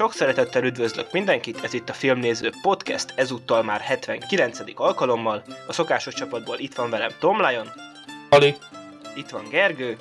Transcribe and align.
Sok 0.00 0.12
szeretettel 0.12 0.64
üdvözlök 0.64 1.12
mindenkit, 1.12 1.64
ez 1.64 1.74
itt 1.74 1.88
a 1.88 1.92
Filmnéző 1.92 2.50
Podcast, 2.62 3.12
ezúttal 3.16 3.62
már 3.62 3.80
79. 3.80 4.58
alkalommal. 4.74 5.42
A 5.66 5.72
szokásos 5.72 6.14
csapatból 6.14 6.58
itt 6.58 6.74
van 6.74 6.90
velem 6.90 7.10
Tom 7.18 7.46
Lion, 7.46 7.68
Ali. 8.28 8.54
itt 9.14 9.28
van 9.28 9.48
Gergő, 9.50 9.98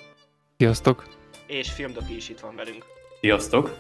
Sziasztok! 0.58 1.08
és 1.48 1.72
Filmdoki 1.72 2.16
is 2.16 2.30
itt 2.30 2.40
van 2.40 2.56
velünk. 2.56 2.86
Sziasztok. 3.20 3.78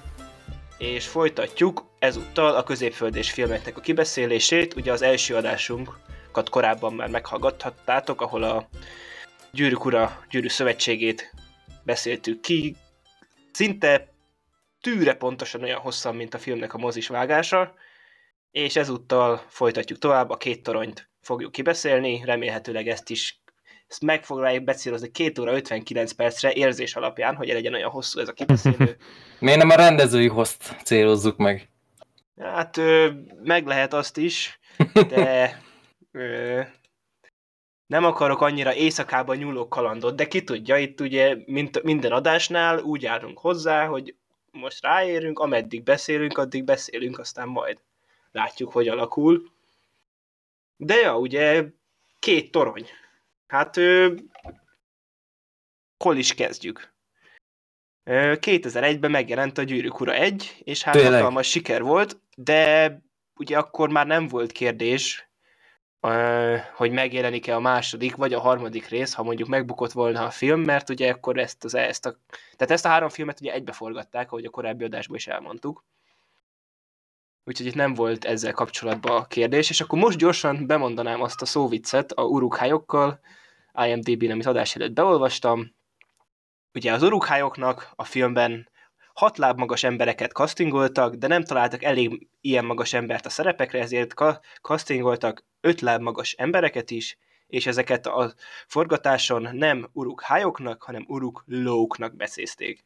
És 0.77 1.07
folytatjuk 1.07 1.85
ezúttal 1.99 2.55
a 2.55 2.63
középföldés 2.63 3.31
filmeknek 3.31 3.77
a 3.77 3.81
kibeszélését. 3.81 4.75
Ugye 4.75 4.91
az 4.91 5.01
első 5.01 5.35
adásunkat 5.35 6.49
korábban 6.49 6.93
már 6.93 7.09
meghallgathattátok, 7.09 8.21
ahol 8.21 8.43
a 8.43 8.69
Gyűrűk 9.51 9.85
Ura 9.85 10.23
Gyűrű 10.29 10.47
Szövetségét 10.47 11.33
beszéltük 11.83 12.39
ki. 12.41 12.75
Szinte 13.51 14.08
tűre 14.81 15.13
pontosan 15.13 15.63
olyan 15.63 15.79
hosszan, 15.79 16.15
mint 16.15 16.33
a 16.33 16.37
filmnek 16.37 16.73
a 16.73 16.77
mozis 16.77 17.07
vágása. 17.07 17.73
És 18.51 18.75
ezúttal 18.75 19.43
folytatjuk 19.47 19.99
tovább, 19.99 20.29
a 20.29 20.37
két 20.37 20.63
toronyt 20.63 21.09
fogjuk 21.21 21.51
kibeszélni, 21.51 22.21
remélhetőleg 22.25 22.87
ezt 22.87 23.09
is 23.09 23.41
ezt 23.89 24.01
megfoglaljuk 24.01 24.63
becélozni 24.63 25.11
2 25.11 25.41
óra 25.41 25.53
59 25.53 26.11
percre 26.11 26.53
érzés 26.53 26.95
alapján, 26.95 27.35
hogy 27.35 27.47
legyen 27.47 27.73
olyan 27.73 27.89
hosszú 27.89 28.19
ez 28.19 28.27
a 28.27 28.33
kibeszélő. 28.33 28.97
Miért 29.39 29.57
nem 29.57 29.69
a 29.69 29.75
rendezői 29.75 30.27
host 30.27 30.75
célozzuk 30.83 31.37
meg? 31.37 31.69
Hát 32.39 32.77
ö, 32.77 33.09
meg 33.43 33.65
lehet 33.65 33.93
azt 33.93 34.17
is, 34.17 34.59
de 35.09 35.61
ö, 36.11 36.61
nem 37.85 38.03
akarok 38.03 38.41
annyira 38.41 38.73
éjszakában 38.73 39.37
nyúló 39.37 39.67
kalandot, 39.67 40.15
de 40.15 40.27
ki 40.27 40.43
tudja, 40.43 40.77
itt 40.77 41.01
ugye 41.01 41.35
mint 41.45 41.83
minden 41.83 42.11
adásnál 42.11 42.79
úgy 42.79 43.05
állunk 43.05 43.39
hozzá, 43.39 43.85
hogy 43.85 44.15
most 44.59 44.81
ráérünk, 44.81 45.39
ameddig 45.39 45.83
beszélünk, 45.83 46.37
addig 46.37 46.63
beszélünk, 46.63 47.19
aztán 47.19 47.47
majd 47.47 47.81
látjuk, 48.31 48.71
hogy 48.71 48.87
alakul. 48.87 49.51
De 50.77 50.95
ja, 50.95 51.17
ugye 51.17 51.65
két 52.19 52.51
torony. 52.51 52.85
Hát 53.47 53.77
ö, 53.77 54.13
hol 55.97 56.17
is 56.17 56.33
kezdjük? 56.33 56.93
Ö, 58.03 58.35
2001-ben 58.39 59.11
megjelent 59.11 59.57
a 59.57 59.63
Gyűrűk 59.63 59.99
Ura 59.99 60.13
1, 60.13 60.61
és 60.63 60.83
hát 60.83 60.93
Tényleg? 60.93 61.13
hatalmas 61.13 61.49
siker 61.49 61.81
volt, 61.81 62.19
de 62.35 62.93
ugye 63.35 63.57
akkor 63.57 63.89
már 63.89 64.07
nem 64.07 64.27
volt 64.27 64.51
kérdés, 64.51 65.28
hogy 66.75 66.91
megjelenik-e 66.91 67.55
a 67.55 67.59
második 67.59 68.15
vagy 68.15 68.33
a 68.33 68.39
harmadik 68.39 68.87
rész, 68.87 69.13
ha 69.13 69.23
mondjuk 69.23 69.47
megbukott 69.47 69.91
volna 69.91 70.25
a 70.25 70.29
film, 70.29 70.61
mert 70.61 70.89
ugye 70.89 71.11
akkor 71.11 71.37
ezt, 71.37 71.63
az, 71.63 71.75
ezt 71.75 72.05
a, 72.05 72.15
tehát 72.29 72.73
ezt 72.73 72.85
a 72.85 72.89
három 72.89 73.09
filmet 73.09 73.41
ugye 73.41 73.53
egybe 73.53 73.71
forgatták, 73.71 74.31
ahogy 74.31 74.45
a 74.45 74.49
korábbi 74.49 74.83
adásban 74.83 75.15
is 75.15 75.27
elmondtuk. 75.27 75.83
Úgyhogy 77.43 77.65
itt 77.65 77.75
nem 77.75 77.93
volt 77.93 78.25
ezzel 78.25 78.53
kapcsolatban 78.53 79.15
a 79.15 79.25
kérdés, 79.25 79.69
és 79.69 79.81
akkor 79.81 79.99
most 79.99 80.17
gyorsan 80.17 80.67
bemondanám 80.67 81.21
azt 81.21 81.41
a 81.41 81.45
szóviccet 81.45 82.11
a 82.11 82.23
urukhájokkal, 82.23 83.19
IMDb-n, 83.85 84.31
amit 84.31 84.45
adás 84.45 84.75
előtt 84.75 84.93
beolvastam. 84.93 85.75
Ugye 86.73 86.93
az 86.93 87.03
urukhájoknak 87.03 87.91
a 87.95 88.03
filmben 88.03 88.69
hat 89.13 89.37
láb 89.37 89.57
magas 89.57 89.83
embereket 89.83 90.31
castingoltak, 90.31 91.15
de 91.15 91.27
nem 91.27 91.43
találtak 91.43 91.83
elég 91.83 92.27
ilyen 92.41 92.65
magas 92.65 92.93
embert 92.93 93.25
a 93.25 93.29
szerepekre, 93.29 93.79
ezért 93.79 94.13
ka- 94.13 94.45
castingoltak 94.61 95.45
öt 95.61 95.81
láb 95.81 96.01
magas 96.01 96.33
embereket 96.33 96.91
is, 96.91 97.17
és 97.47 97.65
ezeket 97.65 98.05
a 98.05 98.33
forgatáson 98.67 99.49
nem 99.51 99.89
urukhájoknak, 99.93 100.83
hanem 100.83 101.05
uruklóknak 101.07 102.15
beszézték. 102.15 102.85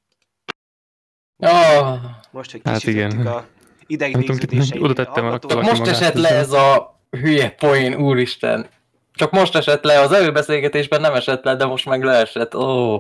Oh, 1.38 2.00
Most, 2.32 2.52
hogy 2.52 2.62
Hát 2.64 2.84
igen. 2.84 3.28
a 3.28 3.46
idegvégződéseit 3.88 4.82
oda 4.82 4.94
tettem 4.94 5.26
a 5.26 5.40
most 5.62 5.88
esett 5.88 6.14
le 6.14 6.30
ez 6.30 6.52
a 6.52 7.00
hülye 7.10 7.52
poén, 7.52 7.96
úristen. 7.96 8.68
Csak 9.14 9.32
most 9.32 9.56
esett 9.56 9.84
le, 9.84 10.00
az 10.00 10.12
előbeszélgetésben 10.12 11.02
nem 11.02 11.14
esett 11.14 11.44
le, 11.44 11.56
de 11.56 11.66
most 11.66 11.86
meg 11.86 12.04
leesett. 12.04 12.56
Ó. 12.56 12.96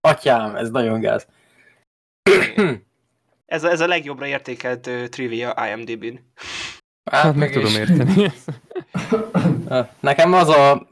Atyám, 0.00 0.56
ez 0.56 0.70
nagyon 0.70 1.00
gáz. 1.00 1.26
Ez 3.46 3.64
a, 3.64 3.70
ez 3.70 3.80
a 3.80 3.86
legjobbra 3.86 4.26
értékelt 4.26 4.86
uh, 4.86 5.04
trivia 5.04 5.54
IMDb-n. 5.72 6.18
Hát 7.10 7.34
meg 7.34 7.52
tudom 7.52 7.72
érteni. 7.72 8.32
Nekem 10.00 10.32
az 10.32 10.48
a 10.48 10.88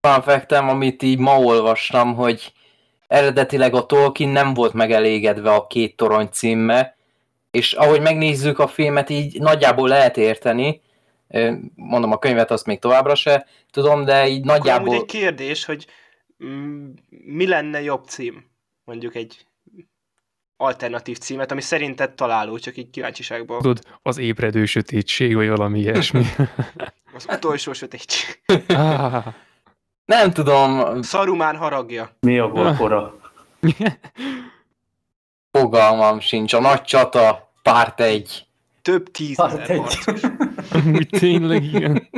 fun 0.00 0.22
factem, 0.22 0.68
amit 0.68 1.02
így 1.02 1.18
ma 1.18 1.38
olvastam, 1.38 2.14
hogy 2.14 2.52
eredetileg 3.06 3.74
a 3.74 3.86
Tolkien 3.86 4.30
nem 4.30 4.54
volt 4.54 4.72
megelégedve 4.72 5.50
a 5.52 5.66
két 5.66 5.96
torony 5.96 6.28
címmel, 6.32 6.96
és 7.50 7.72
ahogy 7.72 8.00
megnézzük 8.00 8.58
a 8.58 8.66
filmet, 8.66 9.10
így 9.10 9.40
nagyjából 9.40 9.88
lehet 9.88 10.16
érteni, 10.16 10.80
mondom 11.74 12.12
a 12.12 12.18
könyvet 12.18 12.50
azt 12.50 12.66
még 12.66 12.78
továbbra 12.78 13.14
se 13.14 13.46
tudom, 13.70 14.04
de 14.04 14.28
így 14.28 14.42
Akkor 14.42 14.56
nagyjából... 14.56 14.94
egy 14.94 15.04
kérdés, 15.04 15.64
hogy 15.64 15.86
mi 17.24 17.46
lenne 17.46 17.82
jobb 17.82 18.04
cím? 18.04 18.50
Mondjuk 18.84 19.14
egy 19.14 19.46
alternatív 20.56 21.18
címet, 21.18 21.50
ami 21.50 21.60
szerinted 21.60 22.14
találó, 22.14 22.58
csak 22.58 22.76
így 22.76 22.90
kíváncsiságból. 22.90 23.60
Tudod, 23.60 23.80
az 24.02 24.18
ébredő 24.18 24.64
sötétség, 24.64 25.34
vagy 25.34 25.48
valami 25.48 25.78
ilyesmi. 25.78 26.24
Az 27.14 27.26
utolsó 27.28 27.72
sötétség. 27.72 28.40
Ah, 28.68 29.24
Nem 30.04 30.30
tudom, 30.30 31.02
Szarumán 31.02 31.56
haragja. 31.56 32.16
Mi 32.20 32.38
a 32.38 32.48
golkora? 32.48 33.18
fogalmam 35.58 36.20
sincs. 36.20 36.52
A 36.52 36.60
nagy 36.60 36.82
csata, 36.82 37.52
párt 37.62 38.00
egy. 38.00 38.46
Több 38.82 39.10
tízezer 39.10 39.58
Hát 39.58 39.68
egy. 39.68 39.98
Amúgy 40.84 41.08
tényleg 41.08 41.64
igen. 41.64 42.08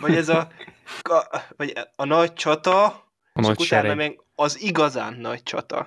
Vagy 0.00 0.14
ez 0.14 0.28
a, 0.28 0.48
a, 1.02 1.40
vagy 1.56 1.72
a 1.96 2.04
nagy 2.04 2.32
csata, 2.32 3.07
A 3.38 3.40
nagy 3.40 3.60
utána 3.60 3.94
meg 3.94 4.20
az 4.34 4.60
igazán 4.62 5.14
nagy 5.14 5.42
csata. 5.42 5.86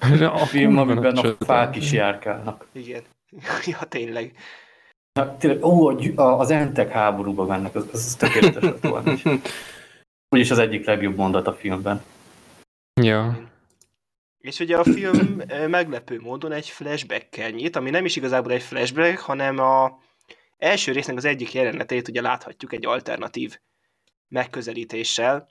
A 0.00 0.22
A 0.22 0.46
film, 0.46 0.78
amiben 0.78 1.16
a 1.16 1.22
csata. 1.22 1.44
fák 1.44 1.76
is 1.76 1.92
járkálnak. 1.92 2.66
Igen. 2.72 3.02
ja, 3.66 3.78
tényleg. 3.78 4.36
Hát, 5.18 5.38
tényleg, 5.38 5.64
ó, 5.64 5.88
a 5.88 5.96
a- 6.14 6.38
az 6.38 6.50
entek 6.50 6.90
háborúba 6.90 7.46
mennek, 7.46 7.74
az, 7.74 7.88
az 7.92 8.14
tökéletes. 8.14 9.22
Úgyis 10.34 10.50
az 10.50 10.58
egyik 10.58 10.86
legjobb 10.86 11.16
mondat 11.16 11.46
a 11.46 11.52
filmben. 11.54 12.02
Ja. 13.02 13.50
És 14.38 14.58
ugye 14.60 14.76
a 14.76 14.84
film 14.84 15.40
meglepő 15.66 16.20
módon 16.20 16.52
egy 16.52 16.68
flashback-kel 16.68 17.50
nyit, 17.50 17.76
ami 17.76 17.90
nem 17.90 18.04
is 18.04 18.16
igazából 18.16 18.52
egy 18.52 18.62
flashback, 18.62 19.18
hanem 19.18 19.58
a 19.58 19.98
első 20.58 20.92
résznek 20.92 21.16
az 21.16 21.24
egyik 21.24 21.52
jelenetét 21.52 22.08
ugye 22.08 22.20
láthatjuk 22.20 22.72
egy 22.72 22.86
alternatív 22.86 23.58
megközelítéssel. 24.28 25.48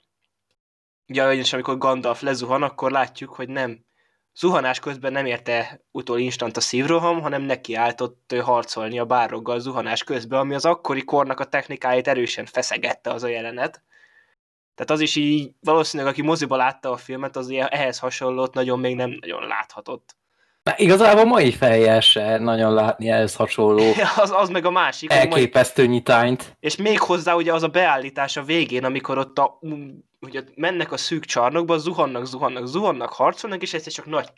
Ugye, 1.08 1.26
ugyanis 1.26 1.52
amikor 1.52 1.78
Gandalf 1.78 2.20
lezuhan, 2.20 2.62
akkor 2.62 2.90
látjuk, 2.90 3.34
hogy 3.34 3.48
nem 3.48 3.84
zuhanás 4.34 4.80
közben 4.80 5.12
nem 5.12 5.26
érte 5.26 5.80
utol 5.90 6.18
instant 6.18 6.56
a 6.56 6.60
szívroham, 6.60 7.20
hanem 7.20 7.42
nekiáltott 7.42 8.32
ö, 8.32 8.38
harcolni 8.38 8.98
a 8.98 9.04
bároggal 9.04 9.58
zuhanás 9.58 10.04
közben, 10.04 10.38
ami 10.38 10.54
az 10.54 10.64
akkori 10.64 11.04
kornak 11.04 11.40
a 11.40 11.44
technikáit 11.44 12.08
erősen 12.08 12.46
feszegette 12.46 13.10
az 13.10 13.22
a 13.22 13.28
jelenet. 13.28 13.82
Tehát 14.74 14.90
az 14.90 15.00
is 15.00 15.16
így, 15.16 15.52
valószínűleg 15.60 16.12
aki 16.12 16.22
moziba 16.22 16.56
látta 16.56 16.90
a 16.90 16.96
filmet, 16.96 17.36
az 17.36 17.48
ilyen 17.48 17.68
ehhez 17.68 17.98
hasonlót 17.98 18.54
nagyon 18.54 18.78
még 18.78 18.96
nem 18.96 19.16
nagyon 19.20 19.46
láthatott. 19.46 20.16
Na, 20.62 20.74
igazából 20.76 21.24
mai 21.24 21.52
fejjel 21.52 22.00
se 22.00 22.38
nagyon 22.38 22.74
látni 22.74 23.08
ehhez 23.08 23.34
hasonló 23.34 23.92
Az, 24.16 24.30
az 24.30 24.48
meg 24.48 24.64
a 24.64 24.70
másik, 24.70 25.12
hogy 25.12 25.18
majd, 25.18 25.32
elképesztő 25.32 25.86
nyitányt. 25.86 26.56
és 26.60 26.76
még 26.76 27.00
hozzá 27.00 27.34
ugye 27.34 27.52
az 27.52 27.62
a 27.62 27.68
beállítás 27.68 28.36
a 28.36 28.42
végén, 28.42 28.84
amikor 28.84 29.18
ott 29.18 29.38
a, 29.38 29.58
ugye 30.24 30.42
mennek 30.54 30.92
a 30.92 30.96
szűk 30.96 31.24
csarnokba, 31.24 31.78
zuhannak, 31.78 32.26
zuhannak, 32.26 32.66
zuhannak, 32.66 33.12
harcolnak, 33.12 33.62
és 33.62 33.74
ez 33.74 33.88
csak 33.88 34.06
nagy, 34.06 34.28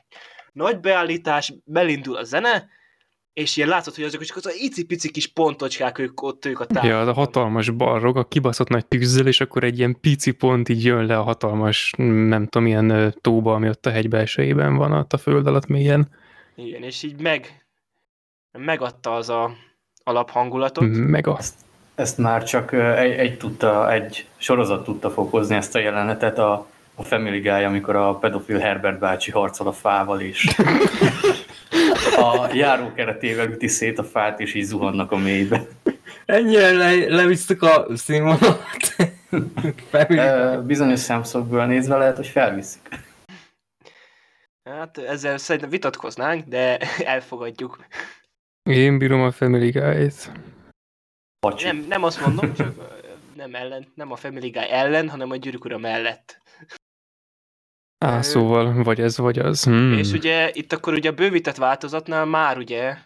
nagy 0.53 0.81
beállítás, 0.81 1.55
belindul 1.65 2.17
a 2.17 2.25
zene, 2.25 2.69
és 3.33 3.57
ilyen 3.57 3.69
látszott, 3.69 3.95
hogy 3.95 4.05
azok 4.05 4.23
csak 4.23 4.37
az 4.37 4.57
icipici 4.59 5.11
kis 5.11 5.27
pontocskák, 5.27 5.99
ők 5.99 6.23
ott 6.23 6.45
ők 6.45 6.61
a 6.61 6.67
Ja, 6.83 7.01
az 7.01 7.09
a 7.09 7.13
hatalmas 7.13 7.71
balrog, 7.71 8.17
a 8.17 8.25
kibaszott 8.25 8.69
nagy 8.69 8.87
tűzzel, 8.87 9.27
és 9.27 9.41
akkor 9.41 9.65
egy 9.65 9.79
ilyen 9.79 10.01
pici 10.01 10.31
pont 10.31 10.69
így 10.69 10.85
jön 10.85 11.07
le 11.07 11.19
a 11.19 11.23
hatalmas, 11.23 11.93
nem 11.97 12.47
tudom, 12.47 12.63
milyen 12.63 12.91
ö, 12.91 13.09
tóba, 13.21 13.55
ami 13.55 13.69
ott 13.69 13.87
a 13.87 13.91
hegy 13.91 14.09
belsejében 14.09 14.77
van, 14.77 14.93
ott 14.93 15.13
a 15.13 15.19
föld 15.19 15.47
alatt 15.47 15.67
mélyen. 15.67 16.09
Igen, 16.55 16.83
és 16.83 17.03
így 17.03 17.21
meg, 17.21 17.67
megadta 18.53 19.15
az 19.15 19.29
a 19.29 19.51
alaphangulatot. 20.05 20.89
Meg 20.89 21.27
a... 21.27 21.39
Ezt 21.97 22.19
már 22.19 22.43
csak 22.43 22.73
egy, 22.73 23.11
egy, 23.11 23.39
tudta, 23.39 23.93
egy 23.93 24.27
sorozat 24.37 24.85
tudta 24.85 25.11
fokozni 25.11 25.57
ezt 25.57 25.75
a 25.75 25.79
jelenetet, 25.79 26.39
a, 26.39 26.67
a 26.95 27.03
Family 27.03 27.41
Guy, 27.41 27.65
amikor 27.65 27.97
a 27.97 28.15
pedofil 28.15 28.59
Herbert 28.59 28.99
bácsi 28.99 29.31
harcol 29.31 29.67
a 29.67 29.73
fával, 29.73 30.21
és 30.21 30.47
a 32.17 32.49
járókeretével 32.55 33.49
üti 33.49 33.69
szét 33.69 33.99
a 33.99 34.05
fát, 34.05 34.41
és 34.41 34.55
így 34.55 34.65
zuhannak 34.65 35.13
a 35.13 35.17
mélybe. 35.17 35.67
Ennyire 36.25 36.73
le, 36.73 37.15
levisztük 37.15 37.63
a 37.63 37.87
színvonalat. 37.95 38.97
Bizonyos 40.67 41.01
szemszögből 41.01 41.65
nézve 41.65 41.97
lehet, 41.97 42.17
hogy 42.17 42.27
felviszik. 42.27 42.89
Hát 44.65 44.99
ezzel 44.99 45.39
szerintem 45.39 45.71
vitatkoznánk, 45.71 46.45
de 46.45 46.79
elfogadjuk. 47.15 47.79
Én 48.63 48.99
bírom 48.99 49.23
a 49.23 49.31
Family 49.31 49.71
Guy-t. 49.71 50.31
Pacsi. 51.41 51.65
Nem, 51.65 51.85
nem 51.89 52.03
azt 52.03 52.21
mondom, 52.27 52.55
csak 52.55 52.75
nem 53.35 53.55
ellen, 53.55 53.93
nem 53.95 54.13
a 54.13 54.17
Family 54.17 54.49
Guy 54.49 54.71
ellen, 54.71 55.09
hanem 55.09 55.31
a 55.31 55.37
Gyűrűk 55.37 55.65
Ura 55.65 55.79
mellett. 55.79 56.41
Á, 57.99 58.23
szóval, 58.23 58.83
vagy 58.83 59.01
ez, 59.01 59.19
vagy 59.19 59.39
az. 59.39 59.65
Hmm. 59.65 59.93
És 59.93 60.13
ugye 60.13 60.51
itt 60.53 60.73
akkor 60.73 60.93
ugye 60.93 61.09
a 61.09 61.15
bővített 61.15 61.57
változatnál 61.57 62.25
már 62.25 62.59
ugye 62.59 62.97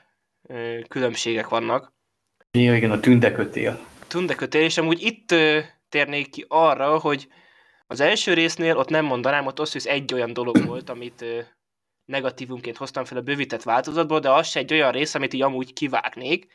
különbségek 0.88 1.48
vannak. 1.48 1.92
Ja, 2.58 2.76
igen, 2.76 2.90
a 2.90 3.00
tündekötél. 3.00 3.80
Tundekötél, 4.08 4.62
és 4.62 4.78
amúgy 4.78 5.02
itt 5.02 5.34
térnék 5.88 6.30
ki 6.30 6.44
arra, 6.48 6.98
hogy 6.98 7.28
az 7.86 8.00
első 8.00 8.34
résznél 8.34 8.76
ott 8.76 8.88
nem 8.88 9.04
mondanám, 9.04 9.46
ott 9.46 9.58
az, 9.58 9.72
hogy 9.72 9.80
ez 9.80 9.92
egy 9.92 10.14
olyan 10.14 10.32
dolog 10.32 10.64
volt, 10.66 10.90
amit 10.90 11.24
negatívumként 12.04 12.76
hoztam 12.76 13.04
fel 13.04 13.18
a 13.18 13.22
bővített 13.22 13.62
változatból, 13.62 14.20
de 14.20 14.30
az 14.30 14.48
se 14.48 14.58
egy 14.58 14.72
olyan 14.72 14.92
rész, 14.92 15.14
amit 15.14 15.32
így 15.32 15.42
amúgy 15.42 15.72
kivágnék. 15.72 16.46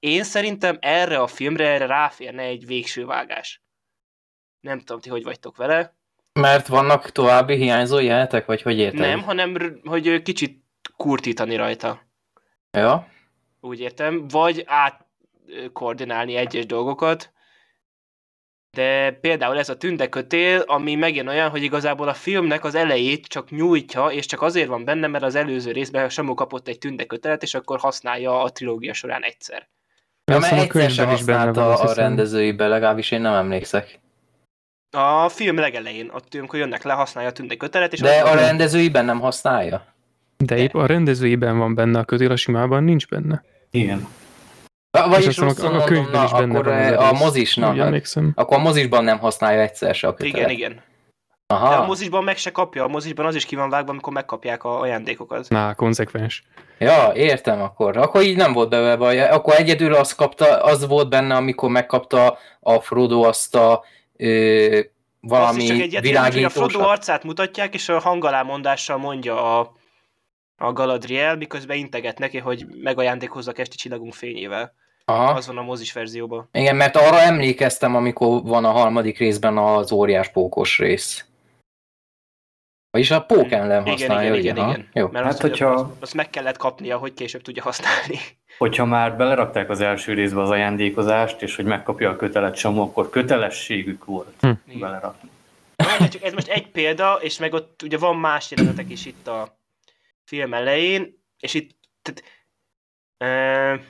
Én 0.00 0.24
szerintem 0.24 0.78
erre 0.80 1.18
a 1.18 1.26
filmre 1.26 1.68
erre 1.68 1.86
ráférne 1.86 2.42
egy 2.42 2.66
végső 2.66 3.04
vágás. 3.04 3.62
Nem 4.60 4.78
tudom, 4.78 5.00
ti 5.00 5.08
hogy 5.08 5.22
vagytok 5.22 5.56
vele. 5.56 5.96
Mert 6.32 6.66
vannak 6.66 7.10
további 7.10 7.56
hiányzó 7.56 7.98
jelenetek, 7.98 8.46
vagy 8.46 8.62
hogy 8.62 8.78
érted? 8.78 9.00
Nem, 9.00 9.22
hanem 9.22 9.80
hogy 9.84 10.22
kicsit 10.22 10.64
kurtítani 10.96 11.56
rajta. 11.56 12.08
Ja. 12.70 13.08
úgy 13.60 13.80
értem, 13.80 14.28
vagy 14.28 14.64
átkoordinálni 14.66 16.34
egyes 16.34 16.66
dolgokat, 16.66 17.32
de 18.70 19.12
például 19.12 19.58
ez 19.58 19.68
a 19.68 19.76
tündekötél, 19.76 20.60
ami 20.60 20.94
megint 20.94 21.28
olyan, 21.28 21.50
hogy 21.50 21.62
igazából 21.62 22.08
a 22.08 22.14
filmnek 22.14 22.64
az 22.64 22.74
elejét 22.74 23.26
csak 23.26 23.50
nyújtja, 23.50 24.06
és 24.06 24.26
csak 24.26 24.42
azért 24.42 24.68
van 24.68 24.84
benne, 24.84 25.06
mert 25.06 25.24
az 25.24 25.34
előző 25.34 25.72
részben 25.72 26.08
Samu 26.08 26.34
kapott 26.34 26.68
egy 26.68 26.78
tündekötelet, 26.78 27.42
és 27.42 27.54
akkor 27.54 27.78
használja 27.78 28.42
a 28.42 28.50
trilógia 28.50 28.92
során 28.92 29.22
egyszer. 29.22 29.68
Ja, 30.30 30.38
mert 30.38 30.52
a 30.52 30.56
egyszer 30.56 30.90
sem 30.90 31.10
is 31.10 31.24
benne 31.24 31.52
van, 31.52 31.72
a 31.72 31.80
hiszem. 31.80 31.94
rendezőibe, 31.96 32.68
legalábbis 32.68 33.10
én 33.10 33.20
nem 33.20 33.34
emlékszek. 33.34 33.98
A 34.96 35.28
film 35.28 35.56
legelején, 35.58 36.10
ott 36.14 36.34
amikor 36.34 36.58
jönnek 36.58 36.82
le, 36.82 36.92
használja 36.92 37.30
a 37.30 37.32
tündekötelet, 37.32 37.92
és 37.92 38.00
De 38.00 38.20
a 38.20 38.34
rendezőiben 38.34 39.04
nem 39.04 39.20
használja? 39.20 39.84
De 40.36 40.56
épp 40.56 40.74
a 40.74 40.86
rendezőiben 40.86 41.58
van 41.58 41.74
benne 41.74 41.98
a 41.98 42.04
kötél, 42.04 42.30
a 42.30 42.36
simában 42.36 42.84
nincs 42.84 43.08
benne. 43.08 43.42
Igen. 43.70 44.06
Va- 44.90 45.06
Vagyis 45.08 45.36
rosszul 45.36 45.66
a, 45.66 45.82
a 45.82 45.86
mondom, 45.86 46.10
na, 46.12 46.24
is 46.24 46.30
benne 46.32 46.58
akkor 46.58 46.64
van 46.64 46.92
a 46.94 47.12
mozisnak, 47.12 47.76
akkor 48.34 48.56
a 48.56 48.60
mozisban 48.60 49.04
nem 49.04 49.18
használja 49.18 49.60
egyszer 49.60 49.94
se 49.94 50.06
a 50.08 50.14
kötelet. 50.14 50.36
Igen, 50.36 50.50
igen. 50.50 50.80
De 51.50 51.56
Aha. 51.56 51.74
a 51.74 51.86
mozisban 51.86 52.24
meg 52.24 52.36
se 52.36 52.50
kapja, 52.50 52.84
a 52.84 52.88
mozisban 52.88 53.26
az 53.26 53.34
is 53.34 53.44
ki 53.44 53.56
van 53.56 53.70
vágva, 53.70 53.90
amikor 53.90 54.12
megkapják 54.12 54.64
a 54.64 54.80
ajándékokat. 54.80 55.48
Na, 55.48 55.74
konzekvens. 55.74 56.44
Ja, 56.78 57.12
értem 57.14 57.62
akkor. 57.62 57.96
Akkor 57.96 58.22
így 58.22 58.36
nem 58.36 58.52
volt 58.52 58.68
bele 58.68 58.96
baj. 58.96 59.28
Akkor 59.28 59.54
egyedül 59.54 59.94
az, 59.94 60.14
kapta, 60.14 60.62
az 60.62 60.86
volt 60.86 61.08
benne, 61.08 61.34
amikor 61.34 61.70
megkapta 61.70 62.38
a 62.60 62.80
Frodo 62.80 63.22
azt 63.22 63.54
a 63.54 63.84
ö, 64.16 64.76
Azt 64.76 64.88
valami 65.20 65.64
csak 65.64 65.76
egy 65.76 65.80
hogy 65.80 65.94
a 65.94 66.00
Frodo 66.00 66.08
világítósat. 66.08 66.82
arcát 66.82 67.24
mutatják, 67.24 67.74
és 67.74 67.88
a 67.88 67.98
hangalámondással 67.98 68.96
mondja 68.96 69.58
a, 69.58 69.72
a 70.56 70.72
Galadriel, 70.72 71.36
miközben 71.36 71.76
integet 71.76 72.18
neki, 72.18 72.38
hogy 72.38 72.66
megajándékozzak 72.82 73.58
esti 73.58 73.76
csillagunk 73.76 74.14
fényével. 74.14 74.74
Aha. 75.04 75.32
Az 75.32 75.46
van 75.46 75.58
a 75.58 75.62
mozis 75.62 75.92
verzióban. 75.92 76.48
Igen, 76.52 76.76
mert 76.76 76.96
arra 76.96 77.20
emlékeztem, 77.20 77.96
amikor 77.96 78.42
van 78.42 78.64
a 78.64 78.70
harmadik 78.70 79.18
részben 79.18 79.58
az 79.58 79.92
óriás 79.92 80.28
pókos 80.28 80.78
rész. 80.78 81.24
Vagyis 82.90 83.10
a 83.10 83.22
pók 83.22 83.50
ellen 83.52 83.80
Igen, 83.86 83.98
használja, 83.98 84.34
igen, 84.34 84.54
igen? 84.56 84.64
Ha? 84.64 84.70
igen. 84.70 84.88
Jó. 84.92 85.08
Mert 85.08 85.24
Hát, 85.24 85.32
azt, 85.32 85.40
hogyha... 85.42 85.68
hogyha- 85.68 85.90
azt, 85.90 86.02
azt 86.02 86.14
meg 86.14 86.30
kellett 86.30 86.56
kapnia, 86.56 86.98
hogy 86.98 87.14
később 87.14 87.42
tudja 87.42 87.62
használni. 87.62 88.18
Hogyha 88.58 88.84
már 88.84 89.16
belerakták 89.16 89.70
az 89.70 89.80
első 89.80 90.12
részbe 90.12 90.40
az 90.40 90.50
ajándékozást, 90.50 91.42
és 91.42 91.56
hogy 91.56 91.64
megkapja 91.64 92.10
a 92.10 92.16
kötelet 92.16 92.56
Samu, 92.56 92.80
akkor 92.82 93.10
kötelességük 93.10 94.04
volt 94.04 94.34
Hm. 94.40 94.78
belerakni. 94.80 95.30
Na, 95.76 96.08
csak 96.08 96.22
ez 96.22 96.32
most 96.32 96.48
egy 96.48 96.68
példa, 96.70 97.18
és 97.22 97.38
meg 97.38 97.52
ott 97.52 97.82
ugye 97.82 97.98
van 97.98 98.16
más 98.16 98.50
jelenetek 98.50 98.90
is 98.90 99.06
itt 99.06 99.26
a 99.26 99.56
film 100.24 100.54
elején, 100.54 101.22
és 101.38 101.54
itt 101.54 101.70
tehát, 102.02 102.22
e, 103.18 103.80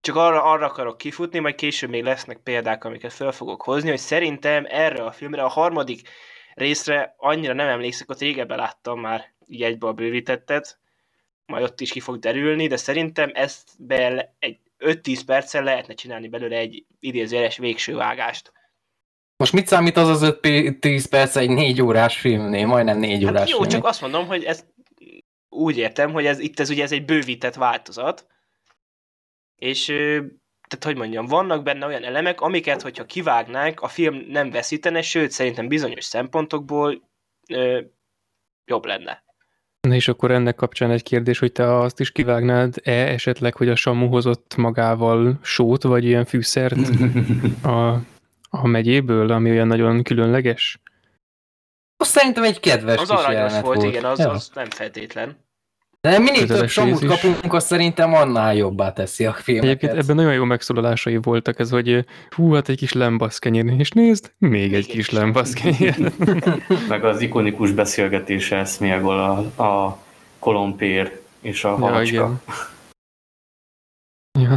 csak 0.00 0.16
arra, 0.16 0.42
arra 0.42 0.66
akarok 0.66 0.98
kifutni, 0.98 1.38
majd 1.38 1.54
később 1.54 1.90
még 1.90 2.02
lesznek 2.02 2.36
példák, 2.38 2.84
amiket 2.84 3.12
fel 3.12 3.32
fogok 3.32 3.62
hozni, 3.62 3.88
hogy 3.88 3.98
szerintem 3.98 4.66
erre 4.68 5.04
a 5.04 5.12
filmre, 5.12 5.42
a 5.42 5.48
harmadik 5.48 6.08
részre 6.54 7.14
annyira 7.16 7.52
nem 7.52 7.68
emlékszek, 7.68 8.10
ott 8.10 8.20
régebben 8.20 8.58
láttam 8.58 9.00
már 9.00 9.32
így 9.46 9.62
egybe 9.62 9.86
a 9.86 9.92
bővítettet, 9.92 10.78
majd 11.46 11.62
ott 11.62 11.80
is 11.80 11.90
ki 11.90 12.00
fog 12.00 12.18
derülni, 12.18 12.66
de 12.66 12.76
szerintem 12.76 13.30
ezt 13.34 13.68
be 13.78 14.34
egy 14.38 14.58
5-10 14.78 15.20
perccel 15.26 15.62
lehetne 15.62 15.94
csinálni 15.94 16.28
belőle 16.28 16.56
egy 16.56 16.84
idézőjeles 17.00 17.56
végső 17.58 17.94
vágást. 17.94 18.52
Most 19.36 19.52
mit 19.52 19.66
számít 19.66 19.96
az 19.96 20.08
az 20.08 20.36
5-10 20.42 21.06
perc 21.10 21.36
egy 21.36 21.50
4 21.50 21.82
órás 21.82 22.18
filmnél, 22.18 22.66
majdnem 22.66 22.98
4 22.98 23.22
Hát 23.22 23.30
órás 23.30 23.50
jó, 23.50 23.56
filmnél? 23.56 23.76
csak 23.76 23.86
azt 23.86 24.00
mondom, 24.00 24.26
hogy 24.26 24.44
ez 24.44 24.64
úgy 25.48 25.76
értem, 25.76 26.12
hogy 26.12 26.26
ez 26.26 26.38
itt 26.38 26.60
ez 26.60 26.70
ugye 26.70 26.82
ez 26.82 26.92
egy 26.92 27.04
bővített 27.04 27.54
változat, 27.54 28.26
és 29.56 29.92
tehát 30.70 30.84
hogy 30.84 30.96
mondjam, 30.96 31.26
vannak 31.26 31.62
benne 31.62 31.86
olyan 31.86 32.04
elemek, 32.04 32.40
amiket, 32.40 32.82
hogyha 32.82 33.04
kivágnánk, 33.04 33.80
a 33.80 33.88
film 33.88 34.24
nem 34.28 34.50
veszítene, 34.50 35.02
sőt, 35.02 35.30
szerintem 35.30 35.68
bizonyos 35.68 36.04
szempontokból 36.04 37.02
ö, 37.48 37.80
jobb 38.64 38.84
lenne. 38.84 39.22
Na 39.88 39.94
és 39.94 40.08
akkor 40.08 40.30
ennek 40.30 40.54
kapcsán 40.54 40.90
egy 40.90 41.02
kérdés, 41.02 41.38
hogy 41.38 41.52
te 41.52 41.74
azt 41.76 42.00
is 42.00 42.12
kivágnád-e 42.12 42.92
esetleg, 42.92 43.54
hogy 43.54 43.68
a 43.68 43.76
Samu 43.76 44.08
hozott 44.08 44.56
magával 44.56 45.38
sót, 45.42 45.82
vagy 45.82 46.04
ilyen 46.04 46.24
fűszert 46.24 46.76
a, 47.62 47.88
a 48.50 48.66
megyéből, 48.66 49.32
ami 49.32 49.50
olyan 49.50 49.66
nagyon 49.66 50.02
különleges? 50.02 50.80
Az 51.96 52.08
szerintem 52.08 52.42
egy 52.42 52.60
kedves 52.60 52.96
Az 53.00 53.08
kis 53.08 53.18
aranyos 53.18 53.52
volt, 53.52 53.64
volt. 53.64 53.82
igen, 53.82 54.04
az, 54.04 54.18
Ja. 54.18 54.30
az 54.30 54.50
nem 54.54 54.70
feltétlen. 54.70 55.48
De 56.00 56.18
minél 56.18 56.46
több 56.46 56.68
samut 56.68 57.04
kapunk, 57.04 57.52
az 57.52 57.64
szerintem 57.64 58.14
annál 58.14 58.54
jobbá 58.54 58.92
teszi 58.92 59.26
a 59.26 59.32
filmeket. 59.32 59.68
Egyébként 59.68 60.02
ebben 60.02 60.16
nagyon 60.16 60.32
jó 60.32 60.44
megszólalásai 60.44 61.16
voltak, 61.16 61.58
ez, 61.58 61.70
hogy 61.70 62.04
hú, 62.30 62.52
hát 62.52 62.68
egy 62.68 62.76
kis 62.76 62.92
lembaszkenyér, 62.92 63.64
és 63.78 63.90
nézd, 63.90 64.32
még 64.38 64.74
egy 64.74 64.86
kis 64.86 65.10
lembaszkenyér. 65.10 66.12
Meg 66.88 67.04
az 67.04 67.20
ikonikus 67.20 67.70
beszélgetése 67.70 68.56
Eszmiegol 68.56 69.18
a, 69.18 69.62
a 69.62 69.98
kolompér 70.38 71.20
és 71.40 71.64
a 71.64 71.76
halacska. 71.76 72.32
Ja. 74.38 74.56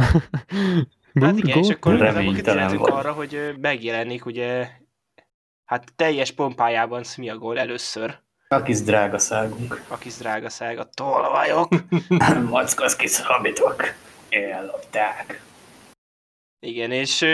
Hát 1.20 1.38
igen, 1.38 1.58
és 1.58 1.68
akkor 1.68 1.94
igazából 2.20 2.90
arra, 2.90 3.12
hogy 3.12 3.54
megjelenik 3.60 4.26
ugye 4.26 4.68
hát 5.64 5.92
teljes 5.96 6.30
pompájában 6.30 7.02
Smiagol 7.02 7.58
először, 7.58 8.23
A 8.54 8.62
kis 8.62 8.82
drágaságunk. 8.82 9.84
a 9.88 9.98
kis 9.98 10.16
drágaság, 10.16 10.78
a 10.78 10.88
tolvajok. 10.94 11.68
Mackasz 12.50 12.96
kis 12.96 13.20
habitok. 13.20 13.82
Ellopták. 14.28 15.42
Igen, 16.60 16.90
és 16.90 17.24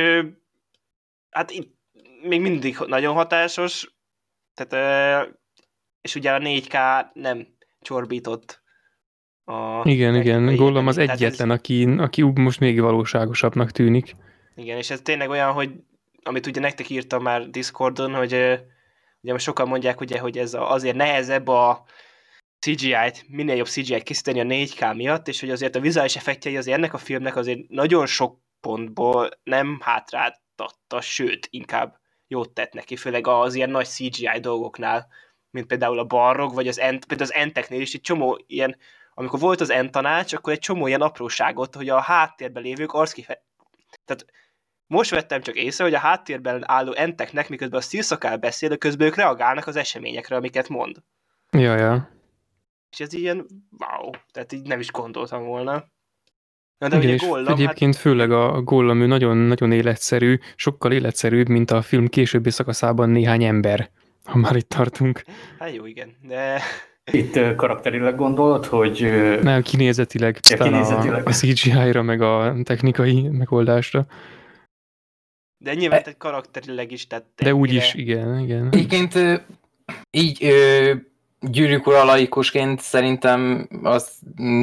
hát 1.30 1.50
itt 1.50 1.74
még 2.22 2.40
mindig 2.40 2.78
nagyon 2.86 3.14
hatásos, 3.14 3.94
tehát 4.54 5.46
és 6.00 6.14
ugye 6.14 6.32
a 6.32 6.38
4K 6.38 7.04
nem 7.12 7.46
csorbított 7.80 8.62
a 9.44 9.88
Igen, 9.88 10.16
igen, 10.16 10.56
Gollum 10.56 10.86
az 10.86 10.98
egyetlen, 10.98 11.50
aki, 11.50 11.84
aki 11.98 12.22
úgy 12.22 12.38
most 12.38 12.60
még 12.60 12.80
valóságosabbnak 12.80 13.70
tűnik. 13.70 14.16
Ez, 14.56 14.62
igen, 14.62 14.76
és 14.76 14.90
ez 14.90 15.00
tényleg 15.00 15.28
olyan, 15.28 15.52
hogy 15.52 15.70
amit 16.22 16.46
ugye 16.46 16.60
nektek 16.60 16.90
írtam 16.90 17.22
már 17.22 17.50
Discordon, 17.50 18.14
hogy 18.14 18.60
ugye 19.22 19.32
most 19.32 19.44
sokan 19.44 19.68
mondják, 19.68 20.00
ugye, 20.00 20.18
hogy 20.18 20.38
ez 20.38 20.54
azért 20.54 20.96
nehezebb 20.96 21.48
a 21.48 21.84
CGI-t, 22.58 23.24
minél 23.28 23.56
jobb 23.56 23.66
CGI-t 23.66 24.02
készíteni 24.02 24.40
a 24.40 24.44
4K 24.44 24.96
miatt, 24.96 25.28
és 25.28 25.40
hogy 25.40 25.50
azért 25.50 25.76
a 25.76 25.80
vizuális 25.80 26.16
effektjei 26.16 26.56
azért 26.56 26.76
ennek 26.76 26.94
a 26.94 26.98
filmnek 26.98 27.36
azért 27.36 27.68
nagyon 27.68 28.06
sok 28.06 28.38
pontból 28.60 29.28
nem 29.42 29.78
hátráltatta, 29.82 31.00
sőt, 31.00 31.46
inkább 31.50 31.98
jót 32.26 32.54
tett 32.54 32.72
neki, 32.72 32.96
főleg 32.96 33.26
az 33.26 33.54
ilyen 33.54 33.70
nagy 33.70 33.86
CGI 33.86 34.40
dolgoknál, 34.40 35.08
mint 35.50 35.66
például 35.66 35.98
a 35.98 36.04
barrog, 36.04 36.54
vagy 36.54 36.68
az 36.68 36.78
ent, 36.78 37.04
például 37.04 37.30
az 37.30 37.36
enteknél 37.36 37.80
is 37.80 37.94
egy 37.94 38.00
csomó 38.00 38.44
ilyen, 38.46 38.76
amikor 39.14 39.40
volt 39.40 39.60
az 39.60 39.70
ent 39.70 39.90
tanács, 39.90 40.32
akkor 40.32 40.52
egy 40.52 40.58
csomó 40.58 40.86
ilyen 40.86 41.00
apróságot, 41.00 41.74
hogy 41.74 41.88
a 41.88 42.00
háttérben 42.00 42.62
lévők 42.62 42.92
arckife... 42.92 43.44
Tehát 44.04 44.24
most 44.90 45.10
vettem 45.10 45.40
csak 45.40 45.54
észre, 45.54 45.84
hogy 45.84 45.94
a 45.94 45.98
háttérben 45.98 46.62
álló 46.66 46.92
enteknek, 46.92 47.48
miközben 47.48 47.78
a 47.78 47.82
szírszakál 47.82 48.36
beszél, 48.36 48.76
közben 48.76 49.06
ők 49.06 49.14
reagálnak 49.14 49.66
az 49.66 49.76
eseményekre, 49.76 50.36
amiket 50.36 50.68
mond. 50.68 50.96
Ja, 51.50 51.76
ja. 51.76 52.10
És 52.90 53.00
ez 53.00 53.12
ilyen, 53.12 53.46
wow, 53.78 54.10
tehát 54.32 54.52
így 54.52 54.66
nem 54.66 54.80
is 54.80 54.90
gondoltam 54.90 55.44
volna. 55.44 55.84
Na, 56.78 56.88
de 56.88 56.96
Igen, 56.96 57.14
ugye 57.14 57.26
Gollum, 57.26 57.46
hát 57.46 57.58
egyébként 57.58 57.96
főleg 57.96 58.32
a 58.32 58.62
Gollum 58.62 59.00
ő 59.00 59.06
nagyon, 59.06 59.36
nagyon 59.36 59.72
életszerű, 59.72 60.38
sokkal 60.56 60.92
életszerűbb, 60.92 61.48
mint 61.48 61.70
a 61.70 61.82
film 61.82 62.08
későbbi 62.08 62.50
szakaszában 62.50 63.10
néhány 63.10 63.44
ember, 63.44 63.90
ha 64.24 64.38
már 64.38 64.56
itt 64.56 64.68
tartunk. 64.68 65.22
hát, 65.26 65.58
hát 65.58 65.74
jó, 65.74 65.86
igen, 65.86 66.16
de 66.22 66.60
Itt 67.12 67.54
karakterileg 67.56 68.16
gondolod, 68.16 68.66
hogy 68.66 69.10
Nem, 69.42 69.62
kinézetileg, 69.62 70.38
Ja, 70.48 70.56
kinézetileg. 70.56 71.26
A, 71.26 71.28
a 71.28 71.32
CGI-ra, 71.32 72.02
meg 72.02 72.20
a 72.20 72.54
technikai 72.62 73.28
megoldásra. 73.28 74.06
De 75.62 75.74
nyilván 75.74 76.02
egy 76.04 76.16
karakterileg 76.16 76.92
is, 76.92 77.06
tehát 77.06 77.24
De 77.36 77.54
úgy 77.54 77.74
is, 77.74 77.94
igen, 77.94 78.38
igen. 78.38 78.68
Egyébként 78.72 79.18
így 80.10 80.44
ö, 80.44 80.92
gyűrűk 81.40 81.86
ura 81.86 82.04
laikusként 82.04 82.80
szerintem 82.80 83.68
azt 83.82 84.10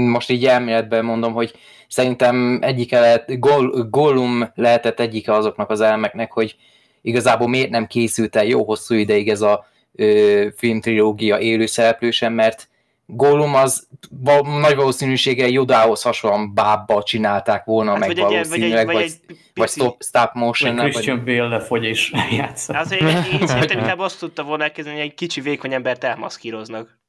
most 0.10 0.30
így 0.30 0.46
elméletben 0.46 1.06
mondom, 1.06 1.34
hogy 1.34 1.54
szerintem 1.88 2.60
egyike 2.62 3.00
lehet, 3.00 3.40
Gol, 3.40 3.88
Gollum 3.90 4.52
lehetett 4.56 5.00
egyike 5.00 5.34
azoknak 5.34 5.70
az 5.70 5.82
elemeknek, 5.82 6.32
hogy 6.32 6.56
igazából 7.02 7.48
miért 7.48 7.70
nem 7.70 7.88
készült 7.88 8.36
el 8.36 8.46
jó 8.46 8.64
hosszú 8.64 8.96
ideig 8.96 9.30
ez 9.30 9.42
a 9.42 9.66
ö, 9.96 10.48
filmtrilógia 10.56 11.40
élőszereplősen, 11.40 12.32
mert 12.32 12.70
Gollum 13.10 13.56
az 13.56 13.88
nagy 14.60 14.76
valószínűséggel 14.76 15.48
Jodához 15.48 16.02
hasonlóan 16.02 16.54
bábba 16.54 17.04
csinálták 17.04 17.64
volna, 17.66 17.90
Hát 17.92 18.00
meg 18.00 18.08
vagy 18.08 18.20
egy, 18.20 18.30
ilyen- 18.32 18.48
vagy 18.50 18.62
egy, 18.62 18.72
valószínűleg, 18.72 18.86
vagy 18.86 18.96
vagy, 18.96 19.04
egy 19.04 19.38
vagy 19.54 19.70
stop, 19.70 20.04
stop 20.04 20.34
motion 20.34 20.76
vagy 20.76 20.90
Christian 20.92 21.26
Bale 21.26 21.48
lefogy 21.48 21.84
és 21.84 22.12
játsza. 22.38 22.78
Azért 22.78 23.02
én, 23.02 23.40
én 23.40 23.48
szerintem 23.48 23.78
inkább 23.80 24.00
azt 24.00 24.20
tudta 24.20 24.44
volna 24.44 24.64
elkezdeni, 24.64 24.98
hogy 24.98 25.06
egy 25.06 25.14
kicsi 25.14 25.42
vékony 25.42 25.74
embert 25.74 26.04
elmaszkíroznak. 26.04 27.00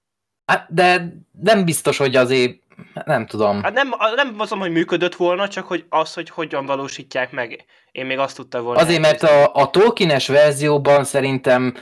Hát, 0.46 0.66
de 0.74 1.12
nem 1.42 1.64
biztos, 1.64 1.96
hogy 1.96 2.16
azért, 2.16 2.58
nem 3.04 3.26
tudom. 3.26 3.62
Hát 3.62 3.72
nem, 3.72 3.94
nem 4.14 4.34
azon, 4.38 4.58
hogy 4.58 4.70
működött 4.70 5.14
volna, 5.14 5.48
csak 5.48 5.66
hogy 5.66 5.84
az, 5.88 6.14
hogy 6.14 6.30
hogyan 6.30 6.66
valósítják 6.66 7.32
meg. 7.32 7.64
Én 7.92 8.06
még 8.06 8.18
azt 8.18 8.36
tudta 8.36 8.60
volna. 8.60 8.80
Azért, 8.80 9.00
mert 9.00 9.22
a, 9.22 9.54
a 9.54 9.70
Tolkienes 9.70 10.28
verzióban 10.28 11.04
szerintem 11.04 11.74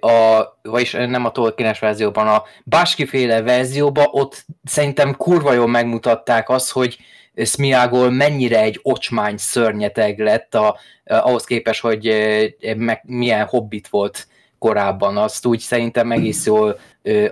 a, 0.00 0.42
vagyis 0.62 0.92
nem 0.92 1.24
a 1.24 1.30
Tolkienes 1.30 1.78
verzióban, 1.78 2.28
a 2.28 2.42
Báski 2.64 3.06
féle 3.06 3.42
verzióban 3.42 4.06
ott 4.10 4.44
szerintem 4.64 5.16
kurva 5.16 5.52
jól 5.52 5.68
megmutatták 5.68 6.48
azt, 6.48 6.70
hogy 6.70 6.98
Smiagol 7.44 8.10
mennyire 8.10 8.60
egy 8.60 8.80
ocsmány 8.82 9.36
szörnyeteg 9.36 10.18
lett 10.18 10.54
a, 10.54 10.78
ahhoz 11.04 11.44
képest, 11.44 11.80
hogy 11.80 12.14
meg, 12.76 13.02
milyen 13.06 13.46
hobbit 13.46 13.88
volt 13.88 14.26
korábban. 14.58 15.16
Azt 15.16 15.46
úgy 15.46 15.60
szerintem 15.60 16.12
egész 16.12 16.46
jól 16.46 16.78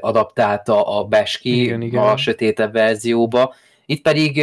adaptálta 0.00 0.98
a 0.98 1.04
Beski 1.04 1.62
Igen, 1.62 1.82
igen. 1.82 2.02
a 2.02 2.16
sötétebb 2.16 2.72
verzióba. 2.72 3.54
Itt 3.86 4.02
pedig 4.02 4.42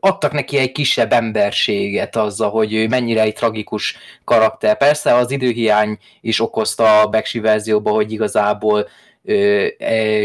adtak 0.00 0.32
neki 0.32 0.56
egy 0.56 0.72
kisebb 0.72 1.12
emberséget 1.12 2.16
azzal, 2.16 2.50
hogy 2.50 2.74
ő 2.74 2.88
mennyire 2.88 3.20
egy 3.20 3.34
tragikus 3.34 3.96
karakter. 4.24 4.76
Persze 4.76 5.14
az 5.14 5.30
időhiány 5.30 5.98
is 6.20 6.40
okozta 6.40 7.00
a 7.00 7.06
Beksi 7.06 7.40
verzióba, 7.40 7.90
hogy 7.90 8.12
igazából 8.12 8.88
ö, 9.24 9.66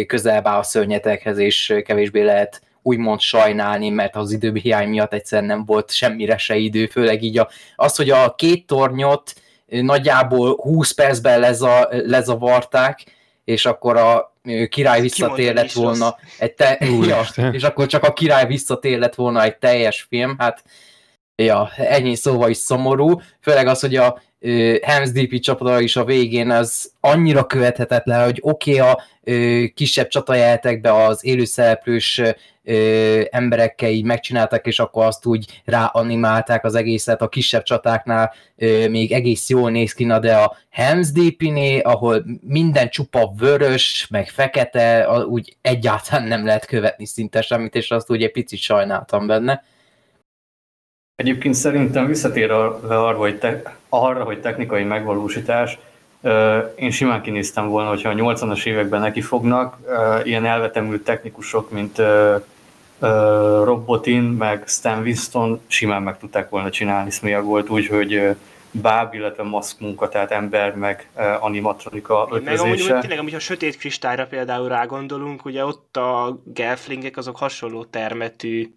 közelebb 0.07 0.47
áll 0.47 0.57
a 0.57 0.63
szörnyetekhez, 0.63 1.37
és 1.37 1.73
kevésbé 1.85 2.21
lehet 2.21 2.61
úgymond 2.81 3.19
sajnálni, 3.19 3.89
mert 3.89 4.15
az 4.15 4.31
időhiány 4.31 4.89
miatt 4.89 5.13
egyszer 5.13 5.43
nem 5.43 5.65
volt 5.65 5.91
semmire 5.91 6.37
se 6.37 6.55
idő, 6.55 6.85
főleg 6.85 7.23
így 7.23 7.37
a, 7.37 7.49
az, 7.75 7.95
hogy 7.95 8.09
a 8.09 8.35
két 8.35 8.67
tornyot 8.67 9.33
nagyjából 9.67 10.55
20 10.61 10.91
percben 10.91 11.39
leza, 11.39 11.87
lezavarták, 11.91 13.03
és 13.43 13.65
akkor 13.65 13.97
a 13.97 14.33
király 14.69 15.01
visszatér 15.01 15.53
lett 15.53 15.71
volna 15.71 16.05
rossz. 16.05 16.39
egy 16.39 16.53
te, 16.53 16.77
ja, 17.07 17.21
és 17.51 17.63
akkor 17.63 17.85
csak 17.85 18.03
a 18.03 18.13
király 18.13 18.45
visszatér 18.45 18.99
lett 18.99 19.15
volna 19.15 19.43
egy 19.43 19.57
teljes 19.57 20.05
film, 20.09 20.35
hát 20.37 20.63
ja, 21.35 21.71
ennyi 21.75 22.15
szóval 22.15 22.49
is 22.49 22.57
szomorú, 22.57 23.21
főleg 23.41 23.67
az, 23.67 23.79
hogy 23.79 23.95
a 23.95 24.21
ö, 24.39 24.75
Helms 24.81 25.11
DP 25.11 25.39
csapata 25.39 25.79
is 25.79 25.95
a 25.95 26.05
végén 26.05 26.49
az 26.49 26.91
annyira 26.99 27.45
követhetetlen, 27.45 28.23
hogy 28.23 28.39
oké, 28.41 28.79
okay, 28.79 28.91
a 28.91 29.03
ö, 29.23 29.63
kisebb 29.73 30.07
csatajátekbe 30.07 30.93
az 30.93 31.25
élőszereplős 31.25 32.21
ö, 32.63 33.21
emberekkel 33.31 33.89
így 33.89 34.03
megcsinálták, 34.03 34.65
és 34.65 34.79
akkor 34.79 35.05
azt 35.05 35.25
úgy 35.25 35.61
ráanimálták 35.65 36.63
az 36.65 36.75
egészet, 36.75 37.21
a 37.21 37.27
kisebb 37.27 37.63
csatáknál 37.63 38.33
ö, 38.57 38.87
még 38.89 39.11
egész 39.11 39.49
jól 39.49 39.71
néz 39.71 39.93
ki, 39.93 40.03
na 40.03 40.19
de 40.19 40.35
a 40.35 40.55
Helms 40.69 41.11
DP-nél, 41.11 41.79
ahol 41.79 42.25
minden 42.41 42.89
csupa 42.89 43.33
vörös, 43.37 44.07
meg 44.09 44.29
fekete, 44.29 45.03
a, 45.03 45.23
úgy 45.23 45.55
egyáltalán 45.61 46.27
nem 46.27 46.45
lehet 46.45 46.65
követni 46.65 47.05
szinte 47.05 47.41
semmit, 47.41 47.75
és 47.75 47.91
azt 47.91 48.11
úgy 48.11 48.23
egy 48.23 48.31
picit 48.31 48.59
sajnáltam 48.59 49.27
benne. 49.27 49.63
Egyébként 51.15 51.53
szerintem 51.53 52.05
visszatérve 52.05 52.55
arra, 52.55 53.17
hogy, 53.17 53.39
te, 53.39 53.61
arra, 53.89 54.23
hogy 54.23 54.41
technikai 54.41 54.83
megvalósítás, 54.83 55.77
én 56.75 56.91
simán 56.91 57.21
kinéztem 57.21 57.67
volna, 57.67 57.89
hogyha 57.89 58.09
a 58.09 58.13
80-as 58.13 58.65
években 58.65 59.01
nekifognak, 59.01 59.77
ö, 59.85 60.19
ilyen 60.23 60.45
elvetemült 60.45 61.03
technikusok, 61.03 61.71
mint 61.71 62.01
Rob 63.63 63.85
Bottin, 63.85 64.23
meg 64.23 64.67
Stan 64.67 65.01
Winston 65.01 65.61
simán 65.67 66.01
meg 66.03 66.17
tudták 66.17 66.49
volna 66.49 66.69
csinálni 66.69 67.09
Smeagolt 67.09 67.69
úgy, 67.69 67.87
hogy 67.87 68.35
báb, 68.71 69.13
illetve 69.13 69.43
maszk 69.43 69.79
munka, 69.79 70.09
tehát 70.09 70.31
ember, 70.31 70.75
meg 70.75 71.09
animatronika 71.39 72.27
Meg 72.31 72.41
amúgy 72.41 72.41
ötvözése. 72.59 72.93
úgy 72.93 72.99
tényleg, 72.99 73.19
amikor 73.19 73.37
a 73.37 73.41
sötét 73.41 73.77
kristályra 73.77 74.25
például 74.25 74.67
rágondolunk, 74.67 75.45
ugye 75.45 75.65
ott 75.65 75.97
a 75.97 76.41
gelflingek 76.45 77.17
azok 77.17 77.37
hasonló 77.37 77.83
termetű 77.83 78.73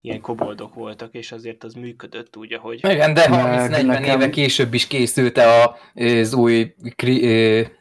ilyen 0.00 0.20
koboldok 0.20 0.74
voltak, 0.74 1.14
és 1.14 1.32
azért 1.32 1.64
az 1.64 1.74
működött 1.74 2.36
úgy, 2.36 2.52
ahogy... 2.52 2.80
Igen, 2.88 3.14
de 3.14 3.28
Meg 3.28 3.70
30-40 3.70 3.86
nekem- 3.86 4.20
éve 4.20 4.30
később 4.30 4.74
is 4.74 4.86
készült 4.86 5.38
a, 5.38 5.76
az 5.94 6.34
új 6.34 6.74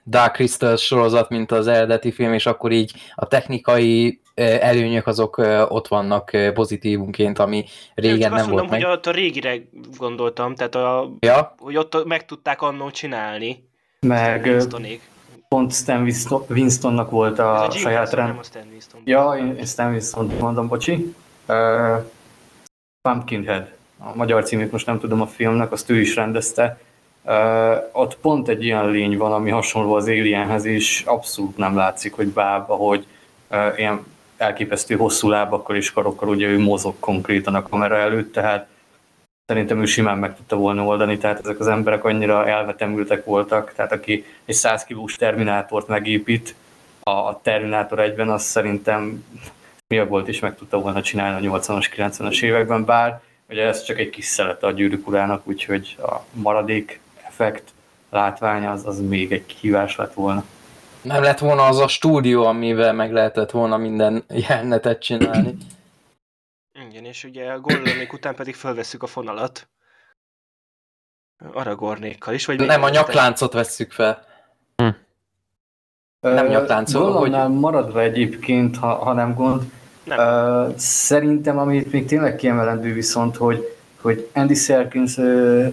Dark 0.05 0.36
Crystal 0.36 0.75
sorozat, 0.75 1.29
mint 1.29 1.51
az 1.51 1.67
eredeti 1.67 2.12
film, 2.12 2.33
és 2.33 2.45
akkor 2.45 2.72
így 2.72 2.91
a 3.15 3.27
technikai 3.27 4.22
előnyök 4.36 5.08
azok 5.08 5.38
ott 5.70 5.88
vannak 5.88 6.32
pozitívunként, 6.54 7.40
ami 7.40 7.58
Én 7.58 7.66
régen 7.96 8.20
csak 8.20 8.30
nem 8.30 8.40
azt 8.40 8.50
volt 8.50 8.56
mondom, 8.56 8.80
meg. 8.80 8.84
hogy 8.84 8.92
ott 8.98 9.06
a 9.06 9.12
régire 9.12 9.56
gondoltam, 9.98 10.56
tehát 10.56 10.75
a, 10.75 11.12
Ja, 11.20 11.56
hogy 11.58 11.78
ott 11.78 12.06
meg 12.06 12.25
tudták 12.25 12.62
annó 12.62 12.90
csinálni. 12.92 13.70
Meg 14.00 14.44
Winstonék. 14.46 15.02
pont 15.48 15.74
Stan 15.74 16.02
Winston, 16.02 16.44
Winstonnak 16.50 17.10
volt 17.12 17.40
a, 17.40 17.66
a 17.66 17.72
saját 17.72 18.13
rend, 18.13 18.28
nem 18.28 18.38
a 18.38 18.44
Stan 18.44 18.68
Winston. 18.72 19.02
Ja, 19.06 19.36
én 19.38 19.56
én 19.56 19.66
Stan 19.66 19.92
Winston 19.92 20.32
mondom, 20.40 20.68
bocsi. 20.68 21.16
Uh, 21.48 22.06
Pumpkinhead, 23.02 23.72
a 24.00 24.16
magyar 24.16 24.44
címét 24.44 24.72
most 24.72 24.86
nem 24.86 25.00
tudom 25.00 25.22
a 25.22 25.28
filmnek, 25.28 25.72
azt 25.72 25.90
ő 25.90 26.00
is 26.00 26.16
rendezte. 26.16 26.80
Uh, 27.25 27.75
ott 27.92 28.18
pont 28.18 28.48
egy 28.48 28.63
ilyen 28.63 28.90
lény 28.90 29.18
van, 29.18 29.32
ami 29.34 29.50
hasonló 29.50 29.94
az 29.94 30.08
Alienhez, 30.08 30.66
és 30.66 31.04
abszolút 31.06 31.58
nem 31.58 31.75
látszik, 31.75 32.13
hogy 32.13 32.28
báb, 32.28 32.70
ahogy 32.70 33.08
uh, 33.52 33.74
ilyen 33.78 34.06
elképesztő 34.44 34.96
hosszú 34.96 35.30
lábakkal 35.30 35.76
és 35.76 35.92
karokkal 35.92 36.30
ugye 36.30 36.48
ő 36.48 36.60
mozog 36.60 36.96
konkrétan 37.00 37.56
a 37.56 37.64
kamera 37.64 37.98
előtt, 37.98 38.34
tehát 38.34 38.68
szerintem 39.46 39.82
ő 39.82 39.86
simán 39.86 40.18
meg 40.18 40.36
tudta 40.36 40.56
volna 40.56 40.84
oldani, 40.84 41.18
tehát 41.18 41.40
ezek 41.40 41.60
az 41.60 41.68
emberek 41.68 42.04
annyira 42.04 42.48
elvetemültek 42.48 43.26
voltak, 43.26 43.74
tehát 43.76 43.92
aki 43.92 44.26
egy 44.46 44.56
100 44.56 44.84
kilós 44.84 45.16
Terminátort 45.16 45.88
megépít, 45.88 46.56
a 47.04 47.42
Terminátor 47.42 48.00
egyben, 48.00 48.30
az 48.30 48.44
szerintem 48.44 49.26
mi 49.88 50.00
a 50.00 50.08
volt 50.08 50.28
is 50.28 50.40
meg 50.40 50.56
tudta 50.56 50.80
volna 50.80 51.02
csinálni 51.02 51.48
a 51.48 51.60
80-as, 51.60 51.86
90-es 51.96 52.42
években, 52.42 52.86
bár 52.86 53.22
ugye 53.50 53.66
ez 53.66 53.84
csak 53.84 54.00
egy 54.00 54.10
kis 54.10 54.26
szelete 54.26 54.68
a 54.68 54.72
gyűrűk 54.72 55.08
urának, 55.08 55.48
úgyhogy 55.48 55.98
a 56.02 56.14
maradék 56.32 57.00
effekt 57.28 57.64
látvány 58.10 58.66
az, 58.66 58.86
az 58.86 59.00
még 59.00 59.32
egy 59.32 59.46
kihívás 59.46 59.96
lett 59.96 60.14
volna. 60.14 60.44
Nem 61.03 61.24
lett 61.24 61.39
volna 61.39 61.65
az 61.65 61.79
a 61.79 61.88
stúdió, 61.88 62.45
amivel 62.45 62.93
meg 62.93 63.12
lehetett 63.12 63.51
volna 63.51 63.77
minden 63.77 64.24
jelenetet 64.48 65.01
csinálni. 65.01 65.57
Igen, 66.89 67.05
és 67.05 67.24
ugye 67.24 67.51
a 67.51 67.60
Gollomék 67.60 68.13
után 68.13 68.36
pedig 68.36 68.55
fölvesszük 68.55 69.03
a 69.03 69.07
fonalat. 69.07 69.67
Aragornékkal 71.53 72.33
is, 72.33 72.45
vagy 72.45 72.60
Nem, 72.60 72.83
a 72.83 72.89
nyakláncot 72.89 73.53
vesszük 73.53 73.91
fel. 73.91 74.25
Nem 76.19 76.45
Ö, 76.45 76.50
nyakláncol, 76.50 77.12
Gollumnál 77.12 77.48
maradva 77.48 78.01
egyébként, 78.01 78.77
ha, 78.77 78.95
ha 78.95 79.13
nem 79.13 79.33
gond, 79.33 79.62
Nem. 80.03 80.19
Ö, 80.19 80.69
szerintem, 80.77 81.57
amit 81.57 81.91
még 81.91 82.05
tényleg 82.05 82.36
kiemelendő 82.36 82.93
viszont, 82.93 83.36
hogy, 83.36 83.75
hogy 84.01 84.29
Andy 84.33 84.53
Serkins 84.53 85.17
ö, 85.17 85.67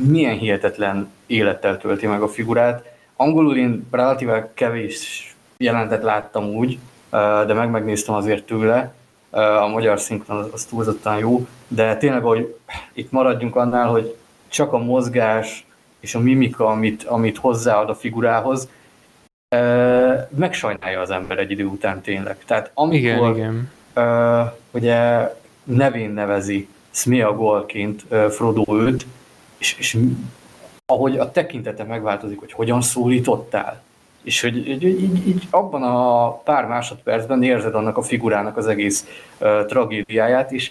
milyen 0.00 0.38
hihetetlen 0.38 1.12
élettel 1.26 1.78
tölti 1.78 2.06
meg 2.06 2.22
a 2.22 2.28
figurát. 2.28 2.89
Angolul 3.20 3.56
én 3.56 3.86
relatíve 3.90 4.50
kevés 4.54 5.34
jelentet 5.56 6.02
láttam 6.02 6.44
úgy, 6.44 6.78
de 7.46 7.54
meg 7.54 7.70
megnéztem 7.70 8.14
azért 8.14 8.44
tőle. 8.44 8.94
A 9.30 9.66
magyar 9.66 10.00
szinkron 10.00 10.50
az, 10.52 10.64
túlzottan 10.64 11.18
jó, 11.18 11.46
de 11.68 11.96
tényleg, 11.96 12.22
hogy 12.22 12.56
itt 12.92 13.10
maradjunk 13.10 13.56
annál, 13.56 13.88
hogy 13.88 14.16
csak 14.48 14.72
a 14.72 14.78
mozgás 14.78 15.66
és 16.00 16.14
a 16.14 16.18
mimika, 16.20 16.66
amit, 16.66 17.02
amit 17.02 17.36
hozzáad 17.36 17.88
a 17.88 17.94
figurához, 17.94 18.68
megsajnálja 20.28 21.00
az 21.00 21.10
ember 21.10 21.38
egy 21.38 21.50
idő 21.50 21.64
után 21.64 22.00
tényleg. 22.00 22.36
Tehát 22.44 22.70
amikor, 22.74 23.36
Igen, 23.36 23.70
igen. 23.94 24.52
Ugye 24.70 25.28
nevén 25.64 26.10
nevezi 26.10 26.68
Smeagolként 26.90 28.04
ö, 28.08 28.26
Frodo 28.30 28.64
őt, 28.76 29.06
és, 29.58 29.76
és 29.78 29.98
ahogy 30.90 31.18
a 31.18 31.30
tekintete 31.30 31.84
megváltozik, 31.84 32.38
hogy 32.38 32.52
hogyan 32.52 32.80
szólítottál, 32.80 33.82
és 34.22 34.40
hogy 34.40 34.68
így, 34.68 34.82
így, 34.82 35.28
így 35.28 35.46
abban 35.50 35.82
a 35.82 36.30
pár 36.32 36.66
másodpercben 36.66 37.42
érzed 37.42 37.74
annak 37.74 37.96
a 37.96 38.02
figurának 38.02 38.56
az 38.56 38.66
egész 38.66 39.06
uh, 39.38 39.66
tragédiáját, 39.66 40.52
és 40.52 40.70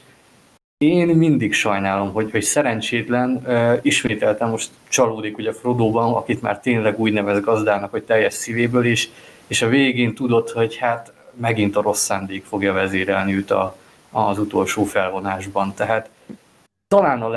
én 0.78 1.08
mindig 1.08 1.54
sajnálom, 1.54 2.14
hogy, 2.14 2.32
hogy 2.32 2.42
szerencsétlen, 2.42 3.42
uh, 3.46 3.80
ismételtem 3.82 4.50
most 4.50 4.70
csalódik 4.88 5.38
ugye 5.38 5.54
Frodóban, 5.54 6.14
akit 6.14 6.42
már 6.42 6.60
tényleg 6.60 7.00
úgy 7.00 7.14
nevez 7.14 7.42
gazdának, 7.42 7.92
hogy 7.92 8.04
teljes 8.04 8.34
szívéből 8.34 8.86
is, 8.86 9.10
és 9.48 9.62
a 9.62 9.68
végén 9.68 10.16
tudod, 10.16 10.50
hogy 10.50 10.78
hát 10.78 11.14
megint 11.34 11.76
a 11.76 11.82
rossz 11.82 12.04
szándék 12.04 12.46
fogja 12.46 12.74
vezérelni 12.74 13.36
őt 13.36 13.52
a, 13.52 13.76
az 14.12 14.40
utolsó 14.40 14.84
felvonásban. 14.84 15.74
Tehát 15.74 16.10
talán 16.88 17.22
a 17.22 17.30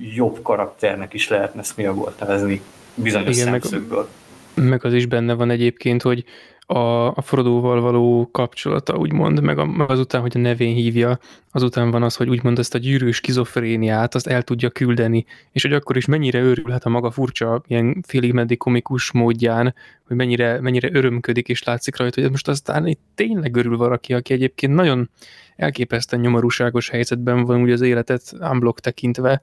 legjobb 0.00 0.42
karakternek 0.42 1.14
is 1.14 1.28
lehetne 1.28 1.62
Smeagol 1.62 2.14
nevezni 2.18 2.60
bizonyos 2.94 3.36
Igen, 3.36 3.60
szemszögből. 3.60 4.08
Meg, 4.54 4.68
meg 4.68 4.84
az 4.84 4.92
is 4.92 5.06
benne 5.06 5.34
van 5.34 5.50
egyébként, 5.50 6.02
hogy 6.02 6.24
a, 6.66 7.06
a 7.06 7.22
Frodóval 7.22 7.80
való 7.80 8.28
kapcsolata, 8.32 8.96
úgymond, 8.96 9.40
meg 9.40 9.58
azután, 9.90 10.20
hogy 10.20 10.32
a 10.34 10.38
nevén 10.38 10.74
hívja, 10.74 11.18
azután 11.52 11.90
van 11.90 12.02
az, 12.02 12.16
hogy 12.16 12.28
úgymond 12.28 12.58
ezt 12.58 12.74
a 12.74 12.78
gyűrűs 12.78 13.20
kizofréniát, 13.20 14.14
azt 14.14 14.26
el 14.26 14.42
tudja 14.42 14.70
küldeni, 14.70 15.24
és 15.52 15.62
hogy 15.62 15.72
akkor 15.72 15.96
is 15.96 16.06
mennyire 16.06 16.40
örülhet 16.40 16.84
a 16.84 16.88
maga 16.88 17.10
furcsa, 17.10 17.62
ilyen 17.66 18.02
félig 18.06 18.32
meddig 18.32 18.58
komikus 18.58 19.12
módján, 19.12 19.74
hogy 20.06 20.16
mennyire, 20.16 20.60
mennyire 20.60 20.88
örömködik, 20.92 21.48
és 21.48 21.62
látszik 21.62 21.96
rajta, 21.96 22.20
hogy 22.20 22.30
most 22.30 22.48
aztán 22.48 22.86
itt 22.86 23.00
tényleg 23.14 23.56
örül 23.56 23.76
valaki, 23.76 24.14
aki 24.14 24.32
egyébként 24.32 24.74
nagyon 24.74 25.10
elképesztően 25.56 26.22
nyomorúságos 26.22 26.88
helyzetben 26.88 27.44
van 27.44 27.62
úgy 27.62 27.70
az 27.70 27.80
életet 27.80 28.32
unblock 28.40 28.80
tekintve, 28.80 29.42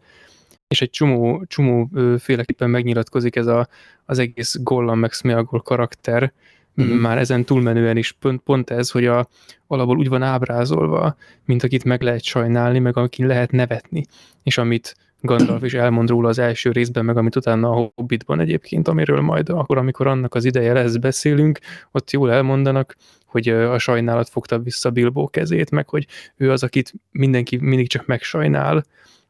és 0.68 0.82
egy 0.82 0.90
csomó, 0.90 1.44
csomó 1.48 1.90
féleképpen 2.20 2.70
megnyilatkozik 2.70 3.36
ez 3.36 3.48
a, 3.48 3.68
az 4.06 4.20
egész 4.20 4.58
Gollam 4.62 5.00
meg 5.00 5.12
Smeagol 5.12 5.62
karakter, 5.62 6.34
mm-hmm. 6.82 6.98
már 6.98 7.18
ezen 7.18 7.46
túlmenően 7.46 7.98
is 7.98 8.12
pont, 8.12 8.42
pont 8.42 8.70
ez, 8.70 8.92
hogy 8.92 9.06
a, 9.06 9.28
alapból 9.68 9.98
úgy 9.98 10.10
van 10.10 10.24
ábrázolva, 10.24 11.16
mint 11.46 11.64
akit 11.64 11.84
meg 11.84 12.02
lehet 12.02 12.24
sajnálni, 12.24 12.80
meg 12.80 12.98
akin 12.98 13.28
lehet 13.28 13.52
nevetni, 13.52 14.06
és 14.44 14.58
amit 14.58 14.96
Gandalf 15.22 15.64
is 15.64 15.74
elmond 15.74 16.10
róla 16.10 16.28
az 16.28 16.40
első 16.40 16.72
részben, 16.72 17.06
meg 17.06 17.18
amit 17.18 17.36
utána 17.36 17.70
a 17.70 17.92
Hobbitban 17.96 18.40
egyébként, 18.40 18.88
amiről 18.88 19.22
majd 19.22 19.50
akkor, 19.50 19.78
amikor 19.78 20.08
annak 20.08 20.36
az 20.36 20.46
ideje 20.46 20.74
lesz, 20.74 20.96
beszélünk, 20.96 21.60
ott 21.92 22.12
jól 22.12 22.32
elmondanak, 22.32 22.96
hogy 23.26 23.50
a 23.50 23.80
sajnálat 23.80 24.30
fogta 24.30 24.60
vissza 24.60 24.90
Bilbo 24.90 25.28
kezét, 25.28 25.72
meg 25.72 25.90
hogy 25.90 26.08
ő 26.36 26.52
az, 26.52 26.64
akit 26.64 26.94
mindenki 27.12 27.58
mindig 27.58 27.90
csak 27.90 28.06
megsajnál, 28.06 28.86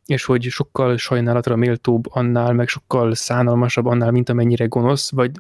és 0.08 0.26
hogy 0.26 0.44
sokkal 0.44 0.98
sajnálatra 0.98 1.56
méltóbb 1.56 2.04
annál, 2.10 2.54
meg 2.54 2.68
sokkal 2.68 3.16
szánalmasabb 3.16 3.86
annál, 3.86 4.12
mint 4.12 4.30
amennyire 4.30 4.66
gonosz, 4.66 5.12
vagy 5.12 5.32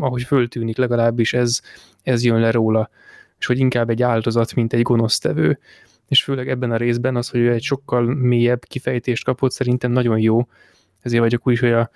ahogy 0.00 0.22
föltűnik 0.22 0.76
legalábbis 0.76 1.32
ez, 1.32 1.60
ez 2.02 2.24
jön 2.24 2.40
le 2.40 2.50
róla, 2.50 2.90
és 3.38 3.46
hogy 3.46 3.58
inkább 3.58 3.90
egy 3.90 4.02
áldozat, 4.02 4.54
mint 4.54 4.72
egy 4.72 4.82
gonosztevő. 4.82 5.58
És 6.08 6.22
főleg 6.22 6.48
ebben 6.48 6.70
a 6.70 6.76
részben 6.76 7.16
az, 7.16 7.28
hogy 7.28 7.40
ő 7.40 7.52
egy 7.52 7.62
sokkal 7.62 8.02
mélyebb 8.02 8.64
kifejtést 8.64 9.24
kapott, 9.24 9.52
szerintem 9.52 9.90
nagyon 9.90 10.18
jó. 10.18 10.48
Ezért 11.00 11.22
vagyok 11.22 11.46
úgy, 11.46 11.58
hogy 11.58 11.72
a 11.72 11.90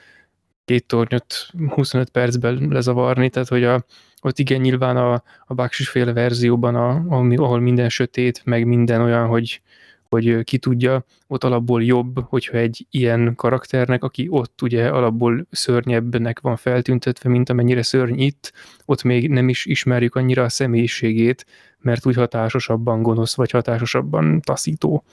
két 0.64 0.86
tornyot 0.86 1.34
25 1.68 2.10
percben 2.10 2.66
lezavarni, 2.70 3.30
tehát 3.30 3.48
hogy 3.48 3.64
a, 3.64 3.84
ott 4.22 4.38
igen 4.38 4.60
nyilván 4.60 4.96
a, 4.96 5.22
a 5.46 5.54
Baksis 5.54 5.88
féle 5.88 6.12
verzióban, 6.12 6.74
a, 6.74 7.04
ahol 7.36 7.60
minden 7.60 7.88
sötét, 7.88 8.42
meg 8.44 8.66
minden 8.66 9.00
olyan, 9.00 9.26
hogy, 9.26 9.62
hogy 10.10 10.44
ki 10.44 10.58
tudja, 10.58 11.04
ott 11.26 11.44
alapból 11.44 11.82
jobb, 11.82 12.20
hogyha 12.28 12.56
egy 12.56 12.86
ilyen 12.90 13.34
karakternek, 13.36 14.04
aki 14.04 14.26
ott 14.30 14.62
ugye 14.62 14.88
alapból 14.88 15.46
szörnyebbnek 15.50 16.40
van 16.40 16.56
feltüntetve, 16.56 17.28
mint 17.28 17.48
amennyire 17.48 17.82
szörny 17.82 18.18
itt, 18.18 18.52
ott 18.84 19.02
még 19.02 19.28
nem 19.28 19.48
is 19.48 19.66
ismerjük 19.66 20.14
annyira 20.14 20.42
a 20.42 20.48
személyiségét, 20.48 21.46
mert 21.78 22.06
úgy 22.06 22.14
hatásosabban 22.14 23.02
gonosz, 23.02 23.34
vagy 23.34 23.50
hatásosabban 23.50 24.40
taszító. 24.40 25.04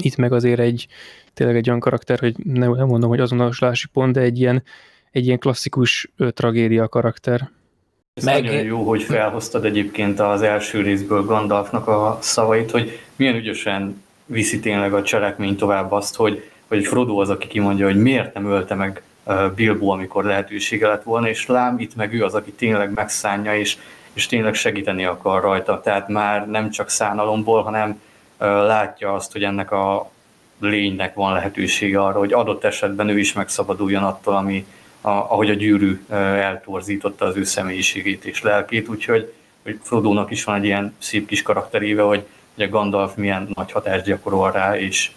Itt 0.00 0.16
meg 0.16 0.32
azért 0.32 0.60
egy, 0.60 0.88
tényleg 1.34 1.56
egy 1.56 1.68
olyan 1.68 1.80
karakter, 1.80 2.18
hogy 2.18 2.36
nem, 2.44 2.72
nem 2.72 2.86
mondom, 2.86 3.08
hogy 3.08 3.20
azonosulási 3.20 3.86
pont, 3.92 4.12
de 4.12 4.20
egy 4.20 4.38
ilyen, 4.38 4.62
egy 5.10 5.26
ilyen 5.26 5.38
klasszikus 5.38 6.12
tragédia 6.16 6.88
karakter. 6.88 7.50
Ez 8.14 8.24
Meg... 8.24 8.44
nagyon 8.44 8.62
jó, 8.62 8.88
hogy 8.88 9.02
felhoztad 9.02 9.64
egyébként 9.64 10.20
az 10.20 10.42
első 10.42 10.80
részből 10.80 11.24
Gandalfnak 11.24 11.88
a 11.88 12.18
szavait, 12.20 12.70
hogy 12.70 13.00
milyen 13.16 13.34
ügyesen 13.34 14.02
viszi 14.26 14.60
tényleg 14.60 14.94
a 14.94 15.02
cselekmény 15.02 15.56
tovább 15.56 15.92
azt, 15.92 16.16
hogy, 16.16 16.50
hogy 16.68 16.86
Frodo 16.86 17.20
az, 17.20 17.30
aki 17.30 17.46
kimondja, 17.46 17.86
hogy 17.86 18.02
miért 18.02 18.34
nem 18.34 18.46
ölte 18.46 18.74
meg 18.74 19.02
Bilbo, 19.54 19.88
amikor 19.88 20.24
lehetősége 20.24 20.86
lett 20.86 21.02
volna, 21.02 21.28
és 21.28 21.46
lám 21.46 21.78
itt 21.78 21.96
meg 21.96 22.14
ő 22.14 22.24
az, 22.24 22.34
aki 22.34 22.52
tényleg 22.52 22.92
megszánja, 22.92 23.56
és, 23.56 23.76
és 24.12 24.26
tényleg 24.26 24.54
segíteni 24.54 25.04
akar 25.04 25.42
rajta. 25.42 25.80
Tehát 25.80 26.08
már 26.08 26.48
nem 26.48 26.70
csak 26.70 26.90
szánalomból, 26.90 27.62
hanem 27.62 28.00
látja 28.38 29.14
azt, 29.14 29.32
hogy 29.32 29.42
ennek 29.42 29.70
a 29.70 30.10
lénynek 30.58 31.14
van 31.14 31.32
lehetősége 31.32 32.02
arra, 32.02 32.18
hogy 32.18 32.32
adott 32.32 32.64
esetben 32.64 33.08
ő 33.08 33.18
is 33.18 33.32
megszabaduljon 33.32 34.02
attól, 34.02 34.34
ami, 34.36 34.66
a, 35.04 35.10
ahogy 35.10 35.50
a 35.50 35.54
gyűrű 35.54 36.00
eltorzította 36.08 37.24
az 37.24 37.36
ő 37.36 37.44
személyiségét 37.44 38.24
és 38.24 38.42
lelkét, 38.42 38.88
úgyhogy 38.88 39.32
hogy 39.62 39.78
Frodo-nak 39.82 40.30
is 40.30 40.44
van 40.44 40.54
egy 40.54 40.64
ilyen 40.64 40.94
szép 40.98 41.26
kis 41.26 41.42
karakteréve, 41.42 42.02
hogy 42.02 42.24
ugye 42.56 42.66
Gandalf 42.66 43.14
milyen 43.14 43.48
nagy 43.54 43.72
hatást 43.72 44.04
gyakorol 44.04 44.50
rá, 44.50 44.78
és 44.78 45.10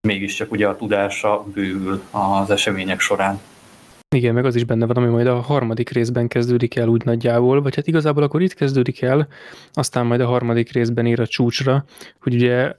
mégiscsak 0.00 0.52
ugye 0.52 0.66
a 0.66 0.76
tudása 0.76 1.44
bővül 1.54 2.02
az 2.10 2.50
események 2.50 3.00
során. 3.00 3.40
Igen, 4.16 4.34
meg 4.34 4.44
az 4.44 4.54
is 4.54 4.64
benne 4.64 4.86
van, 4.86 4.96
ami 4.96 5.06
majd 5.06 5.26
a 5.26 5.40
harmadik 5.40 5.90
részben 5.90 6.28
kezdődik 6.28 6.76
el 6.76 6.88
úgy 6.88 7.04
nagyjából, 7.04 7.62
vagy 7.62 7.74
hát 7.74 7.86
igazából 7.86 8.22
akkor 8.22 8.42
itt 8.42 8.54
kezdődik 8.54 9.02
el, 9.02 9.28
aztán 9.72 10.06
majd 10.06 10.20
a 10.20 10.26
harmadik 10.26 10.72
részben 10.72 11.06
ér 11.06 11.20
a 11.20 11.26
csúcsra, 11.26 11.84
hogy 12.20 12.34
ugye 12.34 12.72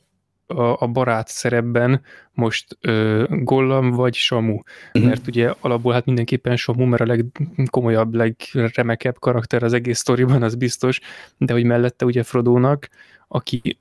a, 0.47 0.83
a 0.83 0.87
barát 0.87 1.27
szerepben 1.27 2.01
most 2.31 2.77
ö, 2.81 3.25
Gollam 3.29 3.91
vagy 3.91 4.13
Samu, 4.13 4.53
uh-huh. 4.53 5.03
mert 5.03 5.27
ugye 5.27 5.53
alapból 5.59 5.93
hát 5.93 6.05
mindenképpen 6.05 6.55
Samu, 6.55 6.85
mert 6.85 7.01
a 7.01 7.17
legkomolyabb, 7.55 8.13
legremekebb 8.13 9.19
karakter 9.19 9.63
az 9.63 9.73
egész 9.73 9.99
sztoriban, 9.99 10.43
az 10.43 10.55
biztos, 10.55 10.99
de 11.37 11.53
hogy 11.53 11.63
mellette 11.63 12.05
ugye 12.05 12.23
Frodónak, 12.23 12.89
aki 13.27 13.77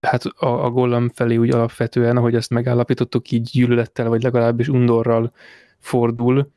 hát 0.00 0.24
a, 0.24 0.64
a 0.64 0.70
Gollam 0.70 1.08
felé 1.08 1.36
úgy 1.36 1.50
alapvetően, 1.50 2.16
ahogy 2.16 2.34
ezt 2.34 2.50
megállapítottuk, 2.50 3.30
így 3.30 3.50
gyűlölettel, 3.52 4.08
vagy 4.08 4.22
legalábbis 4.22 4.68
undorral 4.68 5.32
fordul, 5.78 6.50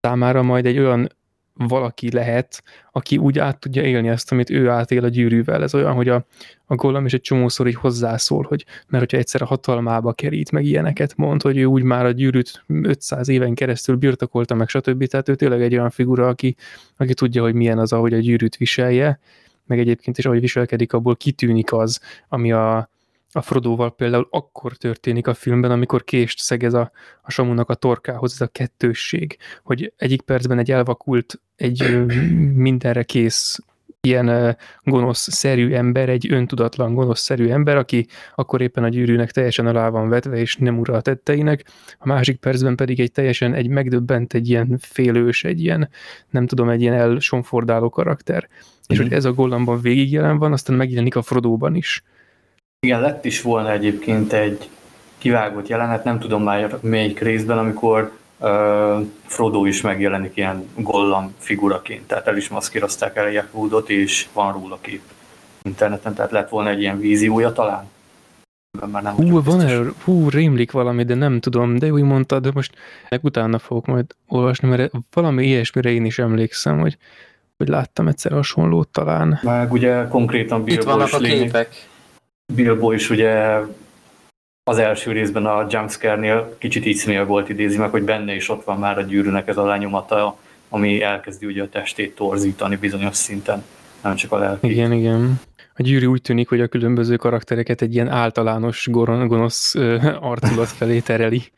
számára 0.00 0.42
majd 0.42 0.66
egy 0.66 0.78
olyan 0.78 1.08
valaki 1.54 2.12
lehet, 2.12 2.62
aki 2.92 3.16
úgy 3.16 3.38
át 3.38 3.58
tudja 3.58 3.82
élni 3.82 4.08
ezt, 4.08 4.32
amit 4.32 4.50
ő 4.50 4.68
átél 4.68 5.04
a 5.04 5.08
gyűrűvel. 5.08 5.62
Ez 5.62 5.74
olyan, 5.74 5.94
hogy 5.94 6.08
a, 6.08 6.26
a 6.66 6.74
Gollam 6.74 7.04
is 7.04 7.12
egy 7.12 7.20
csomószor 7.20 7.66
így 7.66 7.74
hozzászól, 7.74 8.46
hogy 8.48 8.64
mert 8.88 9.02
hogyha 9.02 9.18
egyszer 9.18 9.42
a 9.42 9.46
hatalmába 9.46 10.12
kerít, 10.12 10.50
meg 10.50 10.64
ilyeneket 10.64 11.16
mond, 11.16 11.42
hogy 11.42 11.56
ő 11.56 11.64
úgy 11.64 11.82
már 11.82 12.04
a 12.04 12.10
gyűrűt 12.10 12.64
500 12.82 13.28
éven 13.28 13.54
keresztül 13.54 13.96
birtokolta, 13.96 14.54
meg 14.54 14.68
stb. 14.68 15.06
Tehát 15.06 15.28
ő 15.28 15.34
tényleg 15.34 15.62
egy 15.62 15.74
olyan 15.74 15.90
figura, 15.90 16.28
aki, 16.28 16.56
aki 16.96 17.14
tudja, 17.14 17.42
hogy 17.42 17.54
milyen 17.54 17.78
az, 17.78 17.92
ahogy 17.92 18.12
a 18.12 18.18
gyűrűt 18.18 18.56
viselje, 18.56 19.18
meg 19.66 19.78
egyébként 19.78 20.18
is 20.18 20.26
ahogy 20.26 20.40
viselkedik, 20.40 20.92
abból 20.92 21.16
kitűnik 21.16 21.72
az, 21.72 22.00
ami 22.28 22.52
a, 22.52 22.90
a 23.36 23.42
Frodóval 23.42 23.94
például 23.94 24.26
akkor 24.30 24.76
történik 24.76 25.26
a 25.26 25.34
filmben, 25.34 25.70
amikor 25.70 26.04
kést 26.04 26.38
szegez 26.38 26.74
a, 26.74 26.90
a 27.22 27.30
Samunak 27.30 27.70
a 27.70 27.74
torkához, 27.74 28.32
ez 28.32 28.40
a 28.40 28.46
kettősség, 28.46 29.36
hogy 29.62 29.92
egyik 29.96 30.22
percben 30.22 30.58
egy 30.58 30.70
elvakult, 30.70 31.40
egy 31.56 32.04
mindenre 32.54 33.02
kész 33.02 33.58
ilyen 34.00 34.56
gonosz-szerű 34.82 35.72
ember, 35.72 36.08
egy 36.08 36.32
öntudatlan 36.32 36.94
gonosz-szerű 36.94 37.48
ember, 37.48 37.76
aki 37.76 38.06
akkor 38.34 38.60
éppen 38.60 38.84
a 38.84 38.88
gyűrűnek 38.88 39.30
teljesen 39.30 39.66
alá 39.66 39.88
van 39.88 40.08
vetve, 40.08 40.36
és 40.36 40.56
nem 40.56 40.78
ura 40.78 40.94
a 40.94 41.00
tetteinek, 41.00 41.64
a 41.98 42.06
másik 42.06 42.36
percben 42.36 42.76
pedig 42.76 43.00
egy 43.00 43.12
teljesen 43.12 43.54
egy 43.54 43.68
megdöbbent, 43.68 44.34
egy 44.34 44.48
ilyen 44.48 44.78
félős, 44.80 45.44
egy 45.44 45.60
ilyen, 45.60 45.88
nem 46.30 46.46
tudom, 46.46 46.68
egy 46.68 46.80
ilyen 46.80 46.94
elsonfordáló 46.94 47.90
karakter. 47.90 48.36
Mm-hmm. 48.36 48.82
És 48.86 48.96
hogy 48.96 49.06
mhm. 49.06 49.14
ez 49.14 49.24
a 49.24 49.32
Gollamban 49.32 49.80
végig 49.80 50.12
jelen 50.12 50.38
van, 50.38 50.52
aztán 50.52 50.76
megjelenik 50.76 51.16
a 51.16 51.22
Frodóban 51.22 51.74
is. 51.74 52.02
Igen, 52.84 53.00
lett 53.00 53.24
is 53.24 53.42
volna 53.42 53.72
egyébként 53.72 54.32
egy 54.32 54.68
kivágott 55.18 55.68
jelenet, 55.68 56.04
nem 56.04 56.18
tudom 56.18 56.42
már 56.42 56.78
melyik 56.80 57.20
részben, 57.20 57.58
amikor 57.58 58.12
uh, 58.38 59.06
Frodo 59.26 59.64
is 59.64 59.80
megjelenik 59.80 60.36
ilyen 60.36 60.68
gollam 60.74 61.34
figuraként, 61.38 62.06
tehát 62.06 62.26
el 62.26 62.36
is 62.36 62.48
maszkírozták 62.48 63.16
el 63.16 63.30
Jackwoodot, 63.30 63.90
és 63.90 64.28
van 64.32 64.52
róla 64.52 64.78
kép 64.80 65.00
interneten, 65.62 66.14
tehát 66.14 66.30
lett 66.30 66.48
volna 66.48 66.68
egy 66.68 66.80
ilyen 66.80 66.98
víziója 66.98 67.52
talán. 67.52 67.90
Már 68.90 69.02
nem 69.02 69.14
hú, 69.14 69.42
van 69.42 69.60
erről, 69.60 69.94
hú, 70.04 70.28
rémlik 70.28 70.70
valami, 70.70 71.04
de 71.04 71.14
nem 71.14 71.40
tudom, 71.40 71.76
de 71.76 71.92
úgy 71.92 72.02
mondtad, 72.02 72.42
de 72.42 72.50
most 72.54 72.74
meg 73.08 73.24
utána 73.24 73.58
fogok 73.58 73.86
majd 73.86 74.06
olvasni, 74.28 74.68
mert 74.68 74.92
valami 75.12 75.46
ilyesmire 75.46 75.90
én 75.90 76.04
is 76.04 76.18
emlékszem, 76.18 76.78
hogy, 76.78 76.96
hogy 77.56 77.68
láttam 77.68 78.08
egyszer 78.08 78.32
hasonlót 78.32 78.88
talán. 78.88 79.38
Meg 79.42 79.72
ugye 79.72 80.08
konkrétan 80.08 80.64
Bilbo 80.64 80.80
Itt 80.80 80.86
vannak 80.86 81.12
a 81.12 81.18
képek. 81.18 81.92
Bilbo 82.52 82.92
is 82.92 83.10
ugye 83.10 83.60
az 84.70 84.78
első 84.78 85.12
részben 85.12 85.46
a 85.46 85.66
jumpscare-nél 85.70 86.56
kicsit 86.58 86.86
így 86.86 87.24
volt 87.26 87.48
idézi 87.48 87.78
meg, 87.78 87.90
hogy 87.90 88.02
benne 88.02 88.34
is 88.34 88.48
ott 88.48 88.64
van 88.64 88.78
már 88.78 88.98
a 88.98 89.02
gyűrűnek 89.02 89.48
ez 89.48 89.56
a 89.56 89.66
lenyomata 89.66 90.38
ami 90.74 91.02
elkezdi 91.02 91.46
ugye 91.46 91.62
a 91.62 91.68
testét 91.68 92.14
torzítani 92.14 92.76
bizonyos 92.76 93.16
szinten, 93.16 93.64
nem 94.02 94.14
csak 94.14 94.32
a 94.32 94.38
lelki. 94.38 94.70
Igen, 94.70 94.92
igen. 94.92 95.40
A 95.74 95.82
gyűrű 95.82 96.06
úgy 96.06 96.22
tűnik, 96.22 96.48
hogy 96.48 96.60
a 96.60 96.66
különböző 96.66 97.16
karaktereket 97.16 97.82
egy 97.82 97.94
ilyen 97.94 98.08
általános 98.08 98.86
goron, 98.90 99.26
gonosz 99.26 99.74
ö, 99.74 99.96
arculat 100.20 100.68
felé 100.68 101.00
tereli. 101.00 101.52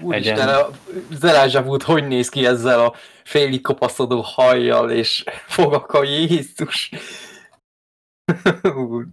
Úristen, 0.00 0.48
a 0.48 0.68
Zelázsavút 1.18 1.82
hogy 1.82 2.06
néz 2.06 2.28
ki 2.28 2.46
ezzel 2.46 2.80
a 2.80 2.94
félig 3.24 3.60
kopaszodó 3.60 4.20
hajjal 4.20 4.90
és 4.90 5.24
fogakkal, 5.46 6.04
Jézus! 6.04 6.90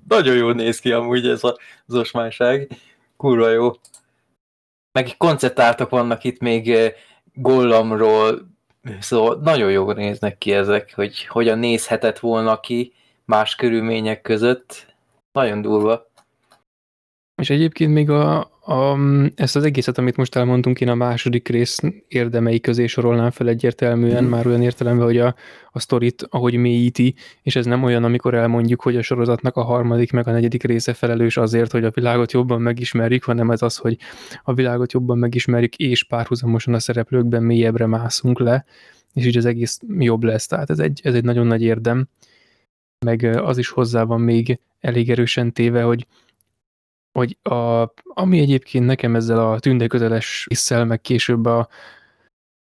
Nagyon 0.07 0.35
jól 0.35 0.53
néz 0.53 0.79
ki 0.79 0.91
amúgy 0.91 1.27
ez 1.27 1.43
a 1.43 1.57
zosmányság. 1.85 2.71
Kurva 3.17 3.49
jó. 3.49 3.71
Meg 4.91 5.17
konceptártok 5.17 5.89
vannak 5.89 6.23
itt 6.23 6.39
még 6.39 6.93
Gollamról, 7.33 8.47
szóval 8.99 9.39
nagyon 9.41 9.71
jól 9.71 9.93
néznek 9.93 10.37
ki 10.37 10.53
ezek, 10.53 10.93
hogy 10.95 11.25
hogyan 11.25 11.59
nézhetett 11.59 12.19
volna 12.19 12.59
ki 12.59 12.93
más 13.25 13.55
körülmények 13.55 14.21
között. 14.21 14.95
Nagyon 15.31 15.61
durva. 15.61 16.11
És 17.41 17.49
egyébként 17.49 17.93
még 17.93 18.09
a, 18.09 18.51
a, 18.65 18.97
ezt 19.35 19.55
az 19.55 19.63
egészet, 19.63 19.97
amit 19.97 20.17
most 20.17 20.35
elmondtunk, 20.35 20.81
én 20.81 20.89
a 20.89 20.95
második 20.95 21.47
rész 21.47 21.79
érdemei 22.07 22.59
közé 22.59 22.87
sorolnám 22.87 23.31
fel 23.31 23.47
egyértelműen, 23.47 24.23
mm. 24.23 24.27
már 24.27 24.47
olyan 24.47 24.61
értelemben, 24.61 25.05
hogy 25.05 25.17
a, 25.17 25.35
a 25.71 25.79
sztorit, 25.79 26.27
ahogy 26.29 26.55
mélyíti, 26.55 27.15
és 27.41 27.55
ez 27.55 27.65
nem 27.65 27.83
olyan, 27.83 28.03
amikor 28.03 28.33
elmondjuk, 28.33 28.81
hogy 28.81 28.97
a 28.97 29.01
sorozatnak 29.01 29.55
a 29.55 29.63
harmadik 29.63 30.11
meg 30.11 30.27
a 30.27 30.31
negyedik 30.31 30.63
része 30.63 30.93
felelős 30.93 31.37
azért, 31.37 31.71
hogy 31.71 31.83
a 31.83 31.91
világot 31.91 32.31
jobban 32.31 32.61
megismerjük, 32.61 33.23
hanem 33.23 33.51
ez 33.51 33.61
az, 33.61 33.77
hogy 33.77 33.97
a 34.43 34.53
világot 34.53 34.91
jobban 34.91 35.17
megismerjük, 35.17 35.75
és 35.75 36.03
párhuzamosan 36.03 36.73
a 36.73 36.79
szereplőkben 36.79 37.43
mélyebbre 37.43 37.85
mászunk 37.85 38.39
le, 38.39 38.65
és 39.13 39.25
így 39.25 39.37
az 39.37 39.45
egész 39.45 39.79
jobb 39.97 40.23
lesz. 40.23 40.47
Tehát 40.47 40.69
ez 40.69 40.79
egy, 40.79 40.99
ez 41.03 41.13
egy 41.13 41.23
nagyon 41.23 41.47
nagy 41.47 41.61
érdem. 41.61 42.07
Meg 43.05 43.23
az 43.23 43.57
is 43.57 43.69
hozzá 43.69 44.03
van 44.03 44.21
még 44.21 44.59
elég 44.79 45.09
erősen 45.09 45.53
téve, 45.53 45.81
hogy 45.81 46.05
hogy 47.13 47.37
a, 47.41 47.93
ami 48.03 48.39
egyébként 48.39 48.85
nekem 48.85 49.15
ezzel 49.15 49.51
a 49.51 49.59
tündeközeles 49.59 50.45
visszel, 50.49 50.85
meg 50.85 51.01
később 51.01 51.45
a, 51.45 51.67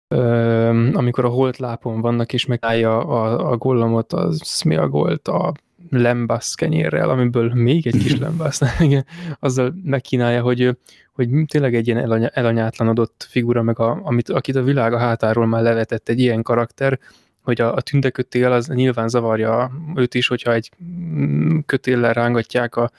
ö, 0.09 0.69
amikor 0.93 1.25
a 1.25 1.29
holtlápon 1.29 2.01
vannak, 2.01 2.33
és 2.33 2.47
megállja 2.47 2.99
a, 2.99 3.51
a 3.51 3.57
gollamot, 3.57 4.13
az 4.13 4.63
mi 4.65 4.77
a 4.77 4.89
golt, 4.89 5.29
a 5.29 5.53
lembasz 5.91 6.55
kenyérrel, 6.55 7.11
amiből 7.11 7.55
még 7.55 7.87
egy 7.87 7.99
kis 7.99 8.19
lembasz, 8.27 8.61
igen, 8.81 9.07
azzal 9.39 9.75
megkínálja, 9.85 10.43
hogy, 10.43 10.77
hogy 11.13 11.29
tényleg 11.47 11.75
egy 11.75 11.87
ilyen 11.87 11.99
elany, 11.99 12.31
elanyátlanodott 12.33 13.27
figura, 13.29 13.63
meg 13.63 13.79
a, 13.79 14.01
amit, 14.03 14.29
akit 14.29 14.57
a 14.57 14.63
világ 14.63 14.93
a 14.93 14.99
hátáról 14.99 15.47
már 15.47 15.63
levetett 15.63 16.09
egy 16.09 16.21
ilyen 16.21 16.43
karakter, 16.43 16.99
hogy 17.43 17.61
a, 17.61 17.75
a 17.75 17.81
tündekötél 17.81 18.53
az 18.53 18.69
nyilván 18.69 19.09
zavarja 19.09 19.71
őt 19.95 20.15
is, 20.15 20.27
hogyha 20.27 20.53
egy 20.53 20.71
mm, 20.85 21.59
kötéllel 21.67 22.13
rángatják 22.13 22.77
a, 22.77 22.91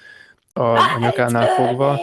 a, 0.54 0.62
a 0.62 0.98
nyakánál 1.00 1.48
fogva. 1.48 2.00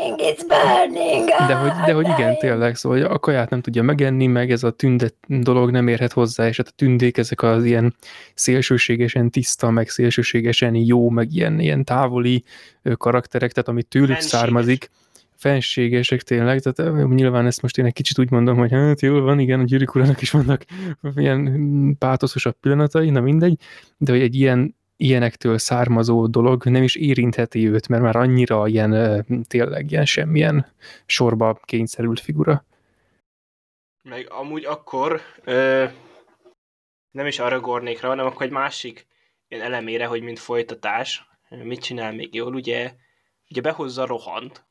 De 1.47 1.55
hogy, 1.55 1.71
de 1.87 1.93
hogy 1.93 2.09
igen, 2.09 2.39
tényleg, 2.39 2.77
szóval 2.77 3.03
a 3.03 3.19
kaját 3.19 3.51
nem 3.51 3.61
tudja 3.61 3.83
megenni, 3.83 4.27
meg 4.27 4.51
ez 4.51 4.63
a 4.63 4.71
tündet 4.71 5.15
dolog 5.27 5.71
nem 5.71 5.89
érhet 5.89 6.13
hozzá, 6.13 6.49
és 6.49 6.57
hát 6.57 6.69
a 6.69 6.73
tündék 6.77 7.17
ezek 7.17 7.43
az 7.43 7.65
ilyen 7.65 7.95
szélsőségesen 8.35 9.31
tiszta, 9.31 9.71
meg 9.71 9.89
szélsőségesen 9.89 10.75
jó, 10.75 11.11
meg 11.11 11.33
ilyen, 11.33 11.61
ilyen 11.61 11.85
távoli 11.85 12.45
karakterek, 12.97 13.53
tehát 13.53 13.69
amit 13.69 13.87
tőlük 13.87 14.09
Fenséges. 14.09 14.31
származik, 14.31 14.91
fenségesek 15.37 16.23
tényleg, 16.23 16.61
tehát 16.61 17.09
nyilván 17.09 17.47
ezt 17.47 17.63
most 17.63 17.79
én 17.79 17.85
egy 17.85 17.93
kicsit 17.93 18.19
úgy 18.19 18.31
mondom, 18.31 18.57
hogy 18.57 18.71
hát 18.71 19.01
jól 19.01 19.21
van, 19.21 19.39
igen, 19.39 19.61
a 19.61 19.65
gyűrűk 19.65 19.95
urának 19.95 20.23
is 20.23 20.31
vannak 20.31 20.65
ilyen 21.15 21.97
pátoszosabb 21.99 22.57
pillanatai, 22.61 23.11
na 23.11 23.21
mindegy, 23.21 23.57
de 23.97 24.13
hogy 24.13 24.21
egy 24.21 24.35
ilyen 24.35 24.77
ilyenektől 25.01 25.59
származó 25.59 26.27
dolog 26.27 26.65
nem 26.65 26.83
is 26.83 26.95
érintheti 26.95 27.69
őt, 27.69 27.89
mert 27.89 28.03
már 28.03 28.17
annyira 28.17 28.67
ilyen 28.67 29.25
tényleg 29.47 29.91
ilyen 29.91 30.05
semmilyen 30.05 30.73
sorba 31.07 31.61
kényszerült 31.65 32.21
figura. 32.21 32.65
Meg 34.03 34.31
amúgy 34.31 34.65
akkor 34.65 35.21
ö, 35.45 35.85
nem 37.11 37.27
is 37.27 37.39
Aragornékra, 37.39 38.09
hanem 38.09 38.27
akkor 38.27 38.43
egy 38.43 38.51
másik 38.51 39.07
ilyen 39.49 39.65
elemére, 39.65 40.07
hogy 40.07 40.23
mint 40.23 40.39
folytatás, 40.39 41.29
mit 41.49 41.83
csinál 41.83 42.13
még 42.13 42.35
jól, 42.35 42.55
ugye, 42.55 42.95
ugye 43.51 43.61
behozza 43.61 44.07
rohant 44.07 44.67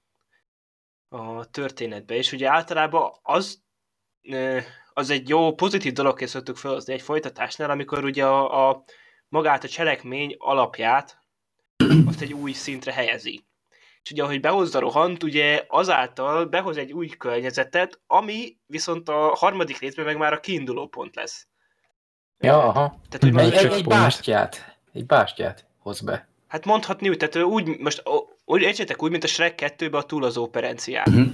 a 1.09 1.49
történetbe, 1.49 2.15
és 2.15 2.31
ugye 2.31 2.49
általában 2.49 3.11
az 3.21 3.65
az 4.93 5.09
egy 5.09 5.29
jó, 5.29 5.53
pozitív 5.53 5.93
dolog 5.93 6.19
szoktuk 6.19 6.57
felhozni 6.57 6.93
egy 6.93 7.01
folytatásnál, 7.01 7.69
amikor 7.69 8.03
ugye 8.03 8.25
a, 8.25 8.69
a 8.69 8.83
magát 9.29 9.63
a 9.63 9.67
cselekmény 9.67 10.35
alapját 10.37 11.19
azt 12.07 12.21
egy 12.21 12.33
új 12.33 12.51
szintre 12.51 12.93
helyezi. 12.93 13.45
És 14.03 14.11
ugye, 14.11 14.23
ahogy 14.23 14.39
behozza 14.39 14.79
rohant, 14.79 15.23
ugye 15.23 15.65
azáltal 15.67 16.45
behoz 16.45 16.77
egy 16.77 16.93
új 16.93 17.07
környezetet, 17.07 17.99
ami 18.07 18.57
viszont 18.65 19.09
a 19.09 19.35
harmadik 19.35 19.79
részben 19.79 20.05
meg 20.05 20.17
már 20.17 20.33
a 20.33 20.39
kiinduló 20.39 20.87
pont 20.87 21.15
lesz. 21.15 21.47
Ja, 22.39 22.63
aha. 22.63 22.99
Tehát, 23.09 23.35
hogy 23.35 23.53
egy, 23.53 23.65
egy, 23.65 23.71
egy 23.73 23.87
bástyát. 23.87 24.77
Egy 24.93 25.05
bástyát 25.05 25.65
hoz 25.79 26.01
be. 26.01 26.27
Hát 26.47 26.65
mondhatni 26.65 27.09
úgy, 27.09 27.17
tehát 27.17 27.47
úgy, 27.47 27.77
most 27.79 28.03
úgy 28.45 28.61
értsétek 28.61 29.03
úgy, 29.03 29.11
mint 29.11 29.23
a 29.23 29.27
Shrek 29.27 29.73
2-ben 29.77 30.01
a 30.01 30.03
túlazó 30.03 30.43
operencián. 30.43 31.05
Uh-huh. 31.07 31.31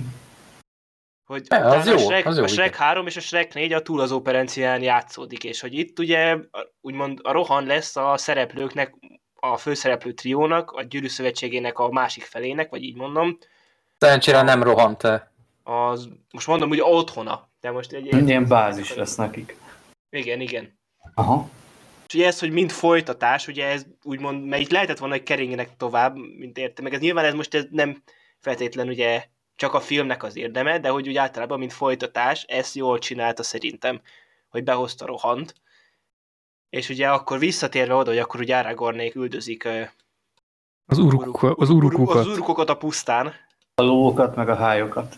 Hogy 1.25 1.45
ja, 1.49 1.57
az 1.57 1.88
jó, 1.88 1.93
a 1.93 1.97
Shrek, 1.97 2.25
az 2.25 2.38
jó, 2.38 2.43
a 2.43 2.47
Shrek 2.47 2.75
3 2.75 3.07
és 3.07 3.15
a 3.15 3.19
Shrek 3.19 3.53
4 3.53 3.73
a 3.73 3.81
túl 3.81 3.99
az 3.99 4.12
operencián 4.12 4.81
játszódik, 4.81 5.43
és 5.43 5.62
hogy 5.62 5.73
itt 5.73 5.99
ugye 5.99 6.38
úgymond 6.81 7.19
a 7.21 7.31
Rohan 7.31 7.65
lesz 7.65 7.95
a 7.95 8.17
szereplőknek, 8.17 8.95
a 9.36 9.57
főszereplő 9.57 10.13
triónak, 10.13 10.71
a 10.71 10.83
Gyűrű 10.83 11.07
Szövetségének 11.07 11.79
a 11.79 11.91
másik 11.91 12.23
felének, 12.23 12.69
vagy 12.69 12.83
így 12.83 12.95
mondom. 12.95 13.38
Szerencsére 13.97 14.41
nem 14.41 14.63
rohant 14.63 14.97
te. 14.97 15.31
Az, 15.63 16.09
most 16.31 16.47
mondom, 16.47 16.69
hogy 16.69 16.81
otthona. 16.81 17.49
De 17.62 17.71
most 17.71 17.91
egy, 17.91 18.27
ilyen 18.27 18.47
bázis 18.47 18.93
lesz 18.93 19.15
nekik. 19.15 19.55
Igen, 20.09 20.41
igen. 20.41 20.79
Aha. 21.13 21.49
És 22.07 22.13
ugye 22.13 22.27
ez, 22.27 22.39
hogy 22.39 22.51
mind 22.51 22.71
folytatás, 22.71 23.47
ugye 23.47 23.67
ez 23.67 23.86
úgymond, 24.03 24.45
mert 24.45 24.62
itt 24.62 24.71
lehetett 24.71 24.97
volna, 24.97 25.13
hogy 25.13 25.23
keringjenek 25.23 25.77
tovább, 25.77 26.15
mint 26.15 26.57
értem, 26.57 26.83
meg 26.83 26.93
ez 26.93 26.99
nyilván 26.99 27.25
ez 27.25 27.33
most 27.33 27.53
ez 27.53 27.65
nem 27.69 28.03
feltétlen 28.39 28.88
ugye 28.88 29.25
csak 29.55 29.73
a 29.73 29.79
filmnek 29.79 30.23
az 30.23 30.35
érdeme, 30.35 30.79
de 30.79 30.89
hogy 30.89 31.07
úgy 31.07 31.17
általában, 31.17 31.59
mint 31.59 31.73
folytatás, 31.73 32.43
ezt 32.43 32.75
jól 32.75 32.99
csinálta 32.99 33.43
szerintem, 33.43 34.01
hogy 34.49 34.63
behozta 34.63 35.05
rohant. 35.05 35.55
És 36.69 36.89
ugye 36.89 37.09
akkor 37.09 37.39
visszatérve 37.39 37.93
oda, 37.93 38.09
hogy 38.09 38.19
akkor 38.19 38.39
ugye 38.39 38.57
Aragornék 38.57 39.15
üldözik 39.15 39.67
az, 40.85 40.97
uruk, 40.97 41.43
az 41.43 41.69
urukokat. 41.69 42.15
Az 42.15 42.27
urukokat 42.27 42.69
a 42.69 42.77
pusztán. 42.77 43.33
A 43.75 43.81
lókat, 43.81 44.35
meg 44.35 44.49
a 44.49 44.55
hájokat. 44.55 45.17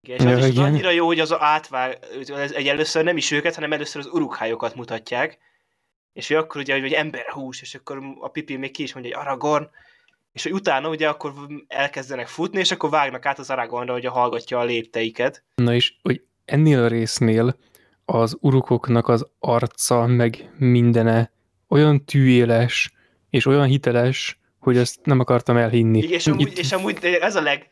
Igen, 0.00 0.26
és 0.26 0.32
az 0.32 0.40
ja, 0.40 0.46
is 0.46 0.52
igen. 0.52 0.64
annyira 0.64 0.90
jó, 0.90 1.06
hogy 1.06 1.20
az 1.20 1.32
átvág, 1.38 1.98
egy 2.54 2.68
először 2.68 3.04
nem 3.04 3.16
is 3.16 3.30
őket, 3.30 3.54
hanem 3.54 3.72
először 3.72 4.00
az 4.00 4.12
urukhájokat 4.12 4.74
mutatják. 4.74 5.38
És 6.12 6.28
hogy 6.28 6.36
akkor 6.36 6.60
ugye, 6.60 6.80
hogy 6.80 6.92
emberhús, 6.92 7.60
és 7.60 7.74
akkor 7.74 8.02
a 8.20 8.28
pipi 8.28 8.56
még 8.56 8.70
ki 8.70 8.82
is 8.82 8.94
mondja, 8.94 9.16
hogy 9.16 9.26
Aragorn, 9.26 9.70
és 10.38 10.44
hogy 10.44 10.52
utána 10.52 10.88
ugye 10.88 11.08
akkor 11.08 11.32
elkezdenek 11.66 12.26
futni, 12.26 12.58
és 12.58 12.70
akkor 12.70 12.90
vágnak 12.90 13.26
át 13.26 13.38
az 13.38 13.50
Aragornra, 13.50 13.92
hogy 13.92 14.04
hallgatja 14.04 14.58
a 14.58 14.64
lépteiket. 14.64 15.44
Na 15.54 15.74
és, 15.74 15.94
hogy 16.02 16.22
ennél 16.44 16.82
a 16.82 16.88
résznél 16.88 17.56
az 18.04 18.36
urukoknak 18.40 19.08
az 19.08 19.26
arca, 19.38 20.06
meg 20.06 20.50
mindene 20.58 21.32
olyan 21.68 22.04
tűéles, 22.04 22.92
és 23.30 23.46
olyan 23.46 23.66
hiteles, 23.66 24.38
hogy 24.58 24.76
ezt 24.76 24.98
nem 25.04 25.20
akartam 25.20 25.56
elhinni. 25.56 25.98
Igen, 25.98 26.12
és 26.12 26.26
amúgy, 26.26 26.40
Itt... 26.40 26.58
és 26.58 26.72
amúgy 26.72 27.04
ez 27.20 27.36
a 27.36 27.42
leg, 27.42 27.70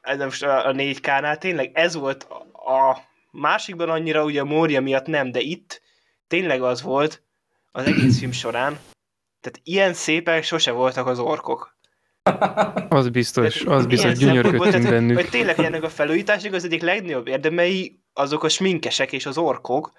ez 0.00 0.18
most 0.18 0.42
a, 0.42 0.68
a 0.68 0.72
4K-nál 0.72 1.38
tényleg 1.38 1.70
ez 1.74 1.94
volt 1.94 2.26
a, 2.52 2.72
a 2.72 3.04
másikban 3.30 3.88
annyira 3.88 4.24
ugye 4.24 4.40
a 4.40 4.44
Mória 4.44 4.80
miatt 4.80 5.06
nem, 5.06 5.30
de 5.30 5.40
itt 5.40 5.82
tényleg 6.28 6.62
az 6.62 6.82
volt 6.82 7.22
az 7.72 7.86
egész 7.86 8.18
film 8.18 8.32
során, 8.32 8.78
tehát 9.40 9.60
ilyen 9.62 9.92
szépek 9.92 10.42
sose 10.42 10.70
voltak 10.70 11.06
az 11.06 11.18
orkok. 11.18 11.78
Az 12.88 13.08
biztos, 13.08 13.64
az 13.64 13.86
biztos, 13.86 14.18
gyönyörködtünk 14.18 14.88
bennük. 14.88 15.16
Hogy 15.16 15.28
tényleg 15.28 15.58
ennek 15.58 15.82
a 15.82 15.88
felújításnak 15.88 16.52
az 16.52 16.64
egyik 16.64 16.82
legnagyobb 16.82 17.26
érdemei 17.26 18.00
azok 18.12 18.44
a 18.44 18.48
sminkesek 18.48 19.12
és 19.12 19.26
az 19.26 19.38
orkok, 19.38 19.92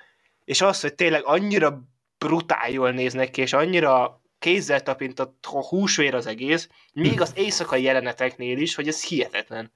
és 0.45 0.61
az, 0.61 0.81
hogy 0.81 0.95
tényleg 0.95 1.21
annyira 1.25 1.83
brutál 2.17 2.69
jól 2.71 2.91
néznek 2.91 3.31
ki, 3.31 3.41
és 3.41 3.53
annyira 3.53 4.21
kézzel 4.39 4.81
tapintott 4.83 5.45
húsvér 5.45 6.15
az 6.15 6.27
egész, 6.27 6.69
még 6.93 7.21
az 7.21 7.31
éjszakai 7.35 7.83
jeleneteknél 7.83 8.57
is, 8.57 8.75
hogy 8.75 8.87
ez 8.87 9.03
hihetetlen. 9.03 9.71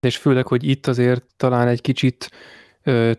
És 0.00 0.16
főleg, 0.16 0.46
hogy 0.46 0.68
itt 0.68 0.86
azért 0.86 1.24
talán 1.36 1.68
egy 1.68 1.80
kicsit 1.80 2.30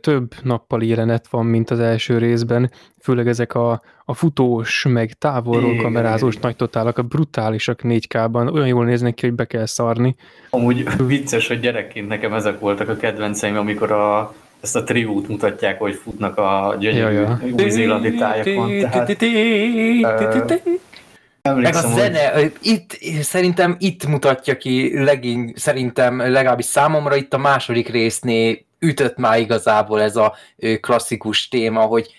több 0.02 0.34
nappali 0.44 0.88
jelenet 0.88 1.28
van, 1.28 1.46
mint 1.46 1.70
az 1.70 1.80
első 1.80 2.18
részben, 2.18 2.72
főleg 3.02 3.28
ezek 3.28 3.54
a, 3.54 3.82
a 4.06 4.14
futós, 4.14 4.86
meg 4.90 5.14
távolról 5.14 5.72
igen, 5.72 5.84
kamerázós 5.84 6.38
nagy 6.38 6.56
totálak, 6.56 6.98
a 6.98 7.02
brutálisak 7.02 7.80
4K-ban, 7.84 8.54
olyan 8.54 8.68
jól 8.68 8.86
néznek 8.86 9.14
ki, 9.14 9.26
hogy 9.26 9.36
be 9.36 9.46
kell 9.46 9.66
szarni. 9.66 10.16
Amúgy 10.50 10.88
vicces, 11.08 11.48
hogy 11.48 11.60
gyerekként 11.60 12.08
nekem 12.08 12.34
ezek 12.34 12.60
voltak 12.60 12.90
a 12.90 12.96
kedvenceim, 12.96 13.58
amikor 13.58 13.92
a 13.92 14.34
ezt 14.62 14.76
a 14.76 14.84
triót 14.84 15.28
mutatják, 15.28 15.80
hogy 15.80 15.94
futnak 15.94 16.38
a 16.38 16.76
gyönyörű 16.80 17.24
új-zélandi 17.52 18.16
tájakon. 18.16 18.80
Tehát 18.80 19.10
Meg 21.46 21.54
a 21.54 21.58
emlékszem, 21.58 21.92
hogy 21.92 22.02
zene, 22.02 22.36
ö, 22.36 22.46
itt 22.62 22.98
szerintem 23.22 23.76
itt 23.80 24.06
mutatja 24.06 24.58
ki 24.58 25.04
legény, 25.04 25.54
szerintem 25.56 26.18
legalábbis 26.18 26.66
számomra 26.66 27.16
itt 27.16 27.34
a 27.34 27.38
második 27.38 27.90
résznél 27.90 28.58
ütött 28.80 29.18
már 29.18 29.40
igazából 29.40 30.02
ez 30.02 30.16
a 30.16 30.36
klasszikus 30.80 31.48
téma, 31.48 31.82
hogy 31.82 32.14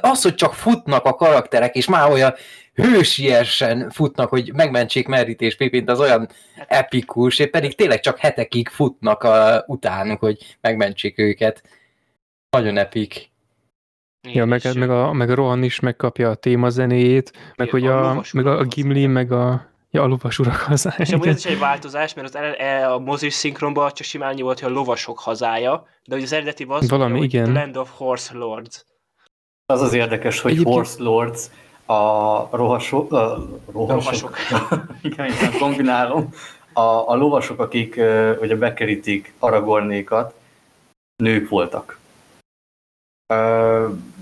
az, 0.00 0.22
hogy 0.22 0.34
csak 0.34 0.54
futnak 0.54 1.04
a 1.04 1.14
karakterek, 1.14 1.74
és 1.74 1.86
már 1.86 2.10
olyan 2.10 2.34
hősiesen 2.74 3.90
futnak, 3.90 4.28
hogy 4.28 4.52
megmentsék 4.54 5.06
Merrit 5.08 5.40
és 5.40 5.56
Pipint, 5.56 5.90
az 5.90 6.00
olyan 6.00 6.28
epikus, 6.66 7.38
és 7.38 7.50
pedig 7.50 7.74
tényleg 7.74 8.00
csak 8.00 8.18
hetekig 8.18 8.68
futnak 8.68 9.22
a, 9.22 9.64
utánuk, 9.66 10.20
hogy 10.20 10.56
megmentsék 10.60 11.18
őket. 11.18 11.62
Nagyon 12.50 12.76
epik. 12.76 13.32
Ja, 14.32 14.44
meg, 14.44 14.62
meg, 14.74 14.90
a, 14.90 15.12
meg 15.12 15.30
a 15.30 15.34
Rohan 15.34 15.62
is 15.62 15.80
megkapja 15.80 16.30
a 16.30 16.34
témazenéjét, 16.34 17.32
meg 17.56 17.70
hogy 17.70 17.86
a 17.86 18.10
a, 18.10 18.22
meg 18.32 18.46
a, 18.46 18.58
a 18.58 18.64
Gimli, 18.64 19.06
meg 19.06 19.32
a, 19.32 19.66
ja, 19.90 20.02
a 20.02 20.06
lovas 20.06 20.38
urak 20.38 20.56
hazája. 20.56 20.96
És 20.98 21.12
amúgy 21.12 21.26
ez 21.26 21.36
is 21.36 21.44
egy 21.44 21.58
változás, 21.58 22.14
mert 22.14 22.26
az 22.28 22.36
ele- 22.36 22.58
e- 22.58 22.92
a 22.92 22.98
mozis 22.98 23.34
szinkronban 23.34 23.90
csak 23.94 24.06
simán 24.06 24.28
annyi 24.30 24.42
volt, 24.42 24.60
hogy 24.60 24.70
a 24.70 24.74
lovasok 24.74 25.18
hazája, 25.18 25.86
de 26.06 26.14
hogy 26.14 26.24
az 26.24 26.32
eredeti 26.32 26.64
az, 26.68 26.88
Valami, 26.88 27.16
hogy 27.18 27.24
igen. 27.24 27.44
The 27.44 27.52
Land 27.52 27.76
of 27.76 27.90
Horse 27.96 28.34
Lords. 28.34 28.84
az 29.66 29.80
az 29.82 29.92
érdekes, 29.92 30.40
hogy 30.40 30.50
Egyébként- 30.52 30.74
Horse 30.76 31.02
Lords 31.02 31.50
a 31.86 32.56
rohasok, 32.56 33.12
uh, 33.12 33.18
rohasok, 33.72 33.72
Lovasok. 33.72 34.36
igen, 35.02 35.26
igen, 35.26 35.58
kombinálom, 35.58 36.28
a, 36.72 36.80
a 36.80 37.14
lovasok, 37.14 37.60
akik 37.60 37.94
uh, 37.98 38.36
ugye 38.40 38.56
bekerítik 38.56 39.32
Aragornékat, 39.38 40.34
nők 41.22 41.48
voltak. 41.48 41.98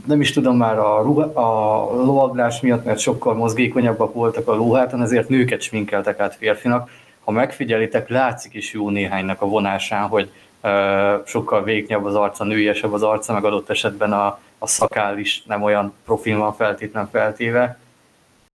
Nem 0.06 0.20
is 0.20 0.32
tudom 0.32 0.56
már 0.56 0.78
a, 0.78 1.02
ruha, 1.02 1.22
a 1.22 2.04
lovaglás 2.04 2.60
miatt, 2.60 2.84
mert 2.84 2.98
sokkal 2.98 3.34
mozgékonyabbak 3.34 4.14
voltak 4.14 4.48
a 4.48 4.54
lóháton, 4.54 5.02
ezért 5.02 5.28
nőket 5.28 5.60
sminkeltek 5.60 6.20
át 6.20 6.34
férfinak. 6.34 6.90
Ha 7.24 7.30
megfigyelitek, 7.30 8.08
látszik 8.08 8.54
is 8.54 8.72
jó 8.72 8.90
néhánynak 8.90 9.42
a 9.42 9.46
vonásán, 9.46 10.08
hogy 10.08 10.30
uh, 10.62 11.26
sokkal 11.26 11.62
véknyabb 11.62 12.04
az 12.04 12.14
arca, 12.14 12.44
nőiesebb 12.44 12.92
az 12.92 13.02
arca, 13.02 13.32
meg 13.32 13.44
adott 13.44 13.70
esetben 13.70 14.12
a, 14.12 14.38
a 14.58 14.66
szakál 14.66 15.18
is 15.18 15.42
nem 15.46 15.62
olyan 15.62 15.92
profil 16.04 16.38
van 16.38 16.54
feltétlen 16.54 17.08
feltéve. 17.10 17.78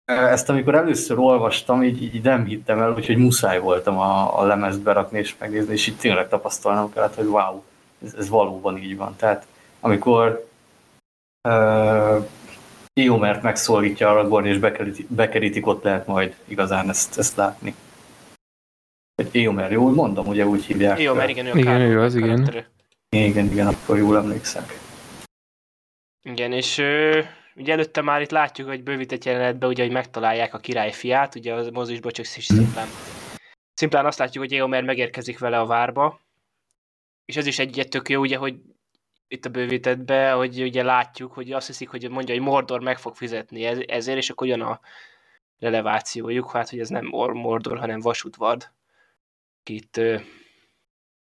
Ezt 0.05 0.49
amikor 0.49 0.75
először 0.75 1.19
olvastam, 1.19 1.83
így, 1.83 2.03
így 2.03 2.23
nem 2.23 2.45
hittem 2.45 2.81
el, 2.81 2.93
úgyhogy 2.93 3.17
muszáj 3.17 3.59
voltam 3.59 3.97
a, 3.97 4.39
a 4.39 4.43
lemezt 4.43 4.81
berakni 4.81 5.19
és 5.19 5.35
megnézni, 5.39 5.73
és 5.73 5.87
így 5.87 5.97
tényleg 5.97 6.27
tapasztalnom 6.27 6.93
kellett, 6.93 7.15
hogy 7.15 7.25
wow, 7.25 7.63
ez, 8.05 8.13
ez 8.17 8.29
valóban 8.29 8.77
így 8.77 8.97
van. 8.97 9.15
Tehát 9.15 9.45
amikor 9.79 10.46
uh, 11.43 12.27
Éomert 12.93 13.41
megszólítja 13.41 14.09
Aragorn 14.09 14.45
és 14.45 14.57
bekerítik, 14.57 15.07
bekerítik, 15.07 15.67
ott 15.67 15.83
lehet 15.83 16.07
majd 16.07 16.35
igazán 16.45 16.89
ezt, 16.89 17.17
ezt 17.17 17.35
látni. 17.35 17.75
Hogy 19.15 19.29
Éomer, 19.31 19.71
jól 19.71 19.91
mondom, 19.91 20.27
ugye 20.27 20.45
úgy 20.45 20.65
hívják. 20.65 20.99
Jó, 20.99 21.13
mert 21.13 21.29
igen, 21.29 21.45
ő 21.45 21.51
a 21.51 21.57
Igen, 21.57 21.81
ő 21.81 22.01
az, 22.01 22.15
igen. 22.15 22.65
Igen, 23.09 23.45
igen, 23.45 23.67
akkor 23.67 23.97
jól 23.97 24.17
emlékszek. 24.17 24.79
Igen, 26.21 26.51
és 26.51 26.77
ö, 26.77 27.21
ugye 27.55 27.73
előtte 27.73 28.01
már 28.01 28.21
itt 28.21 28.31
látjuk, 28.31 28.67
hogy 28.67 28.83
bővített 28.83 29.23
jelenetben, 29.23 29.69
ugye, 29.69 29.83
hogy 29.83 29.91
megtalálják 29.91 30.53
a 30.53 30.59
király 30.59 30.91
fiát, 30.91 31.35
ugye 31.35 31.53
az 31.53 31.69
mozisban 31.69 32.11
csak 32.11 32.25
szimplán. 32.25 32.87
Szimplán 33.73 34.05
azt 34.05 34.19
látjuk, 34.19 34.43
hogy 34.43 34.53
Éomer 34.53 34.83
megérkezik 34.83 35.39
vele 35.39 35.59
a 35.59 35.65
várba, 35.65 36.19
és 37.25 37.35
ez 37.35 37.45
is 37.45 37.59
egy 37.59 37.87
tök 37.89 38.09
jó, 38.09 38.21
ugye, 38.21 38.37
hogy 38.37 38.55
itt 39.27 39.45
a 39.45 39.49
bővítettbe, 39.49 40.31
hogy 40.31 40.61
ugye 40.61 40.83
látjuk, 40.83 41.33
hogy 41.33 41.51
azt 41.51 41.67
hiszik, 41.67 41.89
hogy 41.89 42.09
mondja, 42.09 42.33
hogy 42.33 42.43
Mordor 42.43 42.81
meg 42.81 42.97
fog 42.97 43.15
fizetni 43.15 43.63
ez, 43.65 43.79
ezért, 43.87 44.17
és 44.17 44.29
akkor 44.29 44.47
jön 44.47 44.61
a 44.61 44.79
relevációjuk, 45.59 46.51
hát, 46.51 46.69
hogy 46.69 46.79
ez 46.79 46.89
nem 46.89 47.05
Mor- 47.05 47.33
Mordor, 47.33 47.79
hanem 47.79 47.99
Vasútvard. 47.99 48.71
Aki 49.59 49.75
Itt, 49.75 49.93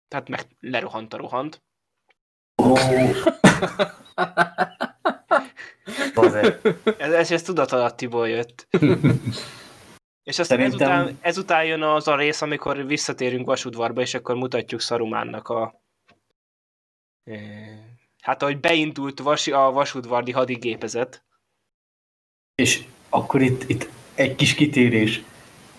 tehát 0.08 0.30
meg 0.30 0.42
lerohant 0.60 1.14
a 1.14 1.18
rohant. 1.18 1.62
Oh. 2.56 2.80
Ez, 6.98 7.14
ez, 7.14 7.32
ez 7.32 7.42
tudatalattiból 7.42 8.30
jött. 8.30 8.68
És 10.24 10.40
aztán 10.40 10.58
Szerintem- 10.58 10.90
ezután, 10.90 11.18
ezután 11.22 11.66
jön 11.66 11.82
az 11.82 12.08
a 12.08 12.16
rész, 12.16 12.42
amikor 12.42 12.86
visszatérünk 12.86 13.46
Vasudvarba, 13.46 14.02
és 14.02 14.14
akkor 14.14 14.36
mutatjuk 14.36 14.82
Szarumánnak 14.82 15.48
a... 15.48 15.82
Hát, 18.22 18.42
ahogy 18.42 18.60
beindult 18.60 19.20
vas, 19.20 19.48
a 19.48 19.72
vasudvardi 19.72 20.32
hadigépezet. 20.32 21.24
És 22.56 22.84
akkor 23.10 23.42
itt, 23.42 23.70
itt 23.70 23.90
egy 24.16 24.36
kis 24.36 24.54
kitérés. 24.54 25.22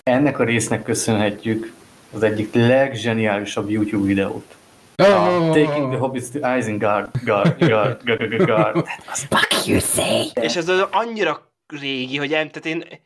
Ennek 0.03 0.39
a 0.39 0.45
résznek 0.45 0.83
köszönhetjük 0.83 1.73
az 2.13 2.23
egyik 2.23 2.55
legzseniálisabb 2.55 3.71
YouTube 3.71 4.07
videót. 4.07 4.57
A 4.95 5.51
Taking 5.53 5.91
the 5.91 5.99
Hobbits 5.99 6.31
to 6.31 6.57
Isengard. 6.57 7.11
Gard, 7.25 7.59
gard, 7.59 8.05
gard, 8.05 8.29
gard, 8.29 8.47
gard. 8.47 8.87
Fuck 9.07 9.67
you 9.67 9.79
say! 9.79 10.31
És 10.41 10.57
ez 10.57 10.69
az 10.69 10.87
annyira 10.91 11.53
régi, 11.81 12.17
hogy 12.17 12.33
em, 12.33 12.49
tehát 12.49 12.67
én, 12.67 13.01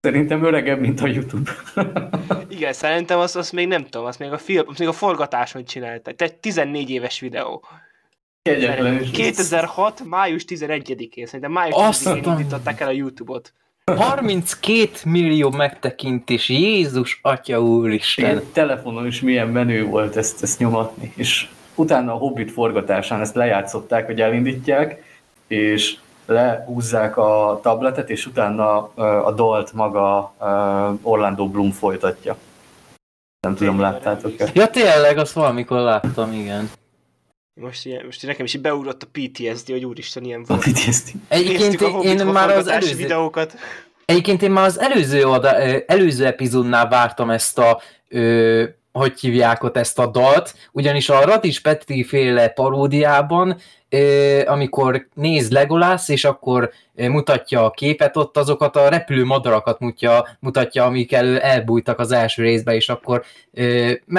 Szerintem 0.00 0.44
öregebb, 0.44 0.80
mint 0.80 1.00
a 1.00 1.06
YouTube. 1.06 1.50
igen, 2.48 2.72
szerintem 2.72 3.18
azt, 3.18 3.36
azt 3.36 3.52
még 3.52 3.66
nem 3.68 3.84
tudom, 3.84 4.06
azt 4.06 4.18
még 4.18 4.32
a, 4.32 4.38
film, 4.38 4.68
azt 4.68 4.78
még 4.78 4.88
a 4.88 4.92
forgatáson 4.92 5.64
csinálták. 5.64 6.16
Tehát 6.16 6.34
14 6.34 6.90
éves 6.90 7.20
videó. 7.20 7.64
Kegyetlen 8.54 9.00
is. 9.02 9.10
2006. 9.10 10.02
május 10.04 10.44
11-én, 10.48 11.26
szerintem 11.26 11.52
május 11.52 11.74
Azt 11.76 12.04
11-én 12.08 12.24
a- 12.24 12.30
indították 12.30 12.80
el 12.80 12.88
a 12.88 12.90
YouTube-ot. 12.90 13.52
32 13.96 14.88
millió 15.04 15.50
megtekintés, 15.50 16.48
Jézus 16.48 17.18
Atya 17.22 17.60
Úristen! 17.62 18.30
Igen, 18.30 18.42
telefonon 18.52 19.06
is 19.06 19.20
milyen 19.20 19.48
menő 19.48 19.84
volt 19.84 20.16
ezt, 20.16 20.42
ezt 20.42 20.58
nyomatni. 20.58 21.12
És 21.16 21.48
utána 21.74 22.12
a 22.12 22.16
Hobbit 22.16 22.50
forgatásán 22.50 23.20
ezt 23.20 23.34
lejátszották, 23.34 24.06
hogy 24.06 24.20
elindítják, 24.20 25.02
és 25.46 25.96
lehúzzák 26.26 27.16
a 27.16 27.58
tabletet, 27.62 28.10
és 28.10 28.26
utána 28.26 28.76
a 29.24 29.32
dalt 29.32 29.72
maga 29.72 30.34
Orlando 31.02 31.48
Bloom 31.48 31.70
folytatja. 31.70 32.36
Nem 33.40 33.54
tudom, 33.54 33.80
láttátok-e? 33.80 34.50
Ja 34.54 34.68
tényleg, 34.70 35.18
azt 35.18 35.32
valamikor 35.32 35.78
láttam, 35.80 36.32
igen. 36.32 36.70
Most, 37.54 37.86
ilyen, 37.86 38.04
most 38.04 38.26
nekem 38.26 38.44
is 38.44 38.56
beugrott 38.56 39.02
a 39.02 39.06
PTSD, 39.12 39.70
hogy 39.70 39.84
úristen, 39.84 40.24
ilyen 40.24 40.40
A 40.40 40.44
volt. 40.46 40.60
PTSD. 40.60 41.10
Egyébként 41.28 41.80
a 41.80 42.00
én, 42.02 42.26
már 42.26 42.50
az 42.50 42.66
előző, 42.66 42.96
videókat. 42.96 43.54
Egyébként 44.04 44.42
én 44.42 44.50
már 44.50 44.66
az 44.66 44.80
előző, 44.80 45.24
oda, 45.24 45.56
előző 45.86 46.26
epizódnál 46.26 46.88
vártam 46.88 47.30
ezt 47.30 47.58
a, 47.58 47.82
ö, 48.08 48.64
hogy 48.98 49.20
hívják 49.20 49.62
ott 49.62 49.76
ezt 49.76 49.98
a 49.98 50.06
dalt, 50.06 50.54
ugyanis 50.72 51.08
a 51.08 51.24
Radics 51.24 51.62
Petri 51.62 52.04
féle 52.04 52.48
paródiában, 52.48 53.56
amikor 54.44 55.06
néz 55.14 55.50
Legolász, 55.50 56.08
és 56.08 56.24
akkor 56.24 56.70
mutatja 56.94 57.64
a 57.64 57.70
képet, 57.70 58.16
ott 58.16 58.36
azokat 58.36 58.76
a 58.76 58.88
repülő 58.88 59.24
madarakat 59.24 59.78
mutatja, 59.78 60.26
mutatja 60.40 60.84
amik 60.84 61.12
elő 61.12 61.38
elbújtak 61.38 61.98
az 61.98 62.12
első 62.12 62.42
részben, 62.42 62.74
és 62.74 62.88
akkor 62.88 63.24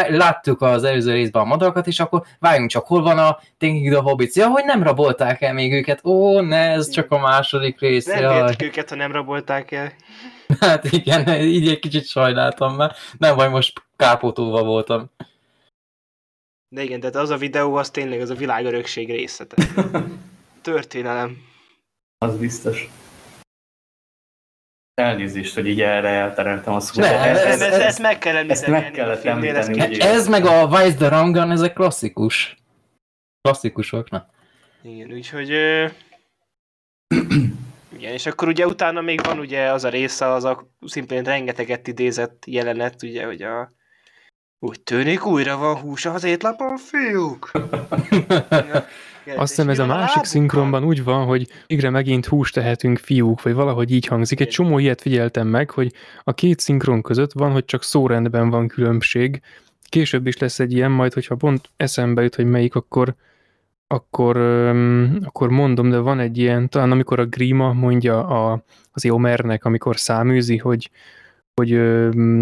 láttuk 0.08 0.62
az 0.62 0.84
előző 0.84 1.12
részben 1.12 1.42
a 1.42 1.46
madarakat, 1.46 1.88
és 1.88 2.00
akkor 2.00 2.24
várjunk 2.40 2.70
csak, 2.70 2.88
hol 2.88 3.02
van 3.02 3.18
a 3.18 3.40
Thinking 3.58 3.94
the 3.94 4.02
Hobbits? 4.02 4.36
Ja, 4.36 4.48
hogy 4.48 4.64
nem 4.66 4.84
rabolták 4.84 5.42
el 5.42 5.54
még 5.54 5.74
őket? 5.74 6.06
Ó, 6.06 6.42
ne, 6.42 6.72
ez 6.72 6.90
csak 6.90 7.12
a 7.12 7.20
második 7.20 7.80
rész. 7.80 8.06
Nem 8.06 8.22
jaj. 8.22 8.56
őket, 8.64 8.90
ha 8.90 8.96
nem 8.96 9.12
rabolták 9.12 9.72
el. 9.72 9.92
Hát 10.60 10.92
igen, 10.92 11.30
így 11.30 11.68
egy 11.68 11.80
kicsit 11.80 12.08
sajnáltam 12.08 12.76
már. 12.76 12.92
Nem 13.18 13.36
vagy 13.36 13.50
most 13.50 13.84
kápótóva 13.96 14.64
voltam. 14.64 15.10
De 16.76 16.84
igen, 16.84 17.00
tehát 17.00 17.16
az 17.16 17.30
a 17.30 17.38
videó, 17.38 17.76
az 17.76 17.90
tényleg 17.90 18.22
az 18.22 18.30
a 18.30 18.36
világörökség 18.36 19.10
része. 19.12 19.46
tehát 19.46 20.04
Történelem. 20.62 21.38
Az 22.18 22.38
biztos. 22.38 22.90
Elnézést, 24.94 25.54
hogy 25.54 25.68
így 25.68 25.82
erre 25.82 26.08
eltereltem 26.10 26.74
a 26.74 26.80
szót. 26.80 26.96
Ne, 27.04 27.20
Ez, 27.20 27.38
ez- 27.38 27.46
ez, 27.46 27.62
ez, 27.62 27.74
ez- 27.74 27.80
ezt 27.80 28.00
meg 28.02 28.18
kell 28.18 28.36
említeni. 28.36 28.60
ezt 28.76 28.84
meg 28.84 28.92
kellett 28.92 29.18
ez 29.18 29.26
említeni, 29.26 29.78
kell- 29.78 29.90
ugye? 29.90 30.10
Ez 30.10 30.28
meg 30.28 30.46
a 30.46 30.68
Vice 30.68 30.96
the 30.96 31.08
Rangan, 31.10 31.52
ezek 31.52 31.74
klasszikus. 31.74 32.56
Klasszikusok, 33.42 34.10
na. 34.10 34.30
Igen, 34.82 35.12
úgyhogy... 35.12 35.52
Ö... 35.52 35.88
Igen, 37.98 38.12
és 38.14 38.26
akkor 38.26 38.48
ugye 38.48 38.66
utána 38.68 39.02
még 39.02 39.24
van 39.24 39.40
ugye 39.40 39.72
az 39.72 39.84
a 39.84 39.90
része, 39.90 40.28
az 40.28 40.44
a 40.44 40.68
szimplén 40.86 41.24
rengeteget 41.24 41.88
idézett 41.88 42.44
jelenet, 42.46 43.04
ugye, 43.04 43.26
hogy 43.26 43.42
a... 43.42 43.72
Úgy 44.66 44.80
tűnik, 44.80 45.26
újra 45.26 45.58
van 45.58 45.76
hús 45.76 46.06
az 46.06 46.24
étlapon, 46.24 46.78
fiúk! 46.78 47.52
Ja, 49.26 49.34
Azt 49.42 49.56
hiszem 49.56 49.70
ez 49.70 49.80
a 49.80 49.86
másik 49.86 50.24
szinkronban 50.24 50.84
úgy 50.84 51.04
van, 51.04 51.26
hogy 51.26 51.48
végre 51.68 51.90
megint 51.90 52.26
húst 52.26 52.54
tehetünk 52.54 52.98
fiúk, 52.98 53.42
vagy 53.42 53.54
valahogy 53.54 53.92
így 53.92 54.06
hangzik. 54.06 54.40
Egy 54.40 54.50
csomó 54.50 54.80
ilyet 54.80 55.02
figyeltem 55.02 55.48
meg, 55.48 55.70
hogy 55.70 55.94
a 56.24 56.34
két 56.34 56.60
szinkron 56.60 57.02
között 57.02 57.32
van, 57.32 57.52
hogy 57.52 57.66
csak 57.66 57.84
szórendben 57.84 58.50
van 58.50 58.68
különbség. 58.68 59.42
Később 59.90 60.28
is 60.28 60.38
lesz 60.38 60.60
egy 60.60 60.74
ilyen, 60.74 60.92
majd 60.92 61.14
hogyha 61.14 61.36
pont 61.36 61.70
eszembe 61.78 62.22
jut, 62.22 62.36
hogy 62.36 62.46
melyik, 62.46 62.76
akkor, 62.76 63.16
akkor, 63.88 64.38
öm, 64.38 65.20
akkor 65.24 65.50
mondom, 65.50 65.90
de 65.90 65.98
van 65.98 66.20
egy 66.20 66.38
ilyen, 66.38 66.70
talán 66.70 66.92
amikor 66.92 67.20
a 67.20 67.26
Grima 67.26 67.74
mondja 67.74 68.28
a, 68.28 68.64
az 68.92 69.06
Eomernek, 69.06 69.66
amikor 69.66 70.00
száműzi, 70.00 70.58
hogy, 70.58 70.90
hogy 71.56 71.70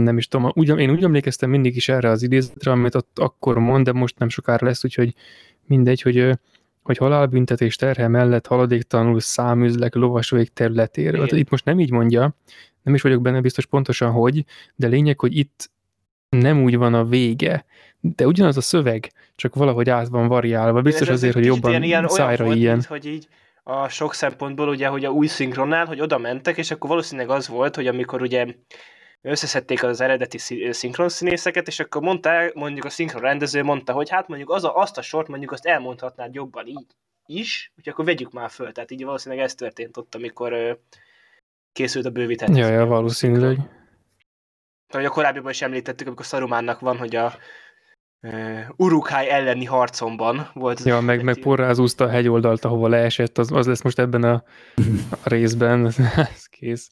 nem 0.04 0.18
is 0.18 0.28
tudom, 0.28 0.52
úgy, 0.54 0.80
én 0.80 0.92
úgy 0.92 1.04
emlékeztem 1.04 1.50
mindig 1.50 1.76
is 1.76 1.90
erre 1.90 2.10
az 2.10 2.22
idézetre, 2.22 2.72
amit 2.72 2.96
ott 2.96 3.20
akkor 3.20 3.58
mond, 3.58 3.86
de 3.86 3.92
most 3.92 4.20
nem 4.20 4.30
sokára 4.30 4.66
lesz, 4.66 4.84
úgyhogy 4.84 5.14
mindegy, 5.66 6.02
hogy, 6.02 6.30
hogy 6.84 6.98
halálbüntetés 6.98 7.76
terhe 7.76 8.08
mellett 8.08 8.48
haladéktalanul 8.48 9.20
száműzlek 9.20 9.96
lovasvég 9.96 10.54
területéről. 10.54 11.26
Igen. 11.26 11.38
Itt 11.38 11.50
most 11.50 11.66
nem 11.66 11.80
így 11.80 11.92
mondja, 11.92 12.36
nem 12.82 12.94
is 12.94 13.02
vagyok 13.02 13.22
benne 13.22 13.42
biztos 13.42 13.66
pontosan, 13.66 14.12
hogy, 14.12 14.46
de 14.76 14.88
lényeg, 14.88 15.20
hogy 15.20 15.38
itt 15.38 15.72
nem 16.30 16.64
úgy 16.64 16.78
van 16.78 16.94
a 16.94 17.06
vége, 17.06 17.66
de 18.00 18.28
ugyanaz 18.28 18.58
a 18.58 18.62
szöveg, 18.62 19.12
csak 19.36 19.56
valahogy 19.56 19.90
át 19.90 20.08
van 20.08 20.28
variálva. 20.28 20.82
Biztos 20.82 21.08
Ez 21.08 21.14
azért, 21.14 21.34
hogy 21.34 21.46
jobban 21.46 21.70
ilyen, 21.70 21.84
ilyen, 21.84 22.08
szájra 22.08 22.44
volt, 22.44 22.58
ilyen. 22.58 22.74
Mint, 22.74 22.86
hogy 22.86 23.06
így 23.06 23.28
a 23.64 23.88
sok 23.88 24.14
szempontból 24.14 24.68
ugye, 24.68 24.88
hogy 24.88 25.06
a 25.06 25.10
új 25.10 25.28
szinkronnál, 25.28 25.86
hogy 25.86 26.02
oda 26.02 26.18
mentek, 26.18 26.58
és 26.58 26.72
akkor 26.72 26.90
valószínűleg 26.90 27.30
az 27.30 27.48
volt, 27.48 27.76
hogy 27.76 27.88
amikor 27.88 28.22
ugye 28.22 28.46
összeszedték 29.24 29.84
az 29.84 30.02
eredeti 30.02 30.38
szí- 30.38 30.74
szinkronszínészeket, 30.74 31.68
és 31.68 31.80
akkor 31.80 32.02
mondta, 32.02 32.52
mondjuk 32.54 32.86
a 32.86 32.90
szinkron 32.90 33.22
rendező 33.22 33.64
mondta, 33.64 33.94
hogy 33.94 34.10
hát 34.10 34.28
mondjuk 34.28 34.50
az 34.50 34.64
a, 34.64 34.76
azt 34.76 34.98
a 34.98 35.02
sort 35.02 35.28
mondjuk 35.28 35.52
azt 35.52 35.66
elmondhatnád 35.66 36.34
jobban 36.34 36.68
így 36.68 36.88
is, 37.26 37.72
úgyhogy 37.78 37.94
akkor 37.94 38.06
vegyük 38.06 38.32
már 38.32 38.50
föl. 38.50 38.72
Tehát 38.72 38.92
így 38.92 39.04
valószínűleg 39.04 39.44
ez 39.44 39.56
történt 39.56 39.98
ott, 39.98 40.16
amikor 40.16 40.54
ö, 40.54 40.74
készült 41.72 42.06
a 42.06 42.10
bővített. 42.10 42.56
Ja, 42.56 42.68
ja, 42.68 42.86
valószínűleg. 42.86 43.58
Ahogy 44.88 45.06
a 45.06 45.10
korábbiban 45.10 45.52
is 45.52 45.62
említettük, 45.62 46.08
amikor 46.08 46.26
Szarumánnak 46.26 46.80
van, 46.80 46.98
hogy 46.98 47.16
a 47.16 47.34
uh, 48.22 48.60
Urukhai 48.76 49.30
elleni 49.30 49.66
harcomban 49.66 50.50
volt. 50.54 50.80
az 50.80 50.86
Ja, 50.86 51.00
meg, 51.00 51.24
meg 51.24 51.40
porrázúzta 51.40 52.04
a 52.04 52.10
hegyoldalt, 52.10 52.66
ahova 52.66 52.88
leesett, 52.88 53.38
az, 53.38 53.52
az 53.52 53.68
lesz 53.68 53.82
most 53.82 54.00
ebben 54.00 54.24
a, 54.24 54.44
a 55.24 55.30
részben, 55.30 55.86
ez 56.36 56.46
kész. 56.46 56.92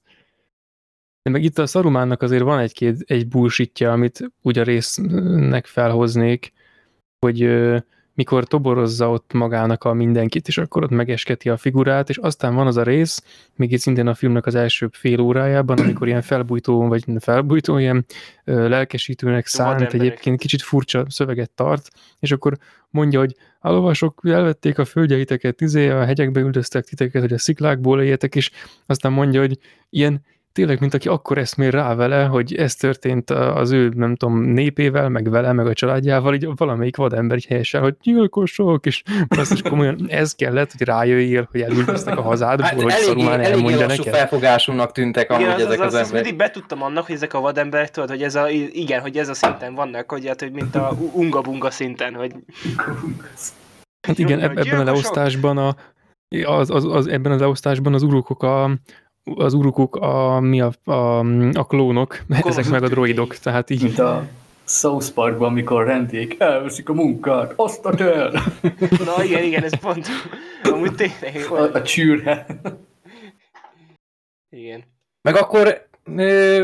De 1.24 1.32
meg 1.32 1.44
itt 1.44 1.58
a 1.58 1.66
Szarumánnak 1.66 2.22
azért 2.22 2.44
van 2.44 2.60
egy-két, 2.60 3.04
egy 3.06 3.28
bullshitja, 3.28 3.92
amit 3.92 4.32
úgy 4.42 4.60
a 4.60 4.64
résznek 4.64 5.66
felhoznék, 5.66 6.54
hogy 7.20 7.44
ö, 7.44 7.78
mikor 8.14 8.46
toborozza 8.46 9.10
ott 9.10 9.34
magának 9.34 9.84
a 9.84 9.94
mindenkit, 9.94 10.48
és 10.48 10.58
akkor 10.58 10.84
ott 10.84 10.90
megesketi 10.90 11.50
a 11.50 11.58
figurát, 11.58 12.10
és 12.10 12.18
aztán 12.18 12.56
van 12.56 12.68
az 12.68 12.78
a 12.78 12.84
rész, 12.84 13.24
még 13.56 13.72
itt 13.72 13.80
szintén 13.80 14.08
a 14.08 14.14
filmnek 14.14 14.46
az 14.46 14.56
első 14.56 14.90
fél 14.92 15.20
órájában, 15.20 15.78
amikor 15.78 16.08
ilyen 16.08 16.22
felbújtó, 16.22 16.88
vagy 16.88 17.04
felbújtó, 17.20 17.78
ilyen 17.78 18.06
ö, 18.44 18.68
lelkesítőnek 18.68 19.46
szánt, 19.46 19.94
egyébként 19.94 20.40
kicsit 20.40 20.62
furcsa 20.62 21.06
szöveget 21.10 21.52
tart, 21.52 21.90
és 22.20 22.32
akkor 22.32 22.58
mondja, 22.90 23.20
hogy 23.20 23.36
a 23.60 23.72
lovasok 23.72 24.22
elvették 24.24 24.78
a 24.78 24.86
földjeiteket, 24.86 25.62
izé, 25.62 25.90
a 25.90 26.06
hegyekbe 26.06 26.40
üldöztek 26.40 26.86
titeket, 26.86 27.22
hogy 27.22 27.34
a 27.34 27.38
sziklákból 27.38 28.02
éljetek, 28.02 28.36
és 28.36 28.52
aztán 28.86 29.12
mondja, 29.12 29.40
hogy 29.40 29.60
ilyen 29.90 30.22
tényleg, 30.52 30.80
mint 30.80 30.94
aki 30.94 31.08
akkor 31.08 31.38
eszmél 31.38 31.72
rá 31.72 31.96
vele, 31.96 32.24
hogy 32.24 32.56
ez 32.56 32.76
történt 32.76 33.30
az 33.30 33.72
ő, 33.72 33.92
nem 33.96 34.16
tudom, 34.16 34.40
népével, 34.42 35.10
meg 35.10 35.30
vele, 35.30 35.52
meg 35.54 35.68
a 35.68 35.74
családjával, 35.74 36.34
így 36.34 36.48
valamelyik 36.56 36.96
vadember 36.96 37.38
így 37.38 37.46
helyesen, 37.46 37.82
hogy 37.82 37.96
gyilkosok, 38.02 38.86
és 38.86 39.04
azt 39.30 39.52
is 39.52 39.62
komolyan 39.62 40.06
ez 40.08 40.36
kellett, 40.36 40.72
hogy 40.72 40.88
rájöjjél, 40.88 41.48
hogy 41.52 41.62
elüldöztek 41.62 42.18
a 42.18 42.22
hazádból, 42.22 42.66
Hát 42.66 42.82
hogy 42.82 42.92
eléggé 42.92 43.52
elmondja 43.52 43.86
neked. 43.88 44.14
felfogásúnak 44.14 44.92
tűntek 44.92 45.30
amúgy 45.32 45.42
Igen, 45.42 45.56
az, 45.56 45.62
ezek 45.62 45.80
az, 45.80 45.86
az, 45.86 45.94
az, 45.94 46.00
az 46.00 46.06
emberek. 46.06 46.24
mindig 46.24 46.40
betudtam 46.40 46.82
annak, 46.84 47.06
hogy 47.06 47.16
ezek 47.16 47.34
a 47.34 47.40
vademberek, 47.40 47.90
tudod, 47.92 48.10
hogy 48.10 48.24
ez 48.24 48.36
a, 48.36 48.50
igen, 48.72 49.02
hogy 49.02 49.18
ez 49.18 49.30
a 49.30 49.34
szinten 49.34 49.74
vannak, 49.76 50.12
hogy, 50.12 50.28
hát, 50.28 50.40
hogy 50.42 50.52
mint 50.52 50.76
a 50.76 50.92
unga-bunga 51.14 51.72
szinten, 51.72 52.14
hogy 52.14 52.32
Hát 54.08 54.18
igen, 54.20 54.40
ebben 54.40 54.80
a 54.80 54.84
leosztásban 54.84 55.58
a, 55.58 55.76
az, 56.46 56.70
az, 56.70 56.86
az, 56.86 57.08
ebben 57.08 57.32
a 57.32 57.36
leosztásban 57.36 57.94
az 57.94 58.04
urukok 58.04 58.44
a, 58.44 58.72
az 59.24 59.54
urukok 59.54 59.96
a, 59.96 60.40
mi 60.40 60.62
a, 60.62 60.72
a, 60.92 61.20
a 61.54 61.66
klónok, 61.66 62.22
ezek 62.44 62.70
meg 62.70 62.84
a 62.84 62.88
droidok, 62.88 63.36
tehát 63.36 63.70
így. 63.70 63.84
Mint 63.84 64.00
a 64.00 64.28
South 64.66 65.10
Parkban, 65.10 65.50
amikor 65.50 65.86
rendék 65.86 66.36
elveszik 66.40 66.90
a 66.90 66.94
munkát, 66.94 67.54
azt 67.56 67.86
a 67.86 68.04
el! 68.04 68.32
na 69.06 69.24
igen, 69.24 69.44
igen, 69.44 69.64
ez 69.64 69.80
pont, 69.80 70.08
amúgy 70.64 70.96
tényleg, 70.96 71.52
A, 71.52 71.74
a 71.74 71.82
csűrhe. 71.82 72.46
igen. 74.50 74.84
Meg 75.22 75.36
akkor 75.36 75.88
ö, 76.16 76.64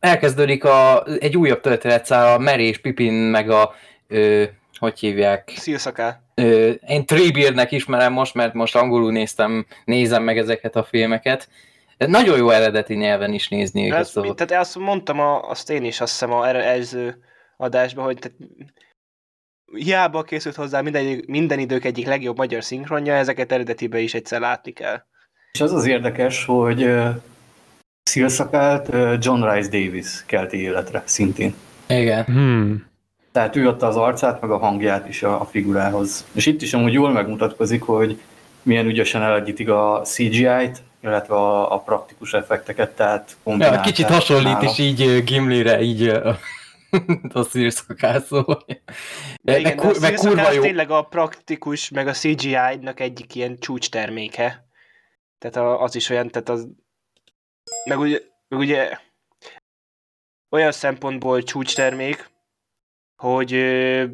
elkezdődik 0.00 0.64
a, 0.64 1.04
egy 1.04 1.36
újabb 1.36 1.60
történetszál, 1.60 2.34
a 2.34 2.38
Merés 2.38 2.78
Pipin, 2.78 3.12
meg 3.12 3.50
a, 3.50 3.74
ö, 4.08 4.44
hogy 4.78 4.98
hívják, 4.98 5.52
Szilszaká. 5.56 6.22
én 6.86 7.06
Treebeardnek 7.06 7.72
ismerem 7.72 8.12
most, 8.12 8.34
mert 8.34 8.54
most 8.54 8.76
angolul 8.76 9.12
néztem, 9.12 9.66
nézem 9.84 10.22
meg 10.22 10.38
ezeket 10.38 10.76
a 10.76 10.84
filmeket. 10.84 11.48
Nagyon 11.96 12.36
jó 12.36 12.50
eredeti 12.50 12.94
nyelven 12.94 13.32
is 13.32 13.48
nézni 13.48 13.86
őket, 13.86 13.98
Ez, 13.98 14.10
szóval. 14.10 14.34
tehát 14.34 14.64
azt 14.64 14.78
mondtam, 14.78 15.20
a, 15.20 15.50
azt 15.50 15.70
én 15.70 15.84
is 15.84 16.00
azt 16.00 16.10
hiszem 16.12 16.32
a 16.32 16.48
erre- 16.48 16.64
előző 16.64 17.18
adásban, 17.56 18.04
hogy 18.04 18.18
tehát, 18.18 18.36
hiába 19.72 20.22
készült 20.22 20.54
hozzá 20.54 20.80
minden, 20.80 21.24
minden 21.26 21.58
idők 21.58 21.84
egyik 21.84 22.06
legjobb 22.06 22.36
magyar 22.36 22.64
szinkronja, 22.64 23.14
ezeket 23.14 23.52
eredetibe 23.52 23.98
is 23.98 24.14
egyszer 24.14 24.40
látni 24.40 24.72
kell. 24.72 25.02
És 25.52 25.60
az 25.60 25.72
az 25.72 25.86
érdekes, 25.86 26.44
hogy 26.44 26.82
uh, 26.82 27.08
Szilszakált 28.02 28.88
uh, 28.88 29.16
John 29.20 29.50
Rice 29.50 29.68
Davis 29.68 30.24
kelti 30.26 30.60
életre 30.60 31.02
szintén. 31.04 31.54
Igen. 31.88 32.24
Hmm. 32.24 32.86
Tehát 33.32 33.56
ő 33.56 33.68
adta 33.68 33.86
az 33.86 33.96
arcát, 33.96 34.40
meg 34.40 34.50
a 34.50 34.58
hangját 34.58 35.08
is 35.08 35.22
a, 35.22 35.40
a 35.40 35.44
figurához. 35.44 36.26
És 36.32 36.46
itt 36.46 36.62
is 36.62 36.74
amúgy 36.74 36.92
jól 36.92 37.12
megmutatkozik, 37.12 37.82
hogy 37.82 38.20
milyen 38.62 38.86
ügyesen 38.86 39.22
elegyítik 39.22 39.68
a 39.68 40.00
CGI-t, 40.04 40.82
illetve 41.06 41.34
a, 41.34 41.72
a 41.72 41.80
praktikus 41.80 42.32
effekteket, 42.32 42.94
tehát 42.96 43.36
Ja, 43.44 43.80
kicsit 43.80 44.06
hasonlít 44.06 44.52
nála. 44.52 44.70
is 44.70 44.78
így 44.78 45.24
Gimlire, 45.24 45.80
így 45.80 46.08
a 47.32 47.42
szírszakás, 47.42 48.22
szóval. 48.22 48.64
De 49.42 49.58
igen, 49.58 49.76
kur, 49.76 49.96
de 49.96 50.06
a 50.06 50.14
kurva 50.14 50.52
jó. 50.52 50.62
tényleg 50.62 50.90
a 50.90 51.02
praktikus, 51.02 51.88
meg 51.88 52.06
a 52.08 52.12
CGI-nak 52.12 53.00
egyik 53.00 53.34
ilyen 53.34 53.58
csúcsterméke. 53.58 54.68
Tehát 55.38 55.56
a, 55.56 55.82
az 55.82 55.94
is 55.94 56.08
olyan, 56.08 56.28
tehát 56.28 56.48
az... 56.48 56.68
Meg 57.88 57.98
ugye, 57.98 58.20
meg 58.48 58.58
ugye 58.58 58.98
olyan 60.50 60.72
szempontból 60.72 61.42
csúcstermék, 61.42 62.30
hogy 63.16 63.52
ö, 63.52 64.04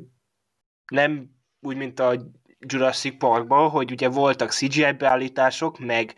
nem 0.92 1.30
úgy, 1.60 1.76
mint 1.76 2.00
a 2.00 2.14
Jurassic 2.58 3.18
Parkban, 3.18 3.70
hogy 3.70 3.90
ugye 3.90 4.08
voltak 4.08 4.50
CGI 4.50 4.92
beállítások, 4.92 5.78
meg 5.78 6.14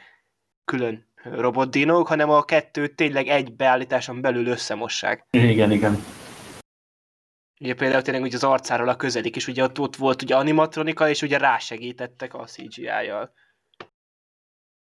külön 0.64 1.06
robotdinók, 1.22 2.06
hanem 2.06 2.30
a 2.30 2.42
kettőt 2.42 2.94
tényleg 2.94 3.26
egy 3.26 3.56
beállításon 3.56 4.20
belül 4.20 4.46
összemossák. 4.46 5.26
Igen, 5.30 5.70
igen. 5.70 6.04
Ugye 7.60 7.74
például 7.74 8.02
tényleg 8.02 8.22
ugye 8.22 8.36
az 8.36 8.44
arcáról 8.44 8.88
a 8.88 8.96
közelik, 8.96 9.36
és 9.36 9.48
ugye 9.48 9.62
ott, 9.62 9.78
ott 9.78 9.96
volt 9.96 10.22
ugye 10.22 10.36
animatronika, 10.36 11.08
és 11.08 11.22
ugye 11.22 11.38
rásegítettek 11.38 12.34
a 12.34 12.44
CGI-jal. 12.44 13.32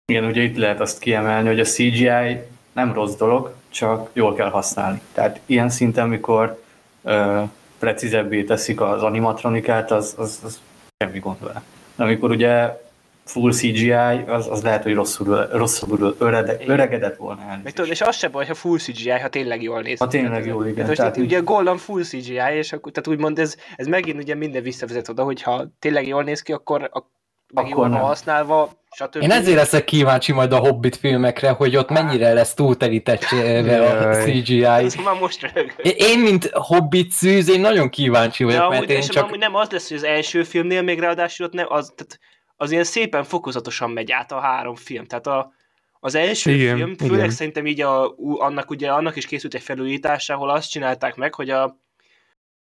Igen, 0.05 0.25
ugye 0.25 0.41
itt 0.41 0.57
lehet 0.57 0.79
azt 0.79 0.99
kiemelni, 0.99 1.47
hogy 1.47 1.59
a 1.59 1.63
CGI 1.63 2.37
nem 2.73 2.93
rossz 2.93 3.15
dolog, 3.15 3.55
csak 3.69 4.09
jól 4.13 4.35
kell 4.35 4.49
használni. 4.49 5.01
Tehát 5.13 5.39
ilyen 5.45 5.69
szinten, 5.69 6.07
mikor 6.09 6.63
ö, 7.03 7.43
precízebbé 7.79 8.43
teszik 8.43 8.81
az 8.81 9.03
animatronikát, 9.03 9.91
az, 9.91 10.13
az, 10.17 10.39
az 10.43 10.61
semmi 10.97 11.19
gond 11.19 11.39
vele. 11.43 11.63
De 11.95 12.03
amikor 12.03 12.31
ugye 12.31 12.81
full 13.25 13.51
CGI, 13.51 13.91
az, 14.27 14.47
az 14.49 14.63
lehet, 14.63 14.83
hogy 14.83 14.93
rosszul, 14.93 15.47
rosszul 15.51 16.15
örede, 16.19 16.57
öregedett 16.67 17.15
volna 17.15 17.41
elnézést. 17.49 17.75
tudod, 17.75 17.91
és 17.91 18.01
az 18.01 18.15
se 18.17 18.27
baj, 18.27 18.45
ha 18.45 18.53
full 18.53 18.77
CGI, 18.77 19.09
ha 19.09 19.27
tényleg 19.29 19.61
jól 19.61 19.81
néz. 19.81 19.99
Ha 19.99 20.07
tényleg 20.07 20.45
jól, 20.45 20.65
igen. 20.67 20.75
Tehát 20.83 20.95
Tehát 20.95 21.17
így- 21.17 21.23
ugye 21.23 21.39
Golden 21.39 21.77
full 21.77 22.03
CGI, 22.03 22.39
és 22.53 22.73
akkor, 22.73 22.91
tehát 22.91 23.07
úgymond 23.09 23.39
ez, 23.39 23.55
ez 23.75 23.87
megint 23.87 24.21
ugye 24.21 24.35
minden 24.35 24.63
visszavezet 24.63 25.09
oda, 25.09 25.23
hogy 25.23 25.41
ha 25.41 25.65
tényleg 25.79 26.07
jól 26.07 26.23
néz 26.23 26.41
ki, 26.41 26.51
akkor, 26.51 26.89
ak- 26.91 27.11
meg 27.53 27.63
Akkor 27.63 27.77
jól 27.77 27.87
van 27.89 27.97
nem. 27.97 28.07
használva, 28.07 28.71
stb. 28.91 29.21
Én 29.21 29.31
ezért 29.31 29.57
leszek 29.57 29.83
kíváncsi 29.83 30.31
majd 30.31 30.53
a 30.53 30.57
Hobbit 30.57 30.95
filmekre, 30.95 31.49
hogy 31.49 31.75
ott 31.75 31.89
mennyire 31.89 32.33
lesz 32.33 32.53
túlterítettségve 32.53 33.89
a. 34.09 34.13
CGI. 34.15 34.63
Ez 34.65 34.95
már 34.95 35.19
most 35.19 35.41
rögök. 35.53 35.73
Én, 35.97 36.19
mint 36.19 36.49
Hobbit 36.53 37.11
szűz, 37.11 37.49
én 37.49 37.59
nagyon 37.59 37.89
kíváncsi 37.89 38.43
vagyok, 38.43 38.61
amúgy, 38.61 38.73
mert 38.77 38.89
én 38.89 38.97
és 38.97 39.07
csak... 39.07 39.23
amúgy 39.23 39.39
nem 39.39 39.55
az 39.55 39.69
lesz, 39.69 39.87
hogy 39.87 39.97
az 39.97 40.03
első 40.03 40.43
filmnél 40.43 40.81
még 40.81 40.99
ráadásul 40.99 41.45
ott 41.45 41.53
nem, 41.53 41.65
az, 41.69 41.93
tehát 41.95 42.19
az 42.55 42.71
ilyen 42.71 42.83
szépen 42.83 43.23
fokozatosan 43.23 43.91
megy 43.91 44.11
át 44.11 44.31
a 44.31 44.39
három 44.39 44.75
film. 44.75 45.05
Tehát 45.05 45.27
a, 45.27 45.53
az 45.99 46.15
első 46.15 46.51
Igen, 46.51 46.75
film, 46.75 46.95
főleg 46.95 47.17
igen. 47.17 47.29
szerintem 47.29 47.65
így 47.65 47.81
a, 47.81 48.15
annak, 48.17 48.69
ugye, 48.69 48.91
annak 48.91 49.15
is 49.15 49.25
készült 49.25 49.53
egy 49.53 49.63
felújítás, 49.63 50.29
ahol 50.29 50.49
azt 50.49 50.69
csinálták 50.69 51.15
meg, 51.15 51.33
hogy 51.33 51.49
a 51.49 51.77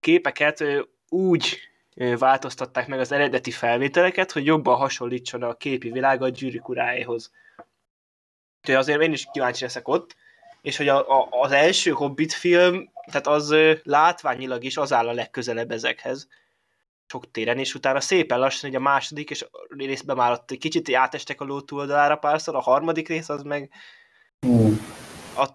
képeket 0.00 0.64
úgy 1.08 1.58
változtatták 2.18 2.86
meg 2.86 3.00
az 3.00 3.12
eredeti 3.12 3.50
felvételeket, 3.50 4.32
hogy 4.32 4.44
jobban 4.44 4.76
hasonlítson 4.76 5.42
a 5.42 5.54
képi 5.54 5.90
világ 5.90 6.22
a 6.22 6.28
gyűrűk 6.28 6.68
uráéhoz. 6.68 7.32
Úgyhogy 8.60 8.74
azért 8.74 9.02
én 9.02 9.12
is 9.12 9.26
kíváncsi 9.32 9.62
leszek 9.62 9.88
ott, 9.88 10.16
és 10.62 10.76
hogy 10.76 10.88
a, 10.88 11.20
a, 11.20 11.28
az 11.30 11.52
első 11.52 11.90
Hobbit 11.90 12.32
film, 12.32 12.90
tehát 13.06 13.26
az 13.26 13.54
látványilag 13.82 14.64
is 14.64 14.76
az 14.76 14.92
áll 14.92 15.08
a 15.08 15.12
legközelebb 15.12 15.70
ezekhez. 15.70 16.28
Sok 17.12 17.30
téren, 17.30 17.58
és 17.58 17.74
utána 17.74 18.00
szépen 18.00 18.38
lassan, 18.38 18.70
hogy 18.70 18.78
a 18.78 18.82
második, 18.82 19.30
és 19.30 19.46
részben 19.76 20.16
már 20.16 20.32
ott 20.32 20.56
kicsit 20.58 20.94
átestek 20.94 21.40
a 21.40 21.44
ló 21.44 21.60
túloldalára 21.60 22.16
párszor, 22.16 22.54
a 22.54 22.60
harmadik 22.60 23.08
rész 23.08 23.28
az 23.28 23.42
meg 23.42 23.70
Ú, 24.46 24.76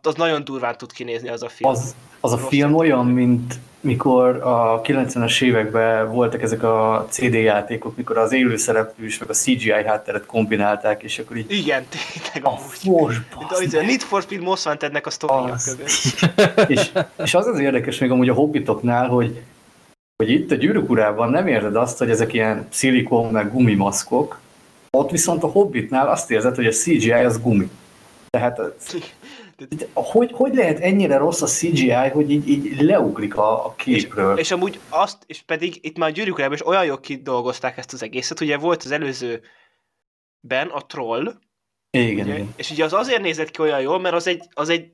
az 0.01 0.15
nagyon 0.15 0.43
durván 0.43 0.77
tud 0.77 0.91
kinézni 0.91 1.29
az 1.29 1.43
a 1.43 1.49
film. 1.49 1.69
az, 1.69 1.95
az 2.19 2.33
a 2.33 2.37
Rossz 2.37 2.47
film 2.47 2.75
olyan, 2.75 3.05
mint 3.05 3.59
mikor 3.79 4.35
a 4.43 4.81
90-es 4.81 5.41
években 5.41 6.11
voltak 6.11 6.41
ezek 6.41 6.63
a 6.63 7.07
CD 7.09 7.33
játékok, 7.33 7.97
mikor 7.97 8.17
az 8.17 8.33
élőszereplős 8.33 9.17
meg 9.17 9.29
a 9.29 9.33
CGI 9.33 9.69
hátteret 9.69 10.25
kombinálták, 10.25 11.03
és 11.03 11.19
akkor 11.19 11.37
így 11.37 11.51
Igen, 11.51 11.85
tényleg 12.31 12.53
a 12.53 12.59
amúgy. 12.85 13.13
De 13.69 13.79
a 13.79 13.81
Need 13.81 14.01
for 14.01 14.21
Speed 14.21 14.41
Most 14.41 14.65
Wantednek 14.65 15.05
a 15.05 15.09
sztoria 15.09 15.55
és, 16.67 16.91
és 17.23 17.33
az 17.33 17.47
az 17.47 17.59
érdekes 17.59 17.97
még 17.97 18.11
amúgy 18.11 18.29
a 18.29 18.33
hobbitoknál, 18.33 19.07
hogy, 19.07 19.41
hogy 20.17 20.29
itt 20.29 20.51
a 20.51 20.55
gyűrűk 20.55 20.89
urában 20.89 21.29
nem 21.29 21.47
érzed 21.47 21.75
azt, 21.75 21.97
hogy 21.97 22.09
ezek 22.09 22.33
ilyen 22.33 22.67
szilikon 22.69 23.31
meg 23.31 23.51
gumimaszkok, 23.51 24.39
ott 24.91 25.11
viszont 25.11 25.43
a 25.43 25.47
hobbitnál 25.47 26.07
azt 26.07 26.31
érzed, 26.31 26.55
hogy 26.55 26.65
a 26.65 26.71
CGI 26.71 27.11
az 27.11 27.41
gumi. 27.41 27.69
Tehát 28.29 28.61
hogy, 29.93 30.31
hogy 30.31 30.55
lehet 30.55 30.79
ennyire 30.79 31.17
rossz 31.17 31.41
a 31.41 31.45
CGI, 31.45 31.91
hogy 31.91 32.31
így, 32.31 32.49
így 32.49 32.81
leugrik 32.81 33.35
a, 33.35 33.65
a 33.65 33.73
képről? 33.75 34.37
És 34.37 34.51
amúgy 34.51 34.79
azt, 34.89 35.17
és 35.25 35.41
pedig 35.41 35.77
itt 35.81 35.97
már 35.97 36.09
a 36.09 36.11
gyűrűk 36.11 36.35
Urában 36.35 36.53
is 36.53 36.67
olyan 36.67 36.85
jól 36.85 36.99
kidolgozták 36.99 37.77
ezt 37.77 37.93
az 37.93 38.03
egészet, 38.03 38.41
ugye 38.41 38.57
volt 38.57 38.83
az 38.83 38.91
előzőben 38.91 39.41
a 40.71 40.85
troll, 40.87 41.33
igen, 41.89 42.25
ugye, 42.25 42.33
igen. 42.33 42.53
és 42.55 42.71
ugye 42.71 42.83
az 42.83 42.93
azért 42.93 43.21
nézett 43.21 43.51
ki 43.51 43.61
olyan 43.61 43.81
jól, 43.81 43.99
mert 43.99 44.15
az 44.15 44.27
egy, 44.27 44.47
az 44.53 44.69
egy 44.69 44.91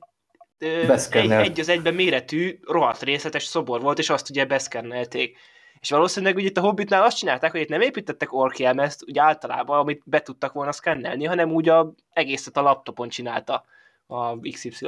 egy, 0.58 1.30
egy 1.30 1.60
az 1.60 1.68
egyben 1.68 1.94
méretű, 1.94 2.58
rohadt 2.62 3.02
részletes 3.02 3.44
szobor 3.44 3.80
volt, 3.80 3.98
és 3.98 4.10
azt 4.10 4.30
ugye 4.30 4.44
beszkennelték. 4.44 5.38
És 5.80 5.90
valószínűleg 5.90 6.36
ugye 6.36 6.46
itt 6.46 6.56
a 6.56 6.60
Hobbitnál 6.60 7.02
azt 7.02 7.16
csinálták, 7.16 7.50
hogy 7.50 7.60
itt 7.60 7.68
nem 7.68 7.80
építettek 7.80 8.32
orkielmezt, 8.32 9.02
ugye 9.06 9.22
általában, 9.22 9.78
amit 9.78 10.02
be 10.04 10.20
tudtak 10.20 10.52
volna 10.52 10.72
szkennelni, 10.72 11.24
hanem 11.24 11.50
úgy 11.52 11.68
a 11.68 11.94
egészet 12.12 12.56
a 12.56 12.62
laptopon 12.62 13.08
csinálta 13.08 13.64
a 14.06 14.38
XY. 14.38 14.86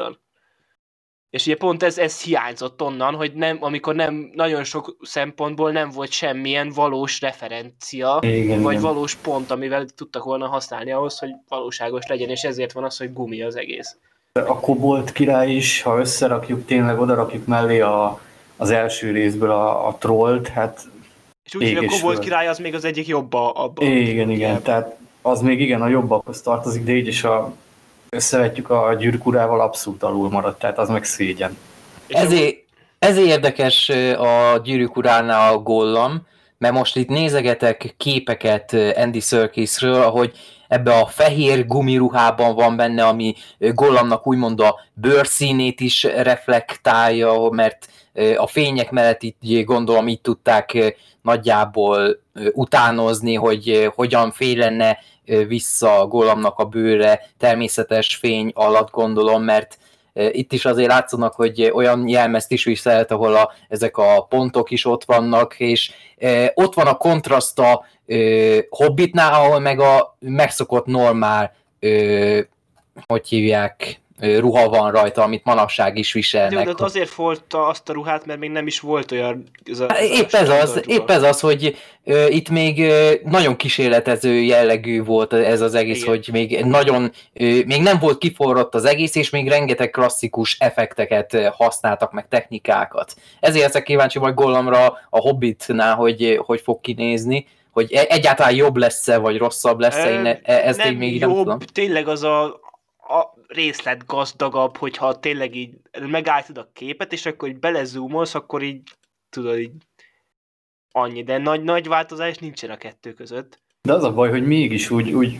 És 1.30 1.46
ugye 1.46 1.56
pont 1.56 1.82
ez, 1.82 1.98
ez 1.98 2.22
hiányzott 2.22 2.82
onnan, 2.82 3.14
hogy 3.14 3.34
nem, 3.34 3.58
amikor 3.60 3.94
nem 3.94 4.30
nagyon 4.34 4.64
sok 4.64 4.96
szempontból 5.00 5.72
nem 5.72 5.90
volt 5.90 6.10
semmilyen 6.10 6.68
valós 6.68 7.20
referencia, 7.20 8.18
Igen, 8.20 8.62
vagy 8.62 8.72
igen. 8.72 8.84
valós 8.84 9.14
pont, 9.14 9.50
amivel 9.50 9.84
tudtak 9.84 10.24
volna 10.24 10.46
használni 10.46 10.92
ahhoz, 10.92 11.18
hogy 11.18 11.30
valóságos 11.48 12.06
legyen, 12.06 12.28
és 12.28 12.42
ezért 12.42 12.72
van 12.72 12.84
az, 12.84 12.96
hogy 12.96 13.12
gumi 13.12 13.42
az 13.42 13.56
egész. 13.56 13.98
A 14.36 14.60
Kobolt 14.60 15.12
király 15.12 15.50
is, 15.50 15.82
ha 15.82 15.98
összerakjuk, 15.98 16.66
tényleg 16.66 17.00
oda 17.00 17.14
rakjuk 17.14 17.46
mellé 17.46 17.80
a, 17.80 18.20
az 18.56 18.70
első 18.70 19.10
részből 19.10 19.50
a, 19.50 19.86
a 19.88 19.96
trollt, 19.98 20.48
hát 20.48 20.80
És 21.44 21.54
úgy, 21.54 21.74
hogy 21.74 21.84
a 21.84 21.90
föld. 21.90 22.18
király 22.18 22.48
az 22.48 22.58
még 22.58 22.74
az 22.74 22.84
egyik 22.84 23.06
jobb 23.06 23.32
a, 23.32 23.52
abba. 23.54 23.84
igen, 23.84 24.30
igen, 24.30 24.62
tehát 24.62 24.96
az 25.22 25.40
még 25.40 25.60
igen 25.60 25.82
a 25.82 25.88
jobbakhoz 25.88 26.42
tartozik, 26.42 26.84
de 26.84 26.92
így 26.92 27.06
is 27.06 27.24
a 27.24 27.52
összevetjük 28.08 28.70
a 28.70 28.94
gyűrűk 28.94 29.26
urával 29.26 29.60
abszolút 29.60 30.02
alul 30.02 30.30
maradt, 30.30 30.58
tehát 30.58 30.78
az 30.78 30.88
meg 30.88 31.04
szégyen. 31.04 31.58
Ezért, 32.06 32.56
ezért 32.98 33.26
érdekes 33.26 33.88
a 34.18 34.60
gyűrűk 34.64 34.96
uránál 34.96 35.52
a 35.52 35.58
gollam, 35.58 36.26
mert 36.58 36.74
most 36.74 36.96
itt 36.96 37.08
nézegetek 37.08 37.94
képeket 37.96 38.76
Andy 38.96 39.20
Serkisről, 39.20 40.02
ahogy 40.02 40.32
ebbe 40.68 40.94
a 40.94 41.06
fehér 41.06 41.66
gumiruhában 41.66 42.54
van 42.54 42.76
benne, 42.76 43.06
ami 43.06 43.34
gollamnak 43.58 44.26
úgymond 44.26 44.60
a 44.60 44.80
bőrszínét 44.92 45.80
is 45.80 46.02
reflektálja, 46.02 47.48
mert 47.50 47.88
a 48.36 48.46
fények 48.46 48.90
mellett 48.90 49.22
itt 49.22 49.64
gondolom 49.64 50.08
így 50.08 50.20
tudták 50.20 50.94
nagyjából 51.22 52.20
utánozni, 52.52 53.34
hogy 53.34 53.90
hogyan 53.94 54.30
fél 54.30 54.58
lenne 54.58 54.98
ö, 55.26 55.46
vissza 55.46 56.06
gollamnak 56.06 56.58
a 56.58 56.64
bőre 56.64 57.20
természetes 57.38 58.16
fény 58.16 58.50
alatt 58.54 58.90
gondolom, 58.90 59.42
mert 59.42 59.78
itt 60.30 60.52
is 60.52 60.64
azért 60.64 60.88
látszanak, 60.88 61.34
hogy 61.34 61.70
olyan 61.74 62.08
jelmezt 62.08 62.52
is 62.52 62.64
viselt, 62.64 63.10
ahol 63.10 63.36
a, 63.36 63.52
ezek 63.68 63.96
a 63.96 64.26
pontok 64.28 64.70
is 64.70 64.84
ott 64.84 65.04
vannak, 65.04 65.60
és 65.60 65.92
ott 66.54 66.74
van 66.74 66.86
a 66.86 66.96
kontraszt 66.96 67.58
a 67.58 67.84
Hobbitnál, 68.68 69.32
ahol 69.32 69.58
meg 69.58 69.80
a 69.80 70.16
megszokott 70.18 70.86
normál, 70.86 71.54
hogy 73.06 73.28
hívják, 73.28 74.00
ruha 74.20 74.68
van 74.68 74.90
rajta, 74.90 75.22
amit 75.22 75.44
manapság 75.44 75.96
is 75.98 76.14
Jó, 76.14 76.20
viselnek. 76.20 76.66
de 76.74 76.84
azért 76.84 77.14
volt 77.14 77.42
azt 77.50 77.88
a 77.88 77.92
ruhát, 77.92 78.26
mert 78.26 78.38
még 78.38 78.50
nem 78.50 78.66
is 78.66 78.80
volt 78.80 79.12
olyan... 79.12 79.44
Ez 79.64 79.80
a, 79.80 79.86
Hát 79.88 80.00
Épp 80.00 80.32
ez 80.32 80.48
az, 80.48 80.74
ruha. 80.74 81.00
épp 81.00 81.10
ez 81.10 81.22
az, 81.22 81.40
hogy 81.40 81.76
ö, 82.04 82.26
itt 82.26 82.48
még 82.48 82.80
ö, 82.80 83.12
nagyon 83.24 83.56
kísérletező 83.56 84.32
jellegű 84.40 85.02
volt 85.04 85.32
ez 85.32 85.60
az 85.60 85.74
egész, 85.74 85.96
Igen. 86.02 86.08
hogy 86.08 86.28
még 86.32 86.64
nagyon, 86.64 87.12
ö, 87.32 87.44
még 87.66 87.82
nem 87.82 87.98
volt 87.98 88.18
kiforrott 88.18 88.74
az 88.74 88.84
egész, 88.84 89.14
és 89.14 89.30
még 89.30 89.48
rengeteg 89.48 89.90
klasszikus 89.90 90.56
effekteket 90.58 91.36
használtak, 91.56 92.12
meg 92.12 92.28
technikákat. 92.28 93.14
Ezért 93.40 93.64
ezek 93.64 93.82
kíváncsi 93.82 94.18
vagy 94.18 94.34
Gollamra 94.34 94.86
a 95.10 95.18
Hobbitnál, 95.20 95.94
hogy 95.94 96.40
hogy 96.44 96.60
fog 96.60 96.80
kinézni, 96.80 97.46
hogy 97.72 97.92
e- 97.92 98.06
egyáltalán 98.08 98.54
jobb 98.54 98.76
lesz-e, 98.76 99.16
vagy 99.16 99.38
rosszabb 99.38 99.80
lesz-e, 99.80 100.10
én 100.10 100.26
e- 100.26 100.40
ezt 100.42 100.78
nem 100.84 100.94
még 100.94 101.20
jobb, 101.20 101.28
nem 101.30 101.36
tudom. 101.38 101.58
tényleg 101.72 102.08
az 102.08 102.22
a 102.22 102.60
részlet 103.48 104.06
gazdagabb, 104.06 104.76
hogyha 104.76 105.20
tényleg 105.20 105.54
így 105.54 105.74
megálltad 106.00 106.58
a 106.58 106.70
képet, 106.72 107.12
és 107.12 107.26
akkor 107.26 107.48
így 107.48 107.58
belezoomolsz, 107.58 108.34
akkor 108.34 108.62
így 108.62 108.82
tudod 109.28 109.58
így 109.58 109.72
annyi, 110.90 111.22
de 111.22 111.38
nagy, 111.38 111.62
nagy 111.62 111.88
változás 111.88 112.38
nincsen 112.38 112.70
a 112.70 112.76
kettő 112.76 113.12
között. 113.12 113.58
De 113.82 113.92
az 113.92 114.04
a 114.04 114.12
baj, 114.12 114.30
hogy 114.30 114.46
mégis 114.46 114.90
úgy, 114.90 115.12
úgy 115.12 115.38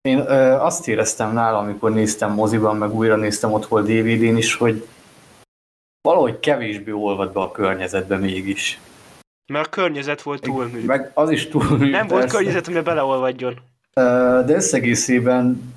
én 0.00 0.18
ö, 0.18 0.52
azt 0.52 0.88
éreztem 0.88 1.32
nála, 1.32 1.58
amikor 1.58 1.92
néztem 1.92 2.32
moziban, 2.32 2.76
meg 2.76 2.94
újra 2.94 3.16
néztem 3.16 3.52
otthon 3.52 3.82
DVD-n 3.82 4.36
is, 4.36 4.54
hogy 4.54 4.86
valahogy 6.02 6.40
kevésbé 6.40 6.90
olvad 6.90 7.32
be 7.32 7.40
a 7.40 7.50
környezetbe 7.50 8.16
mégis. 8.16 8.80
Mert 9.52 9.66
a 9.66 9.70
környezet 9.70 10.22
volt 10.22 10.42
túlmű. 10.42 10.84
Meg 10.84 11.10
az 11.14 11.30
is 11.30 11.48
túl 11.48 11.76
Nem 11.76 12.06
volt 12.06 12.30
környezet, 12.30 12.66
amiben 12.66 12.84
beleolvadjon. 12.84 13.60
De 14.44 14.54
összegészében 14.54 15.74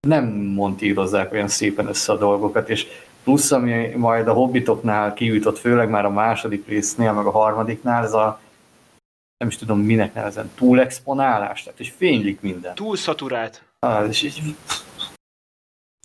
nem 0.00 0.24
montírozzák 0.34 1.32
olyan 1.32 1.48
szépen 1.48 1.86
össze 1.86 2.12
a 2.12 2.16
dolgokat, 2.16 2.68
és 2.68 2.86
plusz, 3.24 3.52
ami 3.52 3.86
majd 3.86 4.28
a 4.28 4.32
hobbitoknál 4.32 5.14
kijutott, 5.14 5.58
főleg 5.58 5.90
már 5.90 6.04
a 6.04 6.10
második 6.10 6.66
résznél, 6.66 7.12
meg 7.12 7.26
a 7.26 7.30
harmadiknál, 7.30 8.04
ez 8.04 8.12
a 8.12 8.40
nem 9.36 9.48
is 9.48 9.56
tudom 9.56 9.80
minek 9.80 10.14
nevezem, 10.14 10.50
túlexponálás, 10.54 11.62
tehát 11.62 11.80
és 11.80 11.90
fénylik 11.90 12.40
minden. 12.40 12.74
Túl 12.74 12.96
szaturált. 12.96 13.62
Ah, 13.78 14.08
és 14.08 14.22
így... 14.22 14.54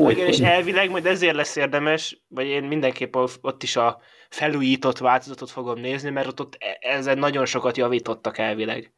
Igen, 0.03 0.27
és 0.27 0.39
elvileg 0.39 0.89
majd 0.89 1.05
ezért 1.05 1.35
lesz 1.35 1.55
érdemes, 1.55 2.23
vagy 2.27 2.45
én 2.45 2.63
mindenképp 2.63 3.15
ott 3.41 3.63
is 3.63 3.75
a 3.75 3.99
felújított 4.29 4.97
változatot 4.97 5.49
fogom 5.49 5.79
nézni, 5.79 6.09
mert 6.09 6.27
ott, 6.27 6.39
ott 6.39 6.57
e- 6.59 6.77
ezen 6.79 7.17
nagyon 7.17 7.45
sokat 7.45 7.77
javítottak 7.77 8.37
elvileg. 8.37 8.93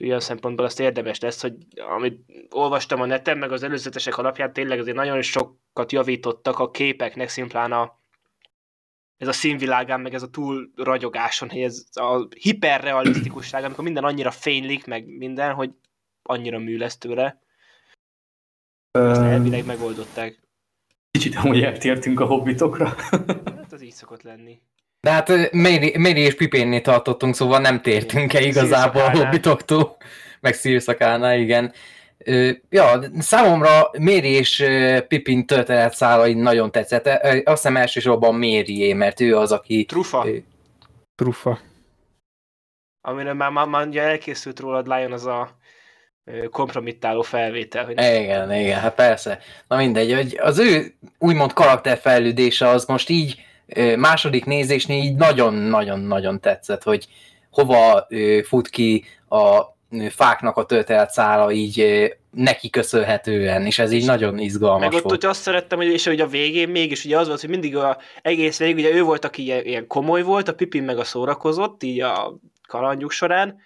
Olyan 0.00 0.20
szempontból 0.20 0.64
azt 0.64 0.80
érdemes 0.80 1.20
lesz, 1.20 1.40
hogy 1.40 1.54
amit 1.76 2.20
olvastam 2.50 3.00
a 3.00 3.06
neten, 3.06 3.38
meg 3.38 3.52
az 3.52 3.62
előzetesek 3.62 4.18
alapján 4.18 4.52
tényleg 4.52 4.78
azért 4.78 4.96
nagyon 4.96 5.22
sokat 5.22 5.92
javítottak 5.92 6.58
a 6.58 6.70
képeknek, 6.70 7.28
szimplán 7.28 7.72
a, 7.72 8.00
ez 9.16 9.28
a 9.28 9.32
színvilágán, 9.32 10.00
meg 10.00 10.14
ez 10.14 10.22
a 10.22 10.30
túl 10.30 10.70
ragyogáson, 10.76 11.50
hogy 11.50 11.62
ez 11.62 11.84
a 11.92 12.26
hiperrealisztikusság, 12.40 13.64
amikor 13.64 13.84
minden 13.84 14.04
annyira 14.04 14.30
fénylik, 14.30 14.86
meg 14.86 15.06
minden, 15.06 15.54
hogy 15.54 15.70
annyira 16.22 16.58
mű 16.58 16.76
lesz 16.76 16.98
tőle. 16.98 17.42
Ezt 18.90 19.20
elvileg 19.20 19.66
megoldották. 19.66 20.48
Kicsit 21.10 21.36
amúgy 21.36 21.62
eltértünk 21.62 22.20
a 22.20 22.26
hobbitokra. 22.26 22.94
Hát 23.44 23.72
az 23.72 23.82
így 23.82 23.92
szokott 23.92 24.22
lenni. 24.22 24.60
De 25.00 25.10
hát 25.10 25.52
Mary, 25.52 25.98
Mary 25.98 26.20
és 26.20 26.34
Pipénnél 26.34 26.80
tartottunk, 26.80 27.34
szóval 27.34 27.60
nem 27.60 27.82
tértünk 27.82 28.32
el 28.32 28.42
igazából 28.42 29.02
a 29.02 29.10
hobbitoktól, 29.10 29.96
meg 30.40 30.54
szírszakánál, 30.54 31.38
igen. 31.38 31.72
Ja, 32.68 33.00
számomra 33.18 33.90
Méri 33.98 34.28
és 34.28 34.64
Pipin 35.08 35.46
történetszálai 35.46 36.34
nagyon 36.34 36.70
tetszett. 36.70 37.06
Azt 37.06 37.44
hiszem 37.44 37.76
elsősorban 37.76 38.34
Mérié, 38.34 38.92
mert 38.92 39.20
ő 39.20 39.36
az, 39.36 39.52
aki... 39.52 39.84
Trufa, 39.84 40.26
Ö, 40.26 40.36
Trufa. 41.14 41.58
amiről 43.00 43.34
már, 43.34 43.50
már, 43.50 43.66
már 43.66 43.86
ugye 43.86 44.02
elkészült 44.02 44.60
rólad 44.60 44.86
Lion 44.86 45.12
az 45.12 45.26
a 45.26 45.58
kompromittáló 46.50 47.22
felvétel, 47.22 47.84
hogy 47.84 47.92
Igen, 47.92 48.54
igen, 48.54 48.80
hát 48.80 48.94
persze. 48.94 49.38
Na 49.68 49.76
mindegy, 49.76 50.12
hogy 50.12 50.38
az 50.40 50.58
ő 50.58 50.94
úgymond 51.18 51.52
karakterfejlődése 51.52 52.68
az 52.68 52.84
most 52.84 53.08
így 53.08 53.44
második 53.96 54.44
nézésnél 54.44 55.02
így 55.02 55.14
nagyon-nagyon-nagyon 55.14 56.40
tetszett, 56.40 56.82
hogy 56.82 57.06
hova 57.50 58.06
fut 58.44 58.68
ki 58.68 59.04
a 59.28 59.62
fáknak 60.08 60.56
a 60.56 60.64
töltelt 60.64 61.10
szála 61.10 61.52
így 61.52 62.08
neki 62.30 62.70
köszönhetően, 62.70 63.66
és 63.66 63.78
ez 63.78 63.92
így 63.92 64.06
nagyon 64.06 64.38
izgalmas 64.38 64.80
Meg 64.80 64.92
ott 64.92 65.02
volt. 65.02 65.20
hogy 65.20 65.30
azt 65.30 65.40
szerettem, 65.40 65.78
hogy, 65.78 65.86
és 65.86 66.06
hogy 66.06 66.20
a 66.20 66.26
végén 66.26 66.68
mégis 66.68 67.04
ugye 67.04 67.18
az 67.18 67.26
volt, 67.26 67.40
hogy 67.40 67.50
mindig 67.50 67.76
a 67.76 67.98
egész 68.22 68.58
végig, 68.58 68.76
ugye 68.76 68.94
ő 68.94 69.02
volt, 69.02 69.24
aki 69.24 69.42
ilyen, 69.42 69.64
ilyen 69.64 69.86
komoly 69.86 70.22
volt, 70.22 70.48
a 70.48 70.54
Pipin 70.54 70.82
meg 70.82 70.98
a 70.98 71.04
szórakozott, 71.04 71.82
így 71.82 72.00
a 72.00 72.38
kalandjuk 72.68 73.10
során, 73.10 73.60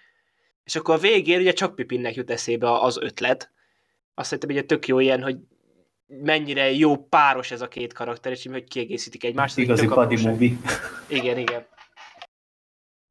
és 0.63 0.75
akkor 0.75 0.95
a 0.95 0.97
végén 0.97 1.39
ugye 1.39 1.51
csak 1.51 1.75
Pipinnek 1.75 2.15
jut 2.15 2.31
eszébe 2.31 2.79
az 2.79 2.97
ötlet. 3.01 3.51
Azt 4.15 4.29
szerintem 4.29 4.49
ugye 4.49 4.65
tök 4.65 4.87
jó 4.87 4.99
ilyen, 4.99 5.23
hogy 5.23 5.37
mennyire 6.07 6.71
jó 6.71 6.97
páros 6.97 7.51
ez 7.51 7.61
a 7.61 7.67
két 7.67 7.93
karakter, 7.93 8.31
és 8.31 8.47
hogy 8.51 8.63
kiegészítik 8.63 9.23
egymást. 9.23 9.57
Igazi 9.57 9.87
buddy 9.87 10.27
movie. 10.27 10.51
Igen, 11.07 11.37
igen. 11.37 11.65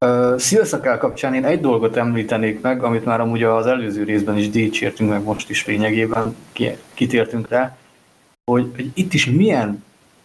Uh, 0.05 0.37
Szilszakál 0.37 0.97
kapcsán 0.97 1.33
én 1.33 1.45
egy 1.45 1.59
dolgot 1.59 1.95
említenék 1.95 2.61
meg, 2.61 2.83
amit 2.83 3.05
már 3.05 3.19
amúgy 3.19 3.43
az 3.43 3.65
előző 3.65 4.03
részben 4.03 4.37
is 4.37 4.49
dicsértünk, 4.49 5.09
meg 5.09 5.23
most 5.23 5.49
is 5.49 5.65
lényegében 5.65 6.35
ki- 6.51 6.77
kitértünk 6.93 7.49
rá, 7.49 7.77
hogy, 8.51 8.71
hogy 8.75 8.91
itt 8.93 9.13
is 9.13 9.25
milyen 9.25 9.83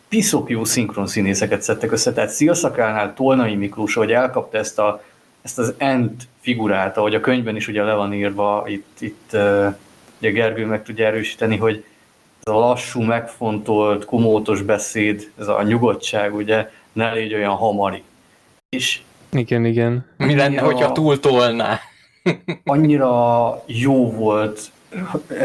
piszok 0.08 0.50
jó 0.50 0.64
szinkron 0.64 1.06
színészeket 1.06 1.62
szedtek 1.62 1.92
össze. 1.92 2.12
Tehát 2.12 2.30
Szilszakálnál 2.30 3.14
Tolnai 3.14 3.54
Miklós, 3.54 3.94
hogy 3.94 4.12
elkapta 4.12 4.58
ezt, 4.58 4.78
a, 4.78 5.04
ezt 5.42 5.58
az 5.58 5.74
Ent 5.76 6.28
figurát, 6.40 6.96
ahogy 6.96 7.14
a 7.14 7.20
könyvben 7.20 7.56
is 7.56 7.68
ugye 7.68 7.82
le 7.82 7.94
van 7.94 8.12
írva, 8.12 8.64
itt, 8.66 8.96
itt 8.98 9.30
uh, 9.32 9.74
ugye 10.18 10.30
Gergő 10.30 10.66
meg 10.66 10.82
tudja 10.82 11.06
erősíteni, 11.06 11.56
hogy 11.56 11.84
a 12.50 12.58
lassú, 12.58 13.00
megfontolt, 13.00 14.04
komótos 14.04 14.62
beszéd, 14.62 15.30
ez 15.38 15.48
a 15.48 15.62
nyugodtság, 15.62 16.34
ugye, 16.34 16.70
ne 16.92 17.12
légy 17.12 17.34
olyan 17.34 17.54
hamari. 17.54 18.02
És 18.68 19.00
Igen, 19.32 19.64
igen. 19.64 20.06
Mi 20.16 20.36
lenne, 20.36 20.60
hogyha 20.60 20.92
túltolná? 20.92 21.80
annyira 22.64 23.62
jó 23.66 24.10
volt, 24.10 24.60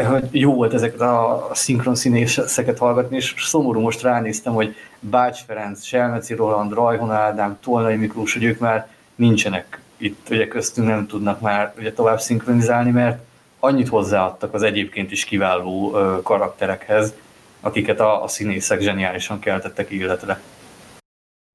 hogy 0.08 0.28
jó 0.30 0.54
volt 0.54 0.74
ezeket 0.74 1.00
a 1.00 1.48
szinkron 1.52 1.94
színészeket 1.94 2.78
hallgatni, 2.78 3.16
és 3.16 3.34
szomorú 3.38 3.80
most 3.80 4.02
ránéztem, 4.02 4.52
hogy 4.52 4.74
Bács 5.00 5.40
Ferenc, 5.46 5.84
Selmeci 5.84 6.34
Roland, 6.34 6.72
Rajhon 6.72 7.10
Ádám, 7.10 7.58
Tolnai 7.62 7.96
Miklós, 7.96 8.32
hogy 8.32 8.44
ők 8.44 8.58
már 8.58 8.88
nincsenek 9.14 9.80
itt, 9.96 10.26
ugye 10.30 10.48
köztünk 10.48 10.88
nem 10.88 11.06
tudnak 11.06 11.40
már 11.40 11.72
ugye 11.78 11.92
tovább 11.92 12.20
szinkronizálni, 12.20 12.90
mert 12.90 13.18
annyit 13.58 13.88
hozzáadtak 13.88 14.54
az 14.54 14.62
egyébként 14.62 15.10
is 15.10 15.24
kiváló 15.24 15.90
karakterekhez, 16.22 17.14
akiket 17.60 18.00
a, 18.00 18.22
a 18.22 18.28
színészek 18.28 18.80
zseniálisan 18.80 19.38
keltettek 19.38 19.90
életre. 19.90 20.40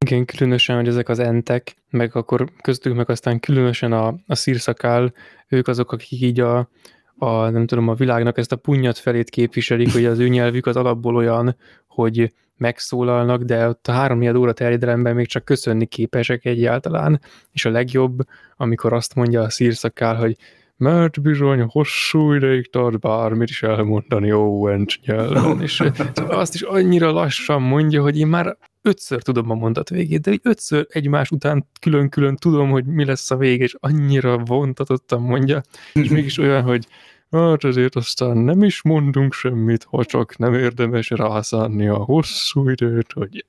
Igen, 0.06 0.26
különösen, 0.26 0.76
hogy 0.76 0.88
ezek 0.88 1.10
az 1.10 1.20
entek, 1.20 1.76
meg 1.90 2.16
akkor 2.16 2.50
köztük 2.62 2.96
meg 2.96 3.10
aztán 3.10 3.40
különösen 3.40 3.92
a, 3.92 4.16
a 4.28 4.36
szírszakál, 4.36 5.14
ők 5.48 5.68
azok, 5.68 5.92
akik 5.92 6.22
így 6.22 6.40
a, 6.40 6.70
a, 7.18 7.50
nem 7.50 7.66
tudom, 7.66 7.88
a 7.88 7.94
világnak 7.94 8.38
ezt 8.38 8.52
a 8.52 8.56
punyat 8.56 8.98
felét 8.98 9.30
képviselik, 9.30 9.92
hogy 9.94 10.06
az 10.06 10.20
ő 10.20 10.28
nyelvük 10.28 10.66
az 10.66 10.76
alapból 10.76 11.16
olyan, 11.16 11.56
hogy 11.88 12.34
megszólalnak, 12.58 13.42
de 13.42 13.68
ott 13.68 13.88
a 13.88 13.92
három 13.92 14.36
óra 14.36 14.54
terjedelemben 14.54 15.16
még 15.16 15.28
csak 15.28 15.46
köszönni 15.46 15.86
képesek 15.86 16.46
egyáltalán, 16.46 17.22
és 17.52 17.66
a 17.66 17.70
legjobb, 17.70 18.20
amikor 18.58 18.94
azt 18.94 19.16
mondja 19.16 19.42
a 19.42 19.50
szírszakál, 19.50 20.16
hogy 20.16 20.36
mert 20.82 21.22
bizony 21.22 21.62
hosszú 21.62 22.34
ideig 22.34 22.70
tart 22.70 23.00
bármit 23.00 23.50
is 23.50 23.64
elmondani 23.64 24.32
Owens 24.32 25.00
nyelven, 25.06 25.62
és 25.62 25.84
azt 26.16 26.54
is 26.54 26.62
annyira 26.62 27.12
lassan 27.12 27.62
mondja, 27.62 28.02
hogy 28.02 28.18
én 28.18 28.28
már 28.28 28.58
ötször 28.82 29.22
tudom 29.22 29.50
a 29.50 29.54
mondat 29.54 29.90
végét, 29.90 30.22
de 30.22 30.32
így 30.32 30.40
ötször 30.44 30.86
egymás 30.90 31.32
után 31.32 31.68
külön-külön 31.82 32.36
tudom, 32.36 32.70
hogy 32.70 32.86
mi 32.86 33.06
lesz 33.06 33.32
a 33.32 33.38
vége, 33.38 33.64
és 33.64 33.76
annyira 33.80 34.38
vontatottan 34.38 35.22
mondja, 35.22 35.62
és 35.94 36.10
mégis 36.10 36.38
olyan, 36.38 36.64
hogy 36.64 36.88
hát 37.32 37.64
ezért 37.64 37.96
aztán 37.96 38.38
nem 38.38 38.64
is 38.64 38.82
mondunk 38.82 39.34
semmit, 39.34 39.84
ha 39.84 40.06
csak 40.06 40.38
nem 40.38 40.54
érdemes 40.54 41.10
rászánni 41.10 41.88
a 41.88 41.98
hosszú 41.98 42.70
időt, 42.70 43.12
hogy 43.12 43.46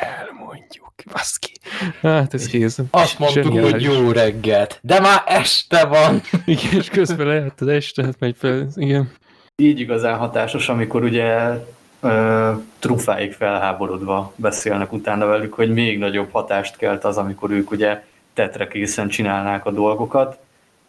elmondjuk. 0.00 0.92
Baszki. 1.12 1.52
Hát 2.00 2.34
ez 2.34 2.46
kész. 2.46 2.78
Azt 2.90 3.18
mondtuk, 3.18 3.42
hogy 3.44 3.52
Zseniális. 3.52 3.86
jó 3.86 4.10
reggelt, 4.10 4.78
de 4.82 5.00
már 5.00 5.22
este 5.26 5.84
van. 5.84 6.20
Igen, 6.44 6.72
és 6.72 6.88
közben 6.88 7.26
lehet 7.26 7.60
az 7.60 7.66
este, 7.66 8.04
hát 8.04 8.18
megy 8.18 8.36
fel. 8.38 8.68
Igen. 8.74 9.12
így 9.56 9.80
igazán 9.80 10.18
hatásos, 10.18 10.68
amikor 10.68 11.02
ugye 11.02 11.58
ö, 12.00 12.52
trufáig 12.78 13.32
felháborodva 13.32 14.32
beszélnek 14.36 14.92
utána 14.92 15.26
velük, 15.26 15.54
hogy 15.54 15.72
még 15.72 15.98
nagyobb 15.98 16.32
hatást 16.32 16.76
kelt 16.76 17.04
az, 17.04 17.16
amikor 17.16 17.50
ők 17.50 17.70
ugye 17.70 18.02
tetre 18.34 18.68
készen 18.68 19.08
csinálnák 19.08 19.66
a 19.66 19.70
dolgokat, 19.70 20.38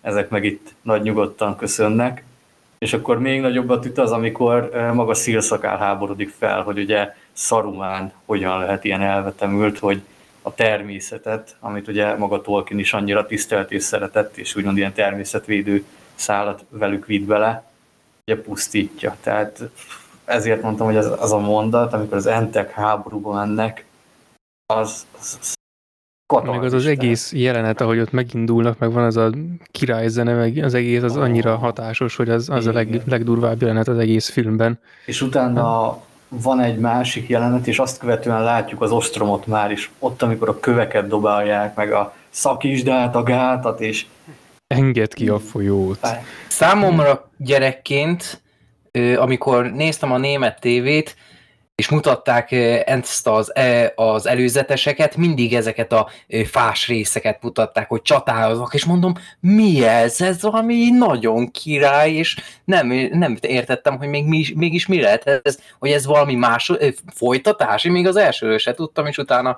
ezek 0.01 0.29
meg 0.29 0.43
itt 0.43 0.73
nagy 0.81 1.01
nyugodtan 1.01 1.55
köszönnek, 1.55 2.23
és 2.85 2.93
akkor 2.93 3.19
még 3.19 3.41
nagyobbat 3.41 3.85
üt 3.85 3.97
az, 3.97 4.11
amikor 4.11 4.69
maga 4.93 5.13
Szilszakál 5.13 5.77
háborodik 5.77 6.33
fel, 6.37 6.61
hogy 6.61 6.79
ugye 6.79 7.13
Szarumán 7.33 8.13
hogyan 8.25 8.59
lehet 8.59 8.83
ilyen 8.83 9.01
elvetemült, 9.01 9.79
hogy 9.79 10.01
a 10.41 10.53
természetet, 10.53 11.55
amit 11.59 11.87
ugye 11.87 12.15
maga 12.15 12.41
Tolkien 12.41 12.79
is 12.79 12.93
annyira 12.93 13.25
tisztelt 13.25 13.71
és 13.71 13.83
szeretett, 13.83 14.37
és 14.37 14.55
úgymond 14.55 14.77
ilyen 14.77 14.93
természetvédő 14.93 15.85
szállat 16.15 16.65
velük 16.69 17.05
vitt 17.05 17.25
bele, 17.25 17.63
ugye 18.25 18.41
pusztítja. 18.41 19.15
Tehát 19.21 19.59
ezért 20.25 20.61
mondtam, 20.61 20.85
hogy 20.85 20.97
az, 20.97 21.11
az 21.19 21.31
a 21.31 21.39
mondat, 21.39 21.93
amikor 21.93 22.17
az 22.17 22.25
entek 22.25 22.71
háborúba 22.71 23.33
mennek, 23.33 23.85
az, 24.65 25.05
az, 25.19 25.37
az 25.41 25.54
Meg 26.27 26.63
az 26.63 26.73
az 26.73 26.85
egész 26.85 27.33
jelenet, 27.33 27.81
ahogy 27.81 27.99
ott 27.99 28.11
megindulnak, 28.11 28.79
meg 28.79 28.91
van 28.91 29.03
az 29.03 29.17
a 29.17 29.29
királyzene, 29.71 30.33
meg 30.33 30.57
az 30.63 30.73
egész 30.73 31.01
az 31.01 31.17
annyira 31.17 31.57
hatásos, 31.57 32.15
hogy 32.15 32.29
az, 32.29 32.49
az 32.49 32.67
a 32.67 32.73
leg, 32.73 33.01
legdurvább 33.05 33.61
jelenet 33.61 33.87
az 33.87 33.97
egész 33.97 34.29
filmben. 34.29 34.79
És 35.05 35.21
utána 35.21 35.97
van 36.27 36.59
egy 36.59 36.77
másik 36.77 37.29
jelenet, 37.29 37.67
és 37.67 37.79
azt 37.79 37.99
követően 37.99 38.43
látjuk 38.43 38.81
az 38.81 38.91
ostromot 38.91 39.47
már 39.47 39.71
is, 39.71 39.91
ott, 39.99 40.21
amikor 40.21 40.49
a 40.49 40.59
köveket 40.59 41.07
dobálják, 41.07 41.75
meg 41.75 41.91
a 41.91 42.13
szakítsd 42.29 42.87
át 42.87 43.15
a 43.15 43.23
gátat, 43.23 43.81
és 43.81 44.05
Engedd 44.67 45.13
ki 45.15 45.29
a 45.29 45.39
folyót. 45.39 46.07
Számomra 46.47 47.29
gyerekként, 47.37 48.41
amikor 49.17 49.71
néztem 49.71 50.11
a 50.11 50.17
német 50.17 50.59
tévét, 50.59 51.15
és 51.75 51.89
mutatták 51.89 52.51
ezt 52.85 53.27
az, 53.27 53.55
e, 53.55 53.93
az 53.95 54.27
előzeteseket, 54.27 55.15
mindig 55.15 55.53
ezeket 55.53 55.91
a 55.91 56.09
fás 56.45 56.87
részeket 56.87 57.41
mutatták, 57.41 57.89
hogy 57.89 58.01
csatáznak, 58.01 58.73
és 58.73 58.85
mondom, 58.85 59.13
mi 59.39 59.83
ez? 59.83 60.21
Ez 60.21 60.41
valami 60.41 60.89
nagyon 60.89 61.51
király, 61.51 62.11
és 62.11 62.37
nem, 62.63 62.87
nem 63.11 63.37
értettem, 63.41 63.97
hogy 63.97 64.07
még 64.07 64.25
mi, 64.25 64.45
mégis 64.55 64.85
mi 64.85 65.01
lehet 65.01 65.41
ez, 65.43 65.57
hogy 65.79 65.91
ez 65.91 66.05
valami 66.05 66.35
más 66.35 66.71
folytatás. 67.15 67.83
Én 67.83 67.91
még 67.91 68.07
az 68.07 68.15
elsőről 68.15 68.57
se 68.57 68.73
tudtam, 68.73 69.05
és 69.05 69.17
utána 69.17 69.57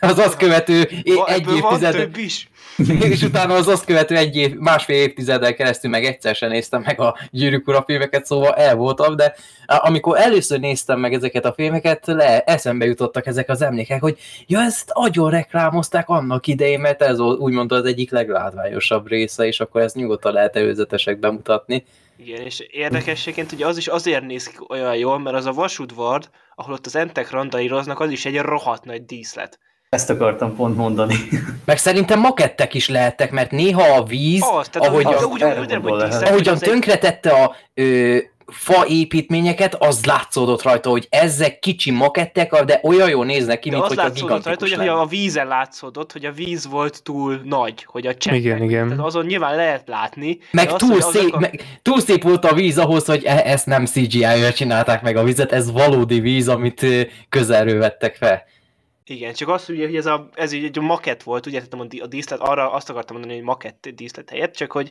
az 0.00 0.18
azt 0.18 0.36
követő 0.36 0.88
egy 1.04 1.22
ebből 1.26 1.60
van 1.60 1.72
évtized... 1.72 1.94
több 1.94 2.16
is. 2.16 2.48
És 2.86 3.22
utána 3.22 3.54
az 3.54 3.68
azt 3.68 3.84
követő 3.84 4.16
egy 4.16 4.36
év, 4.36 4.54
másfél 4.54 4.96
évtizeddel 4.96 5.54
keresztül 5.54 5.90
meg 5.90 6.04
egyszer 6.04 6.34
sem 6.34 6.50
néztem 6.50 6.82
meg 6.82 7.00
a 7.00 7.16
gyűrűk 7.30 7.68
ura 7.68 7.82
filmeket, 7.86 8.26
szóval 8.26 8.54
el 8.54 8.76
voltam, 8.76 9.16
de 9.16 9.34
amikor 9.66 10.18
először 10.18 10.60
néztem 10.60 11.00
meg 11.00 11.14
ezeket 11.14 11.44
a 11.44 11.52
filmeket, 11.52 12.06
le, 12.06 12.40
eszembe 12.40 12.84
jutottak 12.84 13.26
ezek 13.26 13.48
az 13.48 13.62
emlékek, 13.62 14.00
hogy 14.00 14.18
ja, 14.46 14.60
ezt 14.60 14.90
agyon 14.92 15.30
reklámozták 15.30 16.08
annak 16.08 16.46
idején, 16.46 16.80
mert 16.80 17.02
ez 17.02 17.20
úgymond 17.20 17.72
az 17.72 17.84
egyik 17.84 18.10
leglátványosabb 18.10 19.08
része, 19.08 19.46
és 19.46 19.60
akkor 19.60 19.80
ezt 19.80 19.94
nyugodtan 19.94 20.32
lehet 20.32 20.56
előzetesek 20.56 21.18
bemutatni. 21.18 21.84
Igen, 22.16 22.42
és 22.42 22.60
érdekességként 22.70 23.52
ugye 23.52 23.66
az 23.66 23.76
is 23.76 23.86
azért 23.86 24.26
néz 24.26 24.46
ki 24.46 24.56
olyan 24.68 24.96
jól, 24.96 25.18
mert 25.18 25.36
az 25.36 25.46
a 25.46 25.52
vasudvard, 25.52 26.30
ahol 26.54 26.72
ott 26.72 26.86
az 26.86 26.96
entek 26.96 27.30
randalíroznak, 27.30 28.00
az 28.00 28.10
is 28.10 28.24
egy 28.24 28.36
rohadt 28.36 28.84
nagy 28.84 29.04
díszlet. 29.04 29.58
Ezt 29.88 30.10
akartam 30.10 30.56
pont 30.56 30.76
mondani. 30.76 31.14
Meg 31.64 31.78
szerintem 31.78 32.20
makettek 32.20 32.74
is 32.74 32.88
lehettek, 32.88 33.30
mert 33.30 33.50
néha 33.50 33.82
a 33.82 34.02
víz, 34.02 34.42
Az, 34.42 34.68
tehát 34.68 34.88
ahogy, 34.88 35.04
ahogy, 35.04 35.14
a, 35.14 35.16
az- 35.18 35.24
úgy, 35.24 35.42
úgy, 35.42 35.92
úgy, 35.92 36.02
ahogyan 36.22 36.54
az 36.54 36.60
tönkretette 36.60 37.30
a 37.30 37.54
ö, 37.74 38.16
fa 38.46 38.84
építményeket, 38.88 39.74
az 39.74 40.04
látszódott 40.04 40.62
rajta, 40.62 40.90
hogy 40.90 41.06
ezek 41.10 41.58
kicsi 41.58 41.90
makettek, 41.90 42.64
de 42.64 42.80
olyan 42.82 43.08
jól 43.08 43.24
néznek 43.24 43.58
ki, 43.58 43.68
De 43.70 43.76
mint 43.76 43.88
az 43.88 43.94
hogy 43.96 43.98
a 43.98 44.02
látszódott 44.02 44.28
rajta, 44.44 44.64
gigantikus 44.64 44.86
hogy, 44.94 45.02
a 45.02 45.06
vízen 45.06 45.46
látszódott, 45.46 46.12
hogy 46.12 46.24
a 46.24 46.32
víz 46.32 46.66
volt 46.66 47.02
túl 47.02 47.40
nagy, 47.44 47.84
hogy 47.84 48.06
a 48.06 48.14
cseppek. 48.14 48.38
Igen, 48.38 48.62
igen. 48.62 48.88
Tehát 48.88 49.04
azon 49.04 49.26
nyilván 49.26 49.56
lehet 49.56 49.82
látni. 49.86 50.38
Meg 50.50 50.68
az, 50.70 50.78
túl, 50.78 50.90
hogy 50.90 51.02
szép, 51.02 51.34
a- 51.34 51.38
meg 51.38 51.78
túl 51.82 52.00
szép 52.00 52.22
volt 52.22 52.44
a 52.44 52.54
víz 52.54 52.78
ahhoz, 52.78 53.04
hogy 53.06 53.24
e- 53.24 53.42
ezt 53.44 53.66
nem 53.66 53.84
CGI-vel 53.84 54.52
csinálták 54.52 55.02
meg 55.02 55.16
a 55.16 55.22
vizet, 55.22 55.52
ez 55.52 55.72
valódi 55.72 56.20
víz, 56.20 56.48
amit 56.48 56.86
közelről 57.28 57.78
vettek 57.78 58.14
fel. 58.14 58.42
Igen, 59.08 59.32
csak 59.32 59.48
az, 59.48 59.68
ugye, 59.68 59.84
hogy 59.84 59.96
ez, 59.96 60.06
a, 60.06 60.28
ez 60.34 60.52
így 60.52 60.64
egy 60.64 60.78
makett 60.78 61.22
volt, 61.22 61.46
ugye 61.46 61.60
tettem 61.60 61.80
a, 61.80 62.06
díszlet, 62.06 62.40
arra 62.40 62.72
azt 62.72 62.90
akartam 62.90 63.16
mondani, 63.16 63.38
hogy 63.38 63.46
makett 63.46 63.88
díszlet 63.88 64.30
helyett, 64.30 64.54
csak 64.54 64.72
hogy, 64.72 64.90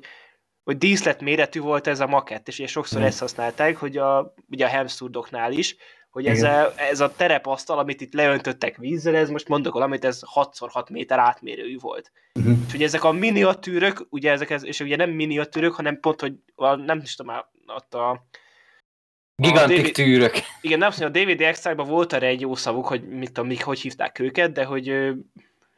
hogy 0.63 0.78
díszlet 0.78 1.22
méretű 1.22 1.59
volt 1.59 1.88
ez 1.88 1.99
a 1.99 2.07
makett, 2.07 2.47
és 2.47 2.59
ugye 2.59 2.68
sokszor 2.68 2.97
Hmm. 2.97 3.07
ezt 3.07 3.20
használták, 3.20 3.78
hogy 3.78 3.97
a, 3.97 4.34
ugye 4.49 4.65
a 4.65 4.70
Hemsurdoknál 4.70 5.51
is, 5.51 5.76
hogy 6.09 6.26
ez 6.26 6.43
a, 6.43 6.74
ez 6.76 6.99
a 6.99 7.11
terepasztal, 7.15 7.80
amit 7.80 8.01
itt 8.01 8.13
leöntöttek 8.13 8.78
vízzel, 8.78 9.15
ez 9.15 9.30
most 9.30 9.47
mondok 9.47 9.74
valamit, 9.74 10.05
ez 10.05 10.22
6x6 10.36 10.91
méter 10.91 11.20
átmérőjű 11.20 11.78
volt. 11.80 12.11
Uh-huh. 12.34 12.57
És 12.68 12.74
ugye 12.74 12.86
ezek 12.86 13.03
a 13.03 13.11
miniatűrök, 13.11 14.07
ugye 14.09 14.32
ezek, 14.32 14.49
ez, 14.49 14.65
és 14.65 14.80
ugye 14.80 14.95
nem 14.95 15.09
miniatűrök, 15.09 15.74
hanem 15.74 15.99
pont, 15.99 16.22
hogy 16.22 16.34
a, 16.55 16.76
nem 16.76 16.99
is 17.03 17.15
tudom, 17.15 17.36
ott 17.68 17.93
a 17.93 18.26
Gigantik 19.41 19.77
David- 19.77 19.93
tűrök. 19.93 20.33
igen, 20.61 20.79
nem 20.79 20.88
azt 20.88 20.99
mondja, 20.99 21.21
a 21.21 21.25
DVD 21.25 21.41
Extra-ban 21.41 21.88
volt 21.88 22.13
erre 22.13 22.27
egy 22.27 22.41
jó 22.41 22.55
szavuk, 22.55 22.88
hogy 22.88 23.07
mit 23.07 23.31
tudom, 23.31 23.47
mik, 23.49 23.63
hogy 23.63 23.79
hívták 23.79 24.19
őket, 24.19 24.51
de 24.51 24.63
hogy 24.63 24.89
ö, 24.89 25.11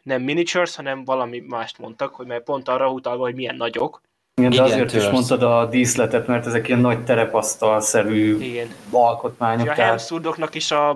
nem 0.03 0.21
miniatures, 0.21 0.75
hanem 0.75 1.03
valami 1.03 1.39
mást 1.47 1.77
mondtak, 1.77 2.15
hogy 2.15 2.25
mert 2.25 2.43
pont 2.43 2.67
arra 2.67 2.91
utalva, 2.91 3.23
hogy 3.23 3.35
milyen 3.35 3.55
nagyok. 3.55 4.01
Igen, 4.35 4.49
de 4.49 4.55
Igen, 4.55 4.67
azért 4.67 4.85
is 4.93 5.01
Törsz. 5.01 5.11
mondtad 5.13 5.43
a 5.43 5.65
díszletet, 5.65 6.27
mert 6.27 6.45
ezek 6.45 6.67
ilyen 6.67 6.79
nagy 6.79 7.03
terepasztal-szerű 7.03 8.37
Igen. 8.39 8.67
És 8.67 8.73
alkotmányok, 8.91 9.69
a 9.69 9.73
tehát 9.73 10.55
is 10.55 10.71
a, 10.71 10.89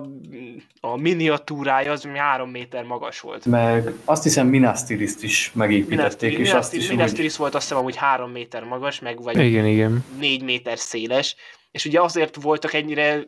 a 0.80 0.96
miniatúrája 0.96 1.92
az 1.92 2.04
ami 2.04 2.18
három 2.18 2.50
méter 2.50 2.84
magas 2.84 3.20
volt. 3.20 3.46
meg 3.46 3.92
azt 4.04 4.22
hiszem 4.22 4.46
Minas 4.46 4.84
Tirith-t 4.84 5.22
is 5.22 5.50
megépítették, 5.54 6.38
és 6.38 6.52
azt 6.52 6.74
is 6.74 6.88
Minas 6.88 7.10
úgy... 7.10 7.16
Tirith 7.16 7.36
volt 7.38 7.54
azt 7.54 7.62
hiszem 7.62 7.78
amúgy 7.78 7.96
három 7.96 8.30
méter 8.30 8.64
magas, 8.64 9.00
meg 9.00 9.22
vagy 9.22 9.38
Igen, 9.38 9.66
igen. 9.66 10.04
négy 10.18 10.42
méter 10.42 10.78
széles, 10.78 11.36
és 11.74 11.84
ugye 11.84 12.00
azért 12.00 12.42
voltak 12.42 12.72
ennyire 12.72 13.22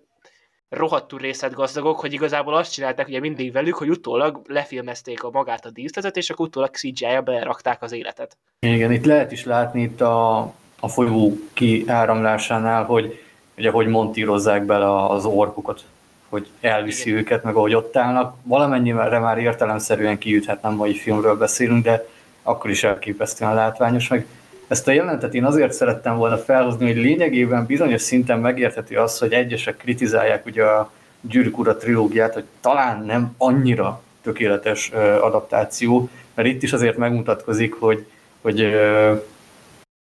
rohadtul 0.69 1.19
részletgazdagok, 1.19 2.01
hogy 2.01 2.13
igazából 2.13 2.55
azt 2.55 2.73
csinálták 2.73 3.09
ugye 3.09 3.21
mindig 3.21 3.53
velük, 3.53 3.75
hogy 3.75 3.89
utólag 3.89 4.41
lefilmezték 4.47 5.23
a 5.23 5.31
magát 5.31 5.65
a 5.65 5.71
díszletet, 5.71 6.17
és 6.17 6.31
akkor 6.31 6.47
utólag 6.47 6.75
CGI-ja 6.75 7.21
berakták 7.21 7.83
az 7.83 7.93
életet. 7.93 8.37
Igen, 8.61 8.93
itt 8.93 9.05
lehet 9.05 9.33
is 9.33 9.45
látni 9.45 9.83
itt 9.83 10.01
a, 10.01 10.39
a 10.81 10.89
folyó 10.89 11.39
kiáramlásánál, 11.53 12.85
hogy 12.85 13.23
ugye 13.59 13.71
hogy 13.71 13.87
montírozzák 13.87 14.65
bele 14.65 15.07
az 15.07 15.25
orkokat, 15.25 15.85
hogy 16.29 16.49
elviszi 16.61 17.09
Igen. 17.09 17.21
őket, 17.21 17.43
meg 17.43 17.55
ahogy 17.55 17.75
ott 17.75 17.97
állnak. 17.97 18.37
Valamennyire 18.43 19.19
már 19.19 19.39
értelemszerűen 19.39 20.19
kiüthet, 20.19 20.63
nem 20.63 20.75
mai 20.75 20.95
filmről 20.95 21.37
beszélünk, 21.37 21.85
de 21.85 22.09
akkor 22.43 22.71
is 22.71 22.85
elképesztően 22.85 23.55
látványos, 23.55 24.09
meg 24.09 24.27
ezt 24.69 24.89
a 24.89 24.91
jelentet 24.91 25.35
én 25.35 25.45
azért 25.45 25.73
szerettem 25.73 26.17
volna 26.17 26.37
felhozni, 26.39 26.87
hogy 26.87 27.03
lényegében 27.03 27.67
bizonyos 27.67 28.03
szinten 28.03 28.39
megérthető 28.41 28.97
az, 28.97 29.19
hogy 29.19 29.33
egyesek 29.33 29.77
kritizálják 29.77 30.47
ugye 30.47 30.65
a 30.65 30.91
Gyűrűk 31.21 31.59
Ura 31.59 31.77
trilógiát, 31.77 32.35
hogy 32.35 32.45
talán 32.61 33.05
nem 33.05 33.35
annyira 33.37 34.03
tökéletes 34.23 34.91
adaptáció, 35.21 36.09
mert 36.35 36.49
itt 36.49 36.63
is 36.63 36.73
azért 36.73 36.97
megmutatkozik, 36.97 37.75
hogy, 37.75 38.07
hogy 38.41 38.77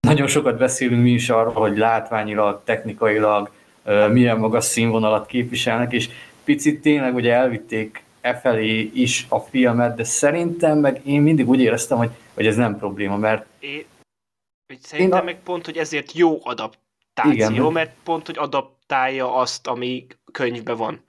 nagyon 0.01 0.27
sokat 0.27 0.59
beszélünk 0.59 1.03
mi 1.03 1.11
is 1.11 1.31
arról, 1.31 1.53
hogy 1.53 1.77
látványilag, 1.77 2.61
technikailag 2.65 3.51
milyen 4.11 4.39
magas 4.39 4.65
színvonalat 4.65 5.27
képviselnek, 5.27 5.93
és 5.93 6.09
picit 6.45 6.83
tényleg 6.83 7.15
ugye 7.15 7.33
elvitték 7.33 8.03
e 8.21 8.35
felé 8.35 8.91
is 8.95 9.27
a 9.29 9.39
filmet, 9.39 9.97
de 9.97 10.05
szerintem 10.05 10.79
meg 10.79 11.01
én 11.05 11.23
mindig 11.23 11.49
úgy 11.49 11.61
éreztem, 11.61 11.99
hogy, 11.99 12.11
hogy 12.35 12.47
ez 12.47 12.57
nem 12.57 12.79
probléma, 12.79 13.17
mert 13.17 13.45
hogy 14.73 14.81
szerintem 14.83 15.20
a- 15.20 15.25
meg 15.25 15.39
pont, 15.45 15.64
hogy 15.64 15.77
ezért 15.77 16.12
jó 16.12 16.39
adaptáció, 16.43 17.33
Igen. 17.33 17.73
mert 17.73 17.91
pont, 18.05 18.27
hogy 18.27 18.37
adaptálja 18.39 19.35
azt, 19.35 19.66
ami 19.66 20.07
könyvben 20.33 20.77
van. 20.77 21.01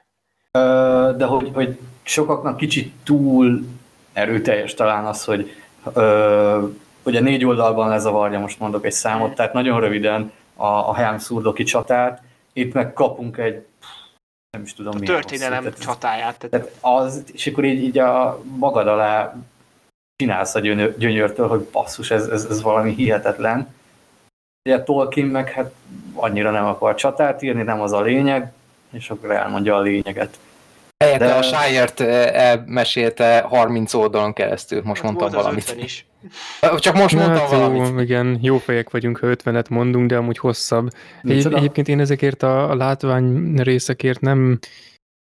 Ö, 0.51 1.13
de 1.17 1.25
hogy, 1.25 1.51
hogy 1.53 1.79
sokaknak 2.03 2.57
kicsit 2.57 2.93
túl 3.03 3.65
erőteljes 4.13 4.73
talán 4.73 5.05
az, 5.05 5.23
hogy 5.25 5.51
ö, 5.93 6.67
ugye 7.03 7.19
négy 7.19 7.45
oldalban 7.45 7.89
lezavarja, 7.89 8.39
most 8.39 8.59
mondok 8.59 8.85
egy 8.85 8.91
számot, 8.91 9.35
tehát 9.35 9.53
nagyon 9.53 9.79
röviden 9.79 10.31
a, 10.55 10.65
a 10.65 10.93
Helmszurdoki 10.93 11.63
csatát, 11.63 12.21
itt 12.53 12.73
meg 12.73 12.93
kapunk 12.93 13.37
egy 13.37 13.65
nem 14.49 14.61
is 14.61 14.73
tudom 14.73 14.93
A 14.95 14.99
milyen 14.99 15.13
történelem 15.15 15.63
hosszú, 15.63 15.75
tehát- 15.77 15.93
csatáját. 15.93 16.37
Tehát, 16.37 16.49
Tehát 16.65 16.77
az, 16.81 17.23
és 17.33 17.47
akkor 17.47 17.63
így, 17.63 17.83
így 17.83 17.97
a 17.97 18.41
magad 18.57 18.87
alá 18.87 19.35
csinálsz 20.15 20.55
a 20.55 20.59
gyönyör, 20.59 20.97
gyönyörtől, 20.97 21.47
hogy 21.47 21.67
basszus, 21.71 22.11
ez, 22.11 22.27
ez, 22.27 22.45
ez 22.49 22.61
valami 22.61 22.93
hihetetlen. 22.93 23.73
Ugye 24.69 24.83
Tolkien 24.83 25.27
meg 25.27 25.51
hát 25.51 25.71
annyira 26.13 26.51
nem 26.51 26.65
akar 26.65 26.95
csatát 26.95 27.41
írni, 27.41 27.61
nem 27.63 27.81
az 27.81 27.91
a 27.91 28.01
lényeg, 28.01 28.51
és 28.91 29.09
akkor 29.09 29.31
elmondja 29.31 29.75
a 29.75 29.81
lényeget. 29.81 30.37
Helyette 31.03 31.25
De- 31.25 31.33
a 31.35 31.41
Shire-t 31.41 31.99
elmesélte 32.33 33.41
30 33.41 33.93
oldalon 33.93 34.33
keresztül, 34.33 34.81
most 34.83 35.01
hát 35.01 35.11
mondtam 35.11 35.27
volt 35.27 35.39
az 35.39 35.43
valamit. 35.43 35.69
50 35.69 35.83
is. 35.83 36.05
Csak 36.79 36.95
most 36.95 37.15
mondtam 37.15 37.37
Hát, 37.37 37.49
valamit. 37.49 37.87
jó, 37.87 37.99
igen, 37.99 38.39
jó 38.41 38.57
fejek 38.57 38.89
vagyunk, 38.89 39.17
ha 39.17 39.27
50-et 39.29 39.69
mondunk, 39.69 40.09
de 40.09 40.17
amúgy 40.17 40.37
hosszabb. 40.37 40.89
Egy, 41.23 41.53
egyébként 41.53 41.87
én 41.87 41.99
ezekért 41.99 42.43
a, 42.43 42.69
a 42.69 42.75
látvány 42.75 43.55
részekért 43.61 44.19
nem, 44.19 44.59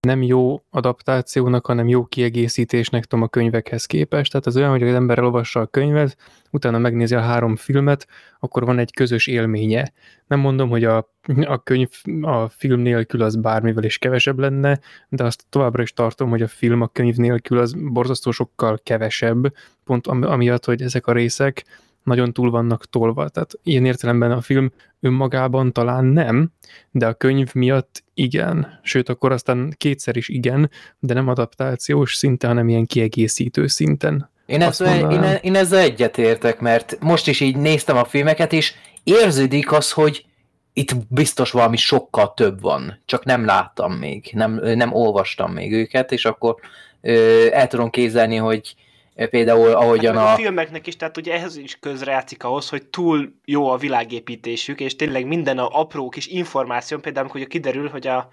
nem 0.06 0.22
jó 0.24 0.64
adaptációnak, 0.70 1.66
hanem 1.66 1.88
jó 1.88 2.06
kiegészítésnek 2.06 3.06
tudom 3.06 3.26
a 3.26 3.28
könyvekhez 3.28 3.86
képest. 3.86 4.32
Tehát 4.32 4.46
az 4.46 4.58
olyan, 4.58 4.70
hogy 4.70 4.84
az 4.84 4.94
ember 4.94 5.18
elolvassa 5.18 5.60
a 5.60 5.66
könyvet, 5.66 6.18
utána 6.52 6.78
megnézi 6.78 7.16
a 7.16 7.20
három 7.20 7.56
filmet, 7.56 8.08
akkor 8.40 8.66
van 8.66 8.80
egy 8.80 8.94
közös 8.94 9.28
élménye. 9.28 9.92
Nem 10.28 10.40
mondom, 10.40 10.70
hogy 10.70 10.84
a, 10.84 10.98
a 11.46 11.64
könyv 11.64 11.90
a 12.22 12.50
film 12.50 12.80
nélkül 12.80 13.22
az 13.22 13.36
bármivel 13.36 13.84
is 13.84 13.98
kevesebb 13.98 14.40
lenne, 14.40 14.80
de 15.10 15.24
azt 15.24 15.46
továbbra 15.50 15.82
is 15.82 15.94
tartom, 15.94 16.30
hogy 16.30 16.42
a 16.42 16.48
film 16.48 16.82
a 16.82 16.88
könyv 16.88 17.16
nélkül 17.16 17.58
az 17.58 17.74
borzasztó 17.74 18.32
sokkal 18.32 18.80
kevesebb, 18.84 19.54
pont 19.84 20.08
am- 20.08 20.24
amiatt, 20.24 20.66
hogy 20.66 20.82
ezek 20.82 21.08
a 21.08 21.12
részek 21.12 21.66
nagyon 22.06 22.34
túl 22.34 22.50
vannak 22.50 22.86
tolva. 22.86 23.30
Tehát 23.30 23.54
ilyen 23.64 23.86
értelemben 23.86 24.32
a 24.32 24.42
film 24.42 24.72
önmagában 25.00 25.72
talán 25.72 26.06
nem, 26.06 26.52
de 26.92 27.08
a 27.08 27.14
könyv 27.14 27.54
miatt 27.54 28.04
igen. 28.14 28.80
Sőt, 28.84 29.10
akkor 29.10 29.32
aztán 29.32 29.74
kétszer 29.78 30.16
is 30.16 30.30
igen, 30.30 30.70
de 31.00 31.14
nem 31.14 31.28
adaptációs 31.28 32.16
szinten, 32.16 32.50
hanem 32.50 32.70
ilyen 32.70 32.86
kiegészítő 32.86 33.68
szinten. 33.68 34.30
Én, 34.46 34.62
ezzel, 34.62 35.12
én, 35.12 35.40
én 35.42 35.56
ezzel 35.56 35.80
egyetértek, 35.80 36.60
mert 36.60 36.98
most 37.00 37.28
is 37.28 37.40
így 37.40 37.58
néztem 37.58 37.98
a 37.98 38.06
filmeket, 38.06 38.54
és 38.54 38.74
érződik 39.04 39.72
az, 39.72 39.92
hogy 39.92 40.26
itt 40.74 40.96
biztos 41.10 41.52
valami 41.52 41.78
sokkal 41.78 42.34
több 42.34 42.62
van, 42.62 43.02
csak 43.06 43.26
nem 43.26 43.46
láttam 43.46 43.94
még, 43.94 44.30
nem, 44.34 44.54
nem 44.64 44.94
olvastam 44.94 45.52
még 45.52 45.74
őket, 45.74 46.12
és 46.12 46.26
akkor 46.26 46.56
ö, 47.02 47.46
el 47.52 47.68
tudom 47.68 47.90
kézelni, 47.90 48.36
hogy 48.36 48.76
például 49.16 49.68
Hát 49.68 49.76
ahogyan 49.76 50.16
meg 50.16 50.24
a 50.24 50.32
a... 50.32 50.36
filmeknek 50.36 50.88
is, 50.88 50.96
tehát 50.96 51.18
ugye 51.18 51.34
ehhez 51.34 51.58
is 51.58 51.80
közrejátszik 51.80 52.44
ahhoz, 52.44 52.70
hogy 52.70 52.86
túl 52.86 53.34
jó 53.46 53.70
a 53.70 53.78
világépítésük, 53.78 54.80
és 54.80 54.96
tényleg 54.96 55.26
minden 55.26 55.58
a 55.58 55.68
apró 55.80 56.10
kis 56.10 56.28
információ, 56.28 56.98
például 56.98 57.28
amikor 57.30 57.48
kiderül, 57.48 57.90
hogy 57.90 58.08
a 58.08 58.30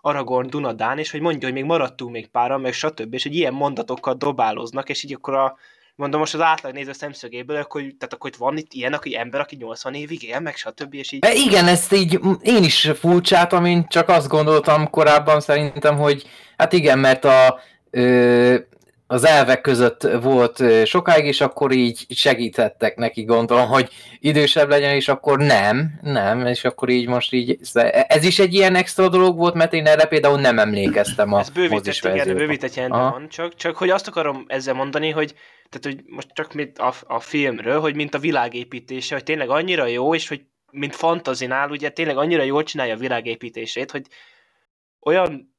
Aragorn 0.00 0.50
Dunadán, 0.50 0.98
és 0.98 1.10
hogy 1.10 1.20
mondja, 1.20 1.48
hogy 1.48 1.56
még 1.56 1.64
maradtunk 1.64 2.12
még 2.12 2.28
páran, 2.28 2.60
meg 2.60 2.72
stb. 2.72 3.14
És 3.14 3.22
hogy 3.22 3.34
ilyen 3.34 3.54
mondatokkal 3.54 4.14
dobáloznak, 4.14 4.88
és 4.88 5.04
így 5.04 5.14
akkor 5.14 5.34
a 5.34 5.56
mondom 5.94 6.20
most 6.20 6.34
az 6.34 6.40
átlag 6.40 6.72
néző 6.72 6.92
szemszögéből, 6.92 7.56
akkor, 7.56 7.80
tehát 7.80 8.12
akkor 8.12 8.30
itt 8.30 8.36
van 8.36 8.56
itt 8.56 8.72
ilyen, 8.72 8.92
aki 8.92 9.16
ember, 9.16 9.40
aki 9.40 9.56
80 9.56 9.94
évig 9.94 10.22
él, 10.22 10.40
meg 10.40 10.56
stb. 10.56 10.94
És 10.94 11.12
így 11.12 11.24
E, 11.24 11.32
Igen, 11.32 11.66
ezt 11.66 11.92
így 11.92 12.20
én 12.42 12.62
is 12.62 12.90
furcsáltam, 12.94 13.64
én 13.64 13.86
csak 13.88 14.08
azt 14.08 14.28
gondoltam 14.28 14.90
korábban 14.90 15.40
szerintem, 15.40 15.96
hogy 15.96 16.28
hát 16.56 16.72
igen, 16.72 16.98
mert 16.98 17.24
a, 17.24 17.60
ö, 17.90 18.56
az 19.10 19.26
elvek 19.26 19.60
között 19.60 20.02
volt 20.02 20.62
sokáig, 20.86 21.24
és 21.24 21.40
akkor 21.40 21.72
így 21.72 22.06
segítettek 22.08 22.96
neki, 22.96 23.22
gondolom, 23.22 23.68
hogy 23.68 23.88
idősebb 24.18 24.68
legyen, 24.68 24.94
és 24.94 25.08
akkor 25.08 25.38
nem, 25.38 25.98
nem, 26.02 26.46
és 26.46 26.64
akkor 26.64 26.88
így 26.88 27.08
most 27.08 27.32
így, 27.32 27.58
ez 28.06 28.24
is 28.24 28.38
egy 28.38 28.54
ilyen 28.54 28.74
extra 28.74 29.08
dolog 29.08 29.36
volt, 29.36 29.54
mert 29.54 29.72
én 29.72 29.86
erre 29.86 30.04
például 30.04 30.40
nem 30.40 30.58
emlékeztem 30.58 31.32
a 31.32 31.38
Ez 31.38 31.50
bővített, 31.50 32.14
igen, 32.14 32.36
bővített 32.36 32.74
van, 32.88 33.28
csak, 33.28 33.54
csak 33.54 33.76
hogy 33.76 33.90
azt 33.90 34.08
akarom 34.08 34.44
ezzel 34.48 34.74
mondani, 34.74 35.10
hogy 35.10 35.34
tehát, 35.68 35.96
hogy 35.96 36.04
most 36.06 36.28
csak 36.32 36.52
mint 36.52 36.78
a, 36.78 36.94
a 37.06 37.20
filmről, 37.20 37.80
hogy 37.80 37.94
mint 37.94 38.14
a 38.14 38.18
világépítése, 38.18 39.14
hogy 39.14 39.24
tényleg 39.24 39.48
annyira 39.48 39.86
jó, 39.86 40.14
és 40.14 40.28
hogy 40.28 40.42
mint 40.70 40.96
fantazinál, 40.96 41.70
ugye 41.70 41.88
tényleg 41.88 42.16
annyira 42.16 42.42
jól 42.42 42.62
csinálja 42.62 42.94
a 42.94 42.98
világépítését, 42.98 43.90
hogy 43.90 44.06
olyan, 45.00 45.49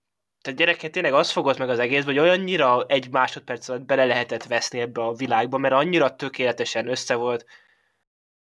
tehát 0.42 0.60
gyerekként 0.60 0.94
tényleg 0.94 1.14
az 1.14 1.32
fogott 1.32 1.58
meg 1.58 1.70
az 1.70 1.80
egész, 1.80 2.04
hogy 2.04 2.20
olyannyira 2.20 2.86
egy 2.86 3.10
másodperc 3.12 3.70
alatt 3.70 3.82
bele 3.82 4.06
lehetett 4.06 4.44
veszni 4.44 4.80
ebbe 4.80 5.02
a 5.04 5.14
világba, 5.14 5.58
mert 5.58 5.74
annyira 5.74 6.16
tökéletesen 6.16 6.88
össze 6.88 7.16
volt 7.16 7.46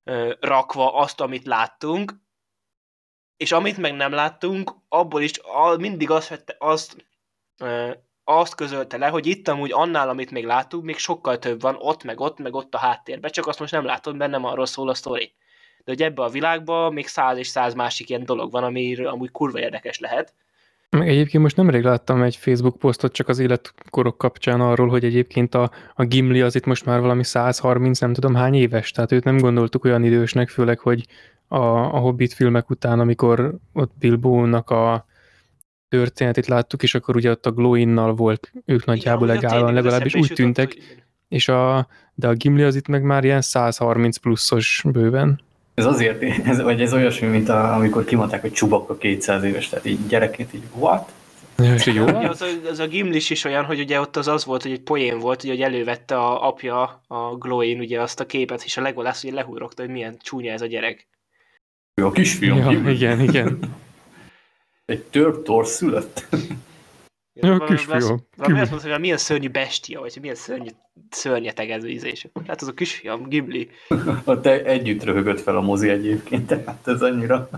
ö, 0.04 0.34
rakva 0.40 0.94
azt, 0.94 1.22
amit 1.22 1.46
láttunk, 1.46 2.14
és 3.38 3.52
amit 3.52 3.78
meg 3.78 3.94
nem 3.94 4.12
láttunk, 4.12 4.72
abból 4.88 5.22
is 5.22 5.32
a, 5.40 5.78
mindig 5.78 6.10
azt, 6.10 6.28
vette, 6.28 6.56
azt, 6.60 7.06
ö, 7.58 7.92
azt 8.24 8.56
közölte 8.56 8.98
le, 8.98 9.08
hogy 9.08 9.26
itt 9.26 9.48
amúgy 9.48 9.72
annál, 9.72 10.10
amit 10.10 10.32
még 10.32 10.46
látunk, 10.46 10.84
még 10.84 10.98
sokkal 10.98 11.40
több 11.40 11.62
van 11.62 11.76
ott, 11.80 12.04
meg 12.04 12.20
ott, 12.20 12.38
meg 12.38 12.54
ott 12.54 12.74
a 12.74 12.78
háttérben, 12.78 13.32
csak 13.32 13.48
azt 13.48 13.60
most 13.60 13.72
nem 13.72 13.86
látod, 13.86 14.16
mert 14.16 14.32
nem 14.32 14.46
arról 14.46 14.66
szól 14.66 14.90
a 14.90 14.94
sztori. 14.94 15.34
De 15.78 15.92
hogy 15.92 16.02
ebbe 16.02 16.24
a 16.24 16.30
világban 16.30 16.94
még 16.94 17.08
száz 17.08 17.38
és 17.38 17.48
száz 17.48 17.74
másik 17.74 18.10
ilyen 18.10 18.26
dolog 18.26 18.52
van, 18.52 18.64
ami 18.64 18.96
amúgy 18.96 19.32
kurva 19.32 19.60
érdekes 19.60 20.00
lehet. 20.00 20.34
Meg 20.98 21.10
egyébként 21.10 21.44
most 21.44 21.56
nemrég 21.56 21.84
láttam 21.84 22.22
egy 22.22 22.36
Facebook 22.36 22.78
posztot 22.78 23.14
csak 23.14 23.28
az 23.28 23.40
életkorok 23.40 24.18
kapcsán 24.18 24.62
arról, 24.62 24.88
hogy 24.88 25.04
egyébként 25.04 25.56
a, 25.56 25.72
a 25.96 26.04
Gimli 26.04 26.42
az 26.42 26.56
itt 26.56 26.66
most 26.66 26.86
már 26.86 27.00
valami 27.00 27.24
130, 27.24 28.00
nem 28.00 28.14
tudom 28.14 28.36
hány 28.36 28.54
éves, 28.54 28.92
tehát 28.92 29.12
őt 29.12 29.24
nem 29.24 29.38
gondoltuk 29.38 29.84
olyan 29.84 30.04
idősnek, 30.04 30.50
főleg, 30.50 30.80
hogy 30.80 31.06
a, 31.48 31.58
a 31.66 31.98
Hobbit 32.00 32.34
filmek 32.34 32.70
után, 32.70 33.00
amikor 33.00 33.56
ott 33.74 33.92
Bilbónak 34.00 34.70
a 34.70 35.06
történetét 35.90 36.48
láttuk, 36.48 36.84
és 36.84 36.96
akkor 36.96 37.16
ugye 37.16 37.30
ott 37.30 37.46
a 37.46 37.52
Glowinnal 37.52 38.16
volt 38.16 38.52
ők 38.66 38.86
nagyjából 38.86 39.28
legálan, 39.28 39.74
legalábbis 39.74 40.16
úgy 40.16 40.32
tűntek, 40.34 40.76
és 41.28 41.48
a, 41.48 41.88
de 42.14 42.28
a 42.28 42.34
Gimli 42.34 42.64
az 42.64 42.76
itt 42.76 42.88
meg 42.88 43.04
már 43.04 43.24
ilyen 43.24 43.42
130 43.42 44.18
pluszos 44.18 44.84
bőven. 44.92 45.42
Ez 45.74 45.86
azért, 45.86 46.24
ez, 46.48 46.62
vagy 46.62 46.82
ez 46.82 46.94
olyasmi, 46.94 47.28
mint 47.28 47.50
a, 47.50 47.74
amikor 47.74 48.06
kimondták, 48.06 48.42
hogy 48.42 48.52
Csubakka 48.52 48.98
200 48.98 49.44
éves, 49.44 49.70
tehát 49.70 49.86
így 49.86 50.08
gyerekként 50.08 50.54
így, 50.54 50.64
what? 50.74 51.12
És 51.76 51.86
így 51.86 51.96
jó? 51.96 52.04
Ugye 52.04 52.30
az, 52.30 52.42
a, 52.42 52.46
az 52.70 52.80
a 52.80 52.88
Gimlis 52.88 53.30
is 53.30 53.44
olyan, 53.44 53.66
hogy 53.66 53.80
ugye 53.80 54.00
ott 54.00 54.18
az 54.18 54.28
az 54.28 54.46
volt, 54.46 54.62
hogy 54.62 54.72
egy 54.72 54.82
poén 54.82 55.20
volt, 55.20 55.44
ugye, 55.44 55.52
hogy 55.52 55.62
elővette 55.62 56.18
a 56.18 56.48
apja 56.48 57.04
a 57.08 57.36
Glowin 57.36 57.80
ugye 57.80 58.02
azt 58.02 58.20
a 58.20 58.26
képet, 58.26 58.64
és 58.64 58.78
a 58.78 58.82
Legolas 58.82 59.24
ugye 59.24 59.34
lehúrogta, 59.34 59.82
hogy 59.82 59.92
milyen 59.92 60.18
csúnya 60.22 60.52
ez 60.52 60.62
a 60.62 60.66
gyerek. 60.66 61.08
Ő 61.94 62.06
a 62.06 62.12
kisfiam, 62.12 62.58
Ja, 62.58 62.90
igen, 62.90 63.20
igen. 63.20 63.60
egy 64.86 65.04
torsz 65.44 65.72
szülött. 65.72 66.28
Ja, 67.34 67.58
kisfiú, 67.58 68.18
Valami 68.38 68.60
azt 68.60 68.70
mondta, 68.70 68.90
hogy 68.90 69.00
milyen 69.00 69.18
szörnyű 69.18 69.50
bestia, 69.50 70.00
vagy 70.00 70.14
hogy 70.14 70.22
milyen 70.22 70.38
szörnyű, 70.38 70.70
szörnyeteg 71.10 71.70
ez 71.70 71.86
ízés. 71.86 72.28
Hát 72.48 72.62
az 72.62 72.68
a 72.68 72.74
kisfiam, 72.74 73.28
Gimli. 73.28 73.70
Ott 74.24 74.46
e- 74.46 74.64
együtt 74.66 75.04
röhögött 75.04 75.42
fel 75.42 75.58
a 75.58 75.62
mozi 75.62 75.90
egyébként, 75.90 76.48
tehát 76.48 76.88
ez 76.88 77.02
annyira. 77.02 77.50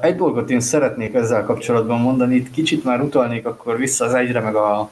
Egy 0.00 0.16
dolgot 0.16 0.50
én 0.50 0.60
szeretnék 0.60 1.14
ezzel 1.14 1.44
kapcsolatban 1.44 2.00
mondani, 2.00 2.34
itt 2.34 2.50
kicsit 2.50 2.84
már 2.84 3.00
utalnék 3.00 3.46
akkor 3.46 3.78
vissza 3.78 4.04
az 4.04 4.14
egyre, 4.14 4.40
meg 4.40 4.54
a, 4.54 4.90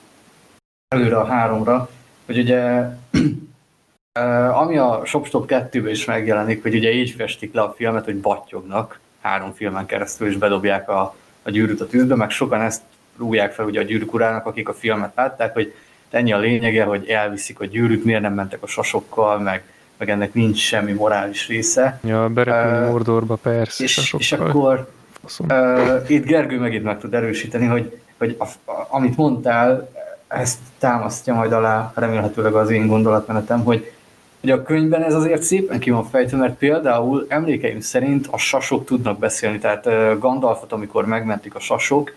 előre 0.88 1.16
a 1.16 1.24
háromra, 1.24 1.90
hogy 2.26 2.38
ugye 2.38 2.88
ami 4.52 4.76
a 4.76 5.02
Shopstop 5.04 5.44
2-ben 5.48 5.88
is 5.88 6.04
megjelenik, 6.04 6.62
hogy 6.62 6.74
ugye 6.74 6.92
így 6.92 7.10
festik 7.10 7.54
le 7.54 7.60
a 7.60 7.72
filmet, 7.72 8.04
hogy 8.04 8.20
battyognak 8.20 9.00
három 9.20 9.52
filmen 9.52 9.86
keresztül, 9.86 10.28
és 10.28 10.36
bedobják 10.36 10.88
a, 10.88 11.14
a 11.42 11.50
gyűrűt 11.50 11.80
a 11.80 11.86
tűzbe, 11.86 12.14
meg 12.14 12.30
sokan 12.30 12.60
ezt 12.60 12.82
rúgják 13.18 13.52
fel 13.52 13.64
ugye 13.64 13.80
a 13.80 13.84
gyűrűk 13.84 14.14
urának, 14.14 14.46
akik 14.46 14.68
a 14.68 14.74
filmet 14.74 15.12
látták, 15.14 15.52
hogy 15.52 15.74
ennyi 16.10 16.32
a 16.32 16.38
lényege, 16.38 16.84
hogy 16.84 17.08
elviszik 17.08 17.60
a 17.60 17.64
gyűrűt, 17.64 18.04
miért 18.04 18.20
nem 18.20 18.34
mentek 18.34 18.62
a 18.62 18.66
sasokkal, 18.66 19.38
meg, 19.38 19.62
meg 19.96 20.10
ennek 20.10 20.34
nincs 20.34 20.58
semmi 20.58 20.92
morális 20.92 21.48
része. 21.48 22.00
Ja, 22.04 22.28
berepülni 22.28 22.86
Ö, 22.86 22.90
Mordorba, 22.90 23.34
persze, 23.34 23.84
És, 23.84 23.98
és, 23.98 24.14
és 24.18 24.32
akkor 24.32 24.88
Faszom. 25.20 25.46
uh, 25.50 26.10
itt 26.10 26.24
Gergő 26.24 26.58
megint 26.58 26.84
meg 26.84 26.98
tud 26.98 27.14
erősíteni, 27.14 27.66
hogy, 27.66 27.98
hogy 28.18 28.36
a, 28.38 28.44
a, 28.70 28.86
amit 28.88 29.16
mondtál, 29.16 29.90
ezt 30.28 30.58
támasztja 30.78 31.34
majd 31.34 31.52
alá 31.52 31.92
remélhetőleg 31.94 32.54
az 32.54 32.70
én 32.70 32.86
gondolatmenetem, 32.86 33.64
hogy, 33.64 33.92
hogy 34.40 34.50
a 34.50 34.62
könyvben 34.62 35.02
ez 35.02 35.14
azért 35.14 35.42
szépen 35.42 35.78
ki 35.78 35.90
van 35.90 36.04
fejtve, 36.04 36.36
mert 36.36 36.54
például 36.54 37.26
emlékeim 37.28 37.80
szerint 37.80 38.26
a 38.30 38.36
sasok 38.36 38.84
tudnak 38.84 39.18
beszélni, 39.18 39.58
tehát 39.58 39.86
uh, 39.86 40.18
Gandalfot, 40.18 40.72
amikor 40.72 41.06
megmentik 41.06 41.54
a 41.54 41.60
sasok, 41.60 42.08
uh, 42.10 42.16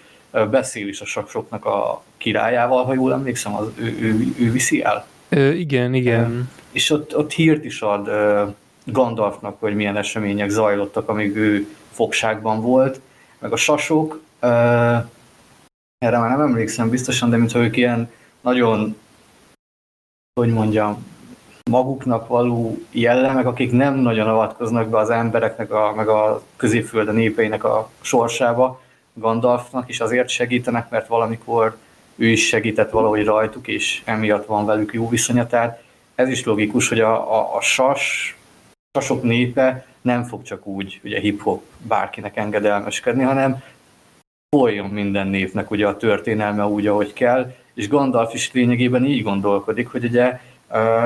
beszél 0.52 0.88
is 0.88 1.02
a 1.02 1.06
sasoknak 1.06 1.66
a 1.66 2.04
királyával, 2.18 2.84
ha 2.84 2.94
jól 2.94 3.14
emlékszem, 3.14 3.56
az, 3.56 3.68
ő, 3.76 3.86
ő, 3.86 4.34
ő 4.40 4.52
viszi 4.52 4.84
el. 4.84 5.06
Ö, 5.30 5.52
igen, 5.52 5.94
igen. 5.94 6.50
És 6.72 6.90
ott, 6.90 7.18
ott 7.18 7.32
hírt 7.32 7.66
is 7.66 7.82
ad 7.82 8.10
Gandalfnak, 8.84 9.60
hogy 9.60 9.76
milyen 9.76 9.98
események 9.98 10.50
zajlottak, 10.50 11.10
amíg 11.10 11.36
ő 11.36 11.68
fogságban 11.92 12.62
volt, 12.62 13.00
meg 13.40 13.52
a 13.52 13.56
sasok, 13.56 14.22
erre 15.98 16.18
már 16.18 16.30
nem 16.30 16.42
emlékszem 16.42 16.90
biztosan, 16.90 17.30
de 17.30 17.38
mintha 17.38 17.60
ők 17.60 17.78
ilyen 17.78 18.12
nagyon, 18.42 18.96
hogy 20.40 20.50
mondjam, 20.50 21.06
maguknak 21.72 22.28
való 22.28 22.78
jellemek, 22.92 23.46
akik 23.46 23.72
nem 23.72 23.96
nagyon 23.96 24.28
avatkoznak 24.28 24.90
be 24.90 24.98
az 24.98 25.10
embereknek, 25.10 25.72
a, 25.72 25.94
meg 25.96 26.08
a 26.08 26.42
középfölde 26.56 27.12
népeinek 27.12 27.64
a 27.64 27.90
sorsába, 28.02 28.82
Gandalfnak 29.18 29.90
is 29.90 30.00
azért 30.00 30.30
segítenek, 30.30 30.90
mert 30.90 31.08
valamikor 31.08 31.78
ő 32.16 32.28
is 32.28 32.48
segített 32.48 32.92
valahogy 32.92 33.24
rajtuk, 33.24 33.68
és 33.68 34.02
emiatt 34.06 34.46
van 34.46 34.66
velük 34.66 34.94
jó 34.94 35.10
viszonya. 35.10 35.48
Tehát 35.48 35.84
ez 36.16 36.30
is 36.30 36.44
logikus, 36.44 36.90
hogy 36.90 37.00
a, 37.00 37.40
a, 37.40 37.56
a 37.56 37.62
sas, 37.62 38.38
sasok 38.94 39.24
népe 39.24 39.86
nem 40.02 40.24
fog 40.24 40.44
csak 40.44 40.66
úgy 40.66 41.00
ugye 41.04 41.20
hip-hop 41.20 41.64
bárkinek 41.78 42.38
engedelmeskedni, 42.38 43.24
hanem 43.24 43.64
folyjon 44.56 44.90
minden 44.90 45.28
népnek 45.28 45.72
ugye 45.72 45.88
a 45.88 45.98
történelme 45.98 46.66
úgy, 46.66 46.88
ahogy 46.88 47.14
kell, 47.14 47.54
és 47.74 47.88
Gandalf 47.88 48.34
is 48.34 48.52
lényegében 48.54 49.06
így 49.06 49.24
gondolkodik, 49.24 49.88
hogy 49.88 50.04
ugye 50.04 50.40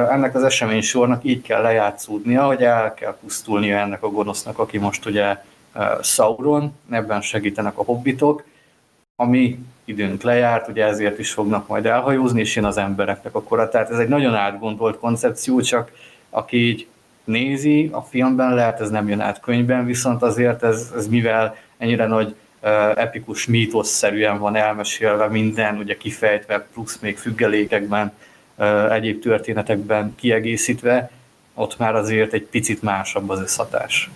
ennek 0.09 0.35
az 0.35 0.43
esemény 0.43 0.81
sornak 0.81 1.23
így 1.23 1.41
kell 1.41 1.61
lejátszódnia, 1.61 2.45
hogy 2.45 2.63
el 2.63 2.93
kell 2.93 3.17
pusztulnia 3.21 3.77
ennek 3.77 4.03
a 4.03 4.09
gonosznak, 4.09 4.59
aki 4.59 4.77
most 4.77 5.05
ugye 5.05 5.43
Sauron, 6.01 6.75
ebben 6.89 7.21
segítenek 7.21 7.77
a 7.77 7.83
hobbitok, 7.83 8.43
ami 9.15 9.59
időnk 9.85 10.21
lejárt, 10.21 10.67
ugye 10.67 10.85
ezért 10.85 11.19
is 11.19 11.31
fognak 11.31 11.67
majd 11.67 11.85
elhajózni, 11.85 12.39
és 12.39 12.55
jön 12.55 12.65
az 12.65 12.77
embereknek 12.77 13.35
a 13.35 13.43
kora. 13.43 13.69
Tehát 13.69 13.89
ez 13.89 13.97
egy 13.97 14.07
nagyon 14.07 14.35
átgondolt 14.35 14.99
koncepció, 14.99 15.61
csak 15.61 15.91
aki 16.29 16.57
így 16.57 16.87
nézi 17.23 17.89
a 17.93 18.01
filmben, 18.01 18.53
lehet 18.53 18.79
ez 18.79 18.89
nem 18.89 19.09
jön 19.09 19.19
át 19.19 19.39
könyvben, 19.39 19.85
viszont 19.85 20.21
azért 20.21 20.63
ez, 20.63 20.91
ez 20.95 21.07
mivel 21.07 21.55
ennyire 21.77 22.05
nagy 22.05 22.35
epikus 22.95 23.47
mítoszszerűen 23.47 24.39
van 24.39 24.55
elmesélve 24.55 25.27
minden, 25.27 25.77
ugye 25.77 25.97
kifejtve, 25.97 26.67
plusz 26.73 26.99
még 26.99 27.17
függelékekben, 27.17 28.13
egyéb 28.89 29.21
történetekben 29.21 30.15
kiegészítve, 30.15 31.11
ott 31.53 31.77
már 31.77 31.95
azért 31.95 32.33
egy 32.33 32.43
picit 32.43 32.81
másabb 32.81 33.29
az 33.29 33.39
összhatás. 33.39 34.09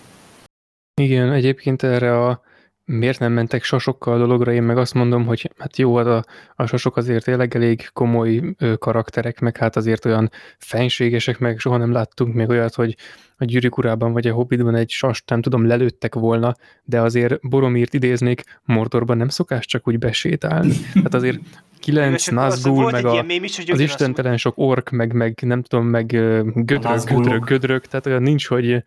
Igen, 1.01 1.31
egyébként 1.31 1.83
erre 1.83 2.19
a 2.19 2.41
miért 2.85 3.19
nem 3.19 3.31
mentek 3.31 3.63
sasokkal 3.63 4.13
a 4.13 4.17
dologra, 4.17 4.51
én 4.51 4.63
meg 4.63 4.77
azt 4.77 4.93
mondom, 4.93 5.25
hogy 5.25 5.51
hát 5.57 5.77
jó, 5.77 5.95
hát 5.95 6.05
a, 6.05 6.23
a 6.55 6.65
sasok 6.65 6.97
azért 6.97 7.23
tényleg 7.23 7.55
elég 7.55 7.89
komoly 7.93 8.55
ö, 8.57 8.75
karakterek, 8.77 9.39
meg 9.39 9.57
hát 9.57 9.75
azért 9.75 10.05
olyan 10.05 10.31
fenségesek, 10.57 11.39
meg 11.39 11.59
soha 11.59 11.77
nem 11.77 11.91
láttunk 11.91 12.33
még 12.33 12.49
olyat, 12.49 12.75
hogy 12.75 12.95
a 13.37 13.45
Gyűrűk 13.45 13.77
urában 13.77 14.13
vagy 14.13 14.27
a 14.27 14.33
Hobbitban 14.33 14.75
egy 14.75 14.89
sast, 14.89 15.29
nem 15.29 15.41
tudom, 15.41 15.67
lelőttek 15.67 16.15
volna, 16.15 16.55
de 16.83 17.01
azért 17.01 17.49
Boromírt 17.49 17.93
idéznék, 17.93 18.43
Mordorban 18.63 19.17
nem 19.17 19.27
szokás 19.27 19.65
csak 19.65 19.87
úgy 19.87 19.99
besétálni. 19.99 20.73
Hát 21.03 21.13
azért 21.13 21.39
kilenc 21.79 22.27
Nazgul, 22.27 22.91
meg 22.91 23.05
a, 23.05 23.23
mém 23.23 23.43
is, 23.43 23.59
az 23.67 23.79
istentelen 23.79 24.37
sok 24.37 24.53
ork, 24.57 24.89
meg, 24.89 25.13
meg 25.13 25.39
nem 25.41 25.61
tudom, 25.61 25.85
meg 25.85 26.05
gödrök, 26.05 27.03
gödrök, 27.05 27.45
gödrök, 27.45 27.85
tehát 27.85 28.05
olyan 28.05 28.21
nincs, 28.21 28.47
hogy, 28.47 28.83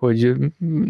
hogy 0.00 0.32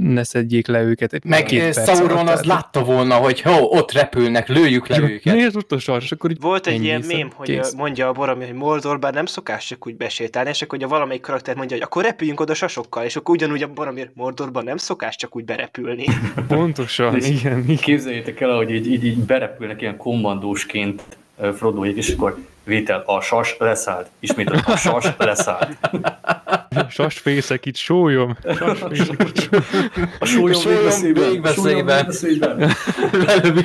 ne 0.00 0.22
szedjék 0.24 0.66
le 0.66 0.82
őket. 0.82 1.24
Meg 1.24 1.52
eh, 1.52 1.72
Sauron 1.72 2.16
az 2.18 2.24
tehát- 2.24 2.44
látta 2.44 2.84
volna, 2.84 3.14
hogy 3.14 3.40
ho, 3.40 3.52
ott 3.62 3.92
repülnek, 3.92 4.48
lőjük 4.48 4.86
le 4.86 4.96
Ja, 4.96 5.02
őket. 5.10 5.34
Miért 5.34 5.56
ott 5.56 5.72
a 5.72 5.78
sars? 5.78 6.04
És 6.04 6.12
akkor 6.12 6.30
így 6.30 6.40
Volt 6.40 6.66
egy 6.66 6.82
ilyen 6.84 7.02
mém, 7.06 7.30
hogy 7.34 7.46
kész. 7.46 7.72
ö, 7.72 7.76
mondja 7.76 8.08
a 8.08 8.12
Boromir, 8.12 8.46
hogy 8.46 8.56
Mordorban 8.56 9.12
nem 9.14 9.26
szokás 9.26 9.66
csak 9.66 9.86
úgy 9.86 9.96
besétálni, 9.96 10.48
és 10.50 10.62
akkor 10.62 10.78
ugye 10.78 10.86
valamelyik 10.86 11.22
karakter 11.22 11.56
mondja, 11.56 11.76
hogy 11.76 11.84
akkor 11.84 12.04
repüljünk 12.04 12.40
oda 12.40 12.54
sasokkal, 12.54 13.04
és 13.04 13.16
akkor 13.16 13.34
ugyanúgy 13.34 13.62
a 13.62 13.68
Boromir, 13.68 14.10
Mordorban 14.14 14.64
nem 14.64 14.76
szokás 14.76 15.16
csak 15.16 15.36
úgy 15.36 15.44
berepülni. 15.44 16.04
Pontosan, 16.48 17.16
igen, 17.16 17.62
igen. 17.62 17.76
Képzeljétek 17.76 18.40
el, 18.40 18.56
hogy 18.56 18.70
így, 18.70 18.86
így, 18.92 19.04
így 19.04 19.18
berepülnek 19.18 19.80
ilyen 19.80 19.96
kommandósként 19.96 21.02
ö, 21.40 21.52
Frodoék, 21.52 21.96
és 21.96 22.12
akkor 22.12 22.38
vétel, 22.64 23.02
a 23.06 23.20
sas 23.20 23.56
leszállt. 23.58 24.10
Ismét 24.20 24.50
a 24.50 24.76
sas 24.76 25.06
leszállt. 25.18 25.76
Sasfészek 26.90 27.66
itt 27.66 27.76
sólyom. 27.76 28.36
Sasfészek 28.56 29.20
itt 29.28 29.38
sólyom. 29.40 29.64
A 30.18 30.24
sólyom 30.24 30.62
végbeszélyben. 30.64 31.30
végbeszélyben. 31.30 32.70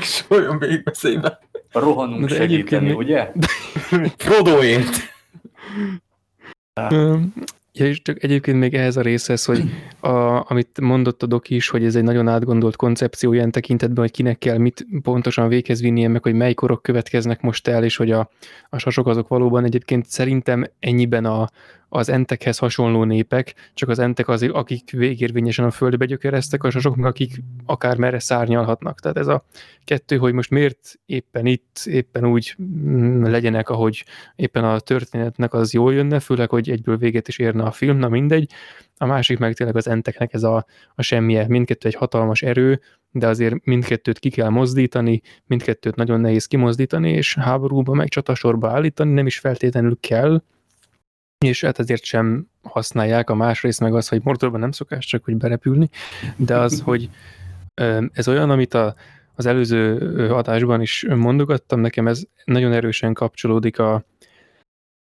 Sólyom 0.02 0.58
végbeszélyben. 0.60 1.38
Lelövik. 1.72 1.72
Rohanunk 1.72 2.30
De 2.30 2.36
egyébként 2.40 2.52
segíteni, 2.52 2.88
még- 2.88 2.98
ugye? 2.98 3.32
Frodoért. 4.18 5.14
Ja, 7.78 7.86
és 7.86 8.02
csak 8.02 8.24
egyébként 8.24 8.60
még 8.60 8.74
ehhez 8.74 8.98
a 8.98 9.02
részhez, 9.02 9.46
hogy 9.46 9.64
a, 10.00 10.52
amit 10.52 10.80
mondott 10.82 11.24
a 11.24 11.26
doki 11.26 11.56
is, 11.56 11.70
hogy 11.70 11.86
ez 11.86 11.96
egy 11.96 12.04
nagyon 12.04 12.28
átgondolt 12.28 12.76
koncepció 12.76 13.34
ilyen 13.34 13.52
tekintetben, 13.52 14.04
hogy 14.04 14.12
kinek 14.12 14.38
kell 14.38 14.58
mit 14.58 14.88
pontosan 15.02 15.48
véghez 15.48 15.82
vinnie, 15.82 16.08
meg 16.08 16.24
hogy 16.24 16.34
mely 16.34 16.54
korok 16.54 16.82
következnek 16.82 17.42
most 17.42 17.68
el, 17.68 17.84
és 17.84 17.96
hogy 17.96 18.12
a, 18.12 18.30
a 18.70 18.78
sasok 18.78 19.08
azok 19.08 19.28
valóban 19.28 19.64
egyébként 19.64 20.06
szerintem 20.06 20.66
ennyiben 20.80 21.26
a, 21.26 21.50
az 21.90 22.10
entekhez 22.10 22.58
hasonló 22.58 23.04
népek, 23.04 23.54
csak 23.74 23.90
az 23.90 24.00
entek 24.00 24.28
az, 24.28 24.44
akik 24.44 24.92
végérvényesen 24.92 25.66
a 25.66 25.72
földbe 25.72 26.06
gyökereztek, 26.06 26.64
a 26.64 26.70
sasok 26.70 26.98
akik 26.98 27.42
akár 27.66 27.98
merre 27.98 28.20
szárnyalhatnak. 28.20 29.00
Tehát 29.00 29.18
ez 29.18 29.28
a 29.28 29.46
kettő, 29.84 30.18
hogy 30.18 30.34
most 30.34 30.50
miért 30.50 31.00
éppen 31.06 31.46
itt, 31.46 31.82
éppen 31.86 32.26
úgy 32.26 32.56
mm, 32.62 33.24
legyenek, 33.24 33.70
ahogy 33.70 34.06
éppen 34.36 34.64
a 34.64 34.80
történetnek 34.80 35.54
az 35.54 35.74
jól 35.74 35.94
jönne, 35.94 36.20
főleg, 36.20 36.50
hogy 36.50 36.70
egyből 36.70 36.98
véget 36.98 37.28
is 37.28 37.38
érne 37.38 37.64
a 37.64 37.72
film, 37.72 37.98
na 37.98 38.10
mindegy. 38.10 38.52
A 38.98 39.06
másik 39.06 39.38
meg 39.40 39.54
tényleg 39.54 39.76
az 39.76 39.88
enteknek 39.88 40.34
ez 40.34 40.44
a, 40.44 40.66
a 40.96 41.02
semmije. 41.02 41.46
Mindkettő 41.48 41.88
egy 41.88 41.96
hatalmas 41.96 42.42
erő, 42.42 42.82
de 43.12 43.28
azért 43.28 43.66
mindkettőt 43.66 44.20
ki 44.20 44.30
kell 44.30 44.50
mozdítani, 44.50 45.22
mindkettőt 45.46 45.96
nagyon 45.96 46.20
nehéz 46.20 46.46
kimozdítani, 46.46 47.12
és 47.12 47.36
háborúba 47.36 47.94
meg 47.94 48.08
csatasorba 48.08 48.70
állítani 48.70 49.14
nem 49.14 49.26
is 49.26 49.40
feltétlenül 49.40 49.98
kell, 50.00 50.42
és 51.38 51.64
hát 51.64 51.80
ezért 51.80 52.04
sem 52.04 52.48
használják. 52.62 53.30
A 53.30 53.36
másrészt 53.36 53.80
meg 53.80 53.96
az, 53.96 54.08
hogy 54.08 54.22
Mordorban 54.24 54.60
nem 54.60 54.72
szokás 54.72 55.06
csak 55.06 55.30
úgy 55.30 55.38
berepülni, 55.38 55.90
de 56.36 56.58
az, 56.58 56.82
hogy 56.82 57.10
ez 58.12 58.28
olyan, 58.28 58.50
amit 58.50 58.74
a, 58.74 58.96
az 59.36 59.46
előző 59.46 59.98
adásban 60.32 60.82
is 60.82 61.06
mondogattam, 61.10 61.80
nekem 61.80 62.08
ez 62.08 62.24
nagyon 62.46 62.72
erősen 62.72 63.14
kapcsolódik 63.14 63.80
a, 63.80 64.06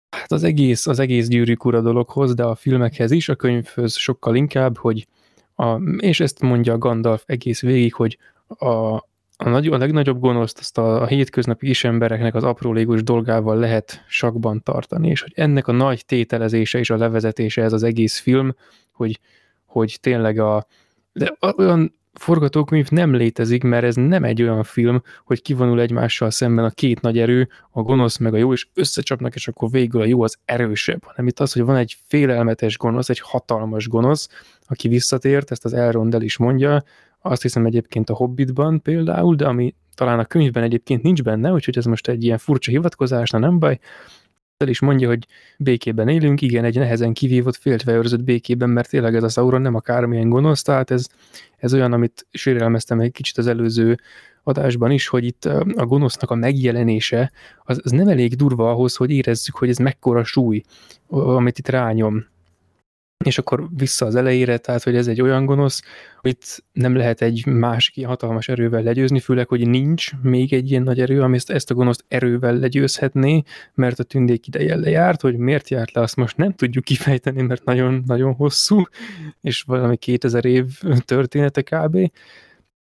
hát 0.09 0.31
az 0.31 0.43
egész, 0.43 0.87
az 0.87 0.99
egész 0.99 1.27
gyűrűk 1.27 1.65
ura 1.65 1.81
dologhoz, 1.81 2.33
de 2.33 2.43
a 2.43 2.55
filmekhez 2.55 3.11
is, 3.11 3.29
a 3.29 3.35
könyvhöz 3.35 3.95
sokkal 3.95 4.35
inkább, 4.35 4.77
hogy 4.77 5.07
a, 5.55 5.81
és 5.97 6.19
ezt 6.19 6.41
mondja 6.41 6.77
Gandalf 6.77 7.23
egész 7.25 7.61
végig, 7.61 7.93
hogy 7.93 8.17
a, 8.47 8.95
a, 9.37 9.49
nagy, 9.49 9.67
a 9.67 9.77
legnagyobb 9.77 10.19
gonoszt 10.19 10.59
azt 10.59 10.77
a, 10.77 11.01
a 11.01 11.05
hétköznapi 11.05 11.65
kisembereknek 11.65 12.35
az 12.35 12.43
aprólégos 12.43 13.03
dolgával 13.03 13.57
lehet 13.57 14.03
sakban 14.07 14.63
tartani, 14.63 15.09
és 15.09 15.21
hogy 15.21 15.33
ennek 15.35 15.67
a 15.67 15.71
nagy 15.71 16.05
tételezése 16.05 16.79
és 16.79 16.89
a 16.89 16.97
levezetése 16.97 17.61
ez 17.61 17.73
az 17.73 17.83
egész 17.83 18.19
film, 18.19 18.55
hogy, 18.91 19.19
hogy 19.65 19.97
tényleg 20.01 20.39
a, 20.39 20.67
de 21.13 21.37
olyan 21.57 21.93
forgatókönyv 22.13 22.89
nem 22.89 23.15
létezik, 23.15 23.63
mert 23.63 23.83
ez 23.83 23.95
nem 23.95 24.23
egy 24.23 24.41
olyan 24.41 24.63
film, 24.63 25.01
hogy 25.25 25.41
kivonul 25.41 25.81
egymással 25.81 26.31
szemben 26.31 26.65
a 26.65 26.69
két 26.69 27.01
nagy 27.01 27.19
erő, 27.19 27.49
a 27.71 27.81
gonosz 27.81 28.17
meg 28.17 28.33
a 28.33 28.37
jó, 28.37 28.53
és 28.53 28.67
összecsapnak, 28.73 29.35
és 29.35 29.47
akkor 29.47 29.69
végül 29.69 30.01
a 30.01 30.05
jó 30.05 30.21
az 30.21 30.37
erősebb, 30.45 31.03
hanem 31.03 31.27
itt 31.27 31.39
az, 31.39 31.53
hogy 31.53 31.61
van 31.61 31.75
egy 31.75 31.97
félelmetes 32.07 32.77
gonosz, 32.77 33.09
egy 33.09 33.19
hatalmas 33.19 33.87
gonosz, 33.87 34.29
aki 34.67 34.87
visszatért, 34.87 35.51
ezt 35.51 35.65
az 35.65 35.73
Elrond 35.73 36.13
el 36.13 36.21
is 36.21 36.37
mondja, 36.37 36.83
azt 37.25 37.41
hiszem 37.41 37.65
egyébként 37.65 38.09
a 38.09 38.15
Hobbitban 38.15 38.81
például, 38.81 39.35
de 39.35 39.45
ami 39.45 39.75
talán 39.95 40.19
a 40.19 40.25
könyvben 40.25 40.63
egyébként 40.63 41.03
nincs 41.03 41.23
benne, 41.23 41.51
úgyhogy 41.51 41.77
ez 41.77 41.85
most 41.85 42.07
egy 42.07 42.23
ilyen 42.23 42.37
furcsa 42.37 42.71
hivatkozás, 42.71 43.29
na 43.29 43.37
nem 43.37 43.59
baj, 43.59 43.79
el 44.57 44.67
is 44.67 44.79
mondja, 44.79 45.07
hogy 45.07 45.27
békében 45.57 46.07
élünk, 46.07 46.41
igen, 46.41 46.63
egy 46.63 46.77
nehezen 46.77 47.13
kivívott, 47.13 47.55
féltve 47.55 47.93
őrzött 47.93 48.23
békében, 48.23 48.69
mert 48.69 48.89
tényleg 48.89 49.15
ez 49.15 49.23
a 49.23 49.29
Sauron 49.29 49.61
nem 49.61 49.75
akármilyen 49.75 50.29
gonosz, 50.29 50.61
tehát 50.61 50.91
ez, 50.91 51.07
ez 51.57 51.73
olyan, 51.73 51.93
amit 51.93 52.27
sérelmeztem 52.31 52.99
egy 52.99 53.11
kicsit 53.11 53.37
az 53.37 53.47
előző 53.47 53.99
adásban 54.43 54.91
is, 54.91 55.07
hogy 55.07 55.25
itt 55.25 55.45
a 55.75 55.85
gonosznak 55.85 56.31
a 56.31 56.35
megjelenése, 56.35 57.31
az, 57.63 57.79
az 57.83 57.91
nem 57.91 58.07
elég 58.07 58.35
durva 58.35 58.69
ahhoz, 58.69 58.95
hogy 58.95 59.11
érezzük, 59.11 59.55
hogy 59.55 59.69
ez 59.69 59.77
mekkora 59.77 60.23
súly, 60.23 60.63
amit 61.07 61.57
itt 61.57 61.69
rányom 61.69 62.25
és 63.23 63.37
akkor 63.37 63.67
vissza 63.75 64.05
az 64.05 64.15
elejére, 64.15 64.57
tehát 64.57 64.83
hogy 64.83 64.95
ez 64.95 65.07
egy 65.07 65.21
olyan 65.21 65.45
gonosz, 65.45 65.81
hogy 66.21 66.37
nem 66.71 66.95
lehet 66.95 67.21
egy 67.21 67.45
másik 67.45 68.05
hatalmas 68.05 68.49
erővel 68.49 68.83
legyőzni, 68.83 69.19
főleg, 69.19 69.47
hogy 69.47 69.69
nincs 69.69 70.11
még 70.21 70.53
egy 70.53 70.69
ilyen 70.69 70.83
nagy 70.83 70.99
erő, 70.99 71.21
ami 71.21 71.35
ezt, 71.35 71.49
ezt 71.49 71.71
a 71.71 71.73
gonoszt 71.73 72.05
erővel 72.07 72.55
legyőzhetné, 72.55 73.43
mert 73.73 73.99
a 73.99 74.03
tündék 74.03 74.47
ideje 74.47 74.75
lejárt, 74.75 75.21
hogy 75.21 75.37
miért 75.37 75.69
járt 75.69 75.91
le, 75.91 76.01
azt 76.01 76.15
most 76.15 76.37
nem 76.37 76.53
tudjuk 76.53 76.83
kifejteni, 76.83 77.41
mert 77.41 77.63
nagyon-nagyon 77.63 78.33
hosszú, 78.33 78.81
és 79.41 79.61
valami 79.61 79.97
2000 79.97 80.45
év 80.45 80.65
története 81.05 81.61
kb. 81.61 82.11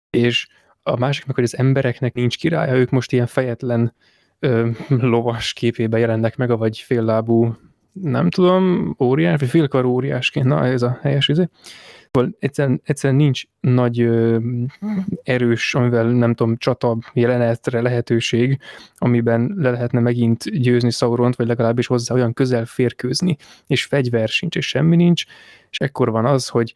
És 0.09 0.47
a 0.84 0.97
másik 0.97 1.25
meg, 1.25 1.36
hogy 1.36 1.43
az 1.43 1.57
embereknek 1.57 2.13
nincs 2.13 2.38
királya, 2.38 2.75
ők 2.75 2.89
most 2.89 3.11
ilyen 3.11 3.28
fejetlen 3.28 3.93
ö, 4.39 4.69
lovas 4.88 5.53
képébe 5.53 5.97
jelennek 5.97 6.38
meg, 6.38 6.57
vagy 6.57 6.78
féllábú 6.78 7.55
nem 8.01 8.29
tudom, 8.29 8.95
óriás, 8.99 9.39
vagy 9.39 9.49
félkar 9.49 9.85
óriásként, 9.85 10.45
na 10.45 10.65
ez 10.65 10.81
a 10.81 10.99
helyes 11.01 11.27
izé. 11.27 11.49
Szóval 12.11 12.35
egyszerűen, 12.39 12.81
egyszerűen 12.83 13.19
nincs 13.19 13.43
nagy 13.59 14.01
ö, 14.01 14.37
erős, 15.23 15.75
amivel 15.75 16.05
nem 16.05 16.33
tudom, 16.33 16.57
csata 16.57 16.97
jelenetre 17.13 17.81
lehetőség, 17.81 18.59
amiben 18.95 19.53
le 19.55 19.71
lehetne 19.71 19.99
megint 19.99 20.43
győzni 20.43 20.91
Sauront, 20.91 21.35
vagy 21.35 21.47
legalábbis 21.47 21.87
hozzá 21.87 22.15
olyan 22.15 22.33
közel 22.33 22.65
férkőzni, 22.65 23.37
és 23.67 23.83
fegyver 23.83 24.27
sincs, 24.27 24.55
és 24.55 24.67
semmi 24.67 24.95
nincs, 24.95 25.23
és 25.69 25.77
ekkor 25.77 26.11
van 26.11 26.25
az, 26.25 26.47
hogy 26.47 26.73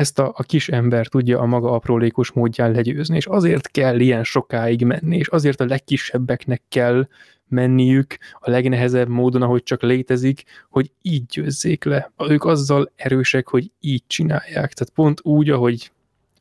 ezt 0.00 0.18
a, 0.18 0.32
a 0.36 0.42
kis 0.42 0.68
ember 0.68 1.06
tudja 1.06 1.38
a 1.40 1.46
maga 1.46 1.72
aprólékos 1.72 2.32
módján 2.32 2.72
legyőzni, 2.72 3.16
és 3.16 3.26
azért 3.26 3.70
kell 3.70 4.00
ilyen 4.00 4.24
sokáig 4.24 4.84
menni, 4.84 5.16
és 5.16 5.28
azért 5.28 5.60
a 5.60 5.64
legkisebbeknek 5.64 6.62
kell 6.68 7.08
menniük 7.48 8.16
a 8.38 8.50
legnehezebb 8.50 9.08
módon, 9.08 9.42
ahogy 9.42 9.62
csak 9.62 9.82
létezik, 9.82 10.42
hogy 10.70 10.90
így 11.02 11.26
győzzék 11.26 11.84
le. 11.84 12.12
Ők 12.28 12.44
azzal 12.44 12.92
erősek, 12.96 13.48
hogy 13.48 13.70
így 13.80 14.02
csinálják. 14.06 14.72
Tehát 14.72 14.92
pont 14.94 15.20
úgy, 15.22 15.50
ahogy 15.50 15.92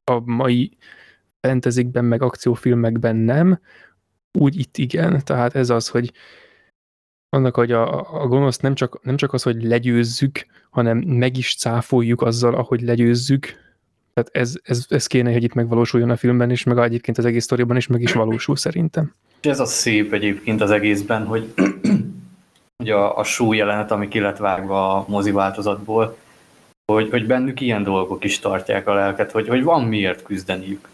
a 0.04 0.20
mai 0.20 0.78
fentezikben, 1.42 2.06
meg 2.06 2.22
akciófilmekben 2.22 3.16
nem, 3.16 3.60
úgy 4.32 4.60
itt 4.60 4.78
igen. 4.78 5.22
Tehát 5.24 5.56
ez 5.56 5.70
az, 5.70 5.88
hogy 5.88 6.12
annak, 7.30 7.56
hogy 7.56 7.72
a, 7.72 8.00
a 8.22 8.28
gonoszt 8.28 8.62
nem 8.62 8.76
csak, 8.76 9.00
nem 9.04 9.18
csak 9.18 9.34
az, 9.34 9.44
hogy 9.44 9.64
legyőzzük, 9.64 10.46
hanem 10.70 10.98
meg 10.98 11.38
is 11.38 11.56
cáfoljuk 11.56 12.22
azzal, 12.22 12.56
ahogy 12.56 12.82
legyőzzük. 12.82 13.46
Tehát 14.14 14.30
ez, 14.32 14.54
ez, 14.64 14.86
ez 14.90 15.08
kéne, 15.08 15.32
hogy 15.32 15.44
itt 15.44 15.54
megvalósuljon 15.54 16.10
a 16.10 16.18
filmben 16.18 16.52
is, 16.52 16.64
meg 16.64 16.78
egyébként 16.78 17.18
az 17.18 17.26
egész 17.26 17.44
sztoriban 17.44 17.78
is 17.78 17.88
meg 17.88 18.02
is 18.02 18.14
valósul 18.14 18.56
szerintem. 18.56 19.16
És 19.42 19.50
ez 19.50 19.60
a 19.60 19.66
szép 19.66 20.14
egyébként 20.14 20.62
az 20.62 20.72
egészben, 20.72 21.26
hogy 21.26 21.54
ugye 22.84 22.94
a, 22.94 23.18
a 23.18 23.24
súly 23.24 23.58
jelenet, 23.58 23.92
ami 23.92 24.08
ki 24.08 24.20
lett 24.20 24.38
vágva 24.38 24.96
a 24.96 25.06
mozi 25.08 25.32
változatból, 25.32 26.18
hogy, 26.92 27.10
hogy 27.10 27.26
bennük 27.26 27.62
ilyen 27.62 27.84
dolgok 27.84 28.24
is 28.24 28.40
tartják 28.40 28.88
a 28.88 28.94
lelket, 28.94 29.32
hogy, 29.32 29.48
hogy 29.48 29.64
van 29.64 29.84
miért 29.84 30.24
küzdeniük. 30.24 30.88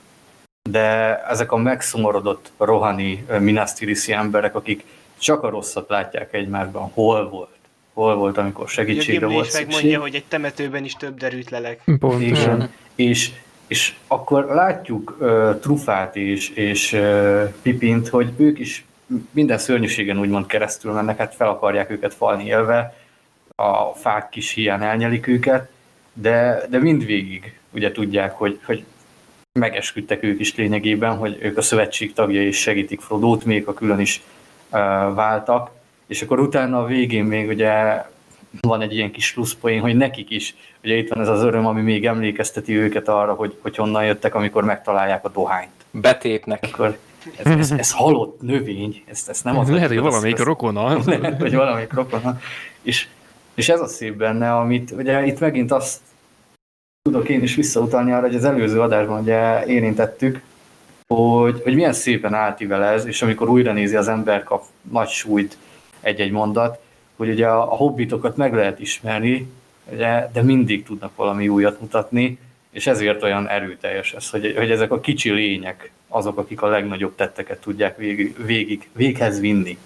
De 0.69 1.19
ezek 1.25 1.51
a 1.51 1.57
megszomorodott 1.57 2.51
rohani 2.57 3.25
Minas 3.39 3.73
Tirisi 3.73 4.11
emberek, 4.11 4.55
akik 4.55 4.83
csak 5.17 5.43
a 5.43 5.49
rosszat 5.49 5.89
látják 5.89 6.33
egymásban, 6.33 6.91
hol 6.93 7.29
volt? 7.29 7.49
Hol 7.93 8.15
volt, 8.15 8.37
amikor 8.37 8.69
segítségre 8.69 9.25
volt 9.25 9.45
szükség? 9.45 9.65
megmondja, 9.65 9.99
hogy 9.99 10.15
egy 10.15 10.23
temetőben 10.27 10.83
is 10.83 10.93
több 10.93 11.17
derült 11.17 11.49
lelek. 11.49 11.81
Pontosan. 11.99 12.69
És 12.95 13.31
és 13.67 13.93
akkor 14.07 14.45
látjuk 14.45 15.17
uh, 15.19 15.59
Trufát 15.59 16.15
és, 16.15 16.49
és 16.49 16.93
uh, 16.93 17.43
Pipint, 17.61 18.07
hogy 18.07 18.29
ők 18.37 18.59
is 18.59 18.85
minden 19.31 19.57
szörnyűségen 19.57 20.19
úgymond 20.19 20.45
keresztül 20.45 20.91
mennek, 20.91 21.17
hát 21.17 21.35
fel 21.35 21.49
akarják 21.49 21.89
őket 21.89 22.13
falni 22.13 22.45
élve, 22.45 22.95
a 23.55 23.93
fák 23.93 24.29
kis 24.29 24.51
hiány 24.51 24.83
elnyelik 24.83 25.27
őket, 25.27 25.69
de, 26.13 26.61
de 26.69 26.77
mindvégig 26.77 27.59
ugye 27.71 27.91
tudják, 27.91 28.33
hogy, 28.33 28.59
hogy 28.65 28.83
megesküdtek 29.51 30.23
ők 30.23 30.39
is 30.39 30.55
lényegében, 30.55 31.17
hogy 31.17 31.37
ők 31.41 31.57
a 31.57 31.61
szövetség 31.61 32.13
tagjai 32.13 32.45
és 32.45 32.57
segítik 32.57 33.01
Frodót, 33.01 33.45
még 33.45 33.67
a 33.67 33.73
külön 33.73 33.99
is 33.99 34.17
uh, 34.17 34.34
váltak, 35.13 35.71
és 36.07 36.21
akkor 36.21 36.39
utána 36.39 36.81
a 36.81 36.85
végén 36.85 37.23
még 37.23 37.47
ugye 37.47 38.03
van 38.61 38.81
egy 38.81 38.93
ilyen 38.93 39.11
kis 39.11 39.33
pluszpoén, 39.33 39.81
hogy 39.81 39.95
nekik 39.95 40.29
is, 40.29 40.55
ugye 40.83 40.95
itt 40.95 41.09
van 41.09 41.21
ez 41.21 41.27
az 41.27 41.43
öröm, 41.43 41.65
ami 41.65 41.81
még 41.81 42.05
emlékezteti 42.05 42.77
őket 42.77 43.07
arra, 43.07 43.33
hogy, 43.33 43.57
hogy 43.61 43.75
honnan 43.75 44.05
jöttek, 44.05 44.35
amikor 44.35 44.63
megtalálják 44.63 45.25
a 45.25 45.29
dohányt. 45.29 45.69
Betépnek. 45.91 46.67
Akkor 46.71 46.97
ez, 47.43 47.51
ez, 47.51 47.71
ez 47.71 47.91
halott 47.91 48.41
növény, 48.41 49.03
ezt, 49.05 49.29
ezt 49.29 49.43
nem 49.43 49.57
az. 49.57 49.69
Lehet, 49.69 49.87
hogy 49.87 49.99
valamelyik 49.99 50.39
rokona. 50.39 50.97
Lehet, 51.05 51.41
hogy 51.41 51.55
valamelyik 51.55 51.93
rokona. 51.93 52.39
És, 52.81 53.07
és 53.53 53.69
ez 53.69 53.79
a 53.79 53.87
szép 53.87 54.15
benne, 54.15 54.55
amit 54.55 54.91
ugye 54.91 55.25
itt 55.25 55.39
megint 55.39 55.71
azt 55.71 55.99
tudok 57.01 57.29
én 57.29 57.41
is 57.41 57.55
visszautalni 57.55 58.11
arra, 58.11 58.25
hogy 58.25 58.35
az 58.35 58.45
előző 58.45 58.81
adásban 58.81 59.21
ugye 59.21 59.65
érintettük, 59.65 60.41
hogy, 61.07 61.61
hogy 61.63 61.75
milyen 61.75 61.93
szépen 61.93 62.33
átível 62.33 62.83
ez, 62.83 63.05
és 63.05 63.21
amikor 63.21 63.49
újra 63.49 63.73
nézi 63.73 63.95
az 63.95 64.07
ember, 64.07 64.43
kap 64.43 64.63
nagy 64.91 65.09
súlyt 65.09 65.57
egy-egy 65.99 66.31
mondat, 66.31 66.79
hogy 67.15 67.29
ugye 67.29 67.47
a, 67.47 67.71
a 67.71 67.75
hobbitokat 67.75 68.37
meg 68.37 68.53
lehet 68.53 68.79
ismerni, 68.79 69.47
ugye, 69.91 70.29
de 70.33 70.41
mindig 70.41 70.83
tudnak 70.83 71.15
valami 71.15 71.47
újat 71.47 71.81
mutatni, 71.81 72.39
és 72.71 72.87
ezért 72.87 73.23
olyan 73.23 73.47
erőteljes 73.47 74.13
ez, 74.13 74.29
hogy, 74.29 74.53
hogy 74.57 74.71
ezek 74.71 74.91
a 74.91 74.99
kicsi 74.99 75.31
lények 75.31 75.91
azok, 76.07 76.37
akik 76.37 76.61
a 76.61 76.67
legnagyobb 76.67 77.15
tetteket 77.15 77.61
tudják 77.61 77.97
végig, 77.97 78.45
végig 78.45 78.89
véghez 78.91 79.39
vinni. 79.39 79.77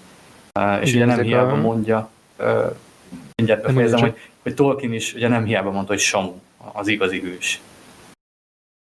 Uh, 0.58 0.80
és 0.82 0.94
ugye 0.94 1.04
nem 1.04 1.22
hiába 1.22 1.52
a... 1.52 1.56
mondja, 1.56 2.10
uh, 2.38 2.76
mindjárt 3.34 3.62
befejezem, 3.62 4.00
hogy, 4.00 4.16
hogy 4.42 4.54
Tolkien 4.54 4.92
is 4.92 5.14
ugye 5.14 5.28
nem 5.28 5.44
hiába 5.44 5.70
mondta, 5.70 5.92
hogy 5.92 6.00
Samu 6.00 6.32
az 6.72 6.88
igazi 6.88 7.20
hős. 7.20 7.60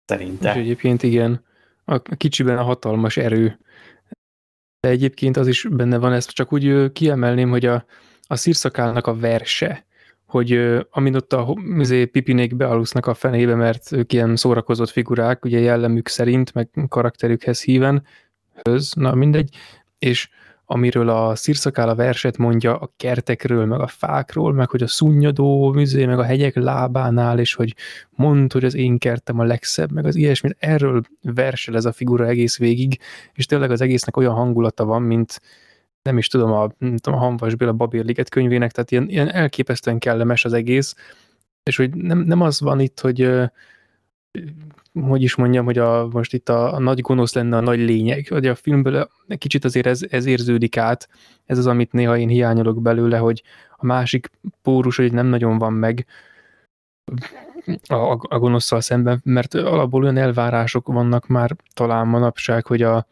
Szerinte. 0.06 0.50
És 0.50 0.56
egyébként 0.56 1.04
igen, 1.04 1.44
a 1.86 1.98
kicsiben 2.00 2.58
a 2.58 2.64
hatalmas 2.64 3.18
erő. 3.18 3.60
De 4.80 4.90
egyébként 4.90 5.38
az 5.38 5.48
is 5.48 5.68
benne 5.70 5.98
van, 5.98 6.14
ezt 6.14 6.30
csak 6.30 6.54
úgy 6.54 6.92
kiemelném, 6.92 7.50
hogy 7.50 7.66
a, 7.66 7.86
a 8.22 8.36
szírszakálnak 8.36 9.08
a 9.08 9.16
verse, 9.16 9.86
hogy 10.26 10.80
amin 10.90 11.16
ott 11.16 11.34
a 11.34 11.56
izé, 11.78 12.06
pipinék 12.06 12.56
bealusznak 12.56 13.06
a 13.06 13.14
fenébe, 13.14 13.56
mert 13.56 13.92
ők 13.92 14.14
ilyen 14.14 14.36
szórakozott 14.36 14.90
figurák, 14.90 15.46
ugye 15.46 15.60
jellemük 15.60 16.08
szerint, 16.08 16.54
meg 16.54 16.70
karakterükhez 16.88 17.62
híven, 17.62 18.06
höz, 18.64 18.94
na 18.94 19.16
mindegy, 19.16 19.56
és 20.00 20.30
amiről 20.66 21.10
a 21.10 21.36
szírszakál 21.36 21.90
a 21.90 21.96
verset 21.96 22.38
mondja 22.38 22.78
a 22.78 22.92
kertekről, 22.98 23.66
meg 23.66 23.80
a 23.80 23.88
fákról, 23.88 24.54
meg 24.54 24.70
hogy 24.70 24.84
a 24.84 24.88
szunnyadó 24.88 25.72
műzé, 25.72 26.06
meg 26.06 26.20
a 26.20 26.24
hegyek 26.24 26.56
lábánál, 26.56 27.40
és 27.40 27.54
hogy 27.54 27.76
mond, 28.10 28.52
hogy 28.52 28.64
az 28.66 28.76
én 28.76 28.98
kertem 28.98 29.40
a 29.40 29.44
legszebb, 29.44 29.92
meg 29.92 30.06
az 30.06 30.16
ilyesmit. 30.16 30.56
Erről 30.60 31.02
versel 31.22 31.76
ez 31.76 31.86
a 31.86 31.92
figura 31.92 32.28
egész 32.28 32.58
végig, 32.58 33.00
és 33.34 33.46
tényleg 33.46 33.72
az 33.72 33.82
egésznek 33.82 34.18
olyan 34.18 34.34
hangulata 34.34 34.86
van, 34.86 35.02
mint, 35.02 35.42
nem 36.02 36.18
is 36.18 36.28
tudom, 36.28 36.52
a, 36.52 36.72
nem 36.78 36.98
tudom, 36.98 37.20
a 37.20 37.22
Hanvas 37.22 37.56
Béla 37.56 37.74
Babérliget 37.74 38.30
könyvének, 38.30 38.72
tehát 38.72 38.92
ilyen, 38.92 39.10
ilyen 39.10 39.32
elképesztően 39.32 40.00
kellemes 40.00 40.46
az 40.46 40.54
egész, 40.54 40.96
és 41.64 41.78
hogy 41.78 41.96
nem, 41.96 42.20
nem 42.20 42.42
az 42.42 42.62
van 42.62 42.80
itt, 42.80 43.00
hogy 43.00 43.30
hogy 45.02 45.22
is 45.22 45.36
mondjam, 45.36 45.66
hogy 45.66 45.78
a, 45.78 46.08
most 46.12 46.34
itt 46.34 46.50
a, 46.50 46.74
a 46.74 46.80
nagy 46.80 47.02
gonosz 47.02 47.34
lenne 47.34 47.58
a 47.58 47.62
nagy 47.62 47.80
lényeg. 47.80 48.28
Hogy 48.28 48.48
a 48.48 48.56
filmből 48.56 49.10
kicsit 49.38 49.66
azért 49.66 49.86
ez, 49.86 50.02
ez 50.10 50.26
érződik 50.26 50.78
át, 50.78 51.10
ez 51.46 51.58
az, 51.58 51.68
amit 51.68 51.92
néha 51.92 52.18
én 52.18 52.28
hiányolok 52.28 52.82
belőle, 52.82 53.18
hogy 53.18 53.44
a 53.78 53.86
másik 53.86 54.32
pórus, 54.62 54.96
hogy 54.96 55.14
nem 55.14 55.28
nagyon 55.28 55.58
van 55.58 55.74
meg 55.74 56.06
a, 57.88 58.18
a 58.28 58.40
gonoszszal 58.40 58.82
szemben, 58.82 59.22
mert 59.24 59.54
alapból 59.54 60.04
olyan 60.04 60.18
elvárások 60.18 60.88
vannak 60.88 61.28
már 61.28 61.56
talán 61.74 62.08
manapság, 62.08 62.66
hogy 62.66 62.82
a 62.82 63.08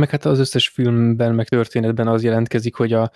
meg 0.00 0.10
hát 0.10 0.24
az 0.24 0.38
összes 0.38 0.68
filmben, 0.68 1.34
meg 1.34 1.48
történetben 1.48 2.08
az 2.08 2.22
jelentkezik, 2.22 2.74
hogy 2.74 2.92
a, 2.92 3.10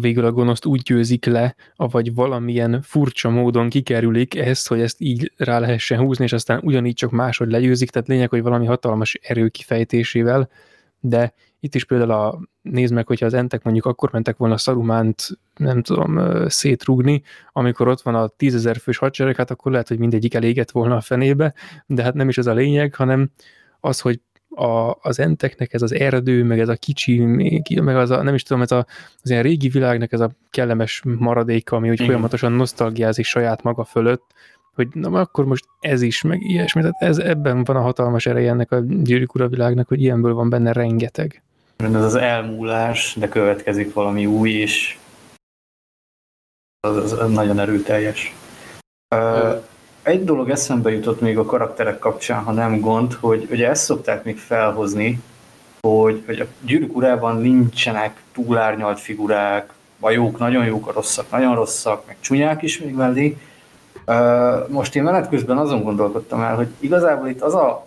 végül 0.00 0.24
a 0.24 0.32
gonoszt 0.32 0.64
úgy 0.64 0.82
győzik 0.82 1.24
le, 1.24 1.54
vagy 1.76 2.14
valamilyen 2.14 2.82
furcsa 2.82 3.30
módon 3.30 3.68
kikerülik 3.68 4.34
ezt, 4.34 4.68
hogy 4.68 4.80
ezt 4.80 5.00
így 5.00 5.32
rá 5.36 5.58
lehessen 5.58 5.98
húzni, 5.98 6.24
és 6.24 6.32
aztán 6.32 6.60
ugyanígy 6.62 6.94
csak 6.94 7.10
máshogy 7.10 7.50
legyőzik, 7.50 7.90
tehát 7.90 8.08
lényeg, 8.08 8.28
hogy 8.28 8.42
valami 8.42 8.66
hatalmas 8.66 9.14
erő 9.22 9.48
kifejtésével, 9.48 10.48
de 11.00 11.32
itt 11.60 11.74
is 11.74 11.84
például 11.84 12.10
a, 12.10 12.40
nézd 12.62 12.92
meg, 12.92 13.06
hogyha 13.06 13.26
az 13.26 13.34
entek 13.34 13.62
mondjuk 13.62 13.86
akkor 13.86 14.12
mentek 14.12 14.36
volna 14.36 14.56
Szarumánt, 14.56 15.28
nem 15.56 15.82
tudom, 15.82 16.20
szétrúgni, 16.48 17.22
amikor 17.52 17.88
ott 17.88 18.00
van 18.00 18.14
a 18.14 18.28
tízezer 18.28 18.76
fős 18.76 18.98
hadsereg, 18.98 19.36
hát 19.36 19.50
akkor 19.50 19.72
lehet, 19.72 19.88
hogy 19.88 19.98
mindegyik 19.98 20.34
elégett 20.34 20.70
volna 20.70 20.96
a 20.96 21.00
fenébe, 21.00 21.54
de 21.86 22.02
hát 22.02 22.14
nem 22.14 22.28
is 22.28 22.38
ez 22.38 22.46
a 22.46 22.54
lényeg, 22.54 22.94
hanem 22.94 23.30
az, 23.80 24.00
hogy 24.00 24.20
a, 24.54 24.96
az 25.00 25.18
enteknek 25.18 25.72
ez 25.72 25.82
az 25.82 25.94
erdő, 25.94 26.44
meg 26.44 26.60
ez 26.60 26.68
a 26.68 26.76
kicsi, 26.76 27.18
meg 27.80 27.96
az 27.96 28.10
a, 28.10 28.22
nem 28.22 28.34
is 28.34 28.42
tudom, 28.42 28.62
ez 28.62 28.72
a, 28.72 28.86
az 29.22 29.30
ilyen 29.30 29.42
régi 29.42 29.68
világnak 29.68 30.12
ez 30.12 30.20
a 30.20 30.30
kellemes 30.50 31.02
maradéka, 31.04 31.76
ami 31.76 31.90
úgy 31.90 32.00
folyamatosan 32.00 32.52
nosztalgiázik 32.52 33.24
saját 33.24 33.62
maga 33.62 33.84
fölött, 33.84 34.24
hogy 34.74 34.88
na 34.92 35.20
akkor 35.20 35.44
most 35.44 35.64
ez 35.80 36.02
is, 36.02 36.22
meg 36.22 36.42
ilyesmi. 36.42 36.80
Tehát 36.80 37.02
ez, 37.02 37.18
ebben 37.18 37.64
van 37.64 37.76
a 37.76 37.80
hatalmas 37.80 38.26
ereje 38.26 38.50
ennek 38.50 38.72
a 38.72 38.82
gyűrűk 38.86 39.32
világnak, 39.32 39.88
hogy 39.88 40.02
ilyenből 40.02 40.34
van 40.34 40.50
benne 40.50 40.72
rengeteg. 40.72 41.42
Ez 41.76 41.94
az 41.94 42.14
elmúlás, 42.14 43.16
de 43.18 43.28
következik 43.28 43.92
valami 43.92 44.26
új 44.26 44.50
is. 44.50 44.98
Az, 46.80 47.12
az 47.12 47.32
nagyon 47.32 47.58
erőteljes. 47.58 48.34
Uh, 49.14 49.64
egy 50.08 50.24
dolog 50.24 50.50
eszembe 50.50 50.90
jutott 50.90 51.20
még 51.20 51.38
a 51.38 51.44
karakterek 51.44 51.98
kapcsán, 51.98 52.42
ha 52.42 52.52
nem 52.52 52.80
gond, 52.80 53.12
hogy 53.20 53.48
ugye 53.50 53.68
ezt 53.68 53.84
szokták 53.84 54.24
még 54.24 54.38
felhozni, 54.38 55.20
hogy, 55.80 56.22
hogy 56.26 56.40
a 56.40 56.46
gyűrűk 56.60 56.96
urában 56.96 57.40
nincsenek 57.40 58.22
túlárnyalt 58.32 59.00
figurák, 59.00 59.72
a 60.00 60.10
jók 60.10 60.38
nagyon 60.38 60.64
jók, 60.64 60.88
a 60.88 60.92
rosszak 60.92 61.30
nagyon 61.30 61.54
rosszak, 61.54 62.06
meg 62.06 62.16
csúnyák 62.20 62.62
is 62.62 62.78
még 62.78 62.94
mellé. 62.94 63.36
Most 64.68 64.96
én 64.96 65.02
menet 65.02 65.28
közben 65.28 65.58
azon 65.58 65.82
gondolkodtam 65.82 66.40
el, 66.40 66.54
hogy 66.54 66.68
igazából 66.78 67.28
itt 67.28 67.40
az 67.40 67.54
a 67.54 67.86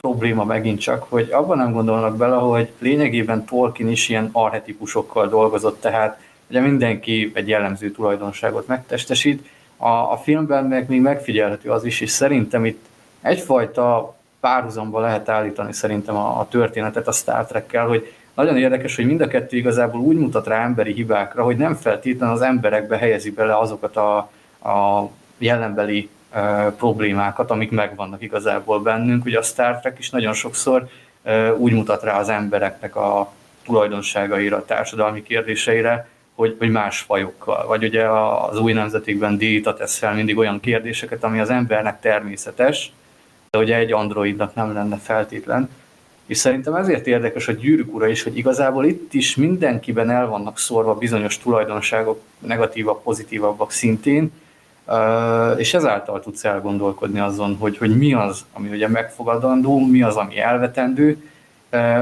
probléma 0.00 0.44
megint 0.44 0.80
csak, 0.80 1.06
hogy 1.08 1.30
abban 1.30 1.56
nem 1.56 1.72
gondolnak 1.72 2.16
bele, 2.16 2.36
hogy 2.36 2.70
lényegében 2.78 3.44
Tolkien 3.44 3.88
is 3.88 4.08
ilyen 4.08 4.28
arhetipusokkal 4.32 5.28
dolgozott, 5.28 5.80
tehát 5.80 6.20
ugye 6.50 6.60
mindenki 6.60 7.30
egy 7.34 7.48
jellemző 7.48 7.90
tulajdonságot 7.90 8.66
megtestesít, 8.66 9.48
a, 9.78 9.88
a 9.88 10.20
filmben 10.22 10.64
meg 10.64 10.88
még 10.88 11.00
megfigyelhető 11.00 11.70
az 11.70 11.84
is, 11.84 12.00
és 12.00 12.10
szerintem 12.10 12.64
itt 12.64 12.86
egyfajta 13.20 14.16
párhuzamba 14.40 15.00
lehet 15.00 15.28
állítani 15.28 15.72
szerintem 15.72 16.16
a, 16.16 16.40
a 16.40 16.48
történetet 16.48 17.08
a 17.08 17.12
Star 17.12 17.46
Trek-kel, 17.46 17.86
hogy 17.86 18.12
nagyon 18.34 18.56
érdekes, 18.56 18.96
hogy 18.96 19.06
mind 19.06 19.20
a 19.20 19.26
kettő 19.26 19.56
igazából 19.56 20.00
úgy 20.00 20.16
mutat 20.16 20.46
rá 20.46 20.62
emberi 20.64 20.92
hibákra, 20.92 21.42
hogy 21.42 21.56
nem 21.56 21.74
feltétlenül 21.74 22.34
az 22.34 22.40
emberekbe 22.40 22.96
helyezi 22.96 23.30
bele 23.30 23.58
azokat 23.58 23.96
a, 23.96 24.16
a 24.70 25.08
jelenbeli 25.38 26.08
e, 26.30 26.70
problémákat, 26.70 27.50
amik 27.50 27.70
megvannak 27.70 28.22
igazából 28.22 28.80
bennünk. 28.80 29.24
Ugye 29.24 29.38
a 29.38 29.42
Star 29.42 29.80
Trek 29.80 29.98
is 29.98 30.10
nagyon 30.10 30.32
sokszor 30.32 30.88
e, 31.22 31.52
úgy 31.54 31.72
mutat 31.72 32.02
rá 32.02 32.18
az 32.18 32.28
embereknek 32.28 32.96
a 32.96 33.32
tulajdonságaira, 33.64 34.64
társadalmi 34.64 35.22
kérdéseire, 35.22 36.08
hogy, 36.38 36.56
hogy 36.58 36.70
más 36.70 37.00
fajokkal. 37.00 37.66
Vagy 37.66 37.84
ugye 37.84 38.08
az 38.48 38.58
új 38.58 38.72
nemzetikben 38.72 39.36
díjta 39.36 39.74
tesz 39.74 39.98
fel 39.98 40.14
mindig 40.14 40.38
olyan 40.38 40.60
kérdéseket, 40.60 41.24
ami 41.24 41.40
az 41.40 41.50
embernek 41.50 42.00
természetes, 42.00 42.92
de 43.50 43.58
ugye 43.58 43.76
egy 43.76 43.92
androidnak 43.92 44.54
nem 44.54 44.72
lenne 44.72 44.96
feltétlen. 44.96 45.70
És 46.26 46.36
szerintem 46.36 46.74
ezért 46.74 47.06
érdekes 47.06 47.48
a 47.48 47.52
gyűrűk 47.52 47.94
ura 47.94 48.06
is, 48.06 48.22
hogy 48.22 48.36
igazából 48.36 48.84
itt 48.84 49.14
is 49.14 49.36
mindenkiben 49.36 50.10
el 50.10 50.26
vannak 50.26 50.58
szórva 50.58 50.94
bizonyos 50.94 51.38
tulajdonságok, 51.38 52.20
negatívabb, 52.38 53.02
pozitívabbak 53.02 53.70
szintén, 53.70 54.32
és 55.56 55.74
ezáltal 55.74 56.20
tudsz 56.20 56.44
elgondolkodni 56.44 57.18
azon, 57.18 57.56
hogy, 57.56 57.78
hogy 57.78 57.96
mi 57.96 58.14
az, 58.14 58.44
ami 58.52 58.68
ugye 58.68 58.88
megfogadandó, 58.88 59.86
mi 59.86 60.02
az, 60.02 60.16
ami 60.16 60.38
elvetendő. 60.38 61.30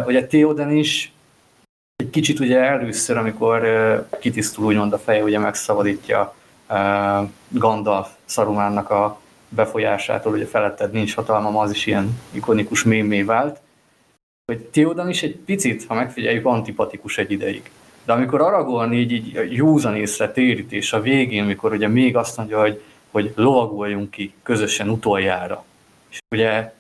Ugye 0.07 0.27
Theoden 0.27 0.71
is 0.71 1.13
egy 1.97 2.11
kicsit 2.11 2.41
ugye 2.41 2.59
először, 2.59 3.17
amikor 3.17 3.63
uh, 3.63 4.19
kitisztul 4.19 4.65
úgymond 4.65 4.93
a 4.93 4.99
feje, 4.99 5.23
ugye 5.23 5.39
megszabadítja 5.39 6.35
uh, 6.69 7.29
Gandalf 7.49 8.09
Szarumánnak 8.25 8.91
a 8.91 9.21
befolyásától, 9.49 10.33
ugye 10.33 10.47
feletted 10.47 10.93
nincs 10.93 11.15
hatalmam, 11.15 11.57
az 11.57 11.71
is 11.71 11.87
ilyen 11.87 12.21
ikonikus 12.31 12.85
mémé 12.85 13.23
vált, 13.23 13.61
hogy 14.53 14.61
Theodan 14.61 15.09
is 15.09 15.23
egy 15.23 15.37
picit, 15.37 15.85
ha 15.87 15.95
megfigyeljük, 15.95 16.47
antipatikus 16.47 17.19
egy 17.19 17.31
ideig. 17.31 17.71
De 18.05 18.13
amikor 18.13 18.41
Aragorn 18.41 18.93
így, 18.93 19.13
így 19.13 19.39
józan 19.51 19.97
észre 19.97 20.31
térít, 20.31 20.73
és 20.73 20.93
a 20.93 21.01
végén, 21.01 21.43
amikor 21.43 21.73
ugye 21.73 21.89
még 21.89 22.17
azt 22.17 22.37
mondja, 22.37 22.61
hogy, 22.61 22.83
hogy 23.11 23.33
lovagoljunk 23.35 24.11
ki 24.11 24.35
közösen 24.43 24.89
utoljára, 24.89 25.65
és 26.11 26.19
ugye 26.31 26.73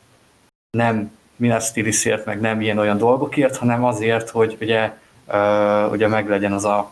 nem 0.70 1.16
Minas 1.36 1.72
Tirithért, 1.72 2.24
meg 2.24 2.40
nem 2.40 2.60
ilyen 2.60 2.78
olyan 2.78 2.98
dolgokért, 2.98 3.56
hanem 3.56 3.84
azért, 3.84 4.30
hogy 4.30 4.56
ugye 4.60 4.92
uh, 5.26 5.92
ugye 5.92 6.08
meglegyen 6.08 6.52
az 6.52 6.64
a, 6.64 6.90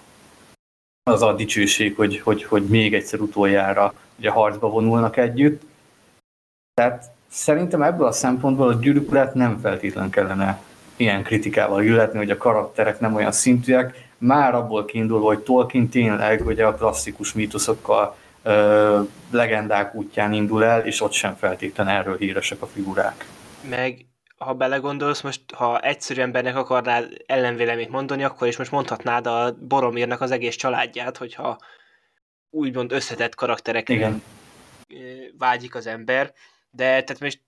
az 1.11 1.23
a 1.23 1.33
dicsőség, 1.33 1.97
hogy, 1.97 2.21
hogy, 2.21 2.45
hogy 2.45 2.63
még 2.63 2.95
egyszer 2.95 3.21
utoljára 3.21 3.93
ugye 4.19 4.31
harcba 4.31 4.69
vonulnak 4.69 5.17
együtt. 5.17 5.63
Tehát 6.75 7.11
szerintem 7.29 7.83
ebből 7.83 8.07
a 8.07 8.13
szempontból 8.13 8.69
a 8.69 8.75
gyűrűk 8.75 9.35
nem 9.35 9.59
feltétlen 9.59 10.11
kellene 10.11 10.63
ilyen 10.97 11.23
kritikával 11.23 11.83
illetni, 11.83 12.19
hogy 12.19 12.31
a 12.31 12.37
karakterek 12.37 13.01
nem 13.01 13.15
olyan 13.15 13.33
szintűek, 13.33 14.09
már 14.19 14.55
abból 14.55 14.85
kiindulva, 14.85 15.27
hogy 15.27 15.39
Tolkien 15.39 15.89
tényleg 15.89 16.47
ugye 16.47 16.67
a 16.67 16.75
klasszikus 16.75 17.33
mítoszokkal, 17.33 18.17
ö, 18.43 19.01
legendák 19.31 19.95
útján 19.95 20.33
indul 20.33 20.65
el, 20.65 20.87
és 20.87 21.01
ott 21.01 21.13
sem 21.13 21.37
feltétlen 21.37 21.89
erről 21.89 22.17
híresek 22.17 22.63
a 22.63 22.67
figurák. 22.67 23.27
Meg 23.69 24.07
ha 24.37 24.55
belegondolsz, 24.55 25.21
most 25.21 25.41
ha 25.55 25.81
egyszerű 25.81 26.21
embernek 26.21 26.57
akarnád 26.57 27.23
ellenvéleményt 27.27 27.91
mondani, 27.91 28.25
akkor 28.25 28.49
is 28.49 28.57
most 28.57 28.71
mondhatnád 28.71 29.27
a 29.27 29.57
Boromírnak 29.61 30.21
az 30.21 30.31
egész 30.31 30.57
családját, 30.57 31.17
hogyha 31.17 31.59
úgymond 32.51 32.93
összetett 32.93 33.35
karakterekre 33.35 33.95
Igen. 33.95 34.23
vágyik 35.39 35.75
az 35.75 35.87
ember. 35.87 36.33
De 36.71 36.85
tehát 36.85 37.21
most, 37.21 37.41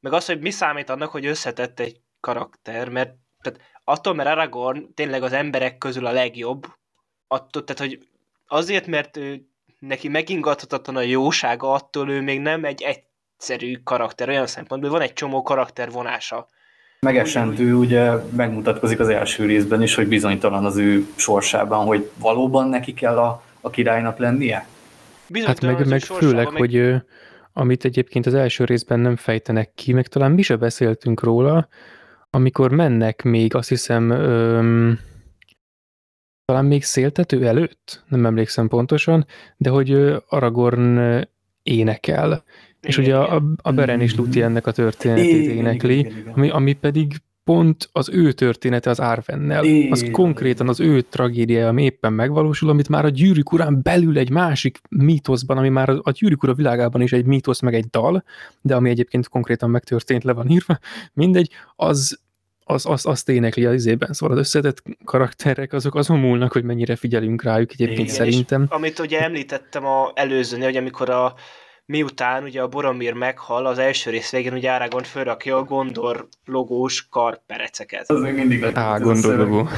meg 0.00 0.12
az, 0.12 0.26
hogy 0.26 0.40
mi 0.40 0.50
számít 0.50 0.90
annak, 0.90 1.10
hogy 1.10 1.26
összetett 1.26 1.80
egy 1.80 2.00
karakter, 2.20 2.88
mert 2.88 3.14
tehát 3.40 3.60
attól, 3.84 4.14
mert 4.14 4.28
Aragorn 4.28 4.94
tényleg 4.94 5.22
az 5.22 5.32
emberek 5.32 5.78
közül 5.78 6.06
a 6.06 6.12
legjobb, 6.12 6.66
attól, 7.26 7.64
tehát 7.64 7.92
hogy 7.92 8.08
azért, 8.46 8.86
mert 8.86 9.16
ő, 9.16 9.46
neki 9.78 10.08
megingathatatlan 10.08 10.96
a 10.96 11.00
jósága, 11.00 11.72
attól 11.72 12.10
ő 12.10 12.20
még 12.20 12.40
nem 12.40 12.64
egy, 12.64 12.82
egy 12.82 13.02
egyszerű 13.42 13.80
karakter 13.84 14.28
olyan 14.28 14.46
szempontból, 14.46 14.90
van 14.90 15.00
egy 15.00 15.12
csomó 15.12 15.42
karakter 15.42 15.90
vonása. 15.90 16.48
Megesentő 17.00 17.74
ugye 17.74 18.10
megmutatkozik 18.36 19.00
az 19.00 19.08
első 19.08 19.46
részben 19.46 19.82
is, 19.82 19.94
hogy 19.94 20.08
bizonytalan 20.08 20.64
az 20.64 20.76
ő 20.76 21.06
sorsában, 21.16 21.86
hogy 21.86 22.10
valóban 22.18 22.68
neki 22.68 22.94
kell 22.94 23.18
a, 23.18 23.42
a 23.60 23.70
királynak 23.70 24.18
lennie? 24.18 24.66
Hát 25.44 25.60
meg, 25.60 25.88
meg 25.88 26.00
főleg, 26.00 26.44
meg... 26.44 26.56
hogy 26.56 26.94
amit 27.52 27.84
egyébként 27.84 28.26
az 28.26 28.34
első 28.34 28.64
részben 28.64 29.00
nem 29.00 29.16
fejtenek 29.16 29.72
ki, 29.74 29.92
meg 29.92 30.06
talán 30.06 30.32
mi 30.32 30.42
se 30.42 30.56
beszéltünk 30.56 31.22
róla, 31.22 31.68
amikor 32.30 32.70
mennek 32.70 33.22
még, 33.22 33.54
azt 33.54 33.68
hiszem, 33.68 34.10
öm, 34.10 34.98
talán 36.44 36.64
még 36.64 36.84
széltető 36.84 37.46
előtt, 37.46 38.04
nem 38.08 38.26
emlékszem 38.26 38.68
pontosan, 38.68 39.26
de 39.56 39.70
hogy 39.70 40.14
Aragorn 40.28 41.00
énekel, 41.62 42.44
és 42.82 42.98
ugye 42.98 43.16
a, 43.16 43.42
a 43.62 43.72
Beren 43.72 44.00
is 44.00 44.16
Luti 44.16 44.42
ennek 44.42 44.66
a 44.66 44.72
történetét 44.72 45.42
igen, 45.42 45.56
énekli, 45.56 45.98
igen, 45.98 46.16
igen, 46.16 46.32
Ami, 46.32 46.50
ami 46.50 46.72
pedig 46.72 47.16
pont 47.44 47.88
az 47.92 48.08
ő 48.08 48.32
története 48.32 48.90
az 48.90 49.00
Árvennel. 49.00 49.64
Az 49.90 50.08
konkrétan 50.12 50.68
az 50.68 50.80
ő 50.80 51.00
tragédiája, 51.00 51.68
ami 51.68 51.82
éppen 51.82 52.12
megvalósul, 52.12 52.68
amit 52.68 52.88
már 52.88 53.04
a 53.04 53.08
gyűrűk 53.08 53.52
urán 53.52 53.80
belül 53.82 54.18
egy 54.18 54.30
másik 54.30 54.80
mítoszban, 54.88 55.58
ami 55.58 55.68
már 55.68 55.88
a 55.88 56.10
gyűrűk 56.10 56.42
ura 56.42 56.54
világában 56.54 57.00
is 57.00 57.12
egy 57.12 57.24
mítosz, 57.24 57.60
meg 57.60 57.74
egy 57.74 57.86
dal, 57.86 58.24
de 58.60 58.74
ami 58.74 58.90
egyébként 58.90 59.28
konkrétan 59.28 59.70
megtörtént, 59.70 60.24
le 60.24 60.32
van 60.32 60.50
írva, 60.50 60.78
mindegy, 61.12 61.50
az, 61.76 62.20
az, 62.64 62.86
az, 62.86 63.06
azt 63.06 63.28
énekli 63.28 63.64
az 63.64 63.74
izében, 63.74 64.12
szóval 64.12 64.36
az 64.36 64.42
összetett 64.42 64.82
karakterek 65.04 65.72
azok 65.72 65.94
azon 65.94 66.18
múlnak, 66.18 66.52
hogy 66.52 66.64
mennyire 66.64 66.96
figyelünk 66.96 67.42
rájuk 67.42 67.72
egyébként 67.72 68.00
Igen, 68.00 68.14
szerintem. 68.14 68.66
amit 68.68 68.98
ugye 68.98 69.22
említettem 69.22 69.86
a 69.86 70.12
előzőnél, 70.14 70.66
hogy 70.66 70.76
amikor 70.76 71.10
a 71.10 71.34
miután 71.86 72.42
ugye 72.42 72.62
a 72.62 72.68
Boromir 72.68 73.12
meghal, 73.12 73.66
az 73.66 73.78
első 73.78 74.10
rész 74.10 74.30
végén 74.30 74.52
ugye 74.52 74.72
Aragorn 74.72 75.04
fölrakja 75.04 75.56
a 75.56 75.62
Gondor 75.64 76.28
logós 76.44 77.06
karpereceket. 77.10 78.10
Az 78.10 78.20
még 78.20 78.34
mindig 78.34 78.64
a 78.64 78.70
Á, 78.74 78.98
gondologó. 78.98 79.68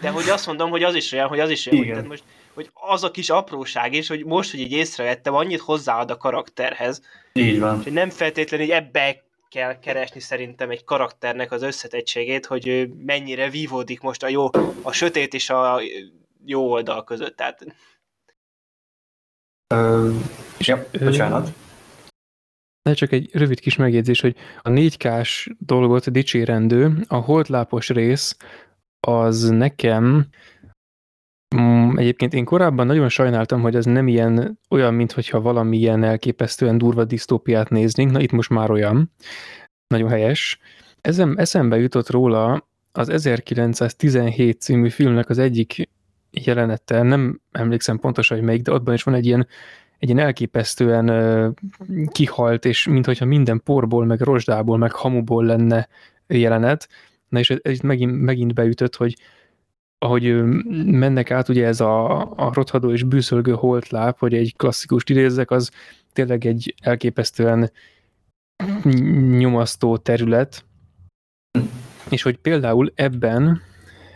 De 0.00 0.10
hogy 0.10 0.28
azt 0.28 0.46
mondom, 0.46 0.70
hogy 0.70 0.82
az 0.82 0.94
is 0.94 1.12
olyan, 1.12 1.28
hogy 1.28 1.40
az 1.40 1.50
is 1.50 1.66
olyan, 1.66 1.78
hogy, 1.78 1.86
Igen. 1.86 1.96
tehát 2.02 2.10
most, 2.10 2.24
hogy 2.54 2.70
az 2.74 3.04
a 3.04 3.10
kis 3.10 3.30
apróság 3.30 3.92
is, 3.94 4.08
hogy 4.08 4.24
most, 4.24 4.50
hogy 4.50 4.60
így 4.60 4.72
észrevettem, 4.72 5.34
annyit 5.34 5.60
hozzáad 5.60 6.10
a 6.10 6.16
karakterhez, 6.16 7.02
Így 7.32 7.60
van. 7.60 7.82
hogy 7.82 7.92
nem 7.92 8.10
feltétlenül 8.10 8.66
így 8.66 8.72
ebbe 8.72 9.24
kell 9.50 9.78
keresni 9.78 10.20
szerintem 10.20 10.70
egy 10.70 10.84
karakternek 10.84 11.52
az 11.52 11.62
összetettségét, 11.62 12.46
hogy 12.46 12.66
ő 12.68 12.92
mennyire 13.06 13.50
vívódik 13.50 14.00
most 14.00 14.22
a 14.22 14.28
jó, 14.28 14.50
a 14.82 14.92
sötét 14.92 15.34
és 15.34 15.50
a 15.50 15.80
jó 16.44 16.70
oldal 16.70 17.04
között. 17.04 17.36
Tehát 17.36 17.66
Ö, 19.74 20.10
ja, 20.58 20.86
ö, 20.90 21.04
bocsánat. 21.04 21.52
De 22.82 22.94
csak 22.94 23.12
egy 23.12 23.28
rövid 23.32 23.60
kis 23.60 23.76
megjegyzés, 23.76 24.20
hogy 24.20 24.36
a 24.62 24.70
4K-s 24.70 25.50
dolgot 25.58 26.10
dicsérendő, 26.10 27.04
a 27.08 27.16
holdlápos 27.16 27.88
rész 27.88 28.36
az 29.00 29.48
nekem 29.48 30.26
mm, 31.56 31.96
egyébként 31.96 32.34
én 32.34 32.44
korábban 32.44 32.86
nagyon 32.86 33.08
sajnáltam, 33.08 33.60
hogy 33.60 33.74
ez 33.74 33.84
nem 33.84 34.08
ilyen 34.08 34.58
olyan, 34.70 34.94
mintha 34.94 35.40
valami 35.40 35.76
ilyen 35.76 36.04
elképesztően 36.04 36.78
durva 36.78 37.04
disztópiát 37.04 37.68
néznénk, 37.68 38.10
na 38.10 38.20
itt 38.20 38.32
most 38.32 38.50
már 38.50 38.70
olyan, 38.70 39.12
nagyon 39.86 40.08
helyes. 40.08 40.58
Ezen, 41.00 41.38
eszembe 41.38 41.78
jutott 41.78 42.10
róla 42.10 42.68
az 42.92 43.08
1917 43.08 44.60
című 44.60 44.88
filmnek 44.88 45.28
az 45.28 45.38
egyik 45.38 45.88
jelenete, 46.44 47.02
nem 47.02 47.40
emlékszem 47.52 47.98
pontosan, 47.98 48.36
hogy 48.36 48.46
melyik, 48.46 48.62
de 48.62 48.72
abban 48.72 48.94
is 48.94 49.02
van 49.02 49.14
egy 49.14 49.26
ilyen, 49.26 49.46
egy 49.98 50.08
ilyen 50.08 50.24
elképesztően 50.26 51.08
ö, 51.08 51.48
kihalt, 52.10 52.64
és 52.64 52.86
mintha 52.86 53.24
minden 53.24 53.60
porból, 53.64 54.04
meg 54.04 54.20
rozsdából, 54.20 54.78
meg 54.78 54.92
hamuból 54.92 55.44
lenne 55.44 55.88
jelenet. 56.26 56.88
Na 57.28 57.38
és 57.38 57.50
ez, 57.50 57.78
megint, 57.78 58.20
megint 58.20 58.54
beütött, 58.54 58.96
hogy 58.96 59.16
ahogy 59.98 60.42
mennek 60.84 61.30
át 61.30 61.48
ugye 61.48 61.66
ez 61.66 61.80
a, 61.80 62.20
a 62.20 62.50
rothadó 62.52 62.92
és 62.92 63.02
bűszölgő 63.02 63.52
holtláp, 63.52 64.18
hogy 64.18 64.34
egy 64.34 64.56
klasszikus 64.56 65.02
idézzek, 65.06 65.50
az 65.50 65.70
tényleg 66.12 66.46
egy 66.46 66.74
elképesztően 66.82 67.70
nyomasztó 69.38 69.96
terület, 69.96 70.64
és 72.08 72.22
hogy 72.22 72.36
például 72.36 72.92
ebben, 72.94 73.62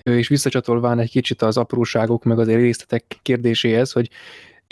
és 0.03 0.29
visszacsatolván 0.29 0.99
egy 0.99 1.11
kicsit 1.11 1.43
az 1.43 1.57
apróságok 1.57 2.25
meg 2.25 2.39
az 2.39 2.47
részletek 2.47 3.05
kérdéséhez, 3.23 3.93
hogy 3.93 4.11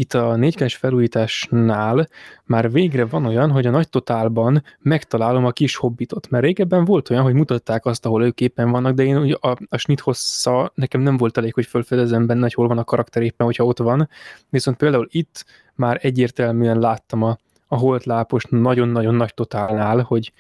itt 0.01 0.15
a 0.15 0.37
4 0.37 0.73
felújításnál 0.73 2.09
már 2.45 2.73
végre 2.73 3.07
van 3.07 3.27
olyan, 3.27 3.51
hogy 3.51 3.67
a 3.67 3.71
nagy 3.71 3.89
totálban 3.89 4.65
megtalálom 4.79 5.45
a 5.45 5.51
kis 5.51 5.77
hobbitot, 5.77 6.31
mert 6.31 6.45
régebben 6.45 6.85
volt 6.85 7.11
olyan, 7.11 7.23
hogy 7.23 7.35
mutatták 7.35 7.87
azt, 7.87 8.07
ahol 8.07 8.25
ők 8.25 8.41
éppen 8.41 8.71
vannak, 8.71 8.95
de 8.95 9.03
én 9.03 9.17
ugye 9.17 9.35
a, 9.41 9.57
a 9.69 9.77
snit 9.77 10.01
hossza 10.01 10.73
nekem 10.75 11.01
nem 11.01 11.17
volt 11.17 11.37
elég, 11.37 11.55
hogy 11.55 11.67
felfedezem 11.67 12.27
benne, 12.27 12.41
hogy 12.41 12.55
hol 12.55 12.69
van 12.69 12.79
a 12.79 12.85
karakter 12.85 13.23
éppen, 13.23 13.47
hogyha 13.47 13.65
ott 13.65 13.79
van, 13.79 14.09
viszont 14.51 14.77
például 14.77 15.07
itt 15.11 15.45
már 15.75 15.99
egyértelműen 16.03 16.79
láttam 16.79 17.23
a, 17.23 17.39
a 17.67 17.77
holtlápos 17.77 18.45
nagyon-nagyon 18.49 19.15
nagy 19.15 19.35
totálnál, 19.35 20.01
hogy, 20.01 20.33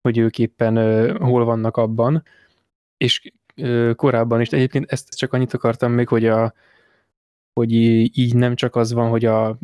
hogy 0.00 0.18
ők 0.18 0.38
éppen 0.38 0.78
uh, 0.78 1.18
hol 1.18 1.44
vannak 1.44 1.76
abban, 1.76 2.22
és 2.96 3.32
korábban 3.96 4.40
is, 4.40 4.48
egyébként 4.48 4.92
ezt 4.92 5.16
csak 5.16 5.32
annyit 5.32 5.54
akartam 5.54 5.92
még, 5.92 6.08
hogy 6.08 6.26
a, 6.26 6.52
hogy 7.52 7.72
így 8.18 8.34
nem 8.34 8.54
csak 8.54 8.76
az 8.76 8.92
van, 8.92 9.10
hogy 9.10 9.24
a, 9.24 9.58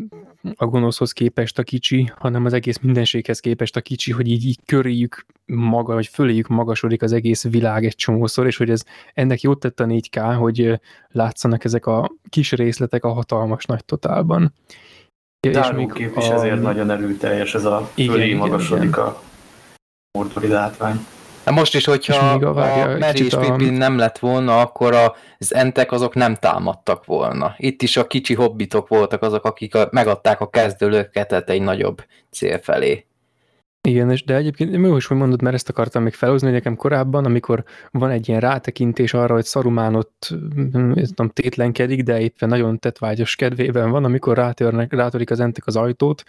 a 0.54 0.66
gonoszhoz 0.66 1.12
képest 1.12 1.58
a 1.58 1.62
kicsi, 1.62 2.12
hanem 2.16 2.44
az 2.44 2.52
egész 2.52 2.78
mindenséghez 2.78 3.40
képest 3.40 3.76
a 3.76 3.80
kicsi, 3.80 4.12
hogy 4.12 4.28
így, 4.28 4.44
így 4.44 4.58
köréjük 4.64 5.26
maga, 5.46 5.94
vagy 5.94 6.06
föléjük 6.06 6.46
magasodik 6.46 7.02
az 7.02 7.12
egész 7.12 7.48
világ 7.48 7.84
egy 7.84 7.94
csomószor, 7.94 8.46
és 8.46 8.56
hogy 8.56 8.70
ez 8.70 8.82
ennek 9.14 9.40
jót 9.40 9.60
tett 9.60 9.80
a 9.80 9.84
4K, 9.84 10.36
hogy 10.38 10.80
látszanak 11.08 11.64
ezek 11.64 11.86
a 11.86 12.10
kis 12.28 12.52
részletek 12.52 13.04
a 13.04 13.12
hatalmas 13.12 13.64
nagy 13.64 13.84
totálban. 13.84 14.52
És 15.40 15.52
Dárgókép 15.52 16.16
is 16.16 16.28
ezért 16.28 16.62
nagyon 16.62 16.90
erőteljes, 16.90 17.54
ez 17.54 17.64
a 17.64 17.90
fölé 17.94 18.26
igen, 18.26 18.38
magasodik 18.38 18.88
igen. 18.88 19.04
a 19.04 19.22
mordori 20.18 20.48
látvány. 20.48 21.06
Na 21.48 21.54
most 21.54 21.74
is, 21.74 21.84
hogyha 21.84 22.16
a- 22.16 22.52
várja, 22.52 22.94
a 22.94 22.98
Meri 22.98 23.24
és 23.24 23.32
a- 23.32 23.56
nem 23.56 23.98
lett 23.98 24.18
volna, 24.18 24.60
akkor 24.60 24.94
az 25.38 25.54
entek 25.54 25.92
azok 25.92 26.14
nem 26.14 26.34
támadtak 26.34 27.04
volna. 27.04 27.54
Itt 27.56 27.82
is 27.82 27.96
a 27.96 28.06
kicsi 28.06 28.34
hobbitok 28.34 28.88
voltak 28.88 29.22
azok, 29.22 29.44
akik 29.44 29.74
a, 29.74 29.88
megadták 29.90 30.40
a 30.40 30.48
kezdőlöketet 30.50 31.50
egy 31.50 31.62
nagyobb 31.62 32.04
cél 32.30 32.58
felé. 32.58 33.06
Igen, 33.88 34.10
és 34.10 34.24
de 34.24 34.34
egyébként 34.34 34.74
jó 34.74 34.96
is, 34.96 35.06
hogy 35.06 35.16
mondod, 35.16 35.42
mert 35.42 35.54
ezt 35.54 35.68
akartam 35.68 36.02
még 36.02 36.12
felhozni, 36.14 36.46
hogy 36.46 36.56
nekem 36.56 36.76
korábban, 36.76 37.24
amikor 37.24 37.64
van 37.90 38.10
egy 38.10 38.28
ilyen 38.28 38.40
rátekintés 38.40 39.14
arra, 39.14 39.34
hogy 39.34 39.44
Szarumán 39.44 39.94
ott 39.94 40.28
mm, 40.34 40.70
nem 40.70 41.04
tudom, 41.04 41.28
tétlenkedik, 41.28 42.02
de 42.02 42.20
éppen 42.20 42.48
nagyon 42.48 42.78
tetvágyos 42.78 43.36
kedvében 43.36 43.90
van, 43.90 44.04
amikor 44.04 44.36
rátörnek, 44.36 44.92
rátörik 44.92 45.30
az 45.30 45.40
entek 45.40 45.66
az 45.66 45.76
ajtót, 45.76 46.22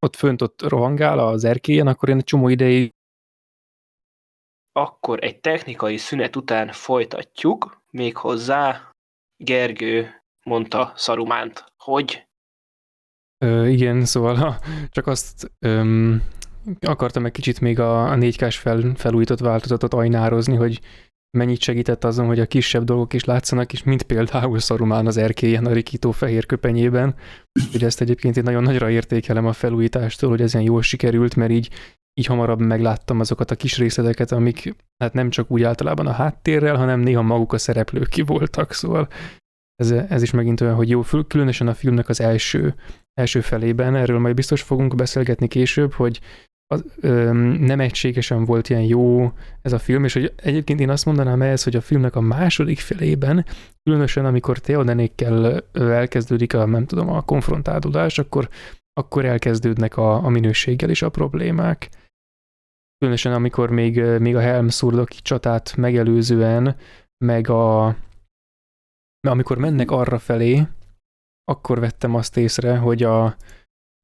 ott 0.00 0.16
fönt 0.16 0.42
ott 0.42 0.62
rohangál 0.68 1.18
az 1.18 1.44
erkélyen, 1.44 1.86
akkor 1.86 2.08
én 2.08 2.16
egy 2.16 2.24
csomó 2.24 2.48
ideig 2.48 2.92
akkor 4.82 5.24
egy 5.24 5.40
technikai 5.40 5.96
szünet 5.96 6.36
után 6.36 6.72
folytatjuk, 6.72 7.82
méghozzá 7.90 8.92
Gergő 9.36 10.22
mondta 10.42 10.92
Szarumánt, 10.96 11.64
hogy 11.76 12.26
Ö, 13.44 13.66
igen, 13.66 14.04
szóval 14.04 14.34
ha 14.34 14.58
csak 14.88 15.06
azt 15.06 15.50
öm, 15.58 16.22
akartam 16.80 17.26
egy 17.26 17.32
kicsit 17.32 17.60
még 17.60 17.78
a, 17.78 18.10
a 18.10 18.16
4K-s 18.16 18.56
fel, 18.56 18.92
felújított 18.96 19.38
változatot 19.38 19.94
ajnározni, 19.94 20.56
hogy 20.56 20.80
mennyit 21.38 21.60
segített 21.60 22.04
azon, 22.04 22.26
hogy 22.26 22.40
a 22.40 22.46
kisebb 22.46 22.84
dolgok 22.84 23.12
is 23.12 23.24
látszanak, 23.24 23.72
és 23.72 23.82
mint 23.82 24.02
például 24.02 24.58
Szarumán 24.58 25.06
az 25.06 25.16
erkélyen 25.16 25.66
a 25.66 25.72
rikító 25.72 26.10
fehér 26.10 26.46
köpenyében. 26.46 27.14
Ugye 27.74 27.86
ezt 27.86 28.00
egyébként 28.00 28.36
én 28.36 28.42
nagyon 28.42 28.62
nagyra 28.62 28.90
értékelem 28.90 29.46
a 29.46 29.52
felújítástól, 29.52 30.30
hogy 30.30 30.40
ez 30.40 30.54
ilyen 30.54 30.66
jól 30.66 30.82
sikerült, 30.82 31.36
mert 31.36 31.50
így, 31.50 31.70
így 32.18 32.26
hamarabb 32.26 32.60
megláttam 32.60 33.20
azokat 33.20 33.50
a 33.50 33.56
kis 33.56 33.78
részleteket, 33.78 34.32
amik 34.32 34.74
hát 35.04 35.12
nem 35.12 35.30
csak 35.30 35.50
úgy 35.50 35.62
általában 35.62 36.06
a 36.06 36.12
háttérrel, 36.12 36.76
hanem 36.76 37.00
néha 37.00 37.22
maguk 37.22 37.52
a 37.52 37.58
szereplők 37.58 38.08
ki 38.08 38.22
voltak, 38.22 38.72
szóval 38.72 39.08
ez, 39.74 39.90
ez 39.90 40.22
is 40.22 40.30
megint 40.30 40.60
olyan, 40.60 40.74
hogy 40.74 40.88
jó, 40.88 41.02
különösen 41.28 41.68
a 41.68 41.74
filmnek 41.74 42.08
az 42.08 42.20
első, 42.20 42.74
első 43.14 43.40
felében, 43.40 43.94
erről 43.94 44.18
majd 44.18 44.34
biztos 44.34 44.62
fogunk 44.62 44.94
beszélgetni 44.94 45.48
később, 45.48 45.92
hogy 45.92 46.20
az, 46.74 46.84
öm, 47.00 47.36
nem 47.38 47.80
egységesen 47.80 48.44
volt 48.44 48.68
ilyen 48.68 48.82
jó 48.82 49.32
ez 49.62 49.72
a 49.72 49.78
film, 49.78 50.04
és 50.04 50.12
hogy 50.12 50.32
egyébként 50.36 50.80
én 50.80 50.90
azt 50.90 51.04
mondanám 51.04 51.42
ehhez, 51.42 51.62
hogy 51.62 51.76
a 51.76 51.80
filmnek 51.80 52.16
a 52.16 52.20
második 52.20 52.78
felében, 52.78 53.44
különösen 53.82 54.24
amikor 54.24 54.58
Theodenékkel 54.58 55.64
ö, 55.72 55.90
elkezdődik 55.90 56.54
a, 56.54 56.66
nem 56.66 56.86
tudom, 56.86 57.08
a 57.08 57.22
konfrontálódás, 57.22 58.18
akkor, 58.18 58.48
akkor 58.92 59.24
elkezdődnek 59.24 59.96
a, 59.96 60.24
a 60.24 60.28
minőséggel 60.28 60.90
is 60.90 61.02
a 61.02 61.08
problémák. 61.08 61.88
Különösen 62.98 63.32
amikor 63.32 63.70
még, 63.70 64.00
még 64.00 64.36
a 64.36 64.40
Helmszurdoki 64.40 65.18
csatát 65.22 65.76
megelőzően, 65.76 66.76
meg 67.24 67.48
a 67.48 67.96
amikor 69.28 69.58
mennek 69.58 69.90
arra 69.90 70.18
felé, 70.18 70.66
akkor 71.44 71.80
vettem 71.80 72.14
azt 72.14 72.36
észre, 72.36 72.76
hogy 72.76 73.02
a 73.02 73.36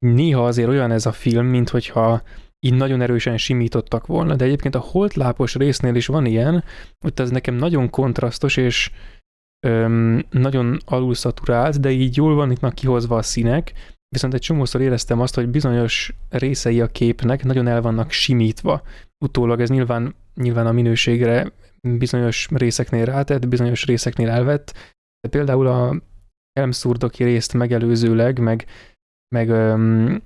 néha 0.05 0.45
azért 0.45 0.69
olyan 0.69 0.91
ez 0.91 1.05
a 1.05 1.11
film, 1.11 1.45
mint 1.45 1.69
hogyha 1.69 2.21
így 2.59 2.73
nagyon 2.73 3.01
erősen 3.01 3.37
simítottak 3.37 4.05
volna, 4.05 4.35
de 4.35 4.45
egyébként 4.45 4.75
a 4.75 4.79
holtlápos 4.79 5.55
résznél 5.55 5.95
is 5.95 6.07
van 6.07 6.25
ilyen, 6.25 6.63
ott 7.05 7.19
ez 7.19 7.29
nekem 7.29 7.55
nagyon 7.55 7.89
kontrasztos, 7.89 8.57
és 8.57 8.91
öm, 9.67 10.25
nagyon 10.29 10.77
alulszaturált, 10.85 11.79
de 11.79 11.89
így 11.89 12.15
jól 12.15 12.35
van 12.35 12.51
itt 12.51 12.73
kihozva 12.73 13.17
a 13.17 13.21
színek, 13.21 13.94
viszont 14.09 14.33
egy 14.33 14.41
csomószor 14.41 14.81
éreztem 14.81 15.19
azt, 15.19 15.35
hogy 15.35 15.47
bizonyos 15.47 16.13
részei 16.29 16.81
a 16.81 16.87
képnek 16.87 17.43
nagyon 17.43 17.67
el 17.67 17.81
vannak 17.81 18.11
simítva. 18.11 18.81
Utólag 19.25 19.61
ez 19.61 19.69
nyilván, 19.69 20.15
nyilván 20.35 20.67
a 20.67 20.71
minőségre 20.71 21.51
bizonyos 21.81 22.47
részeknél 22.51 23.05
rátett, 23.05 23.47
bizonyos 23.47 23.85
részeknél 23.85 24.29
elvett, 24.29 24.73
de 25.19 25.29
például 25.29 25.67
a 25.67 26.01
Helmszurdoki 26.59 27.23
részt 27.23 27.53
megelőzőleg, 27.53 28.39
meg, 28.39 28.65
meg 29.35 29.49
öm, 29.49 30.21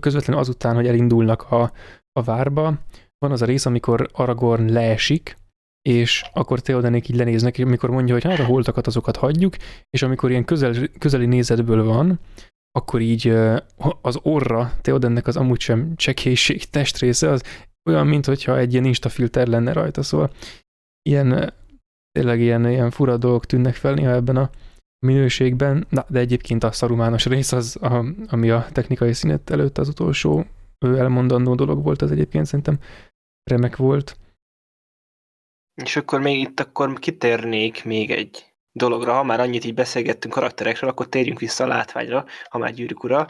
közvetlenül 0.00 0.42
azután, 0.42 0.74
hogy 0.74 0.86
elindulnak 0.86 1.50
a, 1.50 1.72
a 2.12 2.22
várba, 2.22 2.78
van 3.18 3.32
az 3.32 3.42
a 3.42 3.46
rész, 3.46 3.66
amikor 3.66 4.08
Aragorn 4.12 4.72
leesik, 4.72 5.36
és 5.88 6.24
akkor 6.32 6.60
Theodenék 6.60 7.08
így 7.08 7.16
lenéznek, 7.16 7.58
amikor 7.58 7.90
mondja, 7.90 8.14
hogy 8.14 8.24
hát 8.24 8.38
a 8.38 8.44
holtakat 8.44 8.86
azokat 8.86 9.16
hagyjuk, 9.16 9.56
és 9.90 10.02
amikor 10.02 10.30
ilyen 10.30 10.44
közel, 10.44 10.88
közeli 10.98 11.26
nézetből 11.26 11.84
van, 11.84 12.20
akkor 12.72 13.00
így 13.00 13.28
az 14.00 14.18
orra 14.22 14.72
Theodennek 14.80 15.26
az 15.26 15.36
amúgy 15.36 15.60
sem 15.60 15.96
csekélység 15.96 16.64
testrésze, 16.64 17.30
az 17.30 17.42
olyan, 17.90 18.06
mintha 18.06 18.58
egy 18.58 18.72
ilyen 18.72 18.84
instafilter 18.84 19.46
lenne 19.46 19.72
rajta, 19.72 20.02
szóval 20.02 20.30
ilyen, 21.02 21.52
tényleg 22.12 22.40
ilyen, 22.40 22.68
ilyen 22.68 22.90
fura 22.90 23.16
dolgok 23.16 23.46
tűnnek 23.46 23.74
fel 23.74 23.94
néha 23.94 24.10
ebben 24.10 24.36
a 24.36 24.50
minőségben, 25.06 25.86
na, 25.88 26.04
de 26.08 26.18
egyébként 26.18 26.64
a 26.64 26.72
szarumános 26.72 27.26
rész 27.26 27.52
az, 27.52 27.76
a, 27.80 28.04
ami 28.28 28.50
a 28.50 28.66
technikai 28.72 29.12
szünet 29.12 29.50
előtt 29.50 29.78
az 29.78 29.88
utolsó 29.88 30.46
ő 30.84 30.98
elmondandó 30.98 31.54
dolog 31.54 31.82
volt, 31.82 32.02
az 32.02 32.10
egyébként 32.10 32.46
szerintem 32.46 32.78
remek 33.50 33.76
volt. 33.76 34.18
És 35.82 35.96
akkor 35.96 36.20
még 36.20 36.40
itt 36.40 36.60
akkor 36.60 36.98
kitérnék 36.98 37.84
még 37.84 38.10
egy 38.10 38.49
dologra, 38.72 39.12
ha 39.12 39.22
már 39.22 39.40
annyit 39.40 39.64
így 39.64 39.74
beszélgettünk 39.74 40.34
karakterekről, 40.34 40.90
akkor 40.90 41.08
térjünk 41.08 41.38
vissza 41.38 41.64
a 41.64 41.66
látványra, 41.66 42.24
ha 42.48 42.58
már 42.58 42.72
gyűrűk 42.72 43.04
ura. 43.04 43.26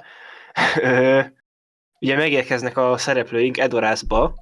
ugye 2.01 2.17
megérkeznek 2.17 2.77
a 2.77 2.99
szereplőink 2.99 3.59
Edorászba, 3.59 4.35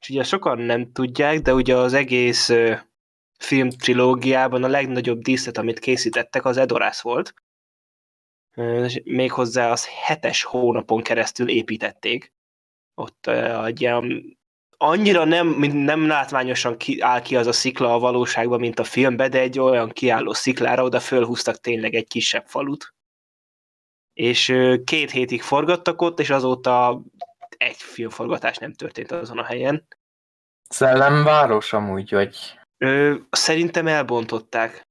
és 0.00 0.08
ugye 0.08 0.22
sokan 0.22 0.58
nem 0.58 0.92
tudják, 0.92 1.40
de 1.40 1.54
ugye 1.54 1.76
az 1.76 1.92
egész 1.92 2.52
film 3.38 3.70
trilógiában 3.70 4.64
a 4.64 4.68
legnagyobb 4.68 5.20
díszlet, 5.20 5.58
amit 5.58 5.78
készítettek, 5.78 6.44
az 6.44 6.56
Edorász 6.56 7.00
volt. 7.00 7.34
Méghozzá 9.04 9.70
az 9.70 9.88
hetes 9.88 10.42
hónapon 10.42 11.02
keresztül 11.02 11.48
építették. 11.48 12.32
Ott 12.94 13.26
egy 13.64 13.80
ilyen 13.80 14.36
annyira 14.84 15.24
nem, 15.24 15.48
nem 15.72 16.06
látványosan 16.06 16.76
ki, 16.76 17.00
áll 17.00 17.22
ki 17.22 17.36
az 17.36 17.46
a 17.46 17.52
szikla 17.52 17.94
a 17.94 17.98
valóságban, 17.98 18.60
mint 18.60 18.78
a 18.78 18.84
filmben, 18.84 19.30
de 19.30 19.40
egy 19.40 19.58
olyan 19.58 19.88
kiálló 19.88 20.32
sziklára 20.32 20.82
oda 20.82 21.00
fölhúztak 21.00 21.56
tényleg 21.56 21.94
egy 21.94 22.06
kisebb 22.06 22.46
falut. 22.46 22.94
És 24.12 24.54
két 24.84 25.10
hétig 25.10 25.42
forgattak 25.42 26.02
ott, 26.02 26.20
és 26.20 26.30
azóta 26.30 27.02
egy 27.56 27.76
filmforgatás 27.76 28.56
nem 28.56 28.72
történt 28.72 29.12
azon 29.12 29.38
a 29.38 29.44
helyen. 29.44 29.86
Szellemváros 30.68 31.72
amúgy, 31.72 32.10
vagy? 32.10 32.36
Ö, 32.78 33.14
szerintem 33.30 33.86
elbontották. 33.86 34.82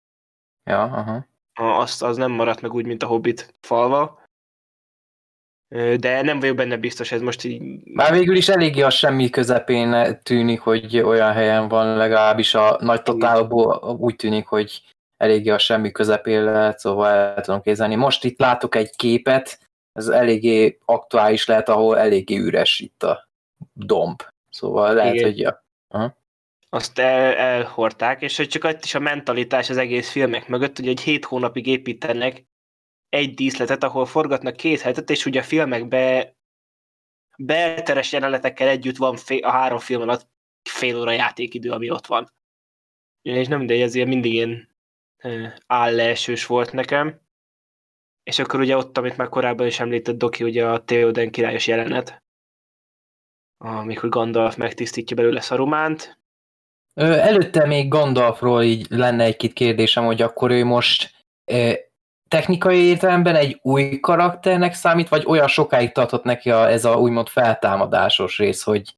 Ja, 0.63 0.81
aha. 0.81 1.25
Azt, 1.53 2.03
az 2.03 2.17
nem 2.17 2.31
maradt 2.31 2.61
meg 2.61 2.73
úgy, 2.73 2.85
mint 2.85 3.03
a 3.03 3.07
Hobbit 3.07 3.55
falva 3.61 4.22
de 5.99 6.21
nem 6.21 6.39
vagyok 6.39 6.55
benne 6.55 6.77
biztos, 6.77 7.11
ez 7.11 7.21
most 7.21 7.43
így... 7.43 7.61
Már 7.83 8.11
végül 8.11 8.35
is 8.35 8.49
eléggé 8.49 8.81
a 8.81 8.89
semmi 8.89 9.29
közepén 9.29 10.19
tűnik, 10.23 10.59
hogy 10.59 10.99
olyan 10.99 11.33
helyen 11.33 11.67
van, 11.67 11.97
legalábbis 11.97 12.55
a 12.55 12.77
nagy 12.81 13.01
totálból 13.01 13.97
úgy 13.99 14.15
tűnik, 14.15 14.45
hogy 14.45 14.81
eléggé 15.17 15.49
a 15.49 15.57
semmi 15.57 15.91
közepén 15.91 16.43
lehet, 16.43 16.79
szóval 16.79 17.09
el 17.09 17.41
tudom 17.41 17.61
kézelni. 17.61 17.95
Most 17.95 18.23
itt 18.23 18.39
látok 18.39 18.75
egy 18.75 18.95
képet, 18.95 19.59
ez 19.93 20.07
eléggé 20.07 20.77
aktuális 20.85 21.45
lehet, 21.45 21.69
ahol 21.69 21.99
eléggé 21.99 22.37
üres 22.37 22.79
itt 22.79 23.03
a 23.03 23.29
domb. 23.73 24.21
Szóval 24.49 24.93
lehet, 24.93 25.13
Igen. 25.13 25.25
hogy 25.25 25.39
ja. 25.39 25.65
Aha. 25.87 26.15
Azt 26.69 26.99
el, 26.99 27.33
elhordták, 27.33 28.21
és 28.21 28.37
hogy 28.37 28.47
csak 28.47 28.71
itt 28.71 28.83
is 28.83 28.95
a 28.95 28.99
mentalitás 28.99 29.69
az 29.69 29.77
egész 29.77 30.11
filmek 30.11 30.47
mögött, 30.47 30.77
hogy 30.77 30.87
egy 30.87 31.01
hét 31.01 31.25
hónapig 31.25 31.67
építenek 31.67 32.45
egy 33.13 33.33
díszletet, 33.33 33.83
ahol 33.83 34.05
forgatnak 34.05 34.55
két 34.55 34.81
hetet, 34.81 35.09
és 35.09 35.25
ugye 35.25 35.39
a 35.39 35.43
filmekbe 35.43 36.35
belteres 37.37 38.11
jelenetekkel 38.11 38.67
együtt 38.67 38.97
van 38.97 39.15
fél, 39.15 39.45
a 39.45 39.49
három 39.49 39.79
film 39.79 40.01
alatt 40.01 40.29
fél 40.69 40.99
óra 40.99 41.11
játékidő, 41.11 41.71
ami 41.71 41.89
ott 41.89 42.05
van. 42.05 42.31
És 43.21 43.47
nem 43.47 43.57
mindegy, 43.57 43.81
ezért 43.81 44.07
mindig 44.07 44.33
ilyen 44.33 44.75
állleesős 45.67 46.45
volt 46.45 46.71
nekem. 46.71 47.21
És 48.23 48.39
akkor 48.39 48.59
ugye 48.59 48.77
ott, 48.77 48.97
amit 48.97 49.17
már 49.17 49.29
korábban 49.29 49.67
is 49.67 49.79
említett 49.79 50.17
Doki, 50.17 50.43
ugye 50.43 50.67
a 50.67 50.83
Theoden 50.83 51.31
királyos 51.31 51.67
jelenet, 51.67 52.23
amikor 53.57 54.09
Gandalf 54.09 54.55
megtisztítja 54.55 55.15
belőle 55.15 55.41
Sarumánt. 55.41 56.21
Előtte 56.93 57.65
még 57.65 57.87
Gandalfról 57.87 58.63
így 58.63 58.85
lenne 58.89 59.23
egy-két 59.23 59.53
kérdésem, 59.53 60.05
hogy 60.05 60.21
akkor 60.21 60.51
ő 60.51 60.63
most 60.63 61.25
technikai 62.33 62.83
értelemben 62.83 63.35
egy 63.35 63.59
új 63.61 63.99
karakternek 63.99 64.73
számít, 64.73 65.09
vagy 65.09 65.23
olyan 65.27 65.47
sokáig 65.47 65.91
tartott 65.91 66.23
neki 66.23 66.51
a, 66.51 66.69
ez 66.69 66.85
a 66.85 66.95
úgymond 66.95 67.27
feltámadásos 67.27 68.37
rész, 68.37 68.63
hogy 68.63 68.95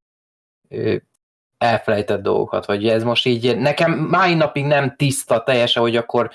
elfelejtett 1.57 2.21
dolgokat, 2.21 2.65
vagy 2.65 2.87
ez 2.87 3.03
most 3.03 3.25
így, 3.25 3.57
nekem 3.57 3.91
máj 3.91 4.33
napig 4.33 4.65
nem 4.65 4.95
tiszta 4.95 5.43
teljesen, 5.43 5.81
hogy 5.81 5.95
akkor 5.95 6.31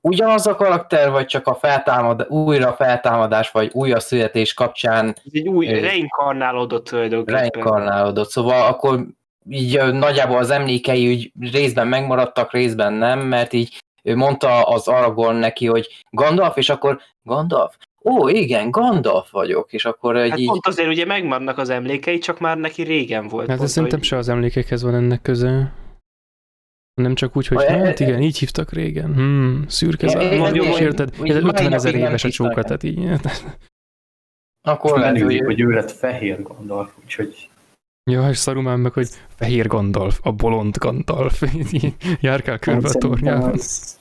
ugyanaz 0.00 0.46
a 0.46 0.54
karakter, 0.54 1.10
vagy 1.10 1.26
csak 1.26 1.46
a 1.46 1.54
feltámad, 1.54 2.26
újra 2.28 2.72
feltámadás, 2.72 3.50
vagy 3.50 3.70
újra 3.72 4.00
születés 4.00 4.54
kapcsán. 4.54 5.08
Ez 5.08 5.32
egy 5.32 5.48
új, 5.48 5.66
reinkarnálódott 5.66 6.84
tulajdonképpen. 6.84 7.40
Reinkarnálódott, 7.40 8.30
szóval 8.30 8.66
akkor 8.66 9.06
így 9.48 9.92
nagyjából 9.92 10.38
az 10.38 10.50
emlékei 10.50 11.08
úgy 11.12 11.52
részben 11.52 11.88
megmaradtak, 11.88 12.52
részben 12.52 12.92
nem, 12.92 13.18
mert 13.20 13.52
így 13.52 13.84
ő 14.06 14.16
mondta 14.16 14.62
az 14.62 14.88
Aragorn 14.88 15.36
neki, 15.36 15.66
hogy 15.66 16.04
Gandalf, 16.10 16.56
és 16.56 16.68
akkor 16.68 17.00
Gandalf? 17.22 17.76
Ó, 18.04 18.28
igen, 18.28 18.70
Gandalf 18.70 19.30
vagyok, 19.30 19.72
és 19.72 19.84
akkor 19.84 20.16
egy 20.16 20.30
hát 20.30 20.38
így... 20.38 20.46
pont 20.46 20.66
azért 20.66 20.88
ugye 20.88 21.04
megvannak 21.04 21.58
az 21.58 21.70
emlékei, 21.70 22.18
csak 22.18 22.40
már 22.40 22.58
neki 22.58 22.82
régen 22.82 23.28
volt. 23.28 23.48
Hát 23.48 23.60
ez 23.60 23.70
szerintem 23.70 23.98
hogy... 23.98 24.08
se 24.08 24.16
az 24.16 24.28
emlékekhez 24.28 24.82
van 24.82 24.94
ennek 24.94 25.22
köze. 25.22 25.72
Nem 26.94 27.14
csak 27.14 27.36
úgy, 27.36 27.46
hogy 27.46 27.56
a, 27.56 27.70
hát 27.70 28.00
igen, 28.00 28.22
így 28.22 28.38
hívtak 28.38 28.72
régen. 28.72 29.14
Hmm, 29.14 29.64
szürke 29.68 30.08
zászló. 30.08 30.62
És 30.62 30.78
érted, 30.78 31.14
ez 31.22 31.36
50 31.36 31.72
ezer 31.72 31.94
éves 31.94 32.24
a 32.24 32.30
csóka, 32.30 32.62
tehát 32.62 32.82
így. 32.82 33.10
Akkor 34.62 34.98
lehet, 34.98 35.20
hogy, 35.20 35.40
hogy 35.44 35.60
ő 35.60 35.70
lett 35.70 35.90
fehér 35.90 36.42
Gandalf, 36.42 36.90
úgyhogy 37.04 37.48
Ja, 38.10 38.28
és 38.28 38.36
Szarumán 38.36 38.80
meg, 38.80 38.92
hogy 38.92 39.08
fehér 39.36 39.66
Gandalf, 39.66 40.18
a 40.22 40.32
bolond 40.32 40.76
Gandalf, 40.78 41.42
járkál 42.20 42.58
körbe 42.58 42.88
a 42.88 42.92
tornyában. 42.92 43.52
Ez, 43.52 43.98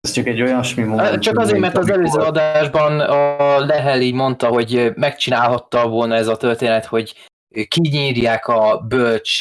ez 0.00 0.10
csak 0.10 0.26
egy 0.26 0.42
olyasmi 0.42 0.82
moment. 0.82 1.22
Csak 1.22 1.38
azért, 1.38 1.58
mert 1.58 1.76
az 1.76 1.90
előző 1.90 2.20
adásban 2.20 3.00
a 3.00 3.58
Lehel 3.58 4.00
így 4.00 4.14
mondta, 4.14 4.46
hogy 4.46 4.92
megcsinálhatta 4.94 5.88
volna 5.88 6.14
ez 6.14 6.28
a 6.28 6.36
történet, 6.36 6.84
hogy 6.84 7.14
kinyírják 7.68 8.46
a 8.46 8.84
bölcs 8.88 9.40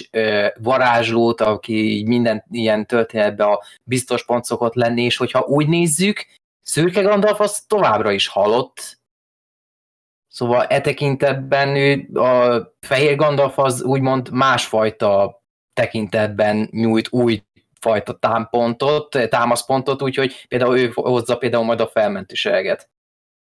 varázslót, 0.62 1.42
aki 1.42 2.04
minden 2.08 2.44
ilyen 2.52 2.86
történetben 2.86 3.48
a 3.48 3.60
biztos 3.84 4.26
pont 4.26 4.44
szokott 4.44 4.74
lenni, 4.74 5.04
és 5.04 5.18
hogyha 5.18 5.40
úgy 5.40 5.68
nézzük, 5.68 6.26
Szürke 6.62 7.02
Gandalf 7.02 7.40
az 7.40 7.64
továbbra 7.68 8.12
is 8.12 8.28
halott, 8.28 9.02
Szóval 10.34 10.66
e 10.66 10.82
tekintetben 10.82 11.76
ő, 11.76 12.10
a 12.20 12.62
Fehér 12.80 13.16
Gandalf 13.16 13.58
az 13.58 13.84
úgymond 13.84 14.32
másfajta 14.32 15.42
tekintetben 15.74 16.68
nyújt 16.72 17.08
új 17.12 17.44
fajta 17.80 18.14
támpontot, 18.14 19.30
támaszpontot, 19.30 20.02
úgyhogy 20.02 20.46
például 20.48 20.78
ő 20.78 20.92
hozza 20.94 21.38
például 21.38 21.64
majd 21.64 21.80
a 21.80 21.88
felmentőséget. 21.88 22.90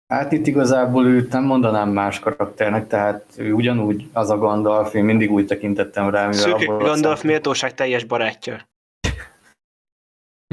Hát 0.06 0.32
itt 0.32 0.46
igazából 0.46 1.06
őt 1.06 1.32
nem 1.32 1.44
mondanám 1.44 1.88
más 1.88 2.18
karakternek, 2.18 2.86
tehát 2.86 3.24
ő 3.36 3.52
ugyanúgy 3.52 4.08
az 4.12 4.30
a 4.30 4.38
Gandalf, 4.38 4.94
én 4.94 5.04
mindig 5.04 5.30
úgy 5.30 5.46
tekintettem 5.46 6.10
rá, 6.10 6.26
mivel 6.26 6.42
Szürke 6.42 6.64
Gandalf 6.64 7.18
szem... 7.18 7.30
méltóság 7.30 7.74
teljes 7.74 8.04
barátja. 8.04 8.68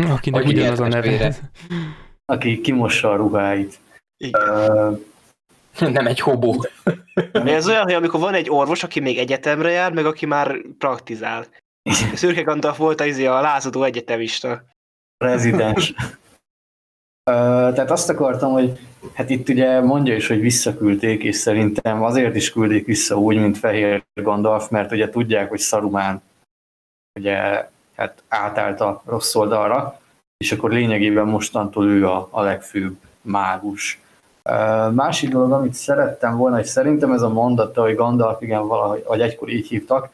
Akinek 0.09 0.45
ugyanaz 0.45 0.79
a 0.79 0.87
neve. 0.87 1.35
Aki 2.25 2.61
kimossa 2.61 3.11
a 3.11 3.15
ruháit. 3.15 3.79
Igen. 4.17 4.41
Uh, 4.49 4.99
Nem 5.93 6.07
egy 6.07 6.19
hobó. 6.19 6.65
Ez 7.33 7.67
olyan, 7.67 7.83
hogy 7.83 7.93
amikor 7.93 8.19
van 8.19 8.33
egy 8.33 8.49
orvos, 8.49 8.83
aki 8.83 8.99
még 8.99 9.17
egyetemre 9.17 9.69
jár, 9.69 9.93
meg 9.93 10.05
aki 10.05 10.25
már 10.25 10.61
praktizál. 10.77 11.45
Szürke 12.13 12.41
Gandalf 12.41 12.77
volt 12.77 13.01
az 13.01 13.17
a 13.17 13.41
lázadó 13.41 13.83
egyetemista. 13.83 14.63
Rezidens. 15.17 15.93
tehát 17.73 17.91
azt 17.91 18.09
akartam, 18.09 18.51
hogy 18.51 18.79
hát 19.13 19.29
itt 19.29 19.49
ugye 19.49 19.81
mondja 19.81 20.15
is, 20.15 20.27
hogy 20.27 20.39
visszaküldték, 20.39 21.23
és 21.23 21.35
szerintem 21.35 22.03
azért 22.03 22.35
is 22.35 22.51
küldik 22.51 22.85
vissza 22.85 23.17
úgy, 23.17 23.37
mint 23.37 23.57
Fehér 23.57 24.03
Gandalf, 24.13 24.69
mert 24.69 24.91
ugye 24.91 25.09
tudják, 25.09 25.49
hogy 25.49 25.59
Szarumán 25.59 26.21
ugye 27.19 27.67
hát 27.95 28.23
átállt 28.27 28.81
a 28.81 29.01
rossz 29.05 29.35
oldalra, 29.35 29.99
és 30.37 30.51
akkor 30.51 30.71
lényegében 30.71 31.27
mostantól 31.27 31.89
ő 31.89 32.07
a, 32.07 32.27
a 32.31 32.41
legfőbb 32.41 32.97
mágus. 33.21 33.99
Másik 34.93 35.29
dolog, 35.29 35.51
amit 35.51 35.73
szerettem 35.73 36.37
volna, 36.37 36.59
és 36.59 36.67
szerintem 36.67 37.11
ez 37.11 37.21
a 37.21 37.29
mondata, 37.29 37.81
hogy 37.81 37.95
Gandalf, 37.95 38.41
igen, 38.41 38.67
valahogy, 38.67 39.03
vagy 39.07 39.21
egykor 39.21 39.49
így 39.49 39.67
hívtak, 39.67 40.09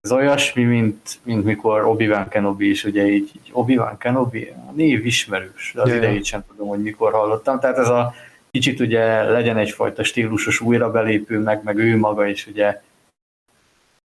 ez 0.00 0.12
olyasmi, 0.12 0.62
mint, 0.62 1.18
mint 1.22 1.44
mikor 1.44 1.84
Obi-Wan 1.84 2.28
Kenobi 2.28 2.70
is, 2.70 2.84
ugye 2.84 3.06
így, 3.06 3.30
így 3.36 3.50
Obi-Wan 3.52 3.98
Kenobi, 3.98 4.54
a 4.68 4.72
név 4.72 5.06
ismerős, 5.06 5.72
de 5.74 5.82
az 5.82 5.88
Jaj. 5.88 5.96
idejét 5.96 6.24
sem 6.24 6.44
tudom, 6.48 6.68
hogy 6.68 6.82
mikor 6.82 7.12
hallottam, 7.12 7.60
tehát 7.60 7.78
ez 7.78 7.88
a 7.88 8.14
kicsit 8.50 8.80
ugye 8.80 9.22
legyen 9.22 9.56
egyfajta 9.56 10.04
stílusos 10.04 10.60
újra 10.60 10.90
belépő, 10.90 11.38
meg, 11.38 11.62
meg 11.64 11.76
ő 11.76 11.98
maga 11.98 12.26
is 12.26 12.46
ugye 12.46 12.82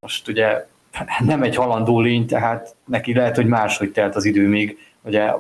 most 0.00 0.28
ugye 0.28 0.66
nem 1.18 1.42
egy 1.42 1.56
halandó 1.56 2.00
lény, 2.00 2.26
tehát 2.26 2.74
neki 2.84 3.14
lehet, 3.14 3.36
hogy 3.36 3.46
máshogy 3.46 3.92
telt 3.92 4.16
az 4.16 4.24
idő 4.24 4.48
még, 4.48 4.78
ugye 5.02 5.34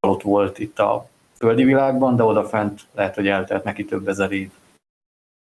ott 0.00 0.22
volt 0.22 0.58
itt 0.58 0.78
a 0.78 1.08
földi 1.38 1.64
világban, 1.64 2.16
de 2.16 2.22
odafent 2.22 2.80
lehet, 2.94 3.14
hogy 3.14 3.28
eltelt 3.28 3.64
neki 3.64 3.84
több 3.84 4.08
ezer 4.08 4.32
év. 4.32 4.50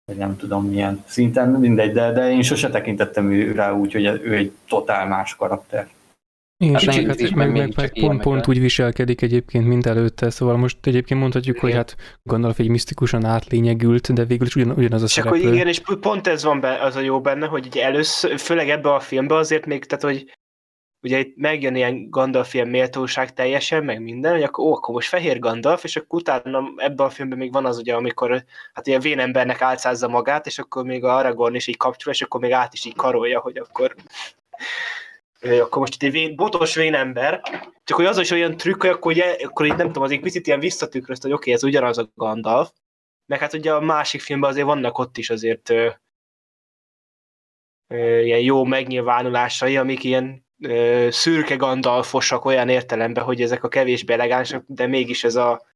Vagy 0.04 0.16
nem 0.16 0.36
tudom 0.36 0.66
milyen 0.68 1.04
szinten, 1.06 1.48
mindegy, 1.48 1.92
de, 1.92 2.12
de 2.12 2.30
én 2.30 2.42
sose 2.42 2.70
tekintettem 2.70 3.30
ő 3.30 3.52
rá 3.52 3.72
úgy, 3.72 3.92
hogy 3.92 4.04
ő 4.04 4.34
egy 4.34 4.52
totál 4.68 5.06
más 5.06 5.36
karakter. 5.36 5.88
És 6.64 6.70
Hát 6.72 6.84
hát 6.84 6.94
nem 6.94 7.06
hát, 7.06 7.20
is, 7.20 7.30
meg, 7.30 7.52
meg 7.52 7.76
meg, 7.76 7.92
pont, 8.00 8.22
pont 8.22 8.48
úgy 8.48 8.60
viselkedik 8.60 9.22
egyébként, 9.22 9.66
mint 9.66 9.86
előtte, 9.86 10.30
szóval 10.30 10.56
most 10.56 10.86
egyébként 10.86 11.20
mondhatjuk, 11.20 11.58
hogy 11.58 11.68
Igen. 11.68 11.80
hát 11.80 11.96
Gandalf 12.22 12.58
egy 12.58 12.68
misztikusan 12.68 13.24
átlényegült, 13.24 14.12
de 14.12 14.24
végül 14.24 14.46
is 14.46 14.56
ugyan, 14.56 14.70
ugyanaz 14.70 15.02
a 15.02 15.06
Csak 15.06 15.24
szereplő. 15.24 15.46
hogy 15.46 15.54
igen, 15.54 15.66
és 15.66 15.80
pont 16.00 16.26
ez 16.26 16.44
van 16.44 16.60
be, 16.60 16.82
az 16.82 16.96
a 16.96 17.00
jó 17.00 17.20
benne, 17.20 17.46
hogy 17.46 17.66
ugye 17.66 17.84
először, 17.84 18.38
főleg 18.38 18.68
ebbe 18.70 18.94
a 18.94 19.00
filmbe 19.00 19.34
azért 19.34 19.66
még, 19.66 19.84
tehát 19.84 20.04
hogy 20.04 20.32
ugye 21.02 21.18
itt 21.18 21.36
megjön 21.36 21.76
ilyen 21.76 22.10
Gandalf 22.10 22.54
ilyen 22.54 22.68
méltóság 22.68 23.32
teljesen, 23.32 23.84
meg 23.84 24.02
minden, 24.02 24.32
hogy 24.32 24.42
akkor, 24.42 24.64
ó, 24.64 24.74
akkor 24.74 24.94
most 24.94 25.08
fehér 25.08 25.38
Gandalf, 25.38 25.84
és 25.84 25.96
akkor 25.96 26.20
utána 26.20 26.72
ebben 26.76 27.06
a 27.06 27.10
filmben 27.10 27.38
még 27.38 27.52
van 27.52 27.66
az 27.66 27.78
ugye, 27.78 27.94
amikor 27.94 28.44
hát 28.72 28.86
ilyen 28.86 29.00
vénembernek 29.00 29.62
álcázza 29.62 30.08
magát, 30.08 30.46
és 30.46 30.58
akkor 30.58 30.84
még 30.84 31.04
a 31.04 31.16
Aragorn 31.16 31.54
is 31.54 31.66
így 31.66 31.76
kapcsol, 31.76 32.12
és 32.12 32.22
akkor 32.22 32.40
még 32.40 32.52
át 32.52 32.72
is 32.72 32.84
így 32.84 32.94
karolja, 32.94 33.40
hogy 33.40 33.56
akkor 33.58 33.94
akkor 35.60 35.78
most 35.78 35.94
itt 35.94 36.02
egy 36.02 36.10
vén, 36.10 36.36
botos 36.36 36.74
vénember, 36.74 37.40
csak 37.84 37.96
hogy 37.96 38.06
az 38.06 38.18
is 38.18 38.30
olyan 38.30 38.56
trükk, 38.56 38.80
hogy 38.80 38.90
akkor, 38.90 39.12
ugye, 39.12 39.36
akkor 39.42 39.66
így 39.66 39.76
nem 39.76 39.86
tudom, 39.86 40.02
az 40.02 40.10
egy 40.10 40.20
picit 40.20 40.46
ilyen 40.46 40.60
visszatükrözt, 40.60 41.22
hogy 41.22 41.32
oké, 41.32 41.40
okay, 41.40 41.52
ez 41.52 41.64
ugyanaz 41.64 41.98
a 41.98 42.10
Gandalf, 42.14 42.70
meg 43.26 43.38
hát 43.38 43.52
ugye 43.52 43.72
a 43.72 43.80
másik 43.80 44.20
filmben 44.20 44.50
azért 44.50 44.66
vannak 44.66 44.98
ott 44.98 45.18
is 45.18 45.30
azért 45.30 45.68
ilyen 48.22 48.40
jó 48.40 48.64
megnyilvánulásai, 48.64 49.76
amik 49.76 50.04
ilyen 50.04 50.48
ö, 50.60 51.08
szürke 51.10 51.56
Gandalfosak 51.56 52.44
olyan 52.44 52.68
értelemben, 52.68 53.24
hogy 53.24 53.42
ezek 53.42 53.64
a 53.64 53.68
kevésbé 53.68 54.12
elegánsak, 54.12 54.64
de 54.66 54.86
mégis 54.86 55.24
ez 55.24 55.36
a 55.36 55.68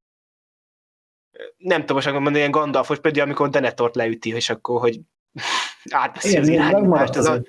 nem 1.57 1.79
tudom 1.79 1.95
most 1.95 2.11
mondani, 2.11 2.37
ilyen 2.37 2.51
Gandalfos, 2.51 2.99
például 2.99 3.25
amikor 3.25 3.49
Denetort 3.49 3.95
leüti, 3.95 4.29
és 4.29 4.49
akkor, 4.49 4.79
hogy 4.79 4.99
átveszi 5.89 6.37
az 6.37 6.47
megmaradt 6.47 6.79
irányítást. 6.79 7.15
az 7.15 7.25
a. 7.25 7.41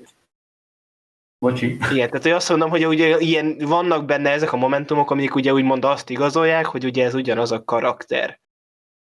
Bocsi. 1.38 1.66
igen, 1.66 2.08
tehát 2.08 2.22
hogy 2.22 2.30
azt 2.30 2.48
mondom, 2.48 2.70
hogy 2.70 2.86
ugye 2.86 3.18
ilyen, 3.18 3.58
vannak 3.58 4.04
benne 4.04 4.30
ezek 4.30 4.52
a 4.52 4.56
momentumok, 4.56 5.10
amik 5.10 5.34
ugye 5.34 5.52
úgymond 5.52 5.84
azt 5.84 6.10
igazolják, 6.10 6.66
hogy 6.66 6.84
ugye 6.84 7.04
ez 7.04 7.14
ugyanaz 7.14 7.52
a 7.52 7.64
karakter. 7.64 8.40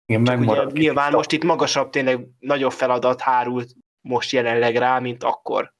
Igen, 0.06 0.24
Csak 0.24 0.36
ugye 0.36 0.46
megmaradt. 0.46 0.72
nyilván 0.72 1.12
most 1.12 1.32
itt 1.32 1.44
magasabb, 1.44 1.90
tényleg 1.90 2.26
nagyobb 2.38 2.72
feladat 2.72 3.20
hárult 3.20 3.70
most 4.00 4.32
jelenleg 4.32 4.76
rá, 4.76 4.98
mint 4.98 5.22
akkor. 5.22 5.74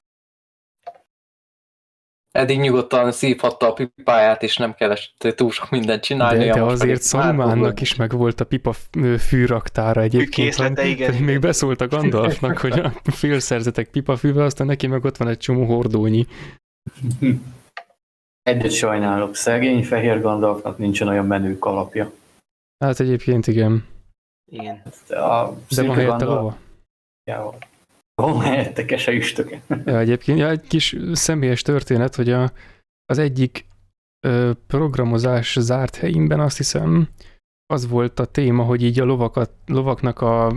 Eddig 2.36 2.58
nyugodtan 2.60 3.12
szívhatta 3.12 3.68
a 3.68 3.72
pipáját, 3.72 4.42
és 4.42 4.56
nem 4.56 4.74
kellett 4.74 5.34
túl 5.34 5.50
sok 5.50 5.70
mindent 5.70 6.02
csinálni. 6.02 6.44
De, 6.44 6.52
de 6.52 6.62
azért 6.62 7.02
Szarumánnak 7.02 7.80
is 7.80 7.94
meg 7.94 8.12
volt 8.12 8.40
a 8.40 8.44
pipa 8.44 8.72
fűraktára 9.18 10.00
egyébként. 10.00 10.30
Készlete, 10.30 10.84
igen. 10.84 11.10
pedig 11.10 11.24
Még 11.24 11.40
beszólt 11.40 11.80
a 11.80 11.88
Gandalfnak, 11.88 12.58
hogy 12.58 12.78
a 12.78 12.92
félszerzetek 13.04 13.88
pipafűvel, 13.88 14.44
aztán 14.44 14.66
neki 14.66 14.86
meg 14.86 15.04
ott 15.04 15.16
van 15.16 15.28
egy 15.28 15.38
csomó 15.38 15.64
hordónyi. 15.64 16.26
Egyet 18.42 18.72
sajnálok, 18.72 19.34
szegény 19.34 19.84
fehér 19.84 20.20
Gandalfnak 20.20 20.78
nincsen 20.78 21.08
olyan 21.08 21.26
menő 21.26 21.58
kalapja. 21.58 22.12
Hát 22.84 23.00
egyébként 23.00 23.46
igen. 23.46 23.86
Igen. 24.52 24.82
A 25.08 25.50
De 25.74 25.82
van 25.86 25.94
helyette 25.94 26.24
Gandalf... 26.24 26.34
lava. 26.34 26.56
Ja, 27.30 27.54
Van 28.22 28.40
helyette 28.40 28.84
kese 28.84 29.12
üstöke. 29.12 29.62
Ja, 29.84 29.98
egyébként 29.98 30.38
ja, 30.38 30.48
egy 30.48 30.66
kis 30.66 30.97
személyes 31.12 31.62
történet, 31.62 32.14
hogy 32.14 32.30
a, 32.30 32.52
az 33.05 33.18
egyik 33.18 33.66
ö, 34.26 34.51
programozás 34.66 35.56
zárt 35.60 35.97
helyimben 35.97 36.40
azt 36.40 36.56
hiszem 36.56 37.09
az 37.66 37.88
volt 37.88 38.20
a 38.20 38.24
téma, 38.24 38.62
hogy 38.62 38.82
így 38.82 39.01
a 39.01 39.05
lovakat, 39.05 39.51
lovaknak 39.66 40.20
a 40.20 40.52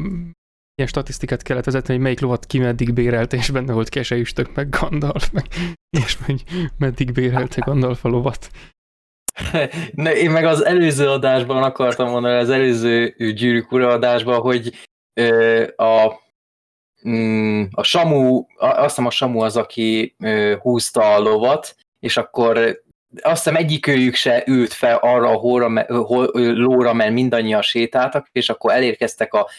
ilyen 0.76 0.92
statisztikát 0.92 1.42
kellett 1.42 1.66
vezetni, 1.66 1.94
hogy 1.94 2.04
melyik 2.04 2.20
lovat 2.20 2.46
ki 2.46 2.60
meddig 2.60 2.94
bérelte, 2.94 3.38
és 3.38 3.50
benne 3.50 3.74
volt 3.74 3.90
Keseüstök, 3.90 4.56
meg 4.56 4.70
Gandalf, 4.70 5.32
meg, 5.32 5.46
és 6.06 6.18
hogy 6.26 6.44
meddig 6.78 7.12
bérelte 7.12 7.62
Gandalf 7.66 8.06
a 8.06 8.10
lovat. 8.10 8.50
Ne, 9.92 10.16
én 10.16 10.32
meg 10.32 10.46
az 10.46 10.66
előző 10.66 11.10
adásban 11.10 11.64
akartam 11.64 12.10
mondani, 12.10 12.36
az 12.36 12.50
előző 12.50 13.16
gyűrűk 13.18 13.72
ura 13.72 13.88
adásban, 13.88 14.40
hogy 14.40 14.74
ö, 15.14 15.64
a, 15.76 16.20
a 17.72 17.84
Samu, 17.84 18.44
azt 18.58 18.82
hiszem 18.82 19.06
a 19.06 19.12
Samu 19.12 19.40
az, 19.40 19.58
aki 19.58 20.16
húzta 20.62 21.14
a 21.14 21.20
lovat, 21.20 21.76
és 22.00 22.18
akkor 22.18 22.82
azt 23.22 23.44
hiszem 23.44 23.56
egyikőjük 23.56 24.16
se 24.16 24.44
ült 24.48 24.74
fel 24.74 24.98
arra 24.98 25.30
a 25.30 25.36
hóra, 25.36 25.86
lóra, 26.34 26.94
mert 26.94 27.12
mindannyian 27.12 27.62
sétáltak, 27.62 28.28
és 28.32 28.50
akkor 28.50 28.74
elérkeztek 28.74 29.34
a 29.34 29.50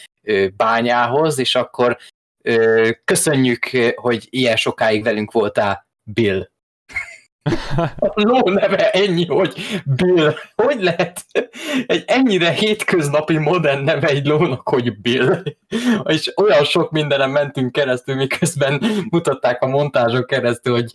bányához, 0.55 1.39
és 1.39 1.55
akkor 1.55 1.97
köszönjük, 3.03 3.69
hogy 3.95 4.27
ilyen 4.29 4.55
sokáig 4.55 5.03
velünk 5.03 5.31
voltál, 5.31 5.87
Bill. 6.03 6.50
A 7.99 8.21
ló 8.21 8.49
neve 8.49 8.89
ennyi, 8.89 9.25
hogy 9.25 9.81
Bill. 9.85 10.33
Hogy 10.55 10.81
lehet 10.81 11.25
egy 11.85 12.03
ennyire 12.07 12.49
hétköznapi 12.49 13.37
modern 13.37 13.83
neve 13.83 14.07
egy 14.07 14.25
lónak, 14.25 14.69
hogy 14.69 14.97
Bill? 14.97 15.43
És 16.05 16.33
olyan 16.35 16.63
sok 16.63 16.91
mindenem 16.91 17.31
mentünk 17.31 17.71
keresztül, 17.71 18.15
miközben 18.15 18.83
mutatták 19.09 19.61
a 19.61 19.67
montázsok 19.67 20.25
keresztül, 20.25 20.73
hogy 20.73 20.91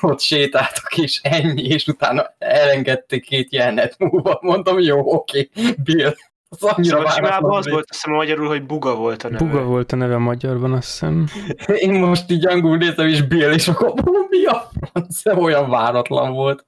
ott 0.00 0.20
sétáltak, 0.20 0.96
és 0.96 1.20
ennyi, 1.22 1.62
és 1.62 1.86
utána 1.86 2.34
elengedték 2.38 3.24
két 3.24 3.52
jelenet 3.52 3.98
múlva. 3.98 4.38
Mondom, 4.40 4.80
jó, 4.80 5.14
oké, 5.14 5.50
Bill. 5.84 6.14
Az 6.52 6.62
annyira 6.62 6.96
Szóval 6.96 7.10
simában 7.12 7.30
váratlan 7.30 7.58
az 7.58 7.68
volt. 7.68 7.90
azt 7.90 8.00
hiszem 8.02 8.12
magyarul, 8.14 8.46
hogy 8.48 8.66
buga 8.66 8.94
volt 8.96 9.22
a 9.22 9.28
neve. 9.28 9.44
Buga 9.44 9.62
volt 9.64 9.92
a 9.92 9.96
neve 9.96 10.16
magyarban, 10.18 10.72
azt 10.72 10.90
hiszem. 10.90 11.26
Én 11.86 11.92
most 11.92 12.30
így 12.30 12.46
angol 12.46 12.76
nézem, 12.76 13.06
és 13.08 13.22
Bill, 13.22 13.52
és 13.52 13.68
akkor 13.68 13.88
"Ó, 13.88 14.26
mi 14.28 14.44
a 14.44 14.68
franc? 14.80 15.26
Olyan 15.26 15.70
váratlan 15.70 16.32
volt. 16.32 16.66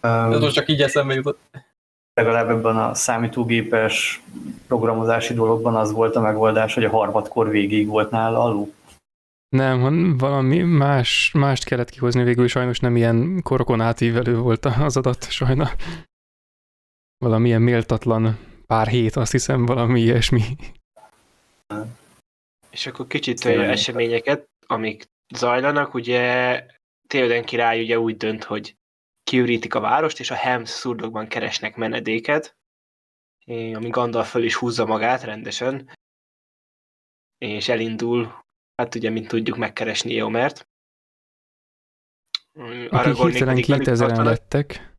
Ez 0.00 0.34
Um, 0.34 0.40
most 0.40 0.54
csak 0.54 0.68
így 0.68 0.82
eszembe 0.82 1.14
jutott. 1.14 1.38
legalább 2.14 2.48
ebben 2.48 2.76
a 2.76 2.94
számítógépes 2.94 4.22
programozási 4.66 5.34
dologban 5.34 5.76
az 5.76 5.92
volt 5.92 6.16
a 6.16 6.20
megoldás, 6.20 6.74
hogy 6.74 6.84
a 6.84 6.90
harmadkor 6.90 7.48
végig 7.48 7.86
volt 7.86 8.10
nála 8.10 8.42
a 8.44 8.48
ló. 8.48 8.72
Nem, 9.48 9.80
han- 9.80 10.16
valami 10.16 10.58
más, 10.62 11.32
mást 11.34 11.64
kellett 11.64 11.90
kihozni 11.90 12.22
végül, 12.22 12.48
sajnos 12.48 12.78
nem 12.80 12.96
ilyen 12.96 13.42
korokon 13.42 13.80
átívelő 13.80 14.38
volt 14.38 14.64
az 14.64 14.96
adat, 14.96 15.30
sajna. 15.30 15.70
Valamilyen 17.18 17.62
méltatlan 17.62 18.38
pár 18.70 18.86
hét, 18.86 19.16
azt 19.16 19.32
hiszem, 19.32 19.66
valami 19.66 20.00
ilyesmi. 20.00 20.42
És 22.70 22.86
akkor 22.86 23.06
kicsit 23.06 23.44
olyan 23.44 23.70
eseményeket, 23.70 24.48
amik 24.66 25.04
zajlanak, 25.34 25.94
ugye 25.94 26.66
Théoden 27.06 27.44
király 27.44 27.82
ugye 27.82 27.98
úgy 27.98 28.16
dönt, 28.16 28.44
hogy 28.44 28.76
kiürítik 29.22 29.74
a 29.74 29.80
várost, 29.80 30.20
és 30.20 30.30
a 30.30 30.34
Helms 30.34 30.68
szurdokban 30.68 31.28
keresnek 31.28 31.76
menedéket, 31.76 32.56
ami 33.46 33.88
Gandalf 33.88 34.30
föl 34.30 34.44
is 34.44 34.54
húzza 34.54 34.86
magát 34.86 35.22
rendesen, 35.22 35.90
és 37.38 37.68
elindul, 37.68 38.44
hát 38.74 38.94
ugye, 38.94 39.10
mint 39.10 39.28
tudjuk, 39.28 39.56
megkeresni 39.56 40.12
Akik 42.52 42.92
Aragornék 42.92 43.36
hirtelen 43.36 43.54
pedig 43.54 43.68
velük 43.68 43.82
2000-en 43.82 43.98
tartanak. 43.98 44.26
lettek. 44.26 44.89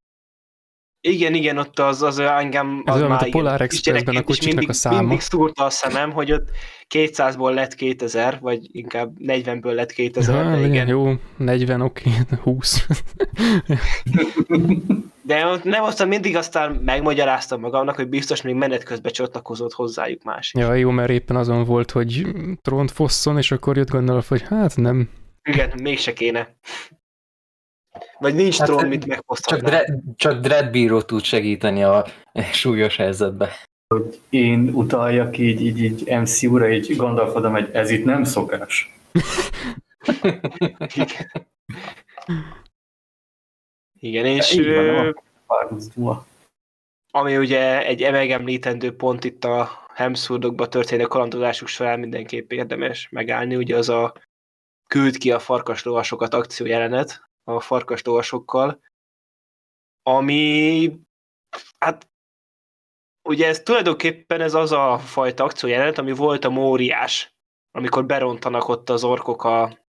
Igen, 1.03 1.33
igen, 1.33 1.57
ott 1.57 1.79
az, 1.79 2.01
az 2.01 2.19
engem... 2.19 2.83
Ez 2.85 2.93
az 2.95 3.01
olyan, 3.01 3.09
mint 3.09 3.21
a 3.21 3.29
Polar 3.37 3.61
Expressben 3.61 4.15
a 4.15 4.21
kocsiknak 4.21 4.53
mindig, 4.53 4.69
a 4.69 4.73
száma. 4.73 4.99
Mindig 4.99 5.19
szúrta 5.19 5.63
a 5.63 5.69
szemem, 5.69 6.11
hogy 6.11 6.31
ott 6.31 6.49
200-ból 6.89 7.53
lett 7.53 7.75
2000, 7.75 8.37
vagy 8.41 8.67
inkább 8.71 9.11
40-ből 9.19 9.73
lett 9.73 9.91
2000, 9.91 10.43
Ha, 10.43 10.51
de 10.51 10.65
igen. 10.65 10.87
jó, 10.87 11.13
40, 11.37 11.81
oké, 11.81 12.09
20. 12.43 12.85
De 15.21 15.45
ott 15.45 15.63
nem 15.63 15.83
aztán 15.83 16.07
mindig 16.07 16.35
aztán 16.35 16.71
megmagyaráztam 16.71 17.59
magamnak, 17.59 17.95
hogy 17.95 18.09
biztos 18.09 18.41
még 18.41 18.55
menet 18.55 18.83
közben 18.83 19.11
csatlakozott 19.11 19.73
hozzájuk 19.73 20.23
más. 20.23 20.53
ja, 20.57 20.73
jó, 20.73 20.89
mert 20.89 21.09
éppen 21.09 21.35
azon 21.35 21.63
volt, 21.63 21.91
hogy 21.91 22.25
trónt 22.61 22.91
fosszon, 22.91 23.37
és 23.37 23.51
akkor 23.51 23.77
jött 23.77 23.89
Gandalf, 23.89 24.29
hogy 24.29 24.41
hát 24.41 24.75
nem. 24.75 25.09
Igen, 25.43 25.71
mégse 25.81 26.13
kéne. 26.13 26.55
Vagy 28.21 28.35
nincs 28.35 28.57
Hát, 28.57 28.67
trón, 28.67 28.87
mit 28.87 28.99
Csak, 28.99 29.09
megfoszthatná. 29.09 29.67
Dre- 29.69 29.93
csak 30.15 30.39
Dreadbíró 30.41 31.01
tud 31.01 31.23
segíteni 31.23 31.83
a 31.83 32.05
súlyos 32.61 32.95
helyzetbe. 32.95 33.49
Én 34.29 34.69
utaljak 34.73 35.37
így, 35.37 35.61
így, 35.61 35.79
így 35.83 36.07
MCU-ra, 36.07 36.71
így 36.71 36.95
Gandalfodom, 36.95 37.51
hogy 37.51 37.69
ez 37.73 37.89
itt 37.89 38.05
nem 38.05 38.23
szokás. 38.23 38.93
Igen. 40.95 41.31
Igen, 43.99 44.25
és 44.25 44.55
van, 44.55 45.21
Pár 45.47 45.67
húsz 45.69 45.93
múlva. 45.95 46.25
ami 47.11 47.37
ugye 47.37 47.85
egy 47.85 48.11
megemlítendő 48.11 48.95
pont 48.95 49.23
itt 49.23 49.43
a 49.43 49.69
Hemszurdokba 49.93 50.67
történő 50.67 51.03
kalandozásuk 51.03 51.67
során 51.67 51.99
mindenképp 51.99 52.51
érdemes 52.51 53.09
megállni, 53.09 53.55
ugye 53.55 53.77
az 53.77 53.89
a 53.89 54.13
küld 54.87 55.17
ki 55.17 55.31
a 55.31 55.39
farkaslovasokat 55.39 56.33
akciójelenet 56.33 57.29
a 57.43 57.59
farkaslovasokkal, 57.59 58.79
ami 60.03 60.91
hát 61.77 62.09
ugye 63.29 63.47
ez 63.47 63.59
tulajdonképpen 63.59 64.41
ez 64.41 64.53
az 64.53 64.71
a 64.71 64.97
fajta 64.97 65.43
akciójelenet, 65.43 65.97
ami 65.97 66.11
volt 66.11 66.45
a 66.45 66.49
Móriás, 66.49 67.35
amikor 67.71 68.05
berontanak 68.05 68.67
ott 68.67 68.89
az 68.89 69.03
orkok 69.03 69.43
a 69.43 69.81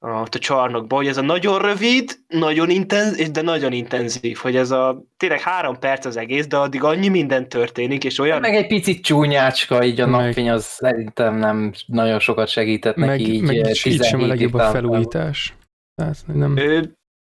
a, 0.00 0.20
a 0.20 0.28
csarnokba, 0.28 0.96
hogy 0.96 1.06
ez 1.06 1.16
a 1.16 1.22
nagyon 1.22 1.58
rövid, 1.58 2.18
nagyon 2.28 2.70
intenzív, 2.70 3.30
de 3.30 3.42
nagyon 3.42 3.72
intenzív, 3.72 4.36
hogy 4.36 4.56
ez 4.56 4.70
a 4.70 5.04
tényleg 5.16 5.40
három 5.40 5.78
perc 5.78 6.04
az 6.04 6.16
egész, 6.16 6.46
de 6.46 6.56
addig 6.56 6.82
annyi 6.82 7.08
minden 7.08 7.48
történik, 7.48 8.04
és 8.04 8.18
olyan... 8.18 8.40
Meg 8.40 8.54
egy 8.54 8.66
picit 8.66 9.04
csúnyácska, 9.04 9.84
így 9.84 10.00
a 10.00 10.06
Meg- 10.06 10.24
napfény 10.24 10.50
az 10.50 10.64
szerintem 10.64 11.36
nem 11.36 11.72
nagyon 11.86 12.18
sokat 12.18 12.48
segített 12.48 12.96
Meg, 12.96 13.08
neki 13.08 13.32
így 13.32 13.42
meg 13.42 13.56
eh, 13.56 13.70
így, 13.70 13.86
így 13.86 14.04
sem 14.04 14.20
a 14.20 14.22
17 14.22 14.28
legjobb 14.28 14.54
a 14.54 14.70
felújítás. 14.70 15.56
Tehát 15.98 16.24
nem, 16.26 16.56
Ö, 16.56 16.80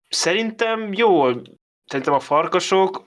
szerintem 0.09 0.93
jól, 0.93 1.43
szerintem 1.85 2.15
a 2.15 2.21
farkasok, 2.21 3.05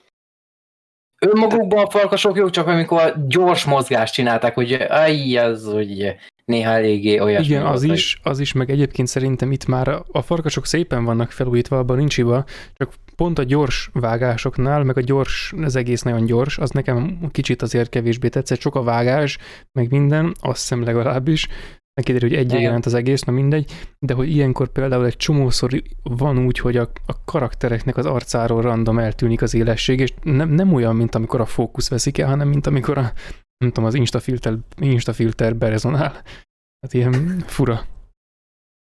Önmagukban 1.20 1.84
a 1.84 1.90
farkasok 1.90 2.36
jók, 2.36 2.50
csak 2.50 2.66
amikor 2.66 3.14
gyors 3.26 3.64
mozgást 3.64 4.12
csinálták, 4.12 4.54
hogy 4.54 4.72
aj, 4.72 5.36
az 5.36 5.64
hogy 5.72 6.14
néha 6.44 6.70
eléggé 6.70 7.18
olyasmi 7.18 7.46
Igen, 7.46 7.66
az 7.66 7.82
is, 7.82 8.20
az 8.22 8.38
is, 8.38 8.52
meg 8.52 8.70
egyébként 8.70 9.08
szerintem 9.08 9.52
itt 9.52 9.66
már 9.66 9.88
a- 10.12 10.22
farkasok 10.22 10.66
szépen 10.66 11.04
vannak 11.04 11.30
felújítva, 11.30 11.78
abban 11.78 11.96
nincs 11.96 12.14
hiba, 12.14 12.44
csak 12.72 12.94
pont 13.16 13.38
a 13.38 13.42
gyors 13.42 13.90
vágásoknál, 13.92 14.84
meg 14.84 14.96
a 14.96 15.00
gyors, 15.00 15.52
az 15.62 15.76
egész 15.76 16.02
nagyon 16.02 16.24
gyors, 16.24 16.58
az 16.58 16.70
nekem 16.70 17.28
kicsit 17.30 17.62
azért 17.62 17.88
kevésbé 17.88 18.28
tetszett, 18.28 18.60
sok 18.60 18.74
a 18.74 18.82
vágás, 18.82 19.38
meg 19.72 19.90
minden, 19.90 20.34
azt 20.40 20.60
hiszem 20.60 20.82
legalábbis, 20.82 21.48
kiderül, 22.02 22.28
hogy 22.28 22.38
egy 22.38 22.52
jelent 22.52 22.86
az 22.86 22.94
egész, 22.94 23.22
na 23.22 23.32
mindegy, 23.32 23.72
de 23.98 24.14
hogy 24.14 24.30
ilyenkor 24.30 24.68
például 24.68 25.06
egy 25.06 25.16
csomószor 25.16 25.82
van 26.02 26.38
úgy, 26.38 26.58
hogy 26.58 26.76
a, 26.76 26.90
a 27.06 27.24
karaktereknek 27.24 27.96
az 27.96 28.06
arcáról 28.06 28.62
random 28.62 28.98
eltűnik 28.98 29.42
az 29.42 29.54
élesség, 29.54 30.00
és 30.00 30.12
nem, 30.22 30.48
nem 30.48 30.72
olyan, 30.72 30.96
mint 30.96 31.14
amikor 31.14 31.40
a 31.40 31.46
fókusz 31.46 31.88
veszik 31.88 32.18
el, 32.18 32.28
hanem 32.28 32.48
mint 32.48 32.66
amikor 32.66 32.98
a, 32.98 33.12
nem 33.58 33.70
tudom, 33.72 33.84
az 33.84 33.94
instafilter, 33.94 34.54
instafilter 34.76 35.56
berezonál. 35.56 36.22
Hát 36.80 36.94
ilyen 36.94 37.44
fura. 37.46 37.80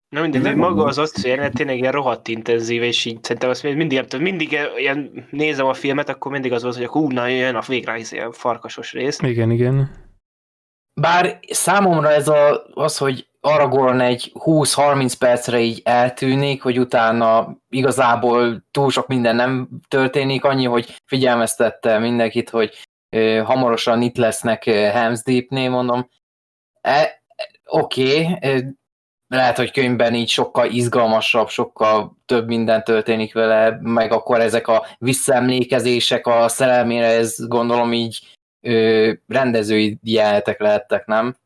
Na 0.09 0.21
mindegy, 0.21 0.43
de 0.43 0.49
Nem 0.49 0.59
maga 0.59 0.85
az 0.85 0.99
azt 0.99 1.27
jelent 1.27 1.55
tényleg 1.55 1.79
ilyen 1.79 1.93
rohadt 1.93 2.29
intenzív, 2.29 2.83
és 2.83 3.05
így 3.05 3.23
szerintem 3.23 3.51
azt 3.51 3.63
mindig, 3.63 3.99
nem 3.99 4.07
tudom, 4.07 4.25
mindig 4.25 4.59
ilyen 4.77 5.27
nézem 5.31 5.67
a 5.67 5.75
filmet, 5.75 6.09
akkor 6.09 6.33
mindig 6.33 6.53
az 6.53 6.63
volt, 6.63 6.75
hogy 6.75 6.85
akkor 6.85 7.03
ú, 7.03 7.11
na 7.11 7.27
jön 7.27 7.55
a 7.55 7.63
végre 7.67 7.93
ez 7.93 8.13
ilyen 8.13 8.33
farkasos 8.33 8.93
rész. 8.93 9.19
Igen, 9.23 9.51
igen. 9.51 9.91
Bár 11.01 11.39
számomra 11.51 12.11
ez 12.11 12.29
a, 12.29 12.67
az, 12.75 12.99
hogy 12.99 13.29
Aragorn 13.41 14.01
egy 14.01 14.33
20-30 14.35 15.13
percre 15.19 15.59
így 15.59 15.81
eltűnik, 15.85 16.63
hogy 16.63 16.79
utána 16.79 17.57
igazából 17.69 18.65
túl 18.71 18.91
sok 18.91 19.07
minden 19.07 19.37
nem 19.37 19.69
történik, 19.89 20.45
annyi, 20.45 20.65
hogy 20.65 20.97
figyelmeztette 21.05 21.99
mindenkit, 21.99 22.51
hogy 22.51 22.75
ö, 23.11 23.43
hamarosan 23.45 24.03
itt 24.03 24.17
lesznek 24.17 24.63
Helm's 24.67 25.21
Deep-nél, 25.25 25.71
mondom. 25.71 26.09
E, 26.81 27.25
Oké, 27.69 28.25
okay, 28.25 28.65
lehet, 29.29 29.57
hogy 29.57 29.71
könyvben 29.71 30.15
így 30.15 30.29
sokkal 30.29 30.71
izgalmasabb, 30.71 31.49
sokkal 31.49 32.17
több 32.27 32.47
minden 32.47 32.85
történik 32.85 33.35
vele, 33.35 33.79
meg 33.81 34.13
akkor 34.13 34.41
ezek 34.41 34.69
a 34.69 34.87
visszaemlékezések 34.99 36.27
a 36.27 36.49
szerelmére, 36.49 37.07
ez 37.07 37.47
gondolom 37.47 37.93
így 37.93 38.36
ö, 38.67 39.13
rendezői 39.29 39.99
jelenetek 40.03 40.61
lehettek, 40.61 41.07
nem? 41.07 41.37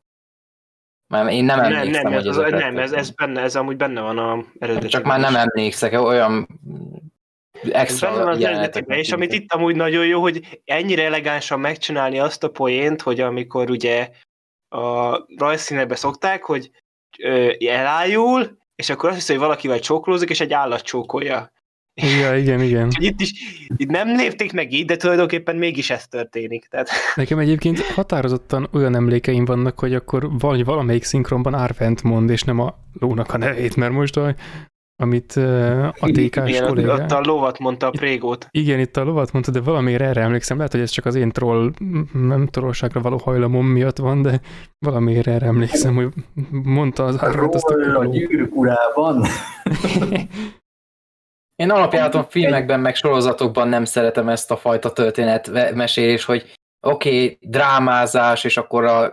Mert 1.07 1.31
én 1.31 1.43
nem 1.43 1.59
Nem, 1.59 1.73
emlékszem, 1.73 2.03
nem, 2.03 2.13
hogy 2.13 2.27
ez, 2.27 2.37
ezek 2.37 2.59
nem 2.59 2.77
ez, 2.77 2.91
ez, 2.91 3.09
benne, 3.09 3.41
ez 3.41 3.55
amúgy 3.55 3.77
benne 3.77 4.01
van 4.01 4.17
a 4.17 4.45
eredetiben. 4.59 4.89
Csak 4.89 5.03
már 5.03 5.19
nem 5.19 5.35
emlékszek, 5.35 6.01
olyan 6.01 6.47
extra 7.71 8.09
benne 8.09 8.23
van 8.23 8.33
az 8.33 8.43
eredetiben, 8.43 8.97
és 8.97 9.11
amit 9.11 9.33
itt 9.33 9.53
amúgy 9.53 9.75
nagyon 9.75 10.05
jó, 10.05 10.21
hogy 10.21 10.61
ennyire 10.65 11.03
elegánsan 11.03 11.59
megcsinálni 11.59 12.19
azt 12.19 12.43
a 12.43 12.49
poént, 12.49 13.01
hogy 13.01 13.19
amikor 13.19 13.69
ugye 13.69 14.09
a 14.69 15.17
rajzszínekbe 15.37 15.95
szokták, 15.95 16.43
hogy 16.43 16.71
ö, 17.19 17.51
elájul, 17.59 18.57
és 18.75 18.89
akkor 18.89 19.09
azt 19.09 19.17
hiszi, 19.17 19.31
hogy 19.31 19.41
valakivel 19.41 19.79
csókolózik, 19.79 20.29
és 20.29 20.39
egy 20.39 20.53
állat 20.53 20.81
csókolja. 20.81 21.51
Ja, 21.93 22.37
igen, 22.37 22.61
igen. 22.61 22.85
Úgyhogy 22.85 23.03
itt 23.03 23.21
is 23.21 23.33
itt 23.77 23.89
nem 23.89 24.07
lépték 24.15 24.53
meg 24.53 24.73
így, 24.73 24.85
de 24.85 24.95
tulajdonképpen 24.95 25.55
mégis 25.55 25.89
ez 25.89 26.07
történik. 26.07 26.65
Tehát 26.65 26.89
Nekem 27.15 27.39
egyébként 27.39 27.79
határozottan 27.79 28.67
olyan 28.73 28.95
emlékeim 28.95 29.45
vannak, 29.45 29.79
hogy 29.79 29.93
akkor 29.93 30.29
valahogy 30.39 30.65
valamelyik 30.65 31.03
szinkronban 31.03 31.53
Árvent 31.53 32.03
mond, 32.03 32.29
és 32.29 32.43
nem 32.43 32.59
a 32.59 32.75
lónak 32.99 33.33
a 33.33 33.37
nevét, 33.37 33.75
mert 33.75 33.93
most 33.93 34.17
a, 34.17 34.35
amit 35.01 35.35
ö, 35.35 35.83
a 35.83 36.11
TK-s 36.11 36.49
igen, 36.49 36.89
ott, 36.89 37.11
a 37.11 37.21
lovat 37.23 37.59
mondta 37.59 37.87
a 37.87 37.89
prégót. 37.89 38.47
Igen, 38.51 38.79
itt 38.79 38.97
a 38.97 39.03
lovat 39.03 39.31
mondta, 39.31 39.51
de 39.51 39.61
valamiért 39.61 40.01
erre 40.01 40.21
emlékszem. 40.21 40.57
Lehet, 40.57 40.71
hogy 40.71 40.81
ez 40.81 40.89
csak 40.89 41.05
az 41.05 41.15
én 41.15 41.29
troll, 41.29 41.71
nem 42.13 42.47
trollságra 42.47 43.01
való 43.01 43.17
hajlamom 43.17 43.67
miatt 43.67 43.97
van, 43.97 44.21
de 44.21 44.41
valamiért 44.85 45.27
erre 45.27 45.45
emlékszem, 45.45 45.95
hogy 45.95 46.07
mondta 46.63 47.05
az 47.05 47.17
azt 47.21 47.35
Roll 47.35 47.95
a 47.95 47.99
a 47.99 48.05
gyűrűk 48.05 48.55
urában. 48.55 49.25
Én 51.61 51.69
alapjáraton 51.69 52.25
filmekben, 52.29 52.79
meg 52.79 52.95
sorozatokban 52.95 53.67
nem 53.67 53.85
szeretem 53.85 54.29
ezt 54.29 54.51
a 54.51 54.57
fajta 54.57 54.93
történetmesélést, 54.93 56.25
hogy 56.25 56.51
oké, 56.87 57.09
okay, 57.09 57.37
drámázás, 57.41 58.43
és 58.43 58.57
akkor 58.57 58.83
a 58.83 59.11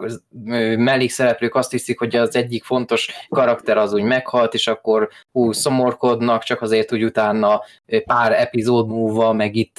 mellékszereplők 0.76 1.54
azt 1.54 1.70
hiszik, 1.70 1.98
hogy 1.98 2.16
az 2.16 2.36
egyik 2.36 2.64
fontos 2.64 3.08
karakter 3.28 3.76
az 3.76 3.92
úgy 3.92 4.02
meghalt, 4.02 4.54
és 4.54 4.66
akkor 4.66 5.08
hú, 5.32 5.52
szomorkodnak, 5.52 6.42
csak 6.42 6.62
azért, 6.62 6.90
hogy 6.90 7.04
utána 7.04 7.62
pár 8.04 8.32
epizód 8.32 8.88
múlva, 8.88 9.32
meg 9.32 9.54
itt 9.54 9.78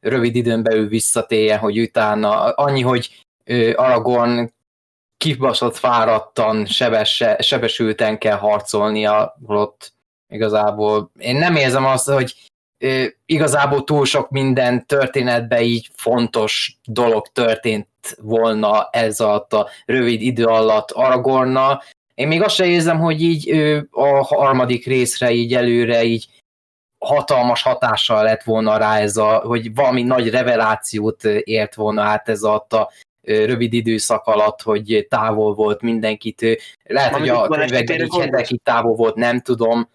rövid 0.00 0.34
időn 0.36 0.62
belül 0.62 0.88
visszatérjen, 0.88 1.58
hogy 1.58 1.80
utána 1.80 2.50
annyi, 2.50 2.80
hogy 2.80 3.24
ö, 3.44 3.72
Aragorn 3.74 4.52
kibaszott 5.16 5.76
fáradtan, 5.76 6.66
sebesse, 6.66 7.36
sebesülten 7.42 8.18
kell 8.18 8.36
harcolnia, 8.36 9.36
holott 9.46 9.92
igazából 10.32 11.10
én 11.18 11.36
nem 11.36 11.56
érzem 11.56 11.84
azt, 11.84 12.10
hogy 12.10 12.34
igazából 13.26 13.84
túl 13.84 14.04
sok 14.04 14.30
minden 14.30 14.86
történetben 14.86 15.62
így 15.62 15.88
fontos 15.94 16.78
dolog 16.84 17.26
történt 17.26 17.88
volna 18.20 18.88
ez 18.90 19.20
alatt 19.20 19.52
a 19.52 19.68
rövid 19.84 20.22
idő 20.22 20.44
alatt 20.44 20.90
Aragornnal. 20.90 21.82
Én 22.14 22.28
még 22.28 22.42
azt 22.42 22.54
sem 22.54 22.68
érzem, 22.68 22.98
hogy 22.98 23.22
így 23.22 23.50
a 23.90 24.24
harmadik 24.24 24.86
részre 24.86 25.30
így 25.30 25.54
előre 25.54 26.04
így 26.04 26.28
hatalmas 26.98 27.62
hatással 27.62 28.22
lett 28.22 28.42
volna 28.42 28.76
rá 28.76 28.98
ez 28.98 29.16
a, 29.16 29.38
hogy 29.38 29.74
valami 29.74 30.02
nagy 30.02 30.30
revelációt 30.30 31.24
ért 31.24 31.74
volna 31.74 32.02
át 32.02 32.28
ez 32.28 32.42
alatt 32.42 32.72
a 32.72 32.90
rövid 33.22 33.72
időszak 33.72 34.26
alatt, 34.26 34.62
hogy 34.62 35.06
távol 35.10 35.54
volt 35.54 35.82
mindenkitől. 35.82 36.56
Lehet, 36.84 37.14
hogy 37.14 37.28
a 37.28 37.48
könyvekben 37.48 38.02
így 38.02 38.16
hetekig 38.18 38.60
távol 38.62 38.94
volt, 38.94 39.14
nem 39.14 39.40
tudom. 39.40 39.88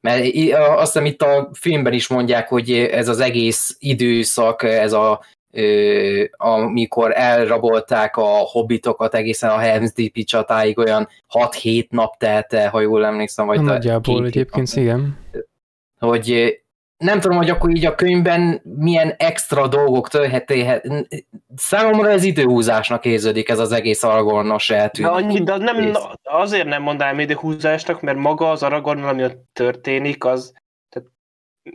Mert 0.00 0.24
azt 0.54 0.92
hiszem 0.92 1.04
itt 1.04 1.22
a 1.22 1.50
filmben 1.52 1.92
is 1.92 2.08
mondják, 2.08 2.48
hogy 2.48 2.70
ez 2.72 3.08
az 3.08 3.20
egész 3.20 3.76
időszak, 3.78 4.62
ez 4.62 4.92
a 4.92 5.24
ö, 5.52 6.24
amikor 6.36 7.12
elrabolták 7.14 8.16
a 8.16 8.26
hobbitokat 8.26 9.14
egészen 9.14 9.50
a 9.50 9.58
Helm's 9.58 9.90
Deep 9.94 10.12
csatáig, 10.12 10.78
olyan 10.78 11.08
6-7 11.34 11.88
nap 11.88 12.16
telt 12.16 12.52
el, 12.52 12.70
ha 12.70 12.80
jól 12.80 13.04
emlékszem, 13.04 13.46
vagy 13.46 13.56
talán 13.56 13.72
Nagyjából 13.72 14.16
két 14.16 14.26
egyébként 14.26 14.74
nap. 14.74 14.84
igen. 14.84 15.18
hogy 15.98 16.59
nem 17.04 17.20
tudom, 17.20 17.36
hogy 17.36 17.50
akkor 17.50 17.70
így 17.70 17.86
a 17.86 17.94
könyvben 17.94 18.60
milyen 18.64 19.14
extra 19.16 19.68
dolgok 19.68 20.08
történhet. 20.08 20.82
Számomra 21.56 22.10
ez 22.10 22.24
időhúzásnak 22.24 23.04
érződik 23.04 23.48
ez 23.48 23.58
az 23.58 23.72
egész 23.72 24.02
Aragornos 24.02 24.68
De, 24.68 24.76
eltűnés. 24.76 25.10
annyi, 25.12 25.42
de 25.42 25.56
nem, 25.56 25.76
rész. 25.76 25.98
azért 26.22 26.66
nem 26.66 26.82
mondanám 26.82 27.20
időhúzásnak, 27.20 28.00
mert 28.00 28.18
maga 28.18 28.50
az 28.50 28.62
Aragorn, 28.62 29.02
ami 29.02 29.24
ott 29.24 29.44
történik, 29.52 30.24
az 30.24 30.52
tehát, 30.88 31.08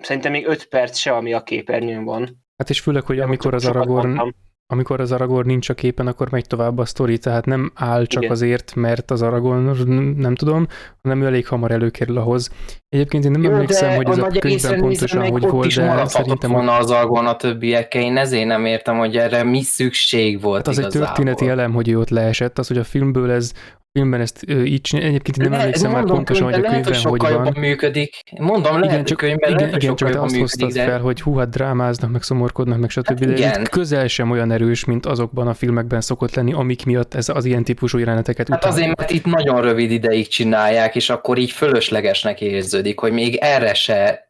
szerintem 0.02 0.32
még 0.32 0.48
5 0.48 0.66
perc 0.66 0.98
se, 0.98 1.12
ami 1.12 1.34
a 1.34 1.44
képernyőn 1.44 2.04
van. 2.04 2.44
Hát 2.58 2.70
és 2.70 2.80
főleg, 2.80 3.04
hogy 3.04 3.20
amikor 3.20 3.54
az 3.54 3.66
Aragorn, 3.66 4.08
mondtam. 4.08 4.36
Amikor 4.68 5.00
az 5.00 5.12
Aragorn 5.12 5.48
nincs 5.48 5.70
a 5.70 5.74
képen, 5.74 6.08
akkor 6.08 6.32
megy 6.32 6.48
tovább 6.48 6.78
a 6.78 6.86
sztori, 6.86 7.18
tehát 7.18 7.46
nem 7.46 7.72
áll 7.76 8.06
csak 8.06 8.22
Igen. 8.22 8.34
azért, 8.36 8.76
mert 8.76 9.12
az 9.12 9.22
Aragorn, 9.22 9.92
nem 10.18 10.36
tudom, 10.36 10.68
hanem 11.02 11.22
ő 11.22 11.26
elég 11.26 11.48
hamar 11.48 11.72
előkerül 11.72 12.18
ahhoz. 12.18 12.50
Egyébként 12.90 13.26
én 13.26 13.32
nem 13.32 13.44
Jó, 13.44 13.52
emlékszem, 13.52 13.96
hogy 13.96 14.10
ez 14.10 14.18
a 14.18 14.26
egészre 14.26 14.40
könyvben 14.40 14.80
pontosan 14.80 15.30
hogy 15.30 15.50
volt, 15.50 15.76
de 15.76 16.06
szerintem 16.06 16.52
volna 16.52 16.78
az 16.78 16.92
Argon 16.92 17.26
a 17.26 17.36
többiekkel, 17.36 18.02
én 18.02 18.18
ezért 18.18 18.46
nem 18.48 18.66
értem, 18.66 18.98
hogy 18.98 19.18
erre 19.18 19.44
mi 19.44 19.62
szükség 19.62 20.42
volt 20.42 20.56
Hát 20.58 20.68
az 20.68 20.78
egy 20.78 20.86
igazából. 20.86 21.08
történeti 21.08 21.48
elem, 21.48 21.74
hogy 21.74 21.90
ő 21.90 22.00
ott 22.00 22.10
leesett, 22.10 22.60
az, 22.60 22.68
hogy 22.68 22.78
a 22.78 22.84
filmből 22.84 23.32
ez, 23.32 23.52
a 23.78 23.85
filmben 23.96 24.22
ezt 24.22 24.46
így 24.50 24.82
csinál, 24.82 25.06
egyébként 25.06 25.38
én 25.38 25.50
nem 25.50 25.60
emlékszem 25.60 25.92
már 25.92 26.04
pontosan, 26.06 26.44
hogy 26.44 26.54
a 26.54 26.56
könyvben 26.56 26.72
lehet, 26.72 26.86
hogy 26.86 26.96
sokkal 26.96 27.44
van. 27.44 27.54
működik. 27.58 28.20
Mondom, 28.40 28.72
lehet, 28.72 28.86
Igen, 28.86 28.96
hogy 28.96 29.06
csak, 29.06 29.18
könyvben 29.18 29.50
igen, 29.50 29.56
lehet, 29.56 29.74
hogy 29.74 29.84
igen, 29.84 29.96
csak 29.96 30.12
te 30.12 30.22
azt 30.22 30.38
hoztad 30.38 30.72
de 30.72 30.86
fel, 30.86 31.00
hogy 31.00 31.22
hú, 31.22 31.38
hát 31.38 31.50
drámáznak, 31.50 32.12
meg 32.12 32.22
szomorkodnak, 32.22 32.80
meg 32.80 32.90
stb. 32.90 33.08
Hát 33.08 33.20
de 33.20 33.32
igen. 33.32 33.62
itt 33.62 33.70
közel 33.70 34.08
sem 34.08 34.32
olyan 34.32 34.52
erős, 34.52 34.86
mint 34.86 35.06
azokban 35.06 35.48
a 35.48 35.54
filmekben 35.54 36.02
szokott 36.02 36.36
lenni, 36.36 36.54
amik 36.54 36.86
miatt 36.86 37.14
ez 37.14 37.30
az 37.30 37.46
ilyen 37.46 37.64
típusú 37.64 37.98
jeleneteket 37.98 38.48
Hát 38.50 38.58
utálnak. 38.58 38.78
azért, 38.80 38.98
mert 38.98 39.12
itt 39.12 39.26
nagyon 39.26 39.62
rövid 39.62 39.92
ideig 39.92 40.28
csinálják, 40.28 40.96
és 40.96 41.10
akkor 41.10 41.38
így 41.38 41.52
fölöslegesnek 41.52 42.42
érződik, 42.42 43.00
hogy 43.00 43.12
még 43.12 43.36
erre 43.36 43.74
se 43.74 44.30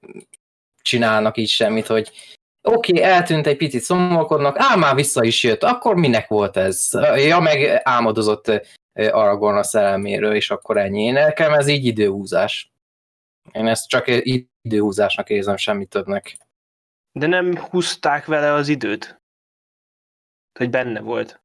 csinálnak 0.82 1.38
így 1.38 1.50
semmit, 1.50 1.88
hogy 1.88 2.12
oké, 2.62 2.92
okay, 2.92 3.12
eltűnt 3.12 3.48
egy 3.48 3.58
picit 3.58 3.82
szomorkodnak, 3.82 4.56
ám 4.60 4.80
már 4.80 4.96
vissza 4.96 5.24
is 5.24 5.44
jött, 5.44 5.64
akkor 5.64 5.96
minek 5.96 6.28
volt 6.28 6.58
ez? 6.58 6.90
Ja, 7.28 7.40
meg 7.40 7.82
álmodozott 7.84 8.52
Aragorn 8.96 9.58
a 9.58 9.64
szerelméről, 9.64 10.36
és 10.36 10.52
akkor 10.52 10.78
ennyi. 10.78 11.12
Nekem 11.12 11.54
ez 11.54 11.68
így 11.68 11.86
időhúzás. 11.86 12.72
Én 13.52 13.68
ezt 13.68 13.88
csak 13.88 14.06
időhúzásnak 14.62 15.30
érzem, 15.30 15.58
semmi 15.58 15.86
többnek. 15.86 16.38
De 17.12 17.28
nem 17.28 17.58
húzták 17.58 18.26
vele 18.26 18.54
az 18.54 18.68
időt? 18.68 19.22
Hogy 20.60 20.70
benne 20.70 21.00
volt. 21.00 21.40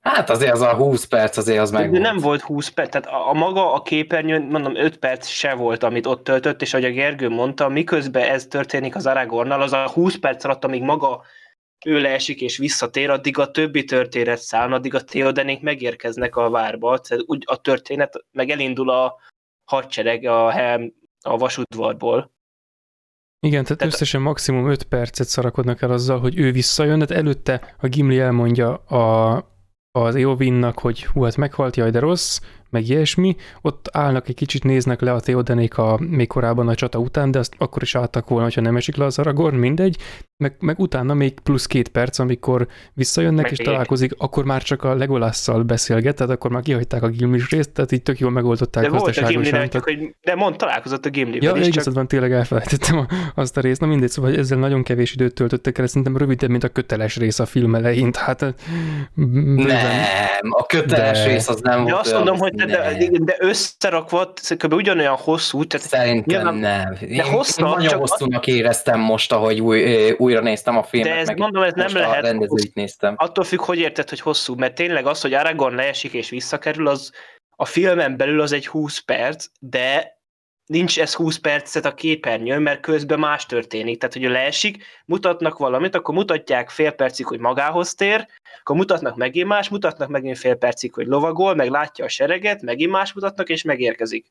Hát 0.00 0.30
azért 0.30 0.52
az 0.52 0.60
a 0.60 0.74
20 0.74 1.04
perc 1.04 1.36
azért 1.36 1.60
az 1.60 1.70
meg 1.70 1.90
De 1.90 1.98
nem 1.98 2.16
volt 2.16 2.40
20 2.40 2.68
perc, 2.68 2.90
tehát 2.90 3.06
a, 3.06 3.28
a 3.28 3.32
maga 3.32 3.72
a 3.72 3.82
képernyőn, 3.82 4.42
mondom, 4.42 4.76
5 4.76 4.96
perc 4.96 5.26
se 5.26 5.54
volt, 5.54 5.82
amit 5.82 6.06
ott 6.06 6.24
töltött, 6.24 6.62
és 6.62 6.74
ahogy 6.74 6.84
a 6.84 6.90
Gergő 6.90 7.28
mondta, 7.28 7.68
miközben 7.68 8.22
ez 8.22 8.46
történik 8.46 8.96
az 8.96 9.06
Aragornnal, 9.06 9.62
az 9.62 9.72
a 9.72 9.90
20 9.90 10.16
perc 10.16 10.44
alatt, 10.44 10.64
amíg 10.64 10.82
maga 10.82 11.22
ő 11.84 12.00
leesik 12.00 12.40
és 12.40 12.56
visszatér, 12.56 13.10
addig 13.10 13.38
a 13.38 13.50
többi 13.50 13.84
történet 13.84 14.38
száll, 14.38 14.72
addig 14.72 14.94
a 14.94 15.04
Theodenék 15.04 15.60
megérkeznek 15.60 16.36
a 16.36 16.50
várba, 16.50 16.98
tehát 16.98 17.24
úgy 17.26 17.42
a 17.46 17.60
történet, 17.60 18.24
meg 18.32 18.50
elindul 18.50 18.90
a 18.90 19.14
hadsereg 19.64 20.24
a, 20.24 20.50
helm, 20.50 20.92
a 21.20 21.36
vasudvarból. 21.36 22.32
Igen, 23.46 23.62
tehát, 23.62 23.78
tehát 23.78 23.92
összesen 23.92 24.20
maximum 24.20 24.70
5 24.70 24.82
percet 24.82 25.26
szarakodnak 25.26 25.82
el 25.82 25.90
azzal, 25.90 26.20
hogy 26.20 26.38
ő 26.38 26.52
visszajön, 26.52 26.98
tehát 26.98 27.22
előtte 27.22 27.74
a 27.78 27.86
Gimli 27.86 28.18
elmondja 28.18 28.74
a, 28.74 29.36
az 29.90 30.14
Eowynnak, 30.14 30.78
hogy 30.78 31.04
hú, 31.04 31.22
hát 31.22 31.36
meghalt, 31.36 31.76
jaj, 31.76 31.90
de 31.90 31.98
rossz, 31.98 32.40
meg 32.74 32.88
ilyesmi, 32.88 33.36
ott 33.62 33.88
állnak 33.92 34.28
egy 34.28 34.34
kicsit, 34.34 34.64
néznek 34.64 35.00
le 35.00 35.12
a 35.12 35.20
Theodenék 35.20 35.78
a, 35.78 35.98
még 36.00 36.26
korábban 36.26 36.68
a 36.68 36.74
csata 36.74 36.98
után, 36.98 37.30
de 37.30 37.38
azt 37.38 37.54
akkor 37.58 37.82
is 37.82 37.94
álltak 37.94 38.28
volna, 38.28 38.44
hogyha 38.44 38.60
nem 38.60 38.76
esik 38.76 38.96
le 38.96 39.04
az 39.04 39.18
Aragorn, 39.18 39.56
mindegy, 39.56 39.96
meg, 40.36 40.56
meg 40.60 40.78
utána 40.78 41.14
még 41.14 41.40
plusz 41.40 41.66
két 41.66 41.88
perc, 41.88 42.18
amikor 42.18 42.66
visszajönnek 42.94 43.42
meg 43.42 43.52
és 43.52 43.58
ég. 43.58 43.66
találkozik, 43.66 44.12
akkor 44.18 44.44
már 44.44 44.62
csak 44.62 44.82
a 44.82 44.94
Legolasszal 44.94 45.62
beszélget, 45.62 46.16
tehát 46.16 46.32
akkor 46.32 46.50
már 46.50 46.62
kihagyták 46.62 47.02
a 47.02 47.08
Gimlis 47.08 47.50
részt, 47.50 47.72
tehát 47.72 47.92
így 47.92 48.02
tök 48.02 48.18
jól 48.18 48.30
megoldották 48.30 48.82
de 48.82 48.88
volt 48.88 49.16
a 49.16 49.26
Gimli, 49.26 49.50
tehát... 49.50 49.74
hogy, 49.74 50.14
de 50.20 50.34
mond, 50.34 50.56
találkozott 50.56 51.06
a 51.06 51.10
Gimli. 51.10 51.38
Ja, 51.40 51.56
is 51.56 51.68
csak... 51.68 51.94
van, 51.94 52.08
tényleg 52.08 52.32
elfelejtettem 52.32 53.06
azt 53.34 53.56
a 53.56 53.60
részt, 53.60 53.80
na 53.80 53.86
mindegy, 53.86 54.10
szóval 54.10 54.36
ezzel 54.36 54.58
nagyon 54.58 54.82
kevés 54.82 55.12
időt 55.12 55.34
töltöttek 55.34 55.78
el, 55.78 55.86
szerintem 55.86 56.16
rövidebb, 56.16 56.50
mint 56.50 56.64
a 56.64 56.68
köteles 56.68 57.16
rész 57.16 57.38
a 57.38 57.46
film 57.46 57.74
elején, 57.74 58.12
tehát... 58.12 58.54
Nem, 59.54 60.48
a 60.50 60.66
köteles 60.66 61.24
de... 61.24 61.30
rész 61.30 61.48
az 61.48 61.60
nem 61.60 61.84
de 61.84 61.90
volt 61.90 62.04
azt 62.04 62.14
mondom, 62.14 62.38
hogy 62.38 62.54
de, 62.66 63.08
de 63.18 63.36
összerakva 63.38 64.32
kb. 64.56 64.72
ugyanolyan 64.72 65.16
hosszú. 65.16 65.64
Tehát 65.64 65.86
Szerintem 65.86 66.36
nyilván, 66.36 66.54
nem. 66.54 66.96
Én, 67.08 67.16
de 67.16 67.22
hosszú, 67.22 67.64
én 67.64 67.70
nagyon 67.70 67.88
csak 67.88 67.98
hosszúnak 67.98 68.46
éreztem 68.46 69.00
most, 69.00 69.32
ahogy 69.32 69.60
új, 69.60 70.10
újra 70.10 70.40
néztem 70.40 70.76
a 70.76 70.82
filmet. 70.82 71.12
De 71.12 71.18
ez 71.18 71.26
meg 71.26 71.38
mondom, 71.38 71.62
ez 71.62 71.72
nem 71.74 71.94
lehet. 71.94 72.22
Rendezőit 72.22 72.74
néztem. 72.74 73.14
Attól 73.16 73.44
függ, 73.44 73.60
hogy 73.60 73.78
érted, 73.78 74.08
hogy 74.08 74.20
hosszú, 74.20 74.54
mert 74.54 74.74
tényleg 74.74 75.06
az, 75.06 75.20
hogy 75.20 75.34
Aragorn 75.34 75.74
leesik 75.74 76.12
és 76.12 76.30
visszakerül, 76.30 76.88
az 76.88 77.12
a 77.56 77.64
filmen 77.64 78.16
belül 78.16 78.40
az 78.40 78.52
egy 78.52 78.66
20 78.66 78.98
perc, 78.98 79.46
de 79.58 80.13
nincs 80.66 81.00
ez 81.00 81.14
20 81.14 81.36
percet 81.36 81.84
a 81.84 81.94
képernyőn, 81.94 82.62
mert 82.62 82.80
közben 82.80 83.18
más 83.18 83.46
történik. 83.46 83.98
Tehát, 83.98 84.14
hogy 84.14 84.22
leesik, 84.22 84.84
mutatnak 85.06 85.58
valamit, 85.58 85.94
akkor 85.94 86.14
mutatják 86.14 86.70
fél 86.70 86.90
percig, 86.90 87.26
hogy 87.26 87.38
magához 87.38 87.94
tér, 87.94 88.26
akkor 88.60 88.76
mutatnak 88.76 89.16
megint 89.16 89.48
más, 89.48 89.68
mutatnak 89.68 90.08
megint 90.08 90.38
fél 90.38 90.54
percig, 90.54 90.94
hogy 90.94 91.06
lovagol, 91.06 91.54
meg 91.54 91.70
látja 91.70 92.04
a 92.04 92.08
sereget, 92.08 92.62
megint 92.62 92.90
más 92.90 93.12
mutatnak, 93.12 93.48
és 93.48 93.62
megérkezik. 93.62 94.26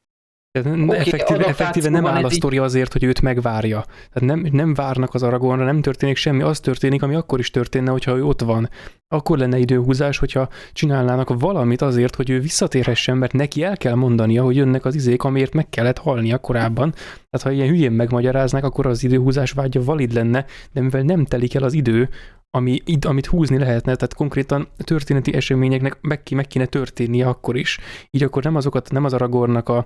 Okay, 0.59 0.97
effektíve, 0.97 1.45
effektíve 1.45 1.89
nem 1.89 2.05
áll 2.05 2.23
a 2.23 2.29
sztori 2.29 2.57
azért, 2.57 2.91
hogy 2.93 3.03
őt 3.03 3.21
megvárja. 3.21 3.85
Tehát 4.11 4.35
nem, 4.35 4.47
nem 4.51 4.73
várnak 4.73 5.13
az 5.13 5.23
Aragornra, 5.23 5.65
nem 5.65 5.81
történik 5.81 6.15
semmi, 6.15 6.41
az 6.41 6.59
történik, 6.59 7.01
ami 7.01 7.15
akkor 7.15 7.39
is 7.39 7.51
történne, 7.51 7.91
hogyha 7.91 8.17
ő 8.17 8.23
ott 8.23 8.41
van. 8.41 8.69
Akkor 9.07 9.37
lenne 9.37 9.57
időhúzás, 9.57 10.17
hogyha 10.17 10.49
csinálnának 10.73 11.39
valamit 11.39 11.81
azért, 11.81 12.15
hogy 12.15 12.29
ő 12.29 12.39
visszatérhessen, 12.39 13.17
mert 13.17 13.33
neki 13.33 13.63
el 13.63 13.77
kell 13.77 13.93
mondania, 13.93 14.43
hogy 14.43 14.55
jönnek 14.55 14.85
az 14.85 14.95
izék, 14.95 15.23
amiért 15.23 15.53
meg 15.53 15.69
kellett 15.69 15.97
halnia 15.97 16.37
korábban. 16.37 16.91
Tehát 17.29 17.41
ha 17.41 17.51
ilyen 17.51 17.67
hülyén 17.67 17.91
megmagyaráznák, 17.91 18.63
akkor 18.63 18.85
az 18.85 19.03
időhúzás 19.03 19.51
vágya 19.51 19.83
valid 19.83 20.13
lenne, 20.13 20.45
de 20.71 20.81
mivel 20.81 21.01
nem 21.01 21.25
telik 21.25 21.55
el 21.55 21.63
az 21.63 21.73
idő, 21.73 22.09
ami, 22.57 22.81
amit 23.07 23.25
húzni 23.25 23.57
lehetne, 23.57 23.95
tehát 23.95 24.13
konkrétan 24.13 24.67
történeti 24.77 25.33
eseményeknek 25.33 25.97
meg, 26.01 26.23
ki, 26.23 26.35
meg 26.35 26.47
kéne 26.47 26.65
történnie 26.65 27.27
akkor 27.27 27.57
is. 27.57 27.79
Így 28.09 28.23
akkor 28.23 28.43
nem 28.43 28.55
azokat, 28.55 28.91
nem 28.91 29.03
az 29.03 29.13
Aragornak 29.13 29.69
a, 29.69 29.77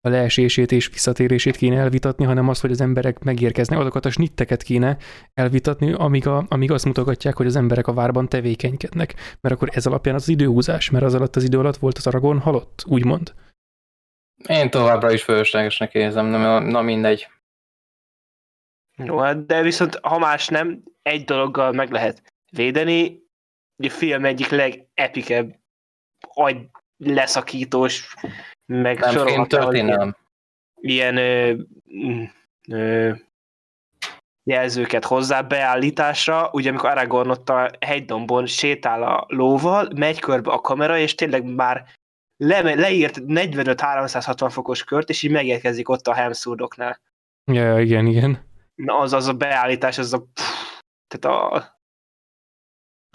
a 0.00 0.08
leesését 0.08 0.72
és 0.72 0.88
visszatérését 0.88 1.56
kéne 1.56 1.76
elvitatni, 1.76 2.24
hanem 2.24 2.48
az, 2.48 2.60
hogy 2.60 2.70
az 2.70 2.80
emberek 2.80 3.24
megérkeznek, 3.24 3.78
azokat 3.78 4.04
a 4.04 4.10
snitteket 4.10 4.62
kéne 4.62 4.96
elvitatni, 5.34 5.92
amíg, 5.92 6.26
a, 6.26 6.44
amíg 6.48 6.70
azt 6.70 6.84
mutogatják, 6.84 7.36
hogy 7.36 7.46
az 7.46 7.56
emberek 7.56 7.86
a 7.86 7.94
várban 7.94 8.28
tevékenykednek. 8.28 9.14
Mert 9.40 9.54
akkor 9.54 9.68
ez 9.72 9.86
alapján 9.86 10.14
az 10.14 10.28
időhúzás, 10.28 10.90
mert 10.90 11.04
az 11.04 11.14
alatt 11.14 11.36
az 11.36 11.44
idő 11.44 11.58
alatt 11.58 11.76
volt 11.76 11.98
az 11.98 12.06
Aragorn 12.06 12.38
halott, 12.38 12.84
úgymond. 12.86 13.34
Én 14.48 14.70
továbbra 14.70 15.12
is 15.12 15.22
fölöslegesnek 15.22 15.94
érzem, 15.94 16.26
na, 16.26 16.58
na 16.58 16.82
mindegy. 16.82 17.28
Jó, 19.04 19.18
hát 19.18 19.46
de 19.46 19.62
viszont 19.62 19.98
ha 20.02 20.18
más 20.18 20.48
nem, 20.48 20.82
egy 21.06 21.24
dologgal 21.24 21.72
meg 21.72 21.90
lehet 21.90 22.22
védeni. 22.50 23.24
A 23.82 23.88
film 23.88 24.24
egyik 24.24 24.48
legepikebb, 24.48 25.58
agy 26.20 26.56
leszakítós, 26.96 28.14
meg 28.66 28.98
nem, 28.98 29.46
történelem. 29.46 30.16
Ilyen 30.80 31.16
ö, 31.16 31.54
ö, 32.68 33.12
jelzőket 34.42 35.04
hozzá 35.04 35.40
beállításra, 35.40 36.50
ugye 36.52 36.68
amikor 36.68 36.90
Aragorn 36.90 37.30
ott 37.30 37.48
a 37.48 37.70
hegydombon 37.80 38.46
sétál 38.46 39.02
a 39.02 39.24
lóval, 39.28 39.88
megy 39.94 40.20
körbe 40.20 40.50
a 40.50 40.60
kamera, 40.60 40.98
és 40.98 41.14
tényleg 41.14 41.54
már 41.54 41.84
le, 42.36 42.60
leírt 42.74 43.18
45-360 43.26 44.48
fokos 44.50 44.84
kört, 44.84 45.08
és 45.08 45.22
így 45.22 45.30
megérkezik 45.30 45.88
ott 45.88 46.06
a 46.06 46.14
Hemswordoknál. 46.14 47.00
Ja, 47.52 47.80
igen, 47.80 48.06
igen. 48.06 48.44
Na, 48.74 48.98
az, 48.98 49.12
az 49.12 49.26
a 49.26 49.32
beállítás, 49.32 49.98
az 49.98 50.12
a 50.12 50.26
pff, 50.34 50.55
tehát 51.18 51.52
a, 51.52 51.78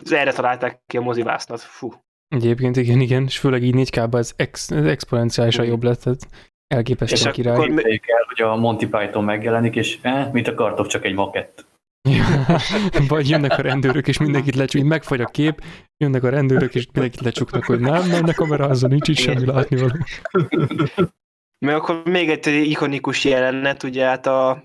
az 0.03 0.11
erre 0.11 0.31
találták 0.31 0.81
ki 0.87 0.97
a 0.97 1.01
mozivásznat, 1.01 1.61
fú. 1.61 1.93
Egyébként 2.27 2.77
igen, 2.77 2.99
igen, 2.99 3.23
és 3.23 3.39
főleg 3.39 3.63
így 3.63 3.73
4 3.73 3.89
k 3.89 4.15
ez, 4.15 4.33
ex, 4.35 4.71
exponenciálisan 4.71 5.65
jobb 5.65 5.83
lett, 5.83 6.01
tehát 6.01 6.27
elképesztően 6.67 7.33
és 7.33 7.35
király. 7.35 7.55
akkor 7.55 7.69
még... 7.69 8.01
el, 8.07 8.25
hogy 8.27 8.41
a 8.41 8.55
Monty 8.55 8.85
Python 8.85 9.23
megjelenik, 9.23 9.75
és 9.75 9.99
eh, 10.01 10.31
mit 10.31 10.47
akartok, 10.47 10.87
csak 10.87 11.05
egy 11.05 11.13
makett. 11.13 11.65
Vagy 13.07 13.29
jönnek 13.29 13.57
a 13.57 13.61
rendőrök, 13.61 14.07
és 14.07 14.17
mindenkit 14.17 14.55
lecsuknak, 14.55 14.89
megfagy 14.89 15.21
a 15.21 15.25
kép, 15.25 15.63
jönnek 15.97 16.23
a 16.23 16.29
rendőrök, 16.29 16.75
és 16.75 16.85
mindenkit 16.91 17.21
lecsuknak, 17.21 17.65
hogy 17.65 17.79
nem, 17.79 18.09
mennek 18.09 18.39
a 18.39 18.69
azon 18.69 18.89
nincs 18.89 19.07
itt 19.07 19.17
semmi 19.17 19.45
látnivaló. 19.45 19.95
Mert 21.65 21.77
akkor 21.77 22.05
még 22.05 22.29
egy 22.29 22.47
ikonikus 22.47 23.25
jelenet, 23.25 23.83
ugye 23.83 24.05
hát 24.05 24.25
a 24.25 24.63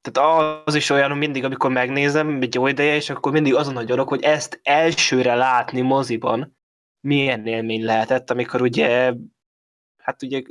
tehát 0.00 0.62
az 0.66 0.74
is 0.74 0.90
olyan, 0.90 1.10
hogy 1.10 1.18
mindig, 1.18 1.44
amikor 1.44 1.70
megnézem 1.70 2.42
egy 2.42 2.54
jó 2.54 2.66
ideje, 2.66 2.94
és 2.94 3.10
akkor 3.10 3.32
mindig 3.32 3.54
azon 3.54 3.76
a 3.76 3.82
gyalog, 3.82 4.08
hogy 4.08 4.22
ezt 4.22 4.60
elsőre 4.62 5.34
látni 5.34 5.80
moziban, 5.80 6.58
milyen 7.00 7.46
élmény 7.46 7.84
lehetett, 7.84 8.30
amikor 8.30 8.62
ugye, 8.62 9.14
hát 10.02 10.22
ugye 10.22 10.42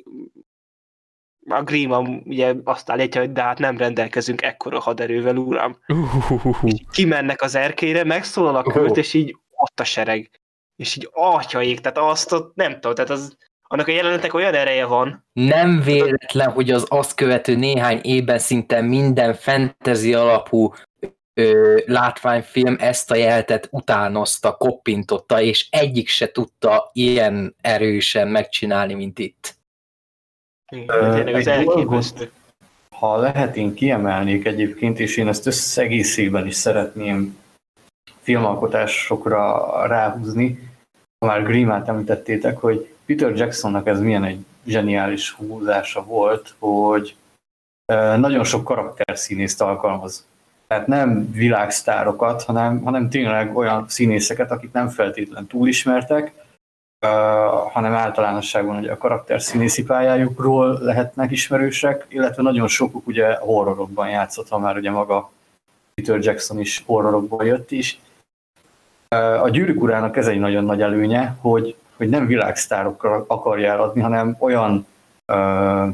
a 1.50 1.64
Grima 1.64 2.00
ugye 2.00 2.56
azt 2.64 2.90
állítja, 2.90 3.22
hogy 3.22 3.32
de 3.32 3.42
hát 3.42 3.60
nem 3.60 3.78
rendelkezünk 3.78 4.42
ekkora 4.42 4.80
haderővel, 4.80 5.38
uram. 5.38 5.78
Uh-huh. 5.88 6.72
kimennek 6.92 7.42
az 7.42 7.56
erkére, 7.56 8.04
megszólal 8.04 8.56
a 8.56 8.62
költ, 8.62 8.78
uh-huh. 8.78 8.98
és 8.98 9.14
így 9.14 9.38
ott 9.50 9.80
a 9.80 9.84
sereg. 9.84 10.42
És 10.76 10.96
így 10.96 11.10
atyaik, 11.12 11.80
tehát 11.80 11.98
azt 11.98 12.32
ott 12.32 12.56
nem 12.56 12.74
tudom, 12.74 12.94
tehát 12.94 13.10
az 13.10 13.38
annak 13.72 13.88
a 13.88 13.92
jelenetnek 13.92 14.34
olyan 14.34 14.54
ereje 14.54 14.86
van. 14.86 15.26
Nem 15.34 15.82
véletlen, 15.82 16.52
hogy 16.52 16.72
az 16.72 16.86
azt 16.88 17.16
követő 17.16 17.56
néhány 17.56 18.00
évben 18.04 18.40
szinte 18.40 18.82
minden 18.82 19.34
fantasy 19.34 20.14
alapú 20.14 20.74
ö, 21.34 21.78
látványfilm 21.86 22.78
ezt 22.80 23.12
a 23.12 23.16
jelenetet 23.16 23.68
utánozta, 23.72 24.52
koppintotta, 24.52 25.42
és 25.42 25.68
egyik 25.70 26.08
se 26.08 26.32
tudta 26.32 26.90
ilyen 26.94 27.56
erősen 27.62 28.28
megcsinálni, 28.28 28.94
mint 28.94 29.20
itt. 29.20 29.58
Igen, 30.72 31.36
az 31.36 31.48
elképesztő. 31.48 32.32
Ha 32.96 33.18
lehet, 33.18 33.56
én 33.56 33.74
kiemelnék 33.74 34.46
egyébként, 34.46 35.00
és 35.00 35.18
én 35.18 35.28
ezt 35.28 35.46
összegészében 35.46 36.48
is 36.48 36.56
szeretném 36.56 37.38
filmalkotásokra 38.22 39.88
ráhúzni, 39.88 40.70
ha 41.20 41.26
már 41.26 41.44
Grimmát 41.44 41.88
említettétek, 41.88 42.58
hogy 42.58 42.94
Peter 43.10 43.36
Jacksonnak 43.36 43.88
ez 43.88 44.00
milyen 44.00 44.24
egy 44.24 44.46
zseniális 44.66 45.32
húzása 45.32 46.04
volt, 46.04 46.56
hogy 46.60 47.16
nagyon 48.18 48.44
sok 48.44 48.64
karakterszínészt 48.64 49.62
alkalmaz. 49.62 50.26
Tehát 50.68 50.88
nem 50.88 51.32
világsztárokat, 51.32 52.44
hanem, 52.44 52.82
hanem 52.84 53.10
tényleg 53.10 53.58
olyan 53.58 53.86
színészeket, 53.88 54.52
akik 54.52 54.72
nem 54.72 54.90
feltétlen 54.90 55.48
túlismertek, 55.48 56.34
uh, 57.06 57.10
hanem 57.72 57.94
általánosságban 57.94 58.78
ugye 58.78 58.92
a 58.92 58.98
karakterszínészi 58.98 59.84
pályájukról 59.84 60.80
lehetnek 60.82 61.32
ismerősek, 61.32 62.06
illetve 62.10 62.44
nagyon 62.44 62.68
sokuk 62.68 63.08
ugye 63.08 63.36
horrorokban 63.36 64.10
játszott, 64.10 64.50
ha 64.50 64.60
már 64.60 64.78
ugye 64.78 64.92
maga 64.92 65.32
Peter 65.94 66.20
Jackson 66.20 66.60
is 66.60 66.84
horrorokból 66.86 67.46
jött 67.46 67.72
is. 67.72 68.00
Uh, 69.16 69.44
a 69.44 69.50
Gyűrűk 69.50 69.82
urának 69.82 70.18
ez 70.18 70.28
egy 70.28 70.40
nagyon 70.40 70.64
nagy 70.64 70.82
előnye, 70.82 71.36
hogy 71.40 71.76
hogy 72.00 72.10
nem 72.10 72.26
világsztárokkal 72.26 73.26
akarja 73.28 73.80
adni, 73.80 74.02
hanem 74.02 74.36
olyan 74.40 74.88
ö, 75.26 75.88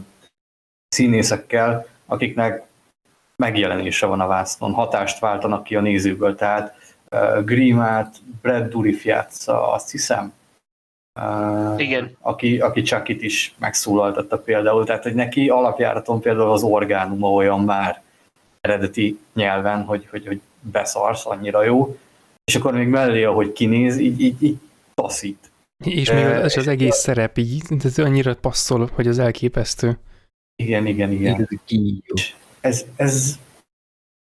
színészekkel, 0.87 1.85
akiknek 2.05 2.63
megjelenése 3.35 4.05
van 4.05 4.19
a 4.19 4.27
vásznon, 4.27 4.73
hatást 4.73 5.19
váltanak 5.19 5.63
ki 5.63 5.75
a 5.75 5.81
nézőből, 5.81 6.35
tehát 6.35 6.75
uh, 7.11 7.43
Grimát 7.43 8.15
Brad 8.41 8.69
Dourif 8.69 9.05
játsza, 9.05 9.71
azt 9.71 9.91
hiszem. 9.91 10.33
Uh, 11.21 11.81
Igen. 11.81 12.17
Aki, 12.21 12.59
aki 12.59 12.81
Chucky-t 12.81 13.21
is 13.21 13.55
megszólaltatta 13.57 14.37
például, 14.37 14.85
tehát 14.85 15.03
hogy 15.03 15.13
neki 15.13 15.49
alapjáraton 15.49 16.21
például 16.21 16.51
az 16.51 16.63
orgánuma 16.63 17.31
olyan 17.31 17.59
már 17.59 18.01
eredeti 18.61 19.19
nyelven, 19.33 19.83
hogy, 19.83 20.07
hogy, 20.09 20.27
hogy 20.27 20.41
beszarsz, 20.59 21.25
annyira 21.25 21.63
jó, 21.63 21.97
és 22.43 22.55
akkor 22.55 22.73
még 22.73 22.87
mellé, 22.87 23.23
ahogy 23.23 23.51
kinéz, 23.51 23.97
így, 23.97 24.21
így, 24.21 24.43
így 24.43 24.57
taszít. 24.93 25.51
És 25.83 26.11
még 26.11 26.25
az, 26.25 26.43
az, 26.43 26.57
az 26.57 26.67
egész 26.67 26.95
szerep 26.95 27.37
így, 27.37 27.63
ez 27.83 27.97
annyira 27.97 28.35
passzol, 28.35 28.89
hogy 28.93 29.07
az 29.07 29.19
elképesztő. 29.19 29.97
Igen, 30.55 30.85
igen, 30.85 31.11
igen. 31.11 31.49
Ez, 32.61 32.85
ez, 32.95 33.39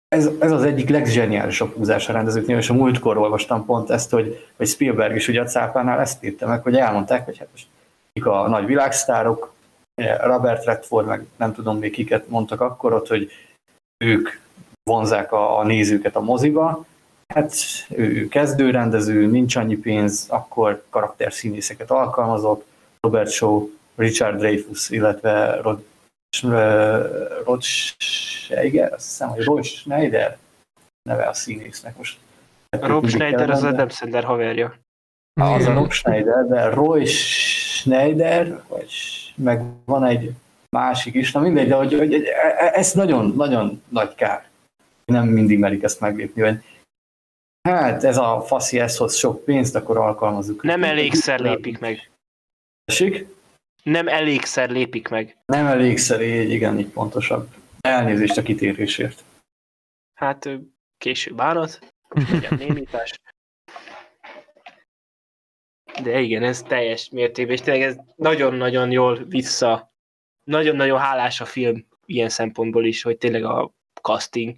ez, 0.08 0.30
ez 0.38 0.50
az 0.50 0.62
egyik 0.62 0.88
legzseniálisabb 0.88 1.74
húzás 1.74 2.08
a 2.08 2.12
rendezőknél, 2.12 2.56
és 2.56 2.70
a 2.70 2.74
múltkor 2.74 3.16
olvastam 3.16 3.64
pont 3.64 3.90
ezt, 3.90 4.10
hogy, 4.10 4.46
hogy 4.56 4.66
Spielberg 4.66 5.16
is 5.16 5.28
ugye 5.28 5.40
a 5.40 5.46
cápánál 5.46 6.00
ezt 6.00 6.24
írta 6.24 6.46
meg, 6.46 6.62
hogy 6.62 6.76
elmondták, 6.76 7.24
hogy 7.24 7.38
hát 7.38 7.48
most 7.50 7.66
kik 8.12 8.26
a 8.26 8.48
nagy 8.48 8.66
világsztárok, 8.66 9.52
Robert 10.22 10.64
Redford, 10.64 11.06
meg 11.06 11.26
nem 11.36 11.52
tudom 11.52 11.78
még 11.78 11.92
kiket 11.92 12.28
mondtak 12.28 12.60
akkor 12.60 12.92
ott, 12.92 13.08
hogy 13.08 13.30
ők 14.04 14.28
vonzák 14.82 15.32
a, 15.32 15.58
a 15.58 15.64
nézőket 15.64 16.16
a 16.16 16.20
moziba, 16.20 16.84
hát 17.34 17.54
ő 17.88 18.28
kezdőrendező, 18.28 19.26
nincs 19.26 19.56
annyi 19.56 19.76
pénz, 19.76 20.26
akkor 20.28 20.84
karakterszínészeket 20.90 21.90
alkalmazok, 21.90 22.64
Robert 23.00 23.30
Shaw, 23.30 23.68
Richard 23.96 24.38
Dreyfuss, 24.38 24.90
illetve 24.90 25.60
Rod, 25.60 25.84
Rod 27.44 27.62
Schneider, 27.62 28.92
azt 28.92 29.04
hiszem, 29.04 29.28
hogy 29.28 29.44
Rod 29.44 29.64
Schneider 29.64 30.38
neve 31.02 31.28
a 31.28 31.34
színésznek 31.34 31.96
most. 31.96 32.18
Rob 32.80 33.08
Schneider 33.08 33.50
az 33.50 33.62
Adam 33.62 33.88
Sandler 33.88 34.24
haverja. 34.24 34.74
Az 35.40 35.66
a 35.66 35.72
Rob 35.72 35.92
Schneider, 35.92 36.46
de 36.46 36.68
Roy 36.68 37.04
Schneider, 37.04 38.62
vagy 38.68 38.92
meg 39.36 39.62
van 39.84 40.04
egy 40.04 40.32
másik 40.70 41.14
is, 41.14 41.32
na 41.32 41.40
mindegy, 41.40 41.68
de 41.68 41.74
hogy, 41.74 41.98
hogy 41.98 42.24
ez 42.72 42.92
nagyon, 42.92 43.32
nagyon 43.36 43.82
nagy 43.88 44.14
kár. 44.14 44.48
Nem 45.04 45.28
mindig 45.28 45.58
merik 45.58 45.82
ezt 45.82 46.00
meglépni, 46.00 46.42
hogy 46.42 46.62
hát 47.62 48.04
ez 48.04 48.16
a 48.16 48.40
faszi 48.40 48.78
ez 48.78 48.96
hoz 48.96 49.16
sok 49.16 49.44
pénzt, 49.44 49.74
akkor 49.74 49.96
alkalmazzuk. 49.96 50.62
Nem 50.62 50.84
elégszer 50.84 51.40
lépik 51.40 51.78
meg. 51.78 52.10
Tessék? 52.84 53.26
Nem 53.82 54.08
elégszer 54.08 54.70
lépik 54.70 55.08
meg. 55.08 55.36
Nem 55.46 55.66
elégszer, 55.66 56.20
így 56.20 56.50
igen, 56.50 56.78
így 56.78 56.88
pontosabb. 56.88 57.48
Elnézést 57.80 58.36
a 58.36 58.42
kitérésért. 58.42 59.24
Hát 60.14 60.48
késő 60.98 61.34
bánat, 61.34 61.92
legyen 62.30 62.54
némítás. 62.58 63.20
De 66.02 66.20
igen, 66.20 66.42
ez 66.42 66.62
teljes 66.62 67.08
mértékben, 67.10 67.54
és 67.54 67.60
tényleg 67.60 67.82
ez 67.82 67.96
nagyon-nagyon 68.16 68.90
jól 68.90 69.24
vissza, 69.24 69.92
nagyon-nagyon 70.44 70.98
hálás 70.98 71.40
a 71.40 71.44
film 71.44 71.86
ilyen 72.06 72.28
szempontból 72.28 72.84
is, 72.84 73.02
hogy 73.02 73.18
tényleg 73.18 73.44
a 73.44 73.72
casting 74.02 74.56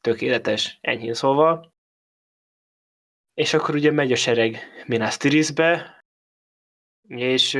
tökéletes, 0.00 0.78
enyhén 0.80 1.14
szóval. 1.14 1.72
És 3.34 3.54
akkor 3.54 3.74
ugye 3.74 3.90
megy 3.90 4.12
a 4.12 4.16
sereg 4.16 4.58
Minas 4.86 5.16
Tirithbe, 5.16 6.02
és 7.08 7.58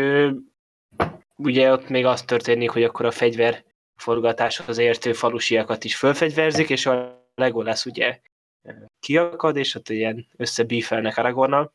ugye 1.36 1.72
ott 1.72 1.88
még 1.88 2.04
az 2.04 2.22
történik, 2.22 2.70
hogy 2.70 2.82
akkor 2.82 3.06
a 3.06 3.10
fegyver 3.10 3.64
forgatáshoz 3.96 4.78
értő 4.78 5.12
falusiakat 5.12 5.84
is 5.84 5.96
fölfegyverzik, 5.96 6.70
és 6.70 6.86
a 6.86 7.24
Legolas 7.34 7.84
ugye 7.86 8.20
kiakad, 9.00 9.56
és 9.56 9.74
ott 9.74 9.88
ilyen 9.88 10.26
összebífelnek 10.36 11.16
Aragornnal. 11.16 11.72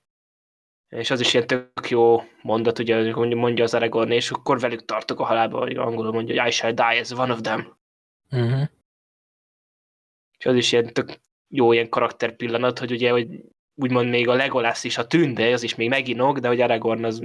És 0.90 1.10
az 1.10 1.20
is 1.20 1.34
ilyen 1.34 1.48
tök 1.48 1.90
jó 1.90 2.24
mondat, 2.42 2.80
ugye 2.80 3.16
mondja 3.16 3.64
az 3.64 3.74
Aragorn, 3.74 4.12
és 4.12 4.32
akkor 4.32 4.60
velük 4.60 4.86
tartok 4.86 5.20
a 5.20 5.26
halálba, 5.26 5.60
vagy 5.60 5.76
angolul 5.76 6.12
mondja, 6.12 6.42
hogy 6.42 6.50
I 6.50 6.52
shall 6.52 6.74
die 6.74 7.00
as 7.00 7.12
one 7.12 7.34
of 7.34 7.42
them. 7.42 7.78
Uh-huh. 8.32 8.68
És 10.38 10.45
az 10.45 10.56
is 10.56 10.72
ilyen 10.72 10.94
tök 10.94 11.20
jó 11.53 11.72
ilyen 11.74 11.90
karakter 11.90 12.36
pillanat, 12.36 12.80
hogy 12.80 12.91
ugye, 12.91 13.12
hogy 13.12 13.28
úgymond 13.82 14.10
még 14.10 14.28
a 14.28 14.34
Legolas 14.34 14.84
is 14.84 14.98
a 14.98 15.07
tünde, 15.07 15.53
az 15.53 15.64
is 15.64 15.76
még 15.76 15.90
meginog, 15.90 16.40
de 16.40 16.48
hogy 16.48 16.62
Aragorn 16.62 17.03
az 17.03 17.24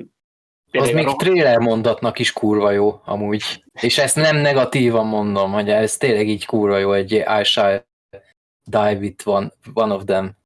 az 0.73 0.91
még 0.91 1.07
trailer 1.07 1.59
mondatnak 1.59 2.19
is 2.19 2.33
kurva 2.33 2.71
jó, 2.71 3.01
amúgy. 3.05 3.65
És 3.81 3.99
ezt 3.99 4.17
nem 4.17 4.37
negatívan 4.37 5.07
mondom, 5.07 5.53
hogy 5.53 5.69
ez 5.69 5.97
tényleg 5.97 6.29
így 6.29 6.47
kurva 6.47 6.79
jó, 6.79 6.93
egy 6.93 7.13
I 7.13 7.45
shall 7.45 7.85
die 8.65 8.95
with 8.95 9.29
one, 9.29 9.53
one 9.73 9.95
of 9.95 10.05
them. 10.05 10.37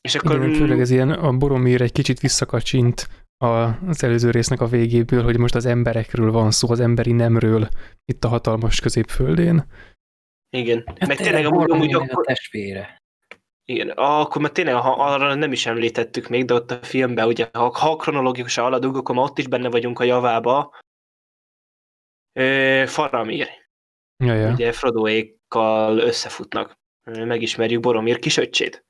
És 0.00 0.14
akkor... 0.14 0.36
Igen, 0.36 0.54
főleg 0.54 0.80
ez 0.80 0.90
ilyen, 0.90 1.10
a 1.10 1.32
Boromir 1.32 1.80
egy 1.80 1.92
kicsit 1.92 2.20
visszakacsint 2.20 3.08
az 3.36 4.04
előző 4.04 4.30
résznek 4.30 4.60
a 4.60 4.66
végéből, 4.66 5.22
hogy 5.22 5.38
most 5.38 5.54
az 5.54 5.66
emberekről 5.66 6.32
van 6.32 6.50
szó, 6.50 6.70
az 6.70 6.80
emberi 6.80 7.12
nemről 7.12 7.68
itt 8.04 8.24
a 8.24 8.28
hatalmas 8.28 8.80
középföldén. 8.80 9.64
Igen, 10.50 10.82
hát 10.86 11.08
meg 11.08 11.16
tényleg 11.16 11.46
a 11.46 11.50
Boromir 11.50 11.94
akkor... 11.94 12.18
a 12.18 12.26
testvére. 12.26 12.98
Igen, 13.64 13.90
akkor 13.90 14.42
már 14.42 14.50
tényleg 14.50 14.74
arra 14.74 15.34
nem 15.34 15.52
is 15.52 15.66
említettük 15.66 16.28
még, 16.28 16.44
de 16.44 16.54
ott 16.54 16.70
a 16.70 16.82
filmben, 16.82 17.26
ugye, 17.26 17.48
ha, 17.52 17.78
ha 17.78 17.96
kronológikusan 17.96 18.64
haladunk, 18.64 18.96
akkor 18.96 19.14
már 19.14 19.24
ott 19.24 19.38
is 19.38 19.46
benne 19.46 19.70
vagyunk 19.70 19.98
a 19.98 20.04
javába. 20.04 20.74
Ö, 22.32 22.84
Faramir. 22.86 23.48
Ja, 24.24 24.34
ja. 24.34 24.52
Ugye 24.52 24.72
Frodoékkal 24.72 25.98
összefutnak. 25.98 26.78
Megismerjük 27.04 27.80
Boromir 27.80 28.18
kisöccsét. 28.18 28.84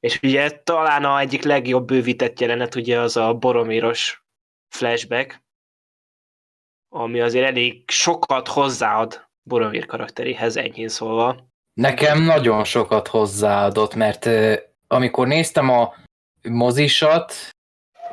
És 0.00 0.18
ugye 0.22 0.50
talán 0.50 1.04
a 1.04 1.18
egyik 1.18 1.42
legjobb 1.42 1.86
bővített 1.86 2.40
jelenet 2.40 2.74
ugye 2.74 3.00
az 3.00 3.16
a 3.16 3.34
Boromiros 3.34 4.24
flashback, 4.74 5.42
ami 6.88 7.20
azért 7.20 7.46
elég 7.46 7.90
sokat 7.90 8.48
hozzáad 8.48 9.29
Boromir 9.42 9.86
karakteréhez, 9.86 10.56
enyhén 10.56 10.88
szólva. 10.88 11.48
Nekem 11.74 12.22
nagyon 12.22 12.64
sokat 12.64 13.08
hozzáadott, 13.08 13.94
mert 13.94 14.28
amikor 14.86 15.26
néztem 15.26 15.68
a 15.68 15.94
mozisat, 16.48 17.34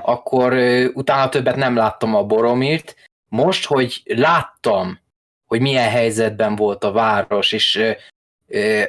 akkor 0.01 0.53
utána 0.93 1.29
többet 1.29 1.55
nem 1.55 1.75
láttam 1.75 2.15
a 2.15 2.23
Boromirt. 2.23 2.95
Most, 3.29 3.65
hogy 3.65 4.01
láttam, 4.05 4.99
hogy 5.45 5.61
milyen 5.61 5.89
helyzetben 5.89 6.55
volt 6.55 6.83
a 6.83 6.91
város, 6.91 7.51
és 7.51 7.95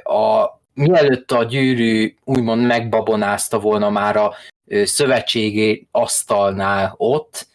a, 0.02 0.46
mielőtt 0.74 1.32
a 1.32 1.44
gyűrű 1.44 2.14
úgymond 2.24 2.66
megbabonázta 2.66 3.60
volna 3.60 3.90
már 3.90 4.16
a 4.16 4.34
szövetségi 4.84 5.88
asztalnál 5.90 6.94
ott, 6.96 7.46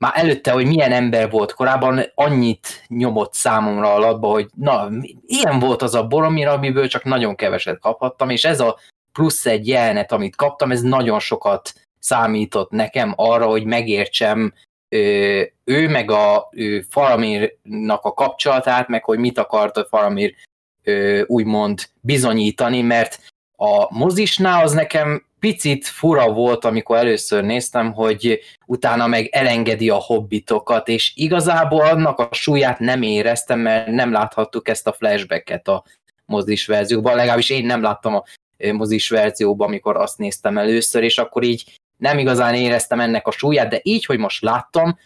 már 0.00 0.12
előtte, 0.14 0.50
hogy 0.50 0.66
milyen 0.66 0.92
ember 0.92 1.30
volt 1.30 1.52
korábban, 1.52 2.02
annyit 2.14 2.84
nyomott 2.88 3.34
számomra 3.34 3.94
alatba, 3.94 4.28
hogy 4.28 4.48
na, 4.56 4.88
ilyen 5.26 5.58
volt 5.58 5.82
az 5.82 5.94
a 5.94 6.06
Boromir, 6.06 6.46
amiből 6.46 6.88
csak 6.88 7.04
nagyon 7.04 7.34
keveset 7.34 7.78
kaphattam, 7.78 8.30
és 8.30 8.44
ez 8.44 8.60
a 8.60 8.78
plusz 9.12 9.46
egy 9.46 9.68
jelenet, 9.68 10.12
amit 10.12 10.36
kaptam, 10.36 10.70
ez 10.70 10.80
nagyon 10.80 11.18
sokat 11.18 11.72
számított 11.98 12.70
nekem 12.70 13.12
arra, 13.16 13.46
hogy 13.46 13.64
megértsem 13.64 14.52
ő, 14.88 15.52
ő 15.64 15.88
meg 15.88 16.10
a 16.10 16.48
ő, 16.50 16.80
Faramirnak 16.90 18.04
a 18.04 18.12
kapcsolatát, 18.12 18.88
meg 18.88 19.04
hogy 19.04 19.18
mit 19.18 19.38
akart 19.38 19.76
a 19.76 19.84
Faramir 19.84 20.34
ő, 20.82 21.24
úgymond 21.26 21.88
bizonyítani, 22.00 22.82
mert 22.82 23.18
a 23.56 23.94
mozisnál 23.98 24.64
az 24.64 24.72
nekem 24.72 25.24
picit 25.40 25.86
fura 25.86 26.32
volt, 26.32 26.64
amikor 26.64 26.96
először 26.96 27.44
néztem, 27.44 27.92
hogy 27.92 28.40
utána 28.66 29.06
meg 29.06 29.26
elengedi 29.26 29.90
a 29.90 29.94
hobbitokat, 29.94 30.88
és 30.88 31.12
igazából 31.16 31.84
annak 31.84 32.18
a 32.18 32.28
súlyát 32.30 32.78
nem 32.78 33.02
éreztem, 33.02 33.58
mert 33.58 33.86
nem 33.86 34.12
láthattuk 34.12 34.68
ezt 34.68 34.86
a 34.86 34.92
flashbacket 34.92 35.68
a 35.68 35.84
mozis 36.24 36.66
verzióban, 36.66 37.16
legalábbis 37.16 37.50
én 37.50 37.66
nem 37.66 37.82
láttam 37.82 38.14
a 38.14 38.24
mozis 38.72 39.08
verzióban, 39.08 39.66
amikor 39.68 39.96
azt 39.96 40.18
néztem 40.18 40.58
először, 40.58 41.02
és 41.02 41.18
akkor 41.18 41.42
így 41.42 41.64
nem 41.96 42.18
igazán 42.18 42.54
éreztem 42.54 43.00
ennek 43.00 43.26
a 43.26 43.30
súlyát, 43.30 43.68
de 43.68 43.80
így, 43.82 44.04
hogy 44.04 44.18
most 44.18 44.42
láttam, 44.42 44.98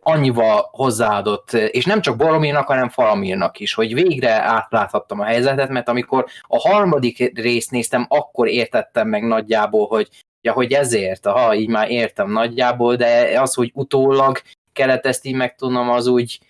annyival 0.00 0.68
hozzáadott, 0.70 1.52
és 1.52 1.84
nem 1.84 2.00
csak 2.00 2.16
Boromirnak, 2.16 2.66
hanem 2.66 2.88
Falamirnak 2.88 3.58
is, 3.58 3.74
hogy 3.74 3.94
végre 3.94 4.30
átláthattam 4.30 5.20
a 5.20 5.24
helyzetet, 5.24 5.68
mert 5.68 5.88
amikor 5.88 6.26
a 6.40 6.68
harmadik 6.68 7.38
részt 7.40 7.70
néztem, 7.70 8.06
akkor 8.08 8.48
értettem 8.48 9.08
meg 9.08 9.22
nagyjából, 9.26 9.86
hogy 9.86 10.08
ja, 10.40 10.52
hogy 10.52 10.72
ezért, 10.72 11.26
aha, 11.26 11.54
így 11.54 11.68
már 11.68 11.90
értem 11.90 12.30
nagyjából, 12.30 12.96
de 12.96 13.40
az, 13.40 13.54
hogy 13.54 13.70
utólag 13.74 14.38
kellett 14.72 15.06
ezt 15.06 15.24
így 15.24 15.34
megtudnom, 15.34 15.90
az 15.90 16.06
úgy 16.06 16.40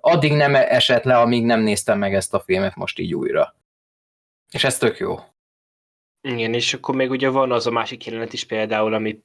addig 0.00 0.32
nem 0.32 0.54
esett 0.54 1.04
le, 1.04 1.18
amíg 1.18 1.44
nem 1.44 1.60
néztem 1.60 1.98
meg 1.98 2.14
ezt 2.14 2.34
a 2.34 2.40
filmet 2.40 2.76
most 2.76 2.98
így 2.98 3.14
újra. 3.14 3.54
És 4.50 4.64
ez 4.64 4.78
tök 4.78 4.98
jó. 4.98 5.16
Igen, 6.20 6.54
és 6.54 6.74
akkor 6.74 6.94
még 6.94 7.10
ugye 7.10 7.28
van 7.28 7.52
az 7.52 7.66
a 7.66 7.70
másik 7.70 8.06
jelenet 8.06 8.32
is 8.32 8.44
például, 8.44 9.18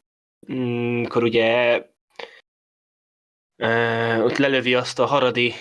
mm, 0.53 1.03
akkor 1.03 1.23
ugye 1.23 1.81
ott 4.23 4.37
lelövi 4.37 4.75
azt 4.75 4.99
a 4.99 5.05
haradi 5.05 5.53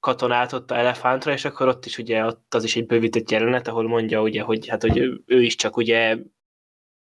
katonát 0.00 0.52
ott 0.52 0.70
a 0.70 0.76
elefántra, 0.76 1.32
és 1.32 1.44
akkor 1.44 1.68
ott 1.68 1.86
is 1.86 1.98
ugye 1.98 2.24
ott 2.24 2.54
az 2.54 2.64
is 2.64 2.76
egy 2.76 2.86
bővített 2.86 3.30
jelenet, 3.30 3.68
ahol 3.68 3.88
mondja 3.88 4.22
ugye, 4.22 4.42
hogy 4.42 4.68
hát 4.68 4.82
hogy 4.82 4.98
ő, 4.98 5.22
ő 5.26 5.42
is 5.42 5.54
csak 5.54 5.76
ugye 5.76 6.16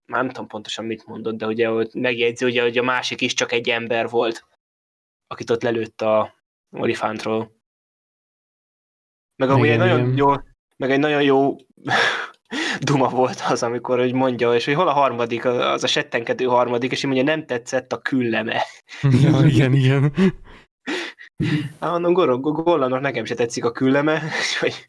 már 0.07 0.21
nem 0.21 0.29
tudom 0.29 0.47
pontosan 0.47 0.85
mit 0.85 1.07
mondott, 1.07 1.37
de 1.37 1.47
ugye 1.47 1.69
hogy 1.69 1.91
megjegyzi, 1.93 2.45
ugye, 2.45 2.63
hogy 2.63 2.79
a 2.79 2.83
másik 2.83 3.21
is 3.21 3.35
csak 3.35 3.53
egy 3.53 3.71
ember 3.71 4.09
volt, 4.09 4.47
akit 5.27 5.51
ott 5.51 5.63
lelőtt 5.63 6.01
a 6.01 6.35
olifántról. 6.71 7.61
Meg 9.37 9.51
amúgy 9.51 9.69
egy 9.69 9.79
nagyon 9.79 10.17
jó, 10.17 10.33
meg 10.77 10.91
egy 10.91 10.99
nagyon 10.99 11.23
jó 11.23 11.57
duma 12.81 13.09
volt 13.09 13.43
az, 13.49 13.63
amikor 13.63 13.99
hogy 13.99 14.13
mondja, 14.13 14.55
és 14.55 14.65
hogy 14.65 14.75
hol 14.75 14.89
a 14.89 14.93
harmadik, 14.93 15.45
az 15.45 15.85
a 15.85 15.87
settenkedő 15.87 16.45
harmadik, 16.45 16.93
és 16.93 16.99
így 16.99 17.05
mondja, 17.05 17.23
nem 17.23 17.47
tetszett 17.47 17.93
a 17.93 17.99
külleme. 17.99 18.63
Ja, 19.23 19.47
igen, 19.47 19.73
igen. 19.73 20.13
Hát 21.81 21.91
mondom, 21.91 22.13
Gollanok 22.43 23.01
nekem 23.01 23.25
se 23.25 23.35
tetszik 23.35 23.65
a 23.65 23.73
külleme, 23.73 24.23
és 24.41 24.59
hogy... 24.59 24.89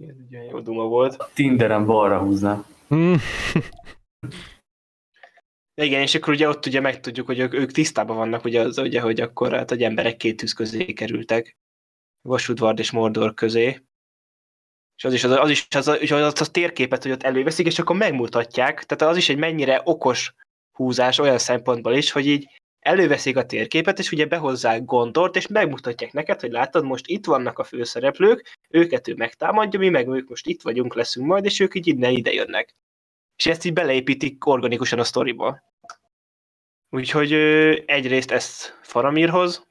Ez 0.00 0.16
egy 0.30 0.48
jó 0.50 0.60
duma 0.60 0.84
volt. 0.84 1.14
A 1.14 1.28
Tinderen 1.34 1.86
balra 1.86 2.18
húzná. 2.18 2.64
Mm. 2.94 3.14
Igen, 5.82 6.00
és 6.00 6.14
akkor 6.14 6.32
ugye 6.32 6.48
ott 6.48 6.66
ugye 6.66 6.80
megtudjuk, 6.80 7.26
hogy 7.26 7.38
ők, 7.38 7.54
ők 7.54 7.70
tisztában 7.70 8.16
vannak, 8.16 8.44
ugye, 8.44 8.60
az, 8.60 8.78
ugye, 8.78 9.00
hogy 9.00 9.20
akkor 9.20 9.52
hát, 9.52 9.68
hogy 9.68 9.82
emberek 9.82 10.16
két 10.16 10.36
tűz 10.36 10.52
közé 10.52 10.92
kerültek. 10.92 11.56
Vasudvard 12.28 12.78
és 12.78 12.90
Mordor 12.90 13.34
közé. 13.34 13.80
És 14.96 15.04
az 15.04 15.12
is 15.12 15.24
az, 15.24 15.30
az, 15.30 15.50
is 15.50 15.66
az, 15.70 15.88
az, 15.88 16.10
az, 16.10 16.40
az 16.40 16.48
térképet, 16.48 17.02
hogy 17.02 17.12
ott 17.12 17.22
előveszik, 17.22 17.66
és 17.66 17.78
akkor 17.78 17.96
megmutatják. 17.96 18.84
Tehát 18.84 19.12
az 19.14 19.16
is 19.16 19.28
egy 19.28 19.36
mennyire 19.36 19.80
okos 19.84 20.34
húzás 20.72 21.18
olyan 21.18 21.38
szempontból 21.38 21.94
is, 21.94 22.10
hogy 22.10 22.26
így 22.26 22.48
előveszik 22.80 23.36
a 23.36 23.46
térképet, 23.46 23.98
és 23.98 24.12
ugye 24.12 24.26
behozzák 24.26 24.84
Gondort, 24.84 25.36
és 25.36 25.46
megmutatják 25.46 26.12
neked, 26.12 26.40
hogy 26.40 26.50
látod, 26.50 26.84
most 26.84 27.06
itt 27.06 27.26
vannak 27.26 27.58
a 27.58 27.64
főszereplők, 27.64 28.58
őket 28.68 29.08
ő 29.08 29.14
megtámadja, 29.14 29.78
mi 29.78 29.88
meg 29.88 30.08
ők 30.08 30.28
most 30.28 30.46
itt 30.46 30.62
vagyunk, 30.62 30.94
leszünk 30.94 31.26
majd, 31.26 31.44
és 31.44 31.60
ők 31.60 31.74
így 31.74 31.86
innen 31.86 32.12
ide 32.12 32.32
jönnek. 32.32 32.74
És 33.36 33.46
ezt 33.46 33.64
így 33.64 33.72
beleépítik 33.72 34.46
organikusan 34.46 34.98
a 34.98 35.04
sztoriba. 35.04 35.62
Úgyhogy 36.90 37.32
egyrészt 37.86 38.30
ezt 38.30 38.78
Faramirhoz, 38.82 39.66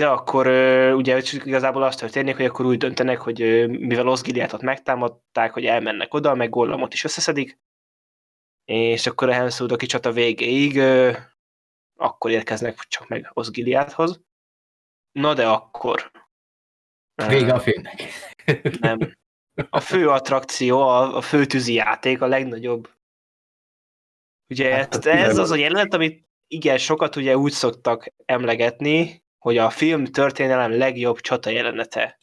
de 0.00 0.08
akkor 0.08 0.46
ugye 0.94 1.22
igazából 1.32 1.82
azt 1.82 1.98
történik, 1.98 2.36
hogy 2.36 2.44
akkor 2.44 2.66
úgy 2.66 2.78
döntenek, 2.78 3.20
hogy 3.20 3.68
mivel 3.68 4.08
Osgiliátot 4.08 4.62
megtámadták, 4.62 5.52
hogy 5.52 5.66
elmennek 5.66 6.14
oda, 6.14 6.34
meg 6.34 6.48
Gollamot 6.48 6.92
is 6.92 7.04
összeszedik, 7.04 7.58
és 8.64 9.06
akkor 9.06 9.28
a 9.28 9.32
Hemszúdoki 9.32 9.86
csata 9.86 10.12
végéig 10.12 10.78
akkor 11.96 12.30
érkeznek 12.30 12.78
csak 12.78 13.08
meg 13.08 13.30
Osgiliáthoz. 13.32 14.20
Na 15.12 15.34
de 15.34 15.48
akkor... 15.48 16.10
Vége 17.28 17.52
a 17.52 17.60
filmnek. 17.60 18.02
Nem. 18.80 19.16
A 19.70 19.80
fő 19.80 20.08
attrakció, 20.08 20.80
a, 20.80 21.16
a 21.16 21.20
fő 21.20 21.44
tűzi 21.46 21.72
játék, 21.72 22.20
a 22.20 22.26
legnagyobb. 22.26 22.90
Ugye 24.48 24.74
hát, 24.74 25.06
ez 25.06 25.38
az 25.38 25.50
a 25.50 25.56
jelenet, 25.56 25.94
amit 25.94 26.28
igen, 26.46 26.78
sokat 26.78 27.16
ugye 27.16 27.36
úgy 27.36 27.52
szoktak 27.52 28.12
emlegetni, 28.24 29.28
hogy 29.40 29.56
a 29.56 29.70
film 29.70 30.04
történelem 30.04 30.78
legjobb 30.78 31.20
csata 31.20 31.50
jelenete. 31.50 32.18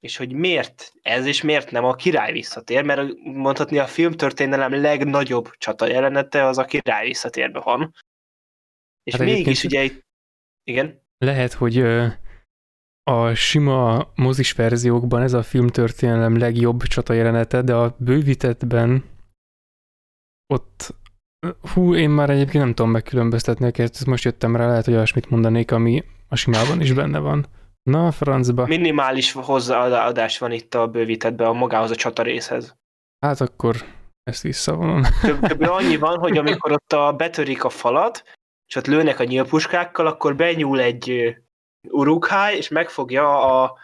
És 0.00 0.16
hogy 0.16 0.32
miért 0.32 0.92
ez, 1.02 1.26
és 1.26 1.42
miért 1.42 1.70
nem 1.70 1.84
a 1.84 1.94
király 1.94 2.32
visszatér, 2.32 2.84
mert 2.84 3.14
mondhatni 3.24 3.78
a 3.78 3.86
film 3.86 4.12
történelem 4.12 4.80
legnagyobb 4.80 5.50
csata 5.50 5.86
jelenete 5.86 6.44
az 6.44 6.58
a 6.58 6.64
király 6.64 7.06
visszatérbe 7.06 7.60
van. 7.60 7.94
És 9.02 9.14
hát 9.14 9.22
mégis 9.22 9.64
ugye 9.64 9.82
itt... 9.82 10.06
Igen? 10.64 11.02
Lehet, 11.18 11.52
hogy 11.52 11.78
a 13.02 13.34
sima 13.34 14.12
mozis 14.14 14.52
verziókban 14.52 15.22
ez 15.22 15.32
a 15.32 15.42
film 15.42 15.66
történelem 15.66 16.38
legjobb 16.38 16.82
csata 16.82 17.12
jelenete, 17.12 17.62
de 17.62 17.74
a 17.74 17.96
bővítettben 17.98 19.04
ott 20.46 20.94
Hú, 21.74 21.94
én 21.94 22.10
már 22.10 22.30
egyébként 22.30 22.64
nem 22.64 22.74
tudom 22.74 22.90
megkülönböztetni 22.90 23.66
őket, 23.66 24.04
most 24.04 24.24
jöttem 24.24 24.56
rá, 24.56 24.66
lehet, 24.66 24.84
hogy 24.84 24.94
olyasmit 24.94 25.30
mondanék, 25.30 25.70
ami 25.70 26.04
a 26.28 26.36
simában 26.36 26.80
is 26.80 26.92
benne 26.92 27.18
van. 27.18 27.46
Na, 27.82 28.10
francba. 28.10 28.66
Minimális 28.66 29.32
hozzáadás 29.32 30.38
van 30.38 30.52
itt 30.52 30.74
a 30.74 30.88
bővítettben 30.88 31.46
a 31.46 31.52
magához 31.52 31.90
a 31.90 31.94
csata 31.94 32.22
részhez. 32.22 32.76
Hát 33.18 33.40
akkor 33.40 33.76
ezt 34.22 34.42
visszavonom. 34.42 35.02
Kb. 35.48 35.62
annyi 35.62 35.96
van, 35.96 36.18
hogy 36.18 36.38
amikor 36.38 36.72
ott 36.72 36.92
a, 36.92 37.12
betörik 37.12 37.64
a 37.64 37.68
falat, 37.68 38.22
és 38.68 38.76
ott 38.76 38.86
lőnek 38.86 39.18
a 39.18 39.24
nyílpuskákkal, 39.24 40.06
akkor 40.06 40.36
benyúl 40.36 40.80
egy 40.80 41.36
urukháj, 41.88 42.56
és 42.56 42.68
megfogja 42.68 43.62
a 43.62 43.78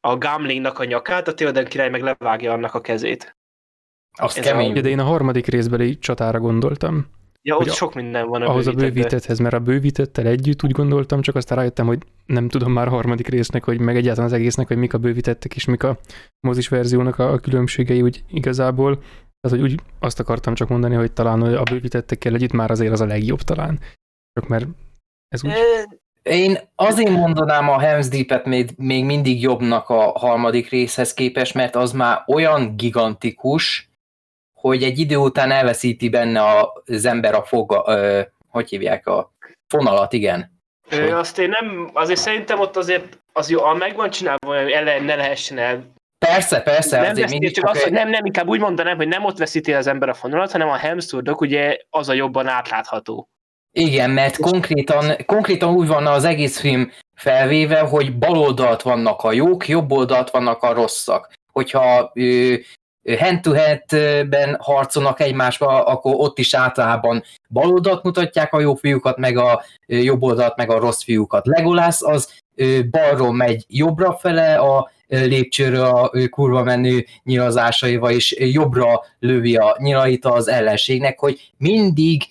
a 0.00 0.18
Gamlingnak 0.18 0.78
a 0.78 0.84
nyakát, 0.84 1.28
a 1.28 1.34
Theoden 1.34 1.64
király 1.64 1.90
meg 1.90 2.02
levágja 2.02 2.52
annak 2.52 2.74
a 2.74 2.80
kezét. 2.80 3.36
Az 4.12 4.38
Ez 4.38 4.44
kemény. 4.44 4.78
A... 4.78 4.80
De 4.80 4.88
én 4.88 4.98
a 4.98 5.04
harmadik 5.04 5.46
részbeli 5.46 5.98
csatára 5.98 6.40
gondoltam. 6.40 7.06
Ja, 7.42 7.56
ott 7.56 7.72
sok 7.72 7.94
minden 7.94 8.28
van 8.28 8.42
a 8.42 8.48
Ahhoz 8.48 8.66
a 8.66 8.72
bővítetthez, 8.72 9.38
mert 9.38 9.54
a 9.54 9.58
bővítettel 9.58 10.26
együtt 10.26 10.64
úgy 10.64 10.70
gondoltam, 10.70 11.20
csak 11.20 11.34
aztán 11.34 11.58
rájöttem, 11.58 11.86
hogy 11.86 11.98
nem 12.26 12.48
tudom 12.48 12.72
már 12.72 12.86
a 12.86 12.90
harmadik 12.90 13.28
résznek, 13.28 13.64
hogy 13.64 13.80
meg 13.80 13.96
egyáltalán 13.96 14.30
az 14.30 14.36
egésznek, 14.36 14.66
hogy 14.66 14.76
mik 14.76 14.94
a 14.94 14.98
bővítettek 14.98 15.54
és 15.54 15.64
mik 15.64 15.82
a 15.82 15.98
mozis 16.40 16.68
verziónak 16.68 17.18
a, 17.18 17.32
a 17.32 17.38
különbségei 17.38 18.02
úgy 18.02 18.24
igazából. 18.30 18.98
Tehát, 19.40 19.58
hogy 19.58 19.72
úgy 19.72 19.80
azt 19.98 20.20
akartam 20.20 20.54
csak 20.54 20.68
mondani, 20.68 20.94
hogy 20.94 21.12
talán 21.12 21.42
a 21.42 21.62
bővítettekkel 21.62 22.34
együtt 22.34 22.52
már 22.52 22.70
azért 22.70 22.92
az 22.92 23.00
a 23.00 23.06
legjobb 23.06 23.40
talán. 23.40 23.80
Csak 24.32 24.48
mert 24.48 24.66
ez 25.28 25.44
úgy... 25.44 25.52
Én 26.22 26.58
azért 26.74 27.10
mondanám 27.10 27.68
a 27.68 27.80
Helm's 27.80 28.06
Deep-et 28.10 28.44
még, 28.44 28.70
még 28.76 29.04
mindig 29.04 29.42
jobbnak 29.42 29.88
a 29.88 30.18
harmadik 30.18 30.70
részhez 30.70 31.14
képest, 31.14 31.54
mert 31.54 31.76
az 31.76 31.92
már 31.92 32.22
olyan 32.26 32.76
gigantikus, 32.76 33.87
hogy 34.60 34.82
egy 34.82 34.98
idő 34.98 35.16
után 35.16 35.50
elveszíti 35.50 36.08
benne 36.08 36.42
az 36.84 37.04
ember 37.04 37.34
a 37.34 37.42
foga, 37.42 37.84
ö, 37.86 38.20
hogy 38.48 38.68
hívják, 38.68 39.06
a 39.06 39.32
fonalat, 39.68 40.12
igen. 40.12 40.56
Ö, 40.90 41.16
azt 41.16 41.38
én 41.38 41.48
nem, 41.48 41.90
azért 41.92 42.20
szerintem 42.20 42.60
ott 42.60 42.76
azért 42.76 43.18
az 43.32 43.50
jó, 43.50 43.74
megvan 43.74 44.10
csinálva, 44.10 44.60
hogy 44.60 44.70
ele, 44.70 45.00
ne 45.00 45.14
lehessen 45.14 45.58
el 45.58 45.96
Persze, 46.18 46.60
persze. 46.60 47.00
Nem, 47.00 47.10
azért 47.10 47.30
mindig 47.30 47.54
csak 47.54 47.68
azt, 47.68 47.82
hogy 47.82 47.92
nem, 47.92 48.08
nem, 48.08 48.24
inkább 48.24 48.48
úgy 48.48 48.60
mondanám, 48.60 48.96
hogy 48.96 49.08
nem 49.08 49.24
ott 49.24 49.38
veszíti 49.38 49.72
az 49.72 49.86
ember 49.86 50.08
a 50.08 50.14
fonalat, 50.14 50.52
hanem 50.52 50.68
a 50.68 50.76
hemszurdok 50.76 51.40
ugye 51.40 51.76
az 51.90 52.08
a 52.08 52.12
jobban 52.12 52.46
átlátható. 52.46 53.28
Igen, 53.72 54.10
mert 54.10 54.38
konkrétan, 54.38 55.16
konkrétan 55.26 55.74
úgy 55.74 55.86
van 55.86 56.06
az 56.06 56.24
egész 56.24 56.60
film 56.60 56.90
felvéve, 57.14 57.78
hogy 57.78 58.18
bal 58.18 58.38
oldalt 58.38 58.82
vannak 58.82 59.22
a 59.22 59.32
jók, 59.32 59.68
jobb 59.68 59.92
oldalt 59.92 60.30
vannak 60.30 60.62
a 60.62 60.72
rosszak. 60.72 61.32
Hogyha 61.52 62.12
hand-to-hand-ben 63.18 64.56
harcolnak 64.60 65.20
egymásba, 65.20 65.84
akkor 65.84 66.14
ott 66.16 66.38
is 66.38 66.54
általában 66.54 67.22
bal 67.48 67.72
oldalt 67.72 68.02
mutatják 68.02 68.52
a 68.52 68.60
jó 68.60 68.74
fiúkat, 68.74 69.16
meg 69.16 69.36
a 69.36 69.62
jobb 69.86 70.22
oldalt, 70.22 70.56
meg 70.56 70.70
a 70.70 70.78
rossz 70.78 71.02
fiúkat. 71.02 71.46
Legolász 71.46 72.02
az 72.02 72.32
balról 72.90 73.32
megy 73.32 73.64
jobbra 73.68 74.12
fele 74.12 74.54
a 74.56 74.90
lépcsőről 75.06 75.84
a 75.84 76.10
kurva 76.30 76.62
menő 76.62 77.06
nyilazásaival, 77.22 78.10
és 78.10 78.36
jobbra 78.38 79.04
lövi 79.18 79.56
a 79.56 79.76
nyilait 79.78 80.24
az 80.24 80.48
ellenségnek, 80.48 81.18
hogy 81.18 81.52
mindig 81.56 82.22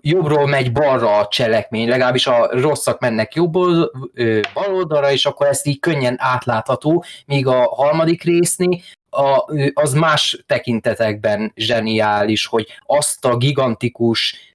jobbról 0.00 0.46
megy 0.46 0.72
balra 0.72 1.18
a 1.18 1.28
cselekmény, 1.28 1.88
legalábbis 1.88 2.26
a 2.26 2.48
rosszak 2.50 3.00
mennek 3.00 3.34
jobb 3.34 3.52
bal 3.52 3.92
oldalra, 4.54 5.12
és 5.12 5.26
akkor 5.26 5.46
ezt 5.46 5.66
így 5.66 5.80
könnyen 5.80 6.16
átlátható, 6.18 7.04
míg 7.26 7.46
a 7.46 7.62
harmadik 7.62 8.22
résznél 8.22 8.78
a, 9.14 9.44
az 9.74 9.92
más 9.92 10.42
tekintetekben 10.46 11.52
zseniális, 11.56 12.46
hogy 12.46 12.66
azt 12.86 13.24
a 13.24 13.36
gigantikus 13.36 14.50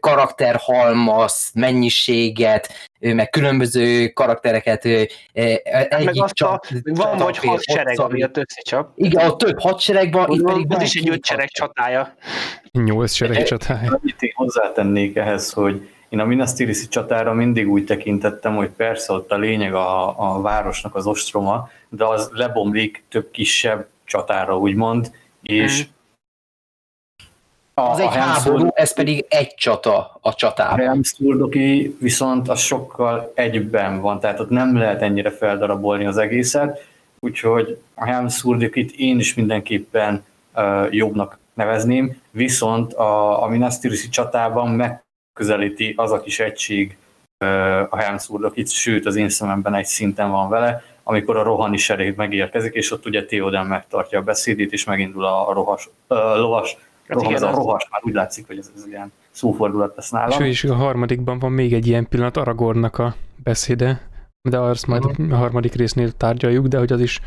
karakterhalmaz, 0.00 1.50
mennyiséget, 1.54 2.72
meg 3.00 3.30
különböző 3.30 4.08
karaktereket 4.08 4.82
hát 5.72 5.94
egyik 5.94 6.24
csak... 6.24 6.68
Van 6.84 7.16
vagy 7.16 7.38
hadsereg, 7.38 8.00
ami 8.00 8.22
a 8.22 8.30
összecsap. 8.32 8.92
Igen, 8.96 9.30
a 9.30 9.36
több 9.36 9.60
hadsereg 9.60 10.12
van, 10.12 10.30
itt 10.30 10.44
pedig 10.44 10.68
van 10.68 10.80
is 10.80 10.94
egy 10.94 11.08
öt 11.08 11.24
sereg 11.24 11.48
csatája. 11.48 12.14
Nyolc 12.72 13.12
sereg 13.12 13.42
csatája. 13.42 13.98
Annyit 14.02 14.22
én 14.22 14.32
hozzátennék 14.34 15.16
ehhez, 15.16 15.52
hogy 15.52 15.88
én 16.14 16.20
a 16.20 16.24
Minas 16.24 16.52
Tirith 16.52 16.88
csatára 16.88 17.32
mindig 17.32 17.70
úgy 17.70 17.84
tekintettem, 17.84 18.56
hogy 18.56 18.68
persze 18.68 19.12
ott 19.12 19.32
a 19.32 19.36
lényeg 19.36 19.74
a, 19.74 20.14
a 20.18 20.40
városnak 20.40 20.94
az 20.94 21.06
ostroma, 21.06 21.68
de 21.88 22.04
az 22.04 22.30
lebomlik 22.32 23.04
több 23.08 23.30
kisebb 23.30 23.86
csatára, 24.04 24.58
úgymond, 24.58 25.10
és 25.42 25.82
mm. 25.82 25.92
A, 27.76 27.90
az 27.90 27.98
a 27.98 28.02
egy 28.02 28.14
háború, 28.14 28.68
ez 28.74 28.94
pedig 28.94 29.24
egy 29.28 29.54
csata 29.54 30.18
a 30.20 30.34
csatában. 30.34 30.80
A 30.80 30.82
Helmsturdoki 30.82 31.96
viszont 32.00 32.48
az 32.48 32.60
sokkal 32.60 33.32
egyben 33.34 34.00
van, 34.00 34.20
tehát 34.20 34.40
ott 34.40 34.50
nem 34.50 34.76
lehet 34.76 35.02
ennyire 35.02 35.30
feldarabolni 35.30 36.06
az 36.06 36.16
egészet, 36.16 36.86
úgyhogy 37.20 37.78
a 37.94 38.04
Helmsurdjuk 38.04 38.76
itt 38.76 38.90
én 38.96 39.18
is 39.18 39.34
mindenképpen 39.34 40.24
uh, 40.54 40.86
jobbnak 40.90 41.38
nevezném, 41.54 42.20
viszont 42.30 42.92
a, 42.92 43.42
a 43.42 43.46
Minas 43.46 43.78
Tirith 43.78 44.08
csatában 44.08 44.68
megközelíti 45.34 45.94
az 45.96 46.12
a 46.12 46.20
kis 46.20 46.40
egység 46.40 46.96
a 47.90 47.96
Helmsurdok 47.96 48.56
itt, 48.56 48.68
sőt 48.68 49.06
az 49.06 49.16
én 49.16 49.28
szememben 49.28 49.74
egy 49.74 49.84
szinten 49.84 50.30
van 50.30 50.48
vele, 50.48 50.82
amikor 51.02 51.36
a 51.36 51.42
rohani 51.42 51.76
serég 51.76 52.16
megérkezik, 52.16 52.74
és 52.74 52.90
ott 52.90 53.06
ugye 53.06 53.24
Theoden 53.24 53.66
megtartja 53.66 54.18
a 54.18 54.22
beszédét, 54.22 54.72
és 54.72 54.84
megindul 54.84 55.24
a 55.24 55.52
rohas, 55.52 55.88
uh, 56.08 56.18
lovas, 56.18 56.76
Hát 57.08 57.16
roham, 57.16 57.30
igen, 57.30 57.42
ez 57.42 57.54
a 57.54 57.56
rohas, 57.56 57.88
már 57.90 58.00
úgy 58.04 58.12
látszik, 58.12 58.46
hogy 58.46 58.58
ez, 58.58 58.72
ez 58.76 58.86
ilyen 58.86 59.12
szófordulat 59.30 59.96
lesz 59.96 60.10
nálam. 60.10 60.42
És, 60.42 60.62
és 60.62 60.70
a 60.70 60.74
harmadikban 60.74 61.38
van 61.38 61.52
még 61.52 61.72
egy 61.72 61.86
ilyen 61.86 62.08
pillanat, 62.08 62.36
Aragornnak 62.36 62.98
a 62.98 63.14
beszéde, 63.42 64.08
de 64.48 64.58
azt 64.58 64.86
majd 64.86 65.04
a 65.30 65.34
harmadik 65.34 65.74
résznél 65.74 66.12
tárgyaljuk, 66.12 66.66
de 66.66 66.78
hogy 66.78 66.92
az 66.92 67.00
is 67.00 67.20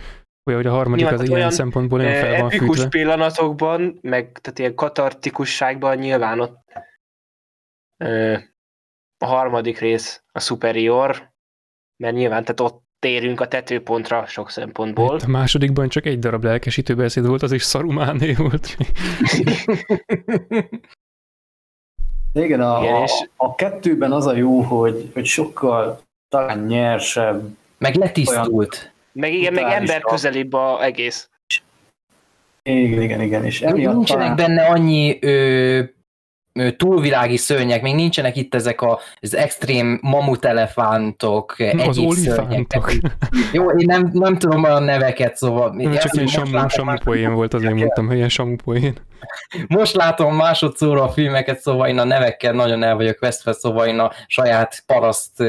olyan, 0.49 0.61
hogy 0.61 0.71
a 0.71 0.75
harmadik 0.75 1.03
Nyilván, 1.03 1.19
az 1.19 1.25
ilyen 1.25 1.39
olyan, 1.39 1.51
szempontból 1.51 1.99
olyan 1.99 2.11
Eh, 2.11 2.19
fel 2.19 2.41
van 2.41 2.49
fűtve. 2.49 2.87
pillanatokban, 2.87 3.99
meg 4.01 4.39
tehát 4.41 4.59
ilyen 4.59 4.75
katartikusságban 4.75 5.97
nyilván 5.97 6.39
ott 6.39 6.57
a 9.17 9.25
harmadik 9.25 9.79
rész 9.79 10.23
a 10.31 10.39
superior, 10.39 11.31
mert 12.03 12.15
nyilván 12.15 12.41
tehát 12.43 12.59
ott 12.59 12.85
térünk 12.99 13.41
a 13.41 13.47
tetőpontra 13.47 14.25
sok 14.25 14.49
szempontból. 14.49 15.15
Itt 15.15 15.21
a 15.21 15.27
másodikban 15.27 15.89
csak 15.89 16.05
egy 16.05 16.19
darab 16.19 16.43
lelkesítő 16.43 16.95
beszéd 16.95 17.25
volt, 17.27 17.41
az 17.41 17.51
is 17.51 17.63
Sarumáné 17.63 18.33
volt. 18.33 18.77
Igen, 22.33 22.61
a, 22.61 22.81
Igen, 22.81 22.93
a, 22.95 23.03
és- 23.03 23.29
a 23.35 23.55
kettőben 23.55 24.11
az 24.11 24.25
a 24.27 24.33
jó, 24.35 24.61
hogy, 24.61 25.09
hogy 25.13 25.25
sokkal 25.25 26.01
talán 26.29 26.59
nyersebb, 26.59 27.57
Meg 27.77 27.95
letisztult. 27.95 28.91
Meg 29.11 29.33
igen, 29.33 29.53
meg 29.53 29.63
ember 29.71 29.99
a- 30.03 30.09
közelibb 30.09 30.53
a 30.53 30.83
egész. 30.83 31.29
igen, 32.63 33.01
igen, 33.01 33.21
igen, 33.21 33.45
és 33.45 33.61
emiatt 33.61 33.93
Nincsenek 33.95 34.21
talán, 34.23 34.35
benne 34.35 34.65
annyi 34.65 35.17
ö, 35.21 35.83
túlvilági 36.77 37.37
szörnyek, 37.37 37.81
még 37.81 37.95
nincsenek 37.95 38.35
itt 38.35 38.55
ezek 38.55 38.81
a, 38.81 38.99
az 39.19 39.35
extrém 39.35 39.99
mamutelefántok, 40.01 41.55
Az 41.57 41.97
egyéb 41.97 42.09
olifántok. 42.09 42.91
Jó, 43.53 43.69
én 43.69 43.85
nem, 43.85 44.09
nem 44.13 44.37
tudom 44.37 44.63
a 44.63 44.79
neveket, 44.79 45.35
szóval... 45.35 45.69
Nem, 45.75 45.93
csak 45.93 46.13
ilyen 46.13 46.67
samu, 46.67 46.97
poén 47.03 47.33
volt, 47.33 47.53
azért 47.53 47.73
mondtam, 47.73 48.07
hogy 48.07 48.15
ilyen 48.15 48.29
samu 48.29 48.55
poén. 48.55 48.95
Most 49.67 49.95
látom 49.95 50.35
másodszorra 50.35 51.03
a 51.03 51.09
filmeket, 51.09 51.59
szóval 51.59 51.87
én 51.87 51.99
a 51.99 52.03
nevekkel 52.03 52.53
nagyon 52.53 52.83
el 52.83 52.95
vagyok 52.95 53.19
vesztve, 53.19 53.53
szóval 53.53 53.87
én 53.87 53.99
a 53.99 54.11
saját 54.27 54.83
paraszt 54.85 55.43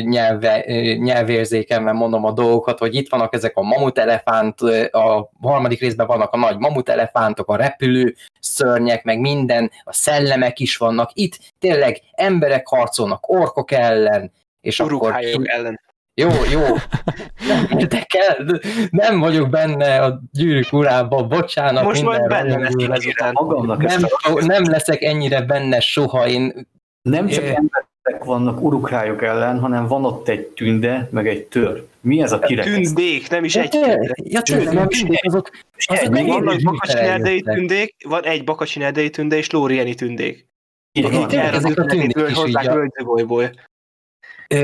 nyelve, 0.00 0.64
nyelvérzékemben 0.98 1.96
mondom 1.96 2.24
a 2.24 2.32
dolgokat, 2.32 2.78
hogy 2.78 2.94
itt 2.94 3.08
vannak 3.08 3.34
ezek 3.34 3.56
a 3.56 3.62
mamutelefánt, 3.62 4.60
a 4.90 5.30
harmadik 5.42 5.80
részben 5.80 6.06
vannak 6.06 6.32
a 6.32 6.36
nagy 6.36 6.58
mamutelefántok, 6.58 7.48
a 7.48 7.56
repülő 7.56 8.14
szörnyek, 8.40 9.04
meg 9.04 9.20
minden, 9.20 9.70
a 9.84 9.92
szellemek 9.92 10.58
is 10.58 10.76
vannak. 10.76 11.10
Itt 11.12 11.38
tényleg 11.58 12.00
emberek 12.12 12.66
harcolnak 12.66 13.28
orkok 13.28 13.72
ellen, 13.72 14.32
és 14.60 14.80
akkor 14.80 14.92
Urukhályok 14.92 15.48
ellen. 15.48 15.80
jó, 16.14 16.28
jó, 16.50 16.62
nem 17.48 17.78
érdekel, 17.78 18.60
nem 18.90 19.18
vagyok 19.18 19.48
benne 19.48 20.02
a 20.02 20.20
gyűrűk 20.32 20.72
urában, 20.72 21.28
bocsánat. 21.28 21.84
Most 21.84 22.02
majd 22.02 22.26
benne 22.26 22.58
leszek 22.58 22.90
ezután. 22.90 23.30
magamnak 23.32 23.82
nem, 23.82 24.00
nem 24.46 24.64
leszek 24.64 25.02
ennyire 25.02 25.40
benne 25.40 25.80
soha, 25.80 26.26
én 26.26 26.68
nem 27.02 27.26
csak 27.26 27.44
emberek 27.44 27.94
vannak 28.24 28.60
urukrályok 28.60 29.22
ellen, 29.22 29.58
hanem 29.60 29.86
van 29.86 30.04
ott 30.04 30.28
egy 30.28 30.46
tünde, 30.46 31.08
meg 31.10 31.28
egy 31.28 31.44
tör. 31.44 31.86
Mi 32.00 32.22
ez 32.22 32.32
a 32.32 32.38
kirekesztés? 32.38 32.84
Tündék, 32.86 33.30
nem 33.30 33.44
is 33.44 33.54
Ja, 33.54 33.62
egy 33.62 33.68
tündék. 33.70 34.10
ja, 34.24 34.40
tényleg, 34.42 34.74
nem 34.74 34.88
tűnik, 34.88 35.24
azok, 35.26 35.50
azok 35.86 36.08
Még 36.12 36.22
Még 36.22 36.32
vannak 36.32 36.54
így 36.54 36.64
bakacsin 36.64 36.96
erdei 36.96 37.30
eljöttek. 37.30 37.54
tündék, 37.54 37.94
van 38.08 38.24
egy 38.24 38.44
bakacsin 38.44 38.82
erdei 38.82 39.10
tünde 39.10 39.36
és 39.36 39.50
lórieni 39.50 39.94
tündék. 39.94 40.46
Így 40.92 41.12
van. 41.12 41.30
ezek 41.30 41.78
a 41.78 41.84
tündék 41.84 42.28
is 42.28 42.38
így 42.46 43.50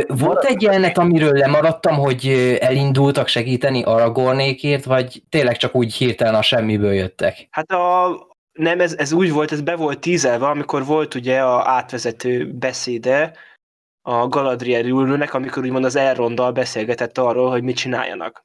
Volt 0.09 0.45
egy 0.45 0.63
jelenet, 0.63 0.99
amiről 0.99 1.33
lemaradtam, 1.33 1.95
hogy 1.95 2.27
elindultak 2.61 3.29
segíteni 3.29 3.83
Aragornékért, 3.83 4.85
vagy 4.85 5.23
tényleg 5.29 5.57
csak 5.57 5.75
úgy 5.75 5.95
hirtelen 5.95 6.35
a 6.35 6.43
semmiből 6.43 6.93
jöttek? 6.93 7.47
Hát 7.51 7.71
a, 7.71 8.09
nem, 8.53 8.81
ez, 8.81 8.95
ez 8.95 9.13
úgy 9.13 9.33
volt, 9.33 9.53
ez 9.53 9.61
be 9.61 9.77
volt 9.77 9.99
tízelve, 9.99 10.47
amikor 10.47 10.85
volt 10.85 11.15
ugye 11.15 11.43
a 11.43 11.69
átvezető 11.69 12.53
beszéde 12.53 13.37
a 14.01 14.29
Galadriel 14.29 14.85
ülőnek, 14.85 15.35
amikor 15.35 15.63
úgymond 15.63 15.85
az 15.85 15.97
Elronddal 15.97 16.53
beszélgetett 16.53 17.19
arról, 17.19 17.51
hogy 17.51 17.63
mit 17.63 17.77
csináljanak. 17.77 18.45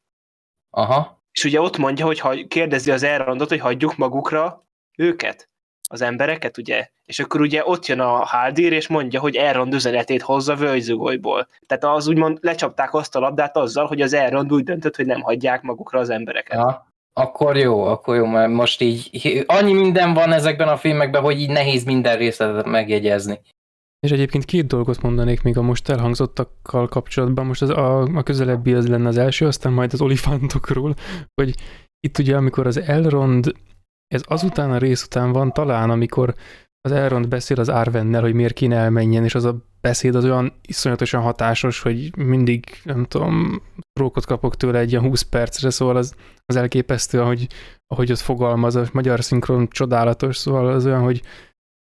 Aha. 0.69 1.21
És 1.31 1.43
ugye 1.43 1.61
ott 1.61 1.77
mondja, 1.77 2.05
hogy 2.05 2.19
ha, 2.19 2.35
kérdezi 2.47 2.91
az 2.91 3.03
Elrondot, 3.03 3.49
hogy 3.49 3.59
hagyjuk 3.59 3.97
magukra 3.97 4.65
őket, 4.97 5.49
az 5.89 6.01
embereket, 6.01 6.57
ugye? 6.57 6.89
És 7.05 7.19
akkor 7.19 7.41
ugye 7.41 7.65
ott 7.65 7.85
jön 7.85 7.99
a 7.99 8.25
Haldir, 8.25 8.73
és 8.73 8.87
mondja, 8.87 9.19
hogy 9.19 9.35
Elrond 9.35 9.73
üzenetét 9.73 10.21
hozza 10.21 10.55
völgyzugolyból. 10.55 11.47
Tehát 11.65 11.83
az 11.83 12.07
úgymond 12.07 12.37
lecsapták 12.41 12.93
azt 12.93 13.15
a 13.15 13.19
labdát 13.19 13.57
azzal, 13.57 13.85
hogy 13.85 14.01
az 14.01 14.13
Elrond 14.13 14.53
úgy 14.53 14.63
döntött, 14.63 14.95
hogy 14.95 15.05
nem 15.05 15.21
hagyják 15.21 15.61
magukra 15.61 15.99
az 15.99 16.09
embereket. 16.09 16.57
Ja. 16.57 16.87
Akkor 17.17 17.57
jó, 17.57 17.83
akkor 17.83 18.15
jó, 18.15 18.25
mert 18.25 18.51
most 18.51 18.81
így 18.81 19.43
annyi 19.45 19.73
minden 19.73 20.13
van 20.13 20.31
ezekben 20.31 20.67
a 20.67 20.77
filmekben, 20.77 21.21
hogy 21.21 21.39
így 21.39 21.49
nehéz 21.49 21.83
minden 21.83 22.17
részletet 22.17 22.65
megjegyezni. 22.65 23.39
És 23.99 24.11
egyébként 24.11 24.45
két 24.45 24.67
dolgot 24.67 25.01
mondanék 25.01 25.41
még 25.41 25.57
a 25.57 25.61
most 25.61 25.89
elhangzottakkal 25.89 26.87
kapcsolatban. 26.87 27.45
Most 27.45 27.61
az, 27.61 27.69
a, 27.69 28.01
a 28.01 28.23
közelebbi 28.23 28.73
az 28.73 28.87
lenne 28.87 29.07
az 29.07 29.17
első, 29.17 29.45
aztán 29.45 29.73
majd 29.73 29.93
az 29.93 30.01
olifántokról, 30.01 30.93
hogy 31.41 31.55
itt 31.99 32.17
ugye 32.17 32.35
amikor 32.35 32.67
az 32.67 32.77
Elrond, 32.77 33.53
ez 34.07 34.23
azután 34.27 34.71
a 34.71 34.77
rész 34.77 35.03
után 35.03 35.31
van 35.31 35.51
talán, 35.51 35.89
amikor 35.89 36.33
az 36.91 36.97
Elrond 36.97 37.27
beszél 37.27 37.59
az 37.59 37.69
Arvennel, 37.69 38.21
hogy 38.21 38.33
miért 38.33 38.53
kéne 38.53 38.75
elmenjen, 38.75 39.23
és 39.23 39.35
az 39.35 39.43
a 39.43 39.55
beszéd 39.81 40.15
az 40.15 40.23
olyan 40.23 40.53
iszonyatosan 40.67 41.21
hatásos, 41.21 41.79
hogy 41.79 42.17
mindig, 42.17 42.63
nem 42.83 43.05
tudom, 43.05 43.61
rókot 43.99 44.25
kapok 44.25 44.55
tőle 44.55 44.79
egy 44.79 44.91
ilyen 44.91 45.03
20 45.03 45.21
percre, 45.21 45.69
szóval 45.69 45.95
az, 45.95 46.15
az 46.45 46.55
elképesztő, 46.55 47.21
ahogy, 47.21 47.47
ahogy 47.87 48.11
ott 48.11 48.17
fogalmaz, 48.17 48.75
a 48.75 48.85
magyar 48.91 49.23
szinkron 49.23 49.67
csodálatos, 49.69 50.37
szóval 50.37 50.67
az 50.67 50.85
olyan, 50.85 51.01
hogy 51.01 51.21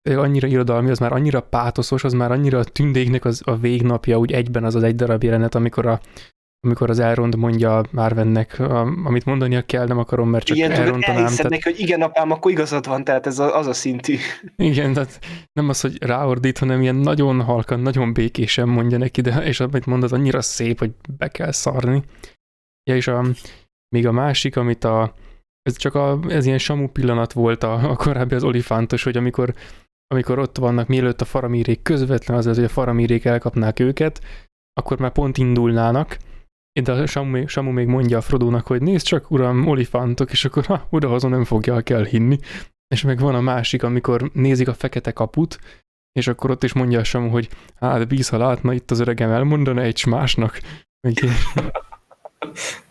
annyira 0.10 0.48
irodalmi, 0.48 0.90
az 0.90 1.00
már 1.00 1.14
annyira 1.14 1.42
pátoszos, 1.42 2.04
az 2.04 2.14
már 2.14 2.32
annyira 2.32 2.60
a 2.60 2.64
tündéknek 2.64 3.26
az, 3.26 3.42
a 3.46 3.58
végnapja, 3.58 4.18
úgy 4.18 4.32
egyben 4.32 4.64
az 4.64 4.76
az 4.76 4.84
egy 4.84 4.96
darab 4.96 5.24
jelenet, 5.24 5.56
amikor, 5.56 5.86
a, 5.86 6.00
amikor 6.64 6.90
az 6.90 7.00
Elrond 7.00 7.36
mondja 7.36 7.84
Márvennek, 7.92 8.60
amit 9.04 9.26
mondania 9.26 9.62
kell, 9.62 9.88
nem 9.88 9.98
akarom, 9.98 10.30
mert 10.30 10.46
csak 10.46 10.58
Igen, 10.58 10.72
elrontanám. 10.72 11.22
elhiszed 11.24 11.48
Tehát, 11.48 11.64
hogy 11.64 11.80
igen, 11.80 12.02
apám, 12.02 12.32
akkor 12.32 12.52
igazad 12.52 12.88
van, 12.88 13.04
tehát 13.04 13.28
ez 13.28 13.40
a, 13.40 13.58
az 13.58 13.68
a 13.68 13.74
szintű. 13.74 14.16
igen, 14.56 14.94
tehát 14.94 15.20
nem 15.54 15.70
az, 15.70 15.82
hogy 15.82 16.04
ráordít, 16.04 16.58
hanem 16.58 16.82
ilyen 16.82 16.96
nagyon 16.96 17.42
halkan, 17.42 17.80
nagyon 17.80 18.14
békésen 18.14 18.68
mondja 18.68 18.98
neki, 18.98 19.22
de, 19.22 19.44
és 19.44 19.60
amit 19.60 19.86
mond, 19.86 20.04
az 20.04 20.14
annyira 20.14 20.42
szép, 20.42 20.80
hogy 20.80 20.92
be 21.18 21.28
kell 21.28 21.52
szarni. 21.52 22.04
Ja, 22.90 22.96
és 22.96 23.08
a, 23.08 23.26
még 23.96 24.08
a 24.08 24.12
másik, 24.12 24.56
amit 24.56 24.84
a, 24.84 25.14
ez 25.62 25.76
csak 25.76 25.96
a, 25.96 26.20
ez 26.28 26.46
ilyen 26.46 26.58
samu 26.58 26.88
pillanat 26.88 27.34
volt 27.34 27.64
a, 27.64 27.90
a 27.90 27.96
korábbi 27.96 28.36
az 28.36 28.44
olifántos, 28.44 29.04
hogy 29.04 29.18
amikor, 29.18 29.54
amikor 30.08 30.40
ott 30.40 30.58
vannak, 30.58 30.88
mielőtt 30.88 31.22
a 31.22 31.26
faramírék 31.26 31.82
közvetlen 31.82 32.38
az, 32.38 32.46
hogy 32.46 32.64
a 32.64 32.70
faramírék 32.70 33.26
elkapnák 33.26 33.80
őket, 33.80 34.22
akkor 34.74 35.00
már 35.00 35.12
pont 35.12 35.38
indulnának, 35.38 36.18
de 36.74 36.92
a 36.92 37.06
Samu, 37.08 37.48
Samu 37.48 37.72
még 37.72 37.88
mondja 37.88 38.18
a 38.18 38.22
Frodónak, 38.22 38.68
hogy 38.68 38.82
nézd 38.82 39.06
csak, 39.06 39.32
uram, 39.32 39.68
olifántok, 39.68 40.32
és 40.32 40.46
akkor 40.46 40.66
ha, 40.66 40.88
odahaza 40.90 41.28
nem 41.28 41.44
fogja 41.44 41.82
kell 41.82 42.06
hinni. 42.06 42.38
És 42.88 43.02
meg 43.02 43.20
van 43.20 43.36
a 43.36 43.42
másik, 43.42 43.84
amikor 43.84 44.32
nézik 44.34 44.68
a 44.68 44.74
fekete 44.74 45.12
kaput, 45.12 45.60
és 46.12 46.28
akkor 46.28 46.52
ott 46.52 46.64
is 46.64 46.74
mondja 46.74 47.00
a 47.00 47.04
Samu, 47.04 47.30
hogy 47.30 47.50
hát 47.76 48.08
bíz, 48.08 48.30
ha 48.30 48.38
látna 48.38 48.74
itt 48.74 48.92
az 48.92 49.00
öregem, 49.00 49.32
elmondana 49.32 49.82
egy 49.82 50.04
másnak. 50.06 50.60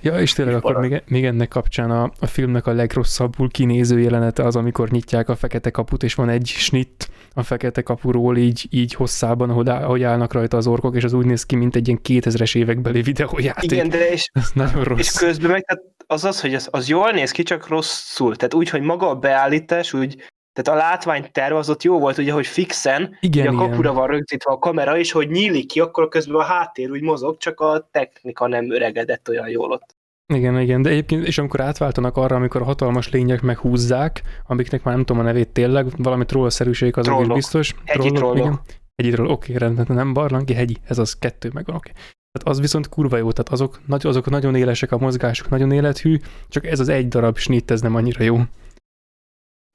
Ja, 0.00 0.20
és 0.20 0.32
tényleg 0.32 0.54
akkor 0.54 0.76
még, 0.76 1.02
még 1.06 1.24
ennek 1.24 1.48
kapcsán 1.48 1.90
a, 1.90 2.10
a 2.20 2.26
filmnek 2.26 2.66
a 2.66 2.72
legrosszabbul 2.72 3.50
kinéző 3.50 4.00
jelenete 4.00 4.42
az, 4.44 4.56
amikor 4.56 4.90
nyitják 4.90 5.28
a 5.28 5.36
fekete 5.36 5.70
kaput, 5.70 6.02
és 6.02 6.14
van 6.14 6.28
egy 6.28 6.46
snitt 6.46 7.10
a 7.34 7.42
fekete 7.42 7.82
kapuról 7.82 8.36
így, 8.36 8.66
így 8.70 8.94
hosszában, 8.94 9.50
ahogy, 9.50 9.68
áll- 9.68 9.82
ahogy 9.82 10.02
állnak 10.02 10.32
rajta 10.32 10.56
az 10.56 10.66
orkok, 10.66 10.96
és 10.96 11.04
az 11.04 11.12
úgy 11.12 11.26
néz 11.26 11.44
ki, 11.44 11.56
mint 11.56 11.76
egy 11.76 11.88
ilyen 11.88 12.00
2000-es 12.08 12.56
évekbeli 12.56 13.02
videójáték. 13.02 13.70
Igen, 13.70 13.88
de 13.88 14.10
és, 14.10 14.30
Ez 14.32 14.50
nagyon 14.54 14.80
és 14.80 14.86
rossz. 14.86 15.16
közben 15.16 15.50
meg 15.50 15.62
tehát 15.64 15.82
az 16.06 16.24
az, 16.24 16.40
hogy 16.40 16.54
az, 16.54 16.68
az 16.70 16.88
jól 16.88 17.10
néz 17.10 17.30
ki, 17.30 17.42
csak 17.42 17.68
rosszul. 17.68 18.36
Tehát 18.36 18.54
úgy, 18.54 18.68
hogy 18.68 18.82
maga 18.82 19.08
a 19.08 19.14
beállítás, 19.14 19.92
úgy, 19.92 20.30
tehát 20.62 20.80
a 20.80 20.84
látványterv 20.84 21.54
az 21.54 21.70
ott 21.70 21.82
jó 21.82 21.98
volt, 21.98 22.18
ugye, 22.18 22.32
hogy 22.32 22.46
fixen, 22.46 23.16
Igen, 23.20 23.46
ugye 23.46 23.48
a 23.48 23.52
igen. 23.52 23.70
kapura 23.70 23.92
van 23.92 24.06
rögzítve 24.06 24.52
a 24.52 24.58
kamera, 24.58 24.98
és 24.98 25.12
hogy 25.12 25.30
nyílik 25.30 25.66
ki, 25.66 25.80
akkor 25.80 26.08
közben 26.08 26.36
a 26.36 26.42
háttér 26.42 26.90
úgy 26.90 27.02
mozog, 27.02 27.36
csak 27.36 27.60
a 27.60 27.88
technika 27.90 28.46
nem 28.46 28.72
öregedett 28.72 29.28
olyan 29.28 29.48
jól 29.48 29.70
ott. 29.70 29.96
Igen, 30.34 30.60
igen, 30.60 30.82
de 30.82 30.90
egyébként, 30.90 31.26
és 31.26 31.38
amikor 31.38 31.60
átváltanak 31.60 32.16
arra, 32.16 32.36
amikor 32.36 32.60
a 32.62 32.64
hatalmas 32.64 33.10
lények 33.10 33.42
meghúzzák, 33.42 34.22
amiknek 34.46 34.82
már 34.82 34.94
nem 34.94 35.04
tudom 35.04 35.22
a 35.22 35.24
nevét 35.24 35.48
tényleg, 35.48 35.86
valami 35.96 36.24
trollszerűség 36.24 36.96
az 36.96 37.10
is 37.20 37.26
biztos. 37.26 37.74
Hegyi 37.84 38.10
trollok. 38.10 38.36
Igen. 38.36 38.60
Hegyi 38.96 39.10
troll, 39.10 39.28
oké, 39.28 39.56
rendben, 39.56 39.86
nem 39.88 40.12
barlangi, 40.12 40.54
hegyi, 40.54 40.76
ez 40.88 40.98
az 40.98 41.18
kettő 41.18 41.50
megvan, 41.52 41.76
oké. 41.76 41.90
Tehát 41.92 42.56
az 42.56 42.60
viszont 42.60 42.88
kurva 42.88 43.16
jó, 43.16 43.32
tehát 43.32 43.48
azok, 43.48 43.80
azok 43.88 44.30
nagyon 44.30 44.54
élesek 44.54 44.92
a 44.92 44.98
mozgások, 44.98 45.48
nagyon 45.48 45.72
élethű, 45.72 46.16
csak 46.48 46.66
ez 46.66 46.80
az 46.80 46.88
egy 46.88 47.08
darab 47.08 47.38
snitt, 47.38 47.70
ez 47.70 47.80
nem 47.80 47.94
annyira 47.94 48.22
jó. 48.22 48.40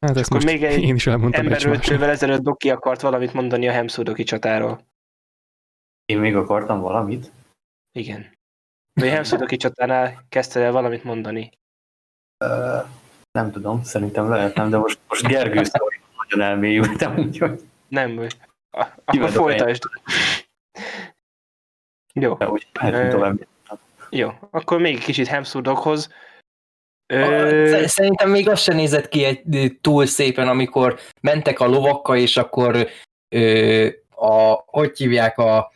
Hát 0.04 0.18
ezt 0.18 0.30
akkor 0.32 0.44
most 0.44 0.54
még 0.54 0.64
egy 0.64 0.82
én 0.82 0.96
is 0.96 1.08
elmondtam 1.08 1.46
egy 1.46 1.52
Emberöltővel 1.52 2.10
ezelőtt 2.10 2.42
Doki 2.42 2.70
akart 2.70 3.02
valamit 3.02 3.34
mondani 3.34 3.68
a 3.68 3.72
Hemszudoki 3.72 4.24
csatáról. 4.24 4.86
Én 6.06 6.20
még 6.20 6.36
akartam 6.36 6.80
valamit. 6.80 7.32
Igen. 7.92 8.38
Vagy 8.94 9.08
a 9.08 9.12
Hemszudoki 9.12 9.58
csatánál 9.58 10.26
kezdte 10.30 10.60
el 10.60 10.72
valamit 10.72 11.04
mondani. 11.04 11.52
Ö, 12.46 12.78
nem 13.32 13.52
tudom, 13.52 13.84
szerintem 13.84 14.30
lehetnem, 14.30 14.70
de 14.70 14.78
most, 14.78 15.00
most 15.08 15.28
Gergő 15.28 15.64
szóval 15.64 15.94
nagyon 16.28 16.48
elmélyültem, 16.48 17.18
úgyhogy 17.18 17.62
Nem, 17.88 18.16
vagy. 18.16 18.38
A- 18.70 18.88
akkor 19.06 19.30
folytasd. 19.30 19.84
Jó, 22.14 22.38
úgy 22.46 22.68
mehetünk 22.80 23.04
Ö, 23.04 23.10
tovább. 23.10 23.48
Jó. 24.10 24.32
Akkor 24.50 24.80
még 24.80 24.96
egy 24.96 25.04
kicsit 25.04 25.28
Hemsudokhoz. 25.28 26.14
Ö... 27.08 27.84
Szerintem 27.86 28.30
még 28.30 28.50
az 28.50 28.60
se 28.60 28.74
nézett 28.74 29.08
ki 29.08 29.24
egy 29.24 29.78
túl 29.82 30.06
szépen, 30.06 30.48
amikor 30.48 31.00
mentek 31.22 31.60
a 31.60 31.68
lovakkal, 31.68 32.18
és 32.18 32.38
akkor 32.38 32.88
ö, 33.30 33.88
a, 34.10 34.64
hogy 34.66 34.98
hívják 34.98 35.38
a 35.38 35.72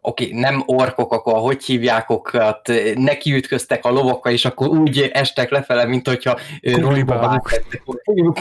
oké, 0.00 0.24
okay, 0.26 0.40
nem 0.40 0.62
orkok, 0.66 1.12
akkor 1.12 1.34
hogy 1.34 1.64
hívjákokat, 1.64 2.72
nekiütköztek 2.94 3.84
a 3.84 3.90
lovakkal, 3.90 4.32
és 4.32 4.44
akkor 4.44 4.68
úgy 4.68 5.10
estek 5.12 5.50
lefele, 5.50 5.84
mint 5.84 6.08
hogyha 6.08 6.38
Kuglibáluk. 6.72 7.50
lettek. 7.50 7.82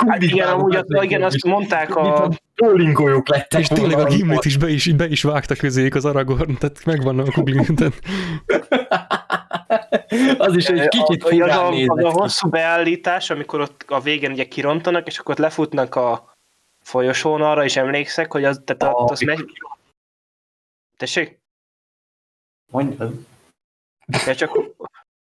Hát 0.07 0.21
igen, 0.21 0.47
amúgy 0.47 0.75
azt, 0.75 1.03
igen, 1.03 1.23
azt 1.23 1.45
mondták 1.45 1.95
a... 1.95 2.29
Bowlingoljuk 2.55 3.29
lettek. 3.29 3.59
És 3.59 3.67
tényleg 3.67 3.99
a. 3.99 4.05
Gimlit 4.05 4.45
is 4.45 4.57
be, 4.57 4.69
is 4.69 4.87
be 4.87 5.07
is 5.07 5.23
vágta 5.23 5.55
közéjük 5.55 5.95
az 5.95 6.05
Aragorn, 6.05 6.57
tehát 6.59 6.85
megvan 6.85 7.19
a 7.19 7.31
Kuglin. 7.31 7.65
Az 10.37 10.55
is 10.55 10.67
egy 10.67 10.87
kicsit 10.87 11.23
a, 11.23 11.27
az, 11.27 11.31
furán 11.33 11.59
a, 11.59 11.93
az 11.93 12.03
a 12.03 12.09
hosszú 12.09 12.49
beállítás, 12.49 13.29
amikor 13.29 13.59
ott 13.59 13.85
a 13.87 13.99
végén 13.99 14.31
ugye 14.31 14.47
kirontanak, 14.47 15.07
és 15.07 15.19
akkor 15.19 15.33
ott 15.33 15.39
lefutnak 15.39 15.95
a 15.95 16.33
folyosón, 16.81 17.41
arra 17.41 17.63
is 17.63 17.75
emlékszek, 17.75 18.31
hogy 18.31 18.43
az, 18.43 18.61
tehát 18.65 18.95
A- 18.95 19.05
az 19.05 19.19
megy... 19.19 19.61
Tessék? 20.97 21.39
Mondjad. 22.71 23.13
Ja, 24.25 24.35
csak... 24.35 24.59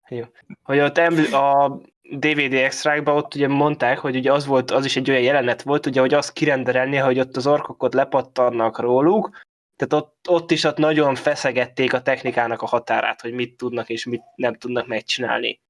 Jó. 0.10 0.24
Hogy 0.64 0.80
ott 0.80 0.98
eml- 0.98 1.34
a 1.34 1.80
DVD 2.02 2.54
extrákban 2.54 3.16
ott 3.16 3.36
ugye 3.36 3.48
mondták, 3.48 4.00
hogy 4.00 4.16
ugye 4.16 4.32
az 4.32 4.46
volt, 4.46 4.72
az 4.72 4.86
is 4.86 4.96
egy 4.96 5.10
olyan 5.10 5.22
jelenet 5.22 5.62
volt, 5.62 5.86
ugye, 5.86 6.00
hogy 6.00 6.14
azt 6.14 6.34
kirenderelni, 6.34 6.96
hogy 6.96 7.20
ott 7.20 7.36
az 7.36 7.48
orkok 7.48 7.84
ott 7.84 7.94
lepattannak 7.94 8.80
róluk, 8.80 9.46
tehát 9.78 10.06
ott, 10.06 10.30
ott 10.30 10.52
is 10.52 10.64
ott 10.64 10.78
nagyon 10.78 11.16
feszegették 11.16 11.94
a 11.94 12.02
technikának 12.02 12.62
a 12.62 12.66
határát, 12.66 13.22
hogy 13.22 13.34
mit 13.34 13.58
tudnak 13.58 13.90
és 13.90 14.06
mit 14.06 14.22
nem 14.36 14.54
tudnak 14.54 14.88
megcsinálni. 14.88 15.62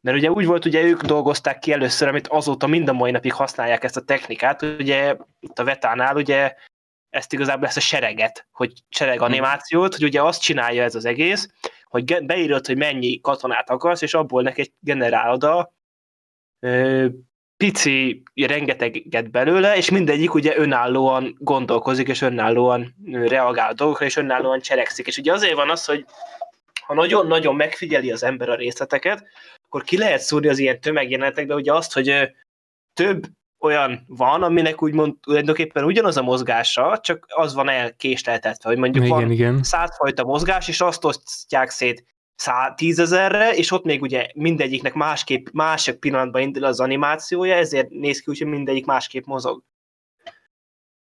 Mert 0.00 0.16
ugye 0.16 0.30
úgy 0.30 0.46
volt, 0.46 0.64
ugye 0.64 0.82
ők 0.82 1.02
dolgozták 1.02 1.58
ki 1.58 1.72
először, 1.72 2.08
amit 2.08 2.28
azóta 2.28 2.66
mind 2.66 2.88
a 2.88 2.92
mai 2.92 3.10
napig 3.10 3.32
használják 3.32 3.84
ezt 3.84 3.96
a 3.96 4.04
technikát, 4.04 4.62
ugye 4.62 5.16
itt 5.40 5.58
a 5.58 5.64
Vetánál 5.64 6.16
ugye 6.16 6.54
ezt 7.10 7.32
igazából 7.32 7.66
ezt 7.66 7.76
a 7.76 7.80
sereget, 7.80 8.48
hogy 8.52 8.72
sereg 8.88 9.20
animációt, 9.20 9.94
hogy 9.94 10.04
ugye 10.04 10.22
azt 10.22 10.42
csinálja 10.42 10.82
ez 10.82 10.94
az 10.94 11.04
egész, 11.04 11.48
hogy 11.84 12.24
beírod, 12.24 12.66
hogy 12.66 12.76
mennyi 12.76 13.20
katonát 13.20 13.70
akarsz, 13.70 14.02
és 14.02 14.14
abból 14.14 14.42
neked 14.42 14.66
generálod 14.80 15.44
a 15.44 15.72
pici 17.58 18.22
rengeteget 18.34 19.30
belőle, 19.30 19.76
és 19.76 19.90
mindegyik 19.90 20.34
ugye 20.34 20.58
önállóan 20.58 21.36
gondolkozik, 21.38 22.08
és 22.08 22.22
önállóan 22.22 22.94
reagál 23.04 23.70
a 23.70 23.74
dolgokra, 23.74 24.06
és 24.06 24.16
önállóan 24.16 24.60
cselekszik. 24.60 25.06
És 25.06 25.18
ugye 25.18 25.32
azért 25.32 25.54
van 25.54 25.70
az, 25.70 25.84
hogy 25.84 26.04
ha 26.86 26.94
nagyon-nagyon 26.94 27.56
megfigyeli 27.56 28.10
az 28.10 28.22
ember 28.22 28.48
a 28.48 28.54
részleteket, 28.54 29.24
akkor 29.66 29.82
ki 29.82 29.98
lehet 29.98 30.20
szúrni 30.20 30.48
az 30.48 30.58
ilyen 30.58 30.80
tömegjelenetekbe 30.80 31.54
ugye 31.54 31.72
azt, 31.72 31.92
hogy 31.92 32.32
több 32.92 33.26
olyan 33.58 34.04
van, 34.06 34.42
aminek 34.42 34.82
úgymond 34.82 35.14
tulajdonképpen 35.20 35.84
ugyanaz 35.84 36.16
a 36.16 36.22
mozgása, 36.22 36.98
csak 37.02 37.24
az 37.28 37.54
van 37.54 37.68
elkésleltetve, 37.68 38.68
hogy 38.68 38.78
mondjuk 38.78 39.06
van 39.06 39.18
igen, 39.18 39.30
igen. 39.30 39.62
százfajta 39.62 40.24
mozgás, 40.24 40.68
és 40.68 40.80
azt 40.80 41.04
osztják 41.04 41.70
szét 41.70 42.04
tízezerre, 42.74 43.54
és 43.54 43.70
ott 43.70 43.84
még 43.84 44.02
ugye 44.02 44.26
mindegyiknek 44.34 44.94
másképp, 44.94 45.46
másik 45.52 45.98
pillanatban 45.98 46.42
indul 46.42 46.64
az 46.64 46.80
animációja, 46.80 47.54
ezért 47.54 47.90
néz 47.90 48.20
ki 48.20 48.30
úgy, 48.30 48.38
hogy 48.38 48.46
mindegyik 48.46 48.86
másképp 48.86 49.24
mozog. 49.24 49.62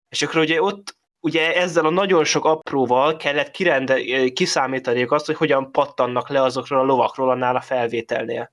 És 0.09 0.23
akkor 0.23 0.41
ugye 0.41 0.63
ott 0.63 0.97
ugye 1.21 1.55
ezzel 1.55 1.87
a 1.87 1.91
nagyon 1.91 2.25
sok 2.25 2.45
apróval 2.45 3.17
kellett 3.17 3.51
kirende, 3.51 4.29
kiszámítaniuk 4.29 5.13
azt, 5.13 5.27
hogy 5.27 5.37
hogyan 5.37 5.73
pattannak 5.73 6.29
le 6.29 6.43
azokról 6.43 6.81
a 6.81 6.85
lovakról 6.85 7.31
annál 7.31 7.57
a 7.57 7.61
felvételnél. 7.61 8.53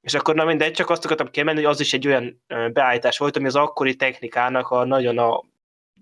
És 0.00 0.14
akkor 0.14 0.34
na 0.34 0.44
mindegy, 0.44 0.72
csak 0.72 0.90
azt 0.90 1.04
akartam 1.04 1.30
kiemelni, 1.30 1.62
hogy 1.62 1.70
az 1.70 1.80
is 1.80 1.92
egy 1.92 2.06
olyan 2.06 2.42
beállítás 2.72 3.18
volt, 3.18 3.36
ami 3.36 3.46
az 3.46 3.56
akkori 3.56 3.96
technikának 3.96 4.68
a 4.68 4.84
nagyon 4.84 5.18
a 5.18 5.42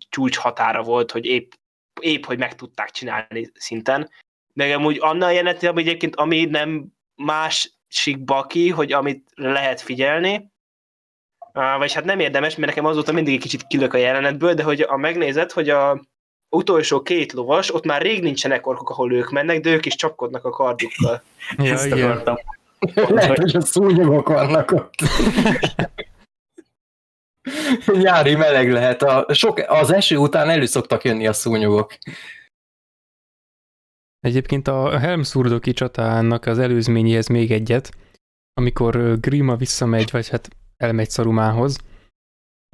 csúcs 0.08 0.36
határa 0.36 0.82
volt, 0.82 1.10
hogy 1.10 1.24
épp, 1.24 1.52
épp 2.00 2.24
hogy 2.24 2.38
meg 2.38 2.54
tudták 2.54 2.90
csinálni 2.90 3.50
szinten. 3.54 4.10
De 4.54 4.74
amúgy 4.74 4.98
annál 5.00 5.32
jelenti, 5.32 5.66
ami 5.66 5.80
egyébként, 5.80 6.16
ami 6.16 6.44
nem 6.44 6.86
másik 7.14 8.24
baki, 8.24 8.68
hogy 8.70 8.92
amit 8.92 9.30
lehet 9.34 9.80
figyelni, 9.80 10.52
vagy 11.52 11.92
hát 11.92 12.04
nem 12.04 12.20
érdemes, 12.20 12.56
mert 12.56 12.68
nekem 12.68 12.84
azóta 12.84 13.12
mindig 13.12 13.34
egy 13.34 13.40
kicsit 13.40 13.66
kilök 13.66 13.94
a 13.94 13.98
jelenetből, 13.98 14.54
de 14.54 14.62
hogy 14.62 14.80
a 14.80 14.96
megnézed, 14.96 15.52
hogy 15.52 15.68
a 15.68 16.00
utolsó 16.48 17.02
két 17.02 17.32
lovas, 17.32 17.74
ott 17.74 17.84
már 17.84 18.02
rég 18.02 18.22
nincsenek 18.22 18.66
orkok, 18.66 18.90
ahol 18.90 19.12
ők 19.12 19.30
mennek, 19.30 19.60
de 19.60 19.70
ők 19.70 19.86
is 19.86 19.94
csapkodnak 19.94 20.44
a 20.44 20.50
kardjukkal. 20.50 21.22
Ja, 21.56 21.72
Ezt 21.72 21.86
igen. 21.86 22.10
akartam. 22.10 22.36
Lehet, 23.14 23.38
hogy 23.38 23.56
a 23.56 23.60
szúnyogok 23.60 24.28
vannak 24.28 24.70
ott. 24.70 24.94
Nyári 28.02 28.34
meleg 28.34 28.72
lehet. 28.72 29.02
A, 29.02 29.26
sok, 29.34 29.58
az 29.66 29.92
eső 29.92 30.16
után 30.16 30.50
elő 30.50 30.64
szoktak 30.64 31.04
jönni 31.04 31.26
a 31.26 31.32
szúnyogok. 31.32 31.98
Egyébként 34.24 34.68
a 34.68 34.98
Helmszurdoki 34.98 35.72
csatának 35.72 36.46
az 36.46 36.58
előzményéhez 36.58 37.26
még 37.26 37.50
egyet, 37.50 37.96
amikor 38.54 39.20
Grima 39.20 39.56
visszamegy, 39.56 40.10
vagy 40.10 40.28
hát 40.28 40.48
elmegy 40.76 41.10
Szarumához, 41.10 41.78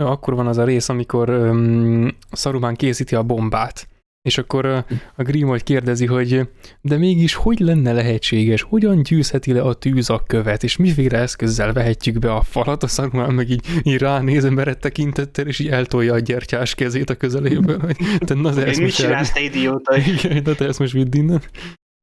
akkor 0.03 0.35
van 0.35 0.47
az 0.47 0.59
a 0.59 0.65
rész, 0.65 0.89
amikor 0.89 1.31
um, 1.31 2.17
Szarumán 2.31 2.75
készíti 2.75 3.15
a 3.15 3.23
bombát, 3.23 3.89
és 4.23 4.39
akkor 4.39 4.65
ö, 4.65 4.79
a 5.17 5.23
Grimold 5.23 5.63
kérdezi, 5.63 6.07
hogy 6.07 6.49
de 6.81 6.97
mégis 6.97 7.35
hogy 7.35 7.59
lenne 7.59 7.93
lehetséges, 7.93 8.63
hogyan 8.63 9.03
győzheti 9.03 9.53
le 9.53 9.63
a 9.63 9.75
tűz 9.75 10.11
a 10.11 10.23
követ, 10.27 10.63
és 10.63 10.77
miféle 10.77 11.19
eszközzel 11.19 11.73
vehetjük 11.73 12.19
be 12.19 12.33
a 12.33 12.43
falat, 12.43 12.83
a 12.83 12.87
Szarumán 12.87 13.35
meg 13.35 13.51
így, 13.51 13.67
így 13.83 13.99
ránéz 13.99 14.45
emberet 14.45 14.81
tekintettel, 14.81 15.47
és 15.47 15.59
így 15.59 15.69
eltolja 15.69 16.15
a 16.15 16.19
gyertyás 16.19 16.75
kezét 16.75 17.11
a 17.11 17.15
közeléből, 17.15 17.79
hogy 17.79 17.97
te 18.19 18.35
na 18.35 18.53
de 18.53 18.67
ezt 18.67 18.77
mit 18.79 18.87
most 18.87 18.97
csinálsz, 18.97 19.33
te 19.33 19.41
idióta? 19.41 19.97
Igen, 19.97 20.43
de 20.43 20.55
te 20.55 20.65
ezt 20.67 20.79
most 20.79 20.93
vidd 20.93 21.17
innen. 21.17 21.43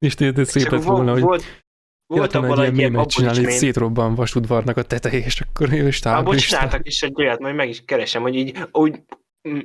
És 0.06 0.16
tényleg 0.16 0.46
szép 0.46 0.64
Csak 0.64 0.72
lett 0.72 0.84
volna, 0.84 1.12
hogy 1.12 1.22
volt, 1.22 1.44
volt 2.06 2.36
abban 2.36 2.62
egy 2.62 2.78
ilyen 2.78 2.92
mémet 2.92 3.10
csinálni, 3.10 3.44
hogy 3.44 3.54
szétrobban 3.54 4.16
vasudvarnak 4.16 4.78
a 4.78 4.82
tetejé, 4.82 5.24
és 5.26 5.42
akkor 5.42 5.74
ő 5.74 5.88
is 5.88 6.02
Abból 6.02 6.36
csináltak 6.36 6.88
is 6.88 7.04
egy 7.04 7.14
olyat, 7.16 7.40
majd 7.40 7.56
meg 7.56 7.70
is 7.70 7.82
keresem, 7.86 8.22
hogy 8.22 8.36
így 8.36 8.58
úgy 8.72 9.00
mm, 9.50 9.60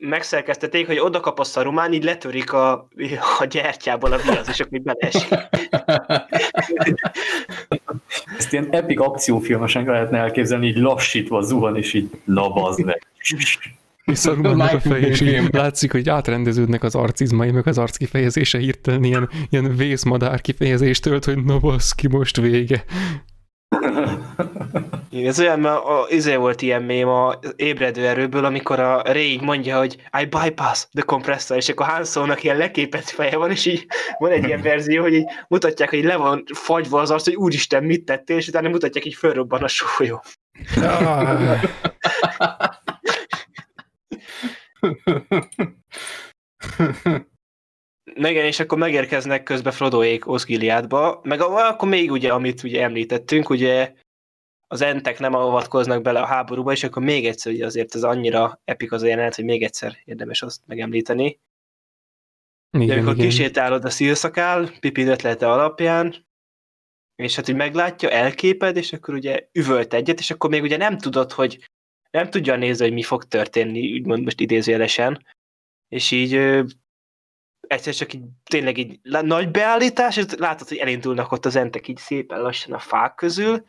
megszerkesztették, 0.00 0.86
hogy 0.86 0.98
oda 0.98 1.20
kap 1.20 1.38
a 1.38 1.44
szarumán, 1.44 1.92
így 1.92 2.04
letörik 2.04 2.52
a, 2.52 2.88
a 3.38 3.44
gyertyából 3.44 4.12
a 4.12 4.16
viasz, 4.16 4.48
és 4.48 4.60
akkor 4.60 4.80
beleesik. 4.80 5.28
Ezt 8.38 8.52
ilyen 8.52 8.68
epic 8.70 9.00
akciófilmesen 9.00 9.84
lehetne 9.84 10.18
elképzelni, 10.18 10.66
így 10.66 10.76
lassítva 10.76 11.40
zuhan, 11.40 11.76
és 11.76 11.92
így 11.92 12.10
na 12.24 12.48
bazd 12.48 12.84
meg. 12.84 13.06
És 14.04 14.18
Szarumannak 14.18 14.72
a 14.72 14.80
fej, 14.80 15.00
és 15.00 15.20
így 15.20 15.54
látszik, 15.54 15.92
hogy 15.92 16.08
átrendeződnek 16.08 16.82
az 16.82 16.94
arcizmai, 16.94 17.50
meg 17.50 17.66
az 17.66 17.78
arc 17.78 17.96
kifejezése 17.96 18.58
hirtelen 18.58 19.04
ilyen, 19.04 19.28
ilyen 19.50 19.76
vészmadár 19.76 20.40
kifejezést 20.40 21.02
tölt, 21.02 21.24
hogy 21.24 21.44
na 21.44 21.58
baszki, 21.58 22.08
most 22.08 22.36
vége. 22.36 22.84
Igen, 25.10 25.26
Ez 25.26 25.40
olyan, 25.40 25.60
mert 25.60 25.84
a, 25.84 26.06
izé 26.08 26.34
volt 26.36 26.62
ilyen 26.62 26.82
mém 26.82 27.08
a 27.08 27.38
ébredő 27.56 28.06
erőből, 28.06 28.44
amikor 28.44 28.80
a 28.80 29.02
Ray 29.02 29.38
mondja, 29.42 29.78
hogy 29.78 29.96
I 30.20 30.24
bypass 30.24 30.86
the 30.92 31.02
compressor, 31.06 31.56
és 31.56 31.68
akkor 31.68 31.86
Han 31.86 32.04
Solo-nak 32.04 32.42
ilyen 32.42 32.56
leképett 32.56 33.08
feje 33.08 33.36
van, 33.36 33.50
és 33.50 33.66
így 33.66 33.86
van 34.18 34.30
egy 34.30 34.44
ilyen 34.44 34.62
verzió, 34.62 35.02
hogy 35.02 35.14
így 35.14 35.26
mutatják, 35.48 35.90
hogy 35.90 36.04
le 36.04 36.16
van 36.16 36.44
fagyva 36.54 37.00
az 37.00 37.10
arc, 37.10 37.24
hogy 37.24 37.34
úristen, 37.34 37.84
mit 37.84 38.04
tettél, 38.04 38.36
és 38.36 38.48
utána 38.48 38.68
mutatják, 38.68 39.04
hogy 39.04 39.14
fölrobban 39.14 39.62
a 39.62 39.68
sólyom. 39.68 40.20
Ah, 40.76 41.60
igen, 48.16 48.44
és 48.44 48.60
akkor 48.60 48.78
megérkeznek 48.78 49.42
közben 49.42 49.72
Frodoék 49.72 50.28
Osgiliádba, 50.28 51.20
meg 51.22 51.40
akkor 51.40 51.88
még 51.88 52.10
ugye, 52.10 52.32
amit 52.32 52.62
ugye 52.62 52.82
említettünk, 52.82 53.50
ugye 53.50 53.92
az 54.66 54.80
entek 54.80 55.18
nem 55.18 55.34
avatkoznak 55.34 56.02
bele 56.02 56.20
a 56.20 56.26
háborúba, 56.26 56.72
és 56.72 56.84
akkor 56.84 57.02
még 57.02 57.26
egyszer, 57.26 57.52
ugye 57.52 57.66
azért 57.66 57.94
ez 57.94 58.02
annyira 58.02 58.60
epik 58.64 58.92
az 58.92 59.02
a 59.02 59.06
jelenet, 59.06 59.34
hogy 59.34 59.44
még 59.44 59.62
egyszer 59.62 59.98
érdemes 60.04 60.42
azt 60.42 60.60
megemlíteni. 60.66 61.40
De 62.70 62.82
Igen, 62.82 62.96
amikor 62.96 63.14
igen. 63.14 63.26
kisétálod 63.26 63.84
a 63.84 63.90
szilszakál, 63.90 64.70
Pipin 64.80 65.08
ötlete 65.08 65.50
alapján, 65.50 66.26
és 67.16 67.36
hát, 67.36 67.46
hogy 67.46 67.54
meglátja, 67.54 68.10
elképed, 68.10 68.76
és 68.76 68.92
akkor 68.92 69.14
ugye 69.14 69.48
üvölt 69.52 69.94
egyet, 69.94 70.18
és 70.18 70.30
akkor 70.30 70.50
még 70.50 70.62
ugye 70.62 70.76
nem 70.76 70.98
tudod, 70.98 71.32
hogy 71.32 71.70
nem 72.10 72.30
tudja 72.30 72.56
nézni, 72.56 72.84
hogy 72.84 72.94
mi 72.94 73.02
fog 73.02 73.24
történni, 73.24 73.92
úgymond 73.92 74.22
most 74.24 74.40
idézőjelesen, 74.40 75.26
és 75.88 76.10
így 76.10 76.64
egyszer 77.66 77.94
csak 77.94 78.12
így 78.12 78.22
tényleg 78.44 78.78
így 78.78 79.00
nagy 79.02 79.50
beállítás, 79.50 80.16
és 80.16 80.24
látod, 80.36 80.68
hogy 80.68 80.76
elindulnak 80.76 81.32
ott 81.32 81.44
az 81.44 81.56
entek 81.56 81.88
így 81.88 81.96
szépen 81.96 82.40
lassan 82.40 82.72
a 82.72 82.78
fák 82.78 83.14
közül, 83.14 83.64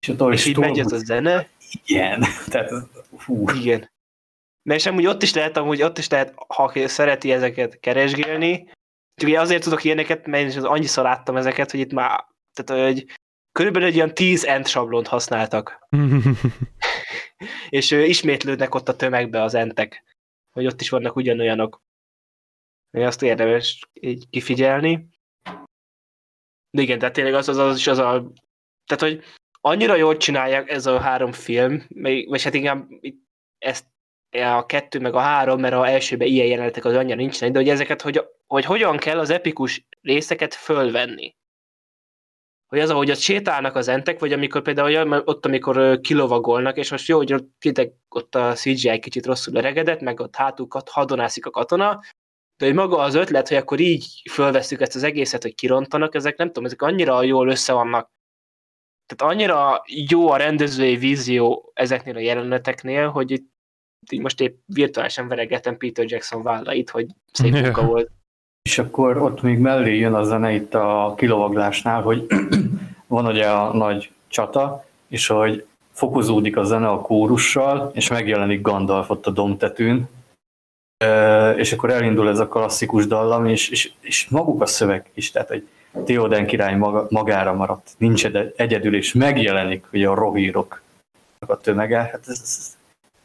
És 0.00 0.08
ott 0.08 0.32
és 0.32 0.46
így 0.46 0.56
megy 0.56 0.78
ez 0.78 0.92
a 0.92 0.98
zene, 0.98 1.48
ilyen. 1.84 2.24
Tehát, 2.50 2.70
hú, 3.24 3.50
igen. 3.50 3.90
De 4.62 4.74
és 4.74 4.86
amúgy 4.86 5.06
ott 5.06 5.22
is 5.22 5.34
lehet, 5.34 5.56
amúgy 5.56 5.82
ott 5.82 5.98
is 5.98 6.08
lehet, 6.08 6.34
ha 6.48 6.88
szereti 6.88 7.32
ezeket 7.32 7.80
keresgélni, 7.80 8.70
csak 9.14 9.28
ugye 9.28 9.40
azért 9.40 9.62
tudok 9.62 9.84
ilyeneket, 9.84 10.26
mert 10.26 10.54
én 10.54 10.64
annyiszor 10.64 11.04
láttam 11.04 11.36
ezeket, 11.36 11.70
hogy 11.70 11.80
itt 11.80 11.92
már, 11.92 12.26
tehát 12.52 12.84
hogy 12.84 13.06
körülbelül 13.52 13.88
egy 13.88 13.96
olyan 13.96 14.14
10 14.14 14.44
end 14.44 14.66
sablont 14.66 15.06
használtak, 15.06 15.88
és 17.68 17.90
ismétlődnek 17.90 18.74
ott 18.74 18.88
a 18.88 18.96
tömegbe 18.96 19.42
az 19.42 19.54
entek, 19.54 20.04
hogy 20.50 20.66
ott 20.66 20.80
is 20.80 20.88
vannak 20.88 21.16
ugyanolyanok. 21.16 21.82
Hogy 22.90 23.02
azt 23.02 23.22
érdemes 23.22 23.88
így 23.92 24.28
kifigyelni. 24.28 25.08
De 26.70 26.82
igen, 26.82 26.98
tehát 26.98 27.14
tényleg 27.14 27.34
az 27.34 27.48
az, 27.48 27.56
az 27.56 27.76
is 27.76 27.86
az 27.86 27.98
a... 27.98 28.32
Tehát, 28.86 29.02
hogy 29.02 29.24
annyira 29.60 29.94
jól 29.94 30.16
csinálják 30.16 30.70
ez 30.70 30.86
a 30.86 31.00
három 31.00 31.32
film, 31.32 31.84
még- 31.88 32.28
vagy 32.28 32.42
hát 32.42 32.54
itt 32.54 33.22
ezt 33.58 33.86
a 34.30 34.66
kettő 34.66 35.00
meg 35.00 35.14
a 35.14 35.20
három, 35.20 35.60
mert 35.60 35.74
a 35.74 35.88
elsőben 35.88 36.28
ilyen 36.28 36.46
jelenetek 36.46 36.84
az 36.84 36.94
annyira 36.94 37.16
nincsenek, 37.16 37.52
de 37.52 37.58
hogy 37.60 37.68
ezeket, 37.68 38.02
hogy, 38.02 38.24
hogy 38.46 38.64
hogyan 38.64 38.96
kell 38.96 39.18
az 39.18 39.30
epikus 39.30 39.86
részeket 40.00 40.54
fölvenni. 40.54 41.36
Hogy 42.66 42.78
az, 42.78 42.90
ahogy 42.90 43.10
ott 43.10 43.18
sétálnak 43.18 43.74
az 43.74 43.88
entek, 43.88 44.18
vagy 44.18 44.32
amikor 44.32 44.62
például 44.62 45.22
ott, 45.24 45.46
amikor 45.46 46.00
kilovagolnak, 46.00 46.76
és 46.76 46.90
most 46.90 47.08
jó, 47.08 47.16
hogy 47.16 47.32
ott, 47.32 47.64
ott 48.08 48.34
a 48.34 48.52
CGI 48.52 48.98
kicsit 48.98 49.26
rosszul 49.26 49.54
öregedett, 49.54 50.00
meg 50.00 50.20
ott 50.20 50.36
hátul 50.36 50.68
kat- 50.68 50.88
hadonászik 50.88 51.46
a 51.46 51.50
katona, 51.50 52.00
de 52.58 52.66
hogy 52.66 52.74
maga 52.74 52.98
az 52.98 53.14
ötlet, 53.14 53.48
hogy 53.48 53.56
akkor 53.56 53.80
így 53.80 54.22
fölveszük 54.30 54.80
ezt 54.80 54.94
az 54.94 55.02
egészet, 55.02 55.42
hogy 55.42 55.54
kirontanak, 55.54 56.14
ezek 56.14 56.36
nem 56.36 56.46
tudom, 56.46 56.64
ezek 56.64 56.82
annyira 56.82 57.22
jól 57.22 57.48
össze 57.48 57.72
vannak. 57.72 58.10
Tehát 59.06 59.34
annyira 59.34 59.82
jó 59.86 60.28
a 60.30 60.36
rendezői 60.36 60.96
vízió 60.96 61.70
ezeknél 61.74 62.16
a 62.16 62.20
jeleneteknél, 62.20 63.08
hogy 63.08 63.30
itt 63.30 63.50
így 64.10 64.20
most 64.20 64.40
épp 64.40 64.56
virtuálisan 64.66 65.28
veregetem 65.28 65.76
Peter 65.76 66.04
Jackson 66.08 66.42
vállait, 66.42 66.90
hogy 66.90 67.06
szép 67.32 67.52
munka 67.52 67.86
volt. 67.86 68.10
És 68.62 68.78
akkor 68.78 69.16
ott 69.16 69.42
még 69.42 69.58
mellé 69.58 69.98
jön 69.98 70.14
a 70.14 70.24
zene 70.24 70.52
itt 70.52 70.74
a 70.74 71.14
kilovaglásnál, 71.16 72.02
hogy 72.02 72.26
van 73.06 73.26
ugye 73.26 73.46
a 73.50 73.76
nagy 73.76 74.10
csata, 74.26 74.84
és 75.08 75.26
hogy 75.26 75.66
fokozódik 75.92 76.56
a 76.56 76.64
zene 76.64 76.88
a 76.88 77.00
kórussal, 77.00 77.90
és 77.94 78.08
megjelenik 78.08 78.60
Gandalf 78.60 79.10
ott 79.10 79.26
a 79.26 79.30
domtetőn, 79.30 80.08
Ö, 80.08 80.17
és 81.56 81.72
akkor 81.72 81.90
elindul 81.90 82.28
ez 82.28 82.38
a 82.38 82.48
klasszikus 82.48 83.06
dallam, 83.06 83.46
és, 83.46 83.68
és, 83.68 83.92
és 84.00 84.28
maguk 84.28 84.62
a 84.62 84.66
szöveg 84.66 85.10
is, 85.14 85.30
tehát 85.30 85.48
hogy 85.48 85.68
Theoden 86.04 86.46
király 86.46 86.76
maga, 86.76 87.06
magára 87.10 87.52
maradt, 87.52 87.90
nincs 87.98 88.26
egyedül, 88.56 88.96
és 88.96 89.12
megjelenik 89.12 89.84
ugye 89.92 90.08
a 90.08 90.14
rohírok 90.14 90.82
a 91.46 91.56
tömege, 91.56 91.98
hát 91.98 92.20
ez, 92.26 92.40
ez, 92.42 92.76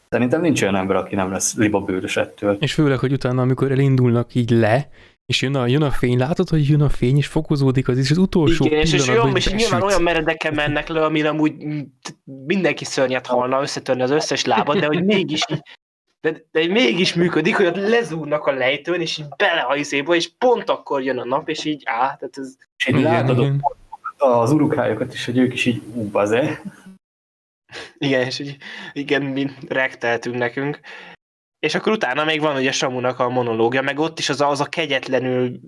szerintem 0.09 0.41
nincs 0.41 0.61
olyan 0.61 0.75
ember, 0.75 0.95
aki 0.95 1.15
nem 1.15 1.31
lesz 1.31 1.55
libabőrös 1.55 2.17
ettől. 2.17 2.57
És 2.59 2.73
főleg, 2.73 2.99
hogy 2.99 3.11
utána, 3.11 3.41
amikor 3.41 3.71
elindulnak 3.71 4.35
így 4.35 4.49
le, 4.49 4.89
és 5.25 5.41
jön 5.41 5.55
a, 5.55 5.67
jön 5.67 5.81
a 5.81 5.91
fény, 5.91 6.17
látod, 6.17 6.49
hogy 6.49 6.69
jön 6.69 6.81
a 6.81 6.89
fény, 6.89 7.17
és 7.17 7.27
fokozódik 7.27 7.87
az 7.87 7.97
is, 7.97 8.11
az 8.11 8.17
utolsó 8.17 8.65
Igen, 8.65 8.79
és, 8.79 8.93
és, 8.93 9.05
pillanatban, 9.05 9.23
olyan, 9.23 9.31
hogy 9.31 9.53
és 9.55 9.63
nyilván 9.63 9.81
olyan 9.81 10.01
meredeken 10.01 10.53
mennek 10.53 10.87
le, 10.87 11.05
amire 11.05 11.29
amúgy 11.29 11.53
mindenki 12.45 12.85
szörnyet 12.85 13.27
halna, 13.27 13.61
összetörni 13.61 14.01
az 14.01 14.11
összes 14.11 14.45
lábad, 14.45 14.79
de 14.79 14.85
hogy 14.85 15.03
mégis 15.03 15.41
így, 15.49 15.61
de, 16.23 16.45
de 16.51 16.67
mégis 16.67 17.13
működik, 17.13 17.55
hogy 17.55 17.65
ott 17.65 17.75
lezúrnak 17.75 18.45
a 18.45 18.51
lejtőn, 18.51 19.01
és 19.01 19.17
így 19.17 19.27
bele 19.37 19.61
a 19.61 19.75
izéba, 19.75 20.15
és 20.15 20.29
pont 20.37 20.69
akkor 20.69 21.01
jön 21.01 21.17
a 21.17 21.25
nap, 21.25 21.49
és 21.49 21.65
így 21.65 21.81
á, 21.85 22.15
tehát 22.15 22.37
ez 22.37 22.55
És 22.77 22.87
így 22.87 22.99
Igen, 22.99 23.11
látod 23.11 23.37
igen. 23.37 23.63
az 24.17 24.51
urukhályokat 24.51 25.13
is, 25.13 25.25
hogy 25.25 25.37
ők 25.37 25.53
is 25.53 25.65
így 25.65 25.81
ú, 25.93 26.09
baze. 26.09 26.61
Igen, 27.97 28.25
és 28.25 28.39
így, 28.39 28.57
igen, 28.93 29.21
mi 29.21 29.49
rekteltünk 29.67 30.37
nekünk. 30.37 30.79
És 31.59 31.75
akkor 31.75 31.91
utána 31.91 32.23
még 32.23 32.41
van 32.41 32.55
ugye 32.55 32.71
Samunak 32.71 33.19
a 33.19 33.29
monológia, 33.29 33.81
meg 33.81 33.99
ott 33.99 34.19
is 34.19 34.29
az 34.29 34.41
a, 34.41 34.49
az 34.49 34.59
a 34.59 34.65
kegyetlenül, 34.65 35.59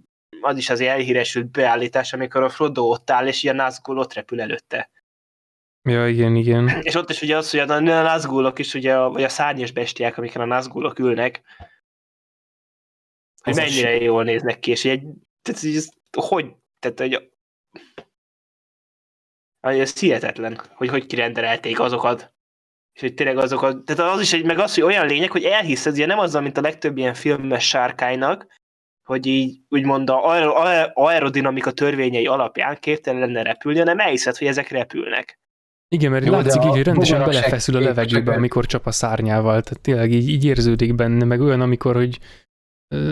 az 0.42 0.58
is 0.58 0.70
az 0.70 0.82
elhíresült 0.82 1.52
beállítás, 1.52 2.14
amikor 2.14 2.44
a 2.44 2.50
Frodo 2.50 2.84
ott 2.84 3.10
áll, 3.10 3.28
és 3.28 3.44
ilyen 3.44 3.56
Nazgul 3.56 3.98
ott 3.98 4.14
repül 4.14 4.42
előtte. 4.42 4.90
Ja, 5.86 6.08
igen, 6.08 6.36
igen. 6.36 6.70
És 6.82 6.96
ott 6.96 7.10
is 7.10 7.22
ugye 7.22 7.38
az, 7.38 7.50
hogy 7.50 7.60
a 7.60 7.80
Nazgulok 7.80 8.60
is, 8.60 8.74
ugye, 8.74 8.98
a, 8.98 9.10
vagy 9.10 9.24
a 9.24 9.30
szárnyas 9.30 9.72
bestiák, 9.72 10.18
amiken 10.18 10.42
a 10.42 10.46
Nazgulok 10.46 11.00
ülnek, 11.00 11.42
hogy 13.44 13.54
Ez 13.54 13.58
a 13.58 13.62
mennyire 13.62 13.96
jól 13.96 14.24
néznek 14.24 14.60
ki, 14.60 14.72
és 14.72 14.86
egy, 14.86 15.04
tehát, 15.42 15.62
hogy 15.62 15.76
ez, 15.76 15.90
hogy, 16.12 16.56
tehát, 16.80 17.00
hogy, 17.00 17.32
hogy 19.60 19.80
ez 19.80 20.00
hihetetlen, 20.00 20.62
hogy 20.74 20.90
hogy 20.90 21.06
kirendelték 21.06 21.80
azokat. 21.80 22.34
És 22.94 23.02
hogy 23.02 23.14
tényleg 23.14 23.38
azokat, 23.38 23.86
tehát 23.86 24.14
az 24.14 24.22
is 24.22 24.34
egy, 24.34 24.46
meg 24.46 24.60
az, 24.60 24.74
hogy 24.74 24.84
olyan 24.84 25.08
lényeg, 25.08 25.32
hogy 25.32 25.44
elhiszed, 25.44 25.94
ugye 25.94 26.06
nem 26.06 26.20
azzal, 26.20 26.42
mint 26.42 26.58
a 26.58 26.62
legtöbb 26.62 26.98
ilyen 26.98 27.14
filmes 27.14 27.68
sárkánynak, 27.68 28.48
hogy 29.04 29.26
így 29.26 29.60
úgymond 29.70 30.10
a 30.10 30.30
aer- 30.30 30.56
aer- 30.56 30.92
aerodinamika 30.94 31.72
törvényei 31.72 32.28
alapján 32.28 32.78
képtelen 32.80 33.20
lenne 33.20 33.42
repülni, 33.42 33.80
hanem 33.80 34.00
elhiszed, 34.00 34.38
hogy 34.38 34.48
ezek 34.48 34.70
repülnek. 34.70 35.40
Igen, 35.96 36.12
mert 36.12 36.26
Jó, 36.26 36.32
látszik 36.32 36.64
így, 36.64 36.70
hogy 36.70 36.84
rendesen 36.84 37.24
belefeszül 37.24 37.76
a 37.76 37.80
levegőbe, 37.80 38.34
amikor 38.34 38.66
csap 38.66 38.86
a 38.86 38.92
szárnyával. 38.92 39.62
Tehát 39.62 39.82
tényleg 39.82 40.12
így, 40.12 40.30
így 40.30 40.46
érződik 40.46 40.96
benne, 40.96 41.26
meg 41.26 41.42
olyan, 41.42 41.62
amikor, 41.62 41.96
hogy 41.96 42.20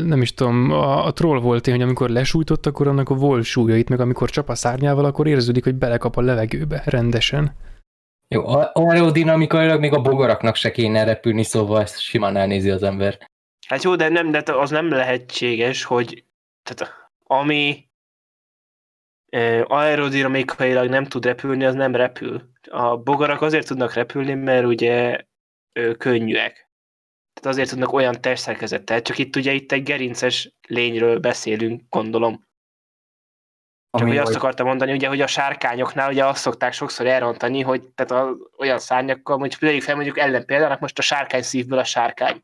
nem 0.06 0.22
is 0.22 0.34
tudom, 0.34 0.72
a, 0.72 1.06
a 1.06 1.14
troll 1.14 1.40
volt 1.40 1.68
én, 1.68 1.74
hogy 1.74 1.84
amikor 1.84 2.10
lesújtott, 2.10 2.66
akkor 2.66 2.88
annak 2.88 3.10
a 3.10 3.16
volt 3.16 3.44
súlyait, 3.44 3.90
meg 3.90 4.00
amikor 4.00 4.30
csap 4.30 4.50
a 4.50 4.56
szárnyával, 4.56 5.06
akkor 5.06 5.28
érződik, 5.28 5.64
hogy 5.64 5.76
belekap 5.76 6.18
a 6.18 6.22
levegőbe 6.22 6.82
rendesen. 6.86 7.56
Jó, 8.28 8.44
aerodinamikailag 8.74 9.80
még 9.80 9.94
a 9.94 10.02
bogaraknak 10.02 10.56
se 10.56 10.72
kéne 10.72 11.04
repülni, 11.04 11.44
szóval 11.44 11.82
ezt 11.82 12.00
simán 12.00 12.36
elnézi 12.36 12.70
az 12.70 12.84
ember. 12.84 13.18
Hát 13.68 13.84
jó, 13.84 13.96
de 13.96 14.10
nem, 14.10 14.32
de 14.32 14.44
az 14.46 14.70
nem 14.70 14.90
lehetséges, 14.90 15.84
hogy 15.84 16.24
tehát 16.64 16.94
ami 17.24 17.88
aerodinamikailag 19.68 20.90
nem 20.90 21.04
tud 21.04 21.26
repülni, 21.26 21.66
az 21.66 21.76
nem 21.76 21.96
repül. 21.96 22.52
A 22.70 22.98
bogarak 22.98 23.42
azért 23.42 23.68
tudnak 23.68 23.94
repülni, 23.94 24.34
mert 24.34 24.66
ugye 24.66 25.26
ö, 25.74 25.96
könnyűek. 25.96 26.70
Tehát 27.34 27.58
azért 27.58 27.70
tudnak 27.70 27.94
olyan 27.94 28.22
testszerkezettel, 28.22 29.02
csak 29.02 29.18
itt 29.18 29.36
ugye 29.36 29.52
itt 29.52 29.72
egy 29.72 29.84
gerinces 29.84 30.54
lényről 30.68 31.20
beszélünk, 31.20 31.82
gondolom. 31.90 32.48
Csak 33.98 34.08
hogy 34.08 34.18
azt 34.18 34.36
akartam 34.36 34.68
mondani, 34.68 34.92
ugye, 34.92 35.08
hogy 35.08 35.22
a 35.22 35.28
sárkányoknál 35.28 36.12
ugye 36.12 36.26
azt 36.26 36.42
szokták 36.42 36.74
sokszor 36.74 37.06
elrontani, 37.06 37.62
hogy 37.62 37.90
tehát 37.96 38.12
a, 38.12 38.38
olyan 38.58 38.80
szárnyakkal, 38.80 39.38
mondjuk 39.38 39.62
vegyük 39.62 39.82
fel 39.82 39.96
mondjuk 39.96 40.18
ellenpéldának 40.18 40.80
most 40.80 40.98
a 40.98 41.02
sárkány 41.02 41.42
szívből 41.42 41.80
a 41.80 41.84
sárkány. 41.84 42.44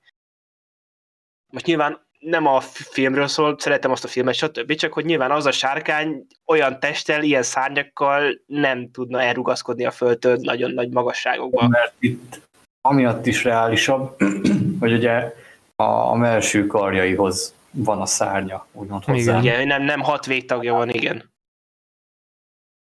Most 1.54 1.66
nyilván 1.66 2.09
nem 2.20 2.46
a 2.46 2.60
filmről 2.62 3.28
szól, 3.28 3.56
szeretem 3.60 3.92
azt 3.92 4.04
a 4.04 4.08
filmet, 4.08 4.34
stb. 4.34 4.74
Csak 4.74 4.94
hogy 4.94 5.06
nyilván 5.06 5.32
az 5.32 5.46
a 5.46 5.52
sárkány 5.52 6.26
olyan 6.46 6.80
testtel, 6.80 7.24
ilyen 7.24 7.44
szárnyakkal 7.44 8.42
nem 8.46 8.92
tudna 8.92 9.22
elrugaszkodni 9.22 9.86
a 9.86 9.92
földtől 9.92 10.38
nagyon 10.42 10.72
nagy 10.72 10.90
magasságokba. 10.90 11.68
Mert 11.68 11.94
itt 12.00 12.42
amiatt 12.82 13.26
is 13.26 13.44
reálisabb, 13.44 14.16
hogy 14.80 14.94
ugye 14.94 15.34
a, 15.76 15.84
a 15.84 16.16
melső 16.16 16.68
karjaihoz 16.68 17.56
van 17.72 18.02
a 18.02 18.06
szárnya, 18.06 18.66
úgymond 18.72 19.04
hozzá. 19.04 19.40
Igen, 19.40 19.68
nem, 19.68 19.84
nem 19.84 20.00
hat 20.00 20.26
végtagja 20.26 20.74
van, 20.74 20.90
igen. 20.90 21.32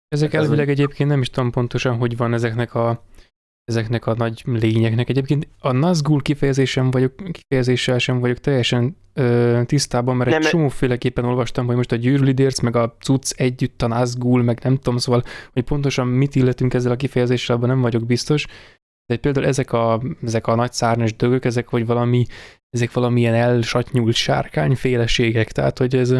Ezek 0.09 0.35
Ez 0.35 0.43
elvileg 0.43 0.69
egyébként 0.69 1.09
nem 1.09 1.20
is 1.20 1.31
tudom 1.31 1.51
pontosan, 1.51 1.97
hogy 1.97 2.16
van 2.16 2.32
ezeknek 2.32 2.74
a 2.74 3.02
ezeknek 3.68 4.06
a 4.06 4.14
nagy 4.14 4.42
lényeknek. 4.44 5.08
Egyébként 5.08 5.48
a 5.58 5.72
Nazgul 5.72 6.22
kifejezésem 6.22 6.90
vagyok, 6.90 7.12
kifejezéssel 7.30 7.98
sem 7.98 8.18
vagyok 8.18 8.38
teljesen 8.38 8.96
ö, 9.14 9.60
tisztában, 9.66 10.16
mert 10.16 10.30
Nem, 10.30 10.42
egy 10.42 10.48
csomóféleképpen 10.48 11.24
olvastam, 11.24 11.66
hogy 11.66 11.76
most 11.76 11.92
a 11.92 11.96
gyűrűlidérc, 11.96 12.60
meg 12.60 12.76
a 12.76 12.96
cucc 13.00 13.32
együtt 13.36 13.82
a 13.82 13.86
Nazgul, 13.86 14.42
meg 14.42 14.60
nem 14.62 14.76
tudom, 14.76 14.98
szóval, 14.98 15.22
hogy 15.52 15.62
pontosan 15.62 16.06
mit 16.06 16.34
illetünk 16.34 16.74
ezzel 16.74 16.92
a 16.92 16.96
kifejezéssel, 16.96 17.56
abban 17.56 17.68
nem 17.68 17.80
vagyok 17.80 18.06
biztos. 18.06 18.46
De 19.06 19.16
például 19.16 19.46
ezek 19.46 19.72
a, 19.72 20.02
ezek 20.22 20.46
a 20.46 20.54
nagy 20.54 20.72
szárnyas 20.72 21.16
dögök, 21.16 21.44
ezek 21.44 21.70
vagy 21.70 21.86
valami, 21.86 22.24
ezek 22.70 22.92
valamilyen 22.92 23.34
elsatnyult 23.34 24.14
sárkányféleségek, 24.14 25.52
tehát 25.52 25.78
hogy 25.78 25.96
ez 25.96 26.14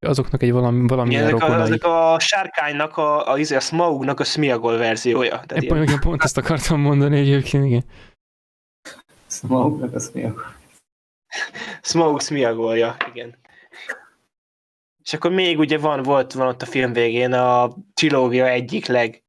azoknak 0.00 0.42
egy 0.42 0.52
valami, 0.52 0.86
valamilyen 0.86 1.28
Igen, 1.28 1.36
ezek, 1.36 1.50
a, 1.50 1.60
ezek 1.60 1.84
a 1.84 2.18
sárkánynak, 2.18 2.96
a, 2.96 3.28
a, 3.28 3.32
a, 3.32 3.54
a 3.54 3.60
Smaugnak 3.60 4.20
a 4.20 4.24
Smiagol 4.24 4.76
verziója. 4.76 5.40
Tehát 5.46 5.62
Én 5.62 5.74
ilyen, 5.74 5.86
pont, 5.86 6.00
pont 6.00 6.22
ezt 6.22 6.36
akartam 6.36 6.80
mondani 6.80 7.18
egyébként, 7.18 7.64
igen. 7.64 7.84
Smaugnak 9.26 9.94
a- 9.94 10.58
Smaug 11.82 12.20
Smiagolja, 12.20 12.96
igen. 13.12 13.38
És 15.02 15.12
akkor 15.12 15.30
még 15.30 15.58
ugye 15.58 15.78
van, 15.78 16.02
volt 16.02 16.32
van 16.32 16.46
ott 16.46 16.62
a 16.62 16.66
film 16.66 16.92
végén 16.92 17.32
a 17.32 17.74
trilógia 17.94 18.46
egyik 18.48 18.86
leg 18.86 19.24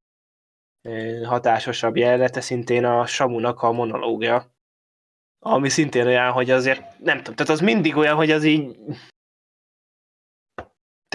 hatásosabb 1.23 1.95
jelenete, 1.95 2.41
szintén 2.41 2.85
a 2.85 3.05
Samunak 3.05 3.61
a 3.61 3.71
monológia, 3.71 4.55
ami 5.39 5.69
szintén 5.69 6.05
olyan, 6.05 6.31
hogy 6.31 6.49
azért, 6.49 6.99
nem 6.99 7.17
tudom, 7.17 7.35
tehát 7.35 7.51
az 7.51 7.59
mindig 7.59 7.95
olyan, 7.95 8.15
hogy 8.15 8.31
az 8.31 8.43
így 8.43 8.77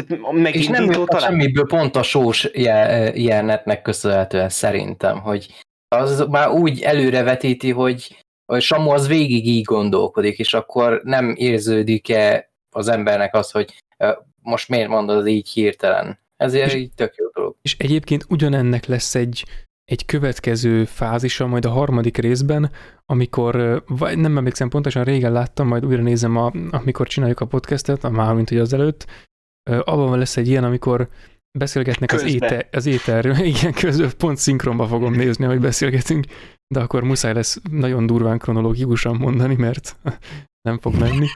tehát 0.02 0.54
És 0.54 0.66
nem 0.66 0.90
talán. 0.90 1.22
semmiből 1.22 1.66
pont 1.66 1.96
a 1.96 2.02
sós 2.02 2.48
je- 2.52 3.16
jelenetnek 3.16 3.82
köszönhetően 3.82 4.48
szerintem, 4.48 5.20
hogy 5.20 5.54
az 5.88 6.26
már 6.30 6.48
úgy 6.50 6.80
előrevetíti, 6.80 7.70
hogy 7.70 8.24
Samu 8.58 8.90
az 8.90 9.06
végig 9.08 9.46
így 9.46 9.64
gondolkodik, 9.64 10.38
és 10.38 10.54
akkor 10.54 11.00
nem 11.04 11.34
érződik-e 11.36 12.50
az 12.76 12.88
embernek 12.88 13.34
az, 13.34 13.50
hogy 13.50 13.74
most 14.42 14.68
miért 14.68 14.88
mondod 14.88 15.26
így 15.26 15.48
hirtelen. 15.48 16.18
Ezért 16.36 16.66
És- 16.66 16.74
így 16.74 16.92
tök 16.94 17.14
jó 17.16 17.26
dolog. 17.28 17.54
És 17.62 17.76
egyébként 17.78 18.24
ugyanennek 18.28 18.86
lesz 18.86 19.14
egy, 19.14 19.44
egy 19.84 20.04
következő 20.04 20.84
fázisa 20.84 21.46
majd 21.46 21.64
a 21.64 21.70
harmadik 21.70 22.16
részben, 22.16 22.70
amikor, 23.06 23.84
vagy 23.86 24.18
nem 24.18 24.36
emlékszem 24.36 24.68
pontosan, 24.68 25.04
régen 25.04 25.32
láttam, 25.32 25.66
majd 25.68 25.86
újra 25.86 26.02
nézem, 26.02 26.36
a, 26.36 26.52
amikor 26.70 27.06
csináljuk 27.08 27.40
a 27.40 27.46
podcastet, 27.46 28.04
a 28.04 28.10
már 28.10 28.34
mint 28.34 28.48
hogy 28.48 28.58
azelőtt, 28.58 29.06
ö, 29.06 29.12
abban 29.70 30.18
lesz 30.18 30.36
egy 30.36 30.48
ilyen, 30.48 30.64
amikor 30.64 31.08
beszélgetnek 31.58 32.12
az, 32.12 32.22
Közbe. 32.22 32.46
éte, 32.46 32.68
az 32.72 32.86
éterről, 32.86 33.36
igen, 33.54 33.72
közben 33.72 34.10
pont 34.18 34.36
szinkronba 34.36 34.86
fogom 34.86 35.12
nézni, 35.12 35.44
hogy 35.44 35.60
beszélgetünk, 35.60 36.24
de 36.74 36.80
akkor 36.80 37.02
muszáj 37.02 37.32
lesz 37.34 37.60
nagyon 37.70 38.06
durván 38.06 38.38
kronológikusan 38.38 39.16
mondani, 39.16 39.54
mert 39.54 39.96
nem 40.68 40.78
fog 40.78 40.94
menni. 40.94 41.26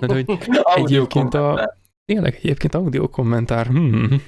De 0.00 0.14
hogy 0.14 0.38
egyébként 0.74 1.34
a, 1.34 1.74
tényleg 2.04 2.34
egyébként 2.34 2.74
audio 2.74 3.08
kommentár, 3.08 3.66
hmm. 3.66 4.22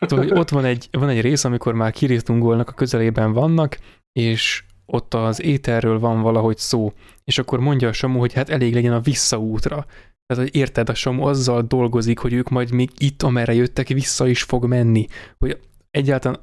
Szóval, 0.00 0.24
hogy 0.24 0.38
ott 0.38 0.48
van 0.48 0.64
egy, 0.64 0.88
van 0.90 1.08
egy 1.08 1.20
rész, 1.20 1.44
amikor 1.44 1.74
már 1.74 1.92
kiritungolnak 1.92 2.68
a 2.68 2.72
közelében 2.72 3.32
vannak, 3.32 3.78
és 4.12 4.64
ott 4.86 5.14
az 5.14 5.42
éterről 5.42 5.98
van 5.98 6.20
valahogy 6.20 6.56
szó, 6.56 6.92
és 7.24 7.38
akkor 7.38 7.60
mondja 7.60 7.88
a 7.88 7.92
Samu, 7.92 8.18
hogy 8.18 8.32
hát 8.32 8.48
elég 8.48 8.74
legyen 8.74 8.92
a 8.92 9.00
visszaútra. 9.00 9.86
Tehát, 10.26 10.42
hogy 10.42 10.60
érted, 10.60 10.88
a 10.88 10.94
Samu 10.94 11.26
azzal 11.26 11.62
dolgozik, 11.62 12.18
hogy 12.18 12.32
ők 12.32 12.48
majd 12.48 12.72
még 12.72 12.90
itt, 12.98 13.22
amerre 13.22 13.54
jöttek, 13.54 13.88
vissza 13.88 14.26
is 14.26 14.42
fog 14.42 14.64
menni. 14.64 15.06
Hogy 15.38 15.60
egyáltalán 15.90 16.40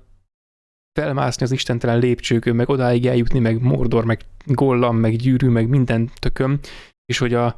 felmászni 1.00 1.46
az 1.46 1.52
istentelen 1.52 2.00
lépcsőkön, 2.00 2.56
meg 2.56 2.70
odáig 2.70 3.06
eljutni, 3.06 3.40
meg 3.40 3.62
Mordor, 3.62 4.06
meg 4.06 4.22
Gollam, 4.46 4.98
meg 4.98 5.16
Gyűrű, 5.16 5.48
meg 5.48 5.68
minden 5.68 6.12
tököm, 6.20 6.60
és 7.06 7.18
hogy 7.18 7.34
a, 7.34 7.56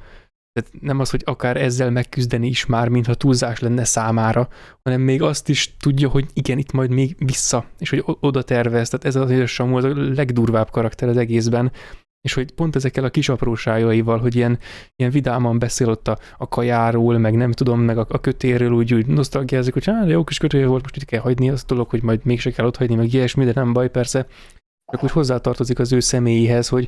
tehát 0.53 0.81
nem 0.81 0.99
az, 0.99 1.09
hogy 1.09 1.21
akár 1.25 1.57
ezzel 1.57 1.91
megküzdeni 1.91 2.47
is 2.47 2.65
már, 2.65 2.89
mintha 2.89 3.13
túlzás 3.13 3.59
lenne 3.59 3.83
számára, 3.83 4.47
hanem 4.83 5.01
még 5.01 5.21
azt 5.21 5.49
is 5.49 5.75
tudja, 5.79 6.09
hogy 6.09 6.25
igen, 6.33 6.57
itt 6.57 6.71
majd 6.71 6.89
még 6.89 7.15
vissza, 7.19 7.65
és 7.79 7.89
hogy 7.89 8.03
oda 8.05 8.43
tervez. 8.43 8.89
Tehát 8.89 9.05
ez 9.05 9.15
az 9.15 9.29
a 9.29 9.45
Samu 9.45 9.77
az 9.77 9.83
a 9.83 9.93
legdurvább 9.95 10.69
karakter 10.69 11.09
az 11.09 11.17
egészben, 11.17 11.71
és 12.23 12.33
hogy 12.33 12.51
pont 12.51 12.75
ezekkel 12.75 13.03
a 13.03 13.09
kis 13.09 13.29
apróságaival, 13.29 14.19
hogy 14.19 14.35
ilyen, 14.35 14.59
ilyen 14.95 15.11
vidáman 15.11 15.59
beszél 15.59 15.89
ott 15.89 16.07
a, 16.07 16.17
a 16.37 16.47
kajáról, 16.47 17.17
meg 17.17 17.35
nem 17.35 17.51
tudom, 17.51 17.79
meg 17.79 17.97
a, 17.97 18.05
a 18.09 18.19
kötérről 18.19 18.71
úgy, 18.71 18.93
úgy 18.93 19.05
nosztalgiázik, 19.05 19.73
hogy 19.73 19.85
hát 19.85 20.09
jó 20.09 20.23
kis 20.23 20.37
kötője 20.37 20.65
volt, 20.65 20.81
most 20.81 20.95
itt 20.95 21.05
kell 21.05 21.19
hagyni, 21.19 21.49
az 21.49 21.63
dolog, 21.63 21.89
hogy 21.89 22.03
majd 22.03 22.25
mégse 22.25 22.51
kell 22.51 22.65
ott 22.65 22.77
hagyni, 22.77 22.95
meg 22.95 23.13
ilyesmi, 23.13 23.45
de 23.45 23.51
nem 23.55 23.73
baj, 23.73 23.89
persze. 23.89 24.25
Csak 24.91 25.03
úgy 25.03 25.11
hozzátartozik 25.11 25.79
az 25.79 25.91
ő 25.91 25.99
személyéhez, 25.99 26.67
hogy, 26.67 26.87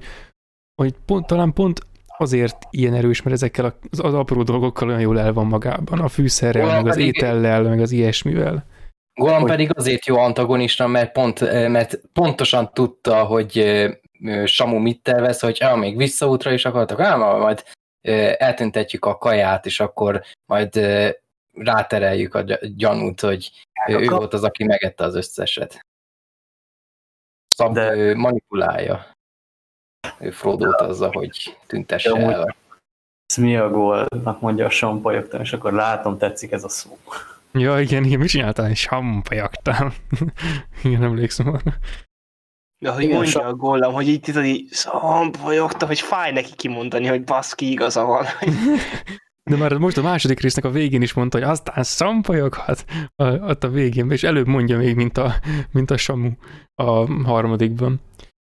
hogy 0.82 0.94
pont, 1.06 1.28
talán 1.28 1.53
pont 1.53 1.80
azért 2.18 2.57
ilyen 2.70 2.94
erős, 2.94 3.22
mert 3.22 3.36
ezekkel 3.36 3.78
az, 3.91 3.99
az 4.03 4.14
apró 4.14 4.44
dolgokkal 4.44 4.88
olyan 4.88 4.99
jól 5.02 5.20
el 5.20 5.34
van 5.34 5.45
magában, 5.45 5.99
a 5.99 6.07
fűszerrel, 6.07 6.66
meg 6.66 6.88
az 6.88 6.95
pedig- 6.95 7.16
étellel, 7.16 7.64
meg 7.64 7.80
az 7.82 7.91
ilyesmivel. 7.91 8.66
Gollum 9.14 9.40
Hogy- 9.40 9.49
pedig 9.49 9.78
azért 9.78 10.06
jó 10.06 10.18
antagonista, 10.18 10.88
mert, 10.88 11.12
pont, 11.12 11.41
eh, 11.41 11.70
mert 11.70 12.02
pontosan 12.14 12.70
tudta, 12.74 13.24
hogy 13.24 13.57
eh, 13.57 13.91
Samu 14.46 14.80
mit 14.80 15.02
tervez, 15.04 15.40
hogy 15.40 15.58
ah, 15.64 15.78
még 15.78 15.98
visszaútra 15.98 16.52
is 16.52 16.66
akartak, 16.66 17.00
ám 17.00 17.20
majd 17.20 17.64
eh, 18.02 18.34
eltüntetjük 18.38 19.06
a 19.06 19.18
kaját, 19.18 19.66
és 19.66 19.80
akkor 19.80 20.24
majd 20.46 20.76
rátereljük 21.54 22.34
a 22.36 22.42
gy- 22.44 22.76
gyanút, 22.76 23.20
hogy 23.20 23.52
ő, 23.88 23.98
ő 24.00 24.08
volt 24.08 24.34
az, 24.34 24.44
aki 24.44 24.64
megette 24.64 25.04
az 25.04 25.16
összeset. 25.16 25.86
Szab, 27.48 27.74
De- 27.74 28.16
manipulálja 28.16 29.14
ő 30.20 30.32
Frodo-t 30.32 30.82
azzal, 30.82 31.12
hogy 31.12 31.58
tüntesse 31.68 32.10
De 32.10 32.16
amúgy- 32.16 32.34
el. 32.34 32.56
Ez 33.26 33.38
mi 33.38 33.56
a 33.58 33.70
gólnak 33.70 34.42
mondja 34.42 34.66
a 34.66 34.70
sampajogtan, 34.70 35.42
és 35.42 35.54
akkor 35.54 35.74
látom, 35.74 36.18
tetszik 36.18 36.52
ez 36.52 36.64
a 36.64 36.70
szó. 36.70 36.98
Ja, 37.52 37.80
igen, 37.80 38.04
igen, 38.04 38.20
mit 38.20 38.30
csináltál? 38.30 38.74
Sampajaktál. 38.74 39.94
igen, 40.84 41.04
emlékszem 41.04 41.48
arra. 41.48 41.74
De 42.86 42.91
hogy 42.91 43.03
Igen, 43.03 43.16
mondja 43.16 43.32
so- 43.32 43.44
a 43.44 43.53
gollam, 43.56 43.94
hogy 43.94 44.07
így 44.07 44.20
tudod, 44.20 44.45
így 44.45 44.68
szampajogta, 44.72 45.86
hogy 45.86 45.99
fáj 45.99 46.32
neki 46.32 46.52
kimondani, 46.56 47.07
hogy 47.07 47.24
baszki 47.24 47.72
igaza 47.72 48.06
van. 48.06 48.26
De 49.49 49.56
már 49.56 49.74
most 49.74 49.98
a 49.98 50.02
második 50.02 50.40
résznek 50.40 50.66
a 50.66 50.70
végén 50.70 51.02
is 51.02 51.14
mondta, 51.14 51.38
hogy 51.38 51.48
aztán 51.48 51.84
szampajoghat 51.84 52.86
a, 53.16 53.24
ott 53.24 53.64
a 53.64 53.70
végén, 53.70 54.12
és 54.12 54.24
előbb 54.24 54.48
mondja 54.48 54.78
még, 54.78 54.95
mint 54.95 55.18
a, 55.18 55.34
mint 55.72 55.91
a 55.91 55.98
Samu 55.98 56.32
a 56.76 56.91
harmadikban. 57.24 58.02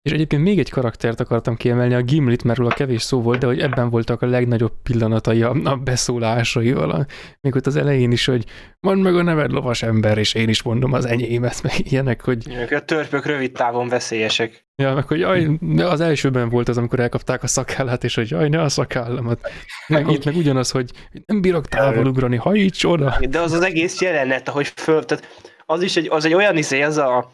És 0.08 0.14
egyébként 0.14 0.42
még 0.42 0.58
egy 0.58 0.70
karaktert 0.70 1.20
akartam 1.20 1.56
kiemelni, 1.56 1.94
a 1.94 2.02
Gimlit, 2.02 2.44
mert 2.44 2.58
róla 2.58 2.74
kevés 2.74 3.02
szó 3.02 3.22
volt, 3.22 3.38
de 3.38 3.46
hogy 3.46 3.60
ebben 3.60 3.90
voltak 3.90 4.22
a 4.22 4.26
legnagyobb 4.26 4.72
pillanatai 4.82 5.42
a, 5.42 5.56
a 5.64 5.76
beszólásaival. 5.76 7.06
Még 7.40 7.54
ott 7.54 7.66
az 7.66 7.76
elején 7.76 8.12
is, 8.12 8.24
hogy 8.24 8.44
mondd 8.80 9.00
meg 9.00 9.16
a 9.16 9.22
neved 9.22 9.50
lovas 9.50 9.82
ember, 9.82 10.18
és 10.18 10.34
én 10.34 10.48
is 10.48 10.62
mondom 10.62 10.92
az 10.92 11.04
enyémet, 11.04 11.62
meg 11.62 11.72
ilyenek, 11.78 12.24
hogy 12.24 12.66
A 12.70 12.84
törpök 12.84 13.26
rövid 13.26 13.52
távon 13.52 13.88
veszélyesek. 13.88 14.66
Ja, 14.82 14.94
meg 14.94 15.06
hogy 15.06 15.18
jaj, 15.18 15.48
az 15.76 16.00
elsőben 16.00 16.48
volt 16.48 16.68
az, 16.68 16.78
amikor 16.78 17.00
elkapták 17.00 17.42
a 17.42 17.46
szakállát, 17.46 18.04
és 18.04 18.14
hogy 18.14 18.30
jaj, 18.30 18.48
ne 18.48 18.62
a 18.62 18.68
szakállamat. 18.68 19.40
Meg 19.86 20.10
itt 20.10 20.24
meg 20.24 20.36
ugyanaz, 20.36 20.70
hogy 20.70 20.90
nem 21.26 21.40
bírok 21.40 21.66
távol 21.66 22.06
ugrani, 22.06 22.36
hajíts 22.36 22.84
oda. 22.84 23.18
De 23.30 23.40
az 23.40 23.52
az 23.52 23.62
egész 23.62 24.00
jelenet, 24.00 24.48
ahogy 24.48 24.66
föl, 24.66 25.04
tehát 25.04 25.26
az 25.66 25.82
is 25.82 25.96
egy, 25.96 26.08
az 26.10 26.24
egy 26.24 26.34
olyan 26.34 26.56
izé, 26.56 26.82
az 26.82 26.96
a 26.96 27.30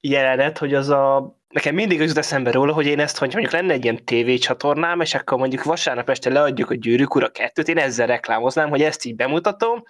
jelenet, 0.00 0.58
hogy 0.58 0.74
az 0.74 0.88
a, 0.88 1.35
nekem 1.56 1.74
mindig 1.74 2.00
az 2.00 2.06
jut 2.06 2.16
eszembe 2.16 2.50
róla, 2.50 2.72
hogy 2.72 2.86
én 2.86 3.00
ezt, 3.00 3.18
hogy 3.18 3.32
mondjuk 3.32 3.52
lenne 3.52 3.72
egy 3.72 3.84
ilyen 3.84 4.04
tévécsatornám, 4.04 5.00
és 5.00 5.14
akkor 5.14 5.38
mondjuk 5.38 5.62
vasárnap 5.62 6.10
este 6.10 6.30
leadjuk 6.30 6.70
a 6.70 6.74
Gyűrűk 6.74 7.14
Ura 7.14 7.28
kettőt, 7.28 7.68
én 7.68 7.78
ezzel 7.78 8.06
reklámoznám, 8.06 8.68
hogy 8.68 8.82
ezt 8.82 9.04
így 9.04 9.16
bemutatom, 9.16 9.82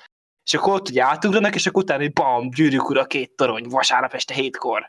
és 0.45 0.55
akkor 0.55 0.75
ott 0.75 0.89
ugye 0.89 1.03
átugranak, 1.03 1.55
és 1.55 1.67
akkor 1.67 1.83
utána, 1.83 2.03
hogy 2.03 2.13
bam, 2.13 2.51
Gyűrűk 2.51 2.89
Ura 2.89 3.05
két 3.05 3.37
torony, 3.37 3.65
vasárnap 3.69 4.15
este 4.15 4.35
hétkor. 4.35 4.89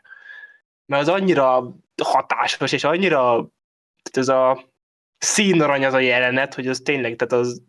Mert 0.86 1.02
az 1.02 1.08
annyira 1.08 1.74
hatásos, 2.02 2.72
és 2.72 2.84
annyira 2.84 3.50
tehát 4.02 4.28
ez 4.28 4.28
a 4.28 4.64
színarany 5.18 5.84
az 5.84 5.94
a 5.94 5.98
jelenet, 5.98 6.54
hogy 6.54 6.68
az 6.68 6.80
tényleg, 6.84 7.16
tehát 7.16 7.44
az 7.44 7.62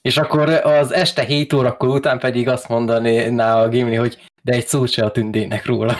És 0.00 0.16
akkor 0.16 0.48
az 0.48 0.92
este 0.92 1.22
7 1.22 1.52
órakor 1.52 1.88
után 1.88 2.18
pedig 2.18 2.48
azt 2.48 2.68
mondané 2.68 3.38
a 3.38 3.68
Gimli, 3.68 3.94
hogy 3.96 4.26
de 4.42 4.52
egy 4.52 4.66
szó 4.66 4.86
se 4.86 5.04
a 5.04 5.10
tündének 5.10 5.66
róla. 5.66 5.96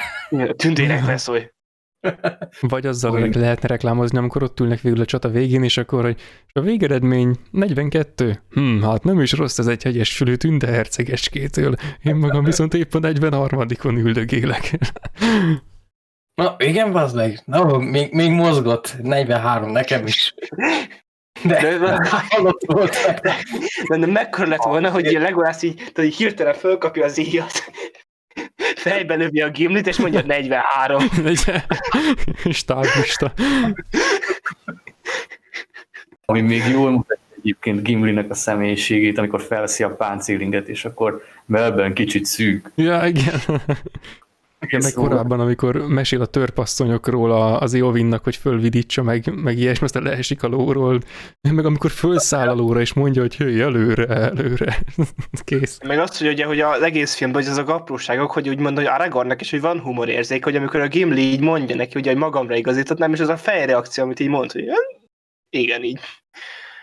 tündérek 0.56 1.04
beszólj. 1.04 1.50
Vagy 2.60 2.86
azzal 2.86 3.12
Olyan. 3.12 3.30
lehetne 3.34 3.68
reklámozni, 3.68 4.18
amikor 4.18 4.42
ott 4.42 4.60
ülnek 4.60 4.80
végül 4.80 5.00
a 5.00 5.04
csata 5.04 5.28
végén, 5.28 5.62
és 5.62 5.76
akkor, 5.76 6.04
hogy 6.04 6.20
a 6.52 6.60
végeredmény 6.60 7.36
42. 7.50 8.42
Hm, 8.50 8.82
hát 8.82 9.04
nem 9.04 9.20
is 9.20 9.32
rossz 9.32 9.58
ez 9.58 9.66
egy 9.66 9.82
hegyes 9.82 10.16
fülű 10.16 10.34
tünde 10.34 10.66
hercegeskétől. 10.66 11.74
Én 12.02 12.14
magam 12.14 12.44
viszont 12.44 12.74
épp 12.74 12.94
a 12.94 12.98
43-on 12.98 13.98
üldögélek. 13.98 14.78
Na, 16.34 16.56
igen, 16.58 16.92
bazd 16.92 17.16
meg. 17.16 17.42
Na, 17.44 17.78
még, 17.78 18.12
még 18.12 18.30
mozgott. 18.30 18.96
43 19.02 19.70
nekem 19.70 20.06
is. 20.06 20.34
De, 21.44 21.78
De- 21.78 22.26
halott 22.28 22.62
volt. 22.66 22.96
De, 23.88 23.96
de 23.98 24.06
mekkora 24.06 24.48
lett 24.48 24.62
volna, 24.62 24.90
hogy 24.90 25.06
ilyen 25.06 25.22
Legolász 25.22 25.62
így, 25.62 25.92
így 26.02 26.16
hirtelen 26.16 26.54
fölkapja 26.54 27.04
az 27.04 27.18
íjat, 27.18 27.52
fejbe 28.74 29.14
lövi 29.14 29.40
a 29.40 29.50
gimlit, 29.50 29.86
és 29.86 29.96
mondja 29.96 30.22
43. 30.26 31.02
Stáblista. 32.50 33.32
Ami 36.24 36.40
még 36.40 36.62
jól 36.70 36.90
mutatja 36.90 37.24
egyébként 37.38 37.82
Gimlinek 37.82 38.30
a 38.30 38.34
személyiségét, 38.34 39.18
amikor 39.18 39.42
felveszi 39.42 39.82
a 39.82 39.96
páncélinget, 39.96 40.68
és 40.68 40.84
akkor 40.84 41.22
melben 41.46 41.94
kicsit 41.94 42.24
szűk. 42.24 42.70
Ja, 42.74 43.06
igen. 43.06 43.40
Igen, 44.66 44.80
meg 44.82 44.90
Szóval- 44.92 45.10
korábban, 45.10 45.40
amikor 45.40 45.76
mesél 45.88 46.20
a 46.20 46.26
törpasszonyokról 46.26 47.30
az 47.56 47.74
Eowynnak, 47.74 48.24
hogy 48.24 48.36
fölvidítsa, 48.36 49.02
meg, 49.02 49.34
meg 49.42 49.58
ilyesmi, 49.58 49.84
aztán 49.84 50.02
leesik 50.02 50.42
a 50.42 50.46
lóról, 50.46 51.00
meg 51.50 51.64
amikor 51.64 51.90
fölszáll 51.90 52.48
a 52.48 52.54
lóra, 52.54 52.80
és 52.80 52.92
mondja, 52.92 53.20
hogy 53.20 53.34
jöjj 53.38 53.60
előre, 53.60 54.06
előre. 54.06 54.78
Kész. 55.44 55.78
Meg 55.86 55.98
azt, 55.98 56.18
hogy 56.18 56.28
ugye 56.28 56.44
hogy 56.44 56.60
az 56.60 56.82
egész 56.82 57.14
filmben, 57.14 57.42
hogy 57.42 57.50
azok 57.50 57.68
apróságok, 57.68 58.30
hogy 58.30 58.48
úgy 58.48 58.58
mondja, 58.58 58.82
hogy 58.82 59.00
Aragornnak 59.00 59.40
is, 59.40 59.50
hogy 59.50 59.60
van 59.60 59.80
humorérzék, 59.80 60.44
hogy 60.44 60.56
amikor 60.56 60.80
a 60.80 60.88
Gimli 60.88 61.20
így 61.22 61.40
mondja 61.40 61.76
neki, 61.76 61.98
ugye, 61.98 62.10
hogy 62.10 62.20
magamra 62.20 62.54
igazítottam, 62.56 63.12
és 63.12 63.20
az 63.20 63.28
a 63.28 63.36
fejreakció, 63.36 64.04
amit 64.04 64.20
így 64.20 64.28
mond, 64.28 64.52
hogy 64.52 64.62
"Hm, 64.62 65.04
igen, 65.56 65.82
így. 65.82 66.00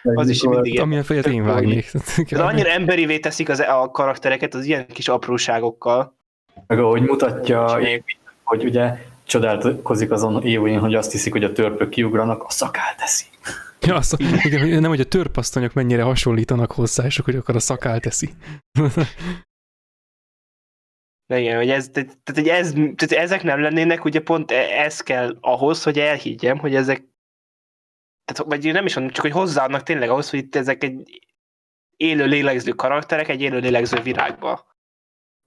Az 0.04 0.30
is 0.30 0.44
mindig 0.44 0.80
Amilyen 0.80 1.04
fejet 1.04 1.26
én 1.28 1.44
vágnék. 1.44 1.92
Ez 2.30 2.40
annyira 2.40 2.70
emberivé 2.70 3.20
teszik 3.20 3.50
az, 3.50 3.60
a 3.60 3.90
karaktereket 3.92 4.54
az 4.54 4.66
ilyen 4.66 4.88
kis 4.88 5.08
apróságokkal. 5.08 6.16
Meg 6.68 6.80
ahogy 6.80 7.02
mutatja, 7.02 7.80
hogy 8.44 8.64
ugye 8.64 9.06
csodálkozik 9.24 10.12
azon 10.12 10.44
Éwin, 10.44 10.80
hogy 10.80 10.96
azt 10.96 11.12
hiszik, 11.12 11.32
hogy 11.32 11.44
a 11.44 11.52
törpök 11.52 11.90
kiugranak, 11.90 12.44
a 12.44 12.50
szakál 12.50 12.96
teszi. 12.96 13.26
Ja, 13.82 13.96
azt, 13.96 14.16
igen, 14.44 14.82
nem, 14.82 14.90
hogy 14.90 15.00
a 15.00 15.06
törpasztonyok 15.06 15.74
mennyire 15.74 16.04
hasonlítanak 16.04 16.72
hozzá, 16.72 17.06
és 17.06 17.20
akkor 17.20 17.36
akkor 17.36 17.56
a 17.56 17.60
szakál 17.60 18.00
teszi. 18.00 18.30
De 21.26 21.40
igen, 21.40 21.58
hogy 21.58 21.70
ez, 21.70 21.90
tehát, 21.90 22.18
tehát, 22.24 22.42
hogy 22.42 22.48
ez, 22.48 22.72
tehát 22.72 23.24
ezek 23.24 23.44
nem 23.44 23.62
lennének, 23.62 24.06
ugye 24.06 24.22
pont 24.22 24.52
e- 24.52 24.84
ez 24.84 25.02
kell 25.02 25.38
ahhoz, 25.42 25.84
hogy 25.84 26.00
elhiggyem, 26.00 26.58
hogy 26.58 26.76
ezek 26.76 27.04
tehát, 28.34 28.52
vagy 28.52 28.72
nem 28.72 28.86
is 28.86 28.96
mondom, 28.96 29.14
csak 29.14 29.24
hogy 29.24 29.34
hozzáadnak 29.34 29.84
tényleg 29.84 30.10
ahhoz, 30.10 30.30
hogy 30.30 30.40
itt 30.40 30.56
ezek 30.56 30.84
egy 30.84 31.22
élő 31.98 32.26
lélegző 32.26 32.72
karakterek 32.72 33.28
egy 33.28 33.42
élő 33.42 33.60
lélegző 33.60 34.02
virágba. 34.02 34.77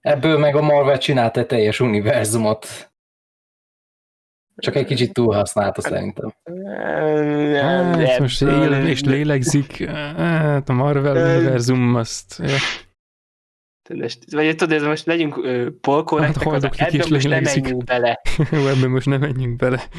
Ebből 0.01 0.37
meg 0.37 0.55
a 0.55 0.61
Marvel 0.61 0.97
csinált 0.97 1.37
egy 1.37 1.45
teljes 1.45 1.79
univerzumot. 1.79 2.91
Csak 4.55 4.75
egy 4.75 4.85
kicsit 4.85 5.13
túlhasználta 5.13 5.81
szerintem. 5.81 6.33
Hát, 7.53 7.99
ez 7.99 8.19
most 8.19 8.41
él 8.41 8.87
és 8.87 9.03
lélegzik, 9.03 9.85
hát 9.85 10.69
a 10.69 10.73
Marvel 10.73 11.37
univerzum 11.37 11.95
azt... 11.95 12.41
Ja. 12.43 12.57
Vagy 14.31 14.55
tudod, 14.55 14.71
ez 14.71 14.83
most 14.83 15.05
legyünk 15.05 15.33
polkorrektek, 15.81 16.43
Hát, 16.43 16.43
hát, 16.43 16.51
haldoklik 16.51 16.87
ebben 16.87 16.99
és 16.99 17.07
most 17.07 17.27
nem 17.27 17.43
menjünk 17.43 17.83
bele. 17.83 18.21
Jó, 18.51 18.67
ebben 18.67 18.89
most 18.89 19.05
nem 19.05 19.19
menjünk 19.19 19.55
bele. 19.55 19.89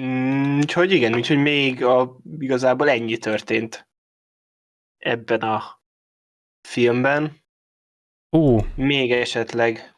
Mm, 0.00 0.58
Úgyhogy 0.58 0.92
igen, 0.92 1.14
úgyhogy 1.14 1.38
még 1.38 1.84
a, 1.84 2.16
igazából 2.38 2.90
ennyi 2.90 3.16
történt 3.16 3.88
ebben 4.98 5.40
a 5.40 5.79
filmben. 6.68 7.36
Ó, 8.36 8.58
Még 8.74 9.12
esetleg 9.12 9.94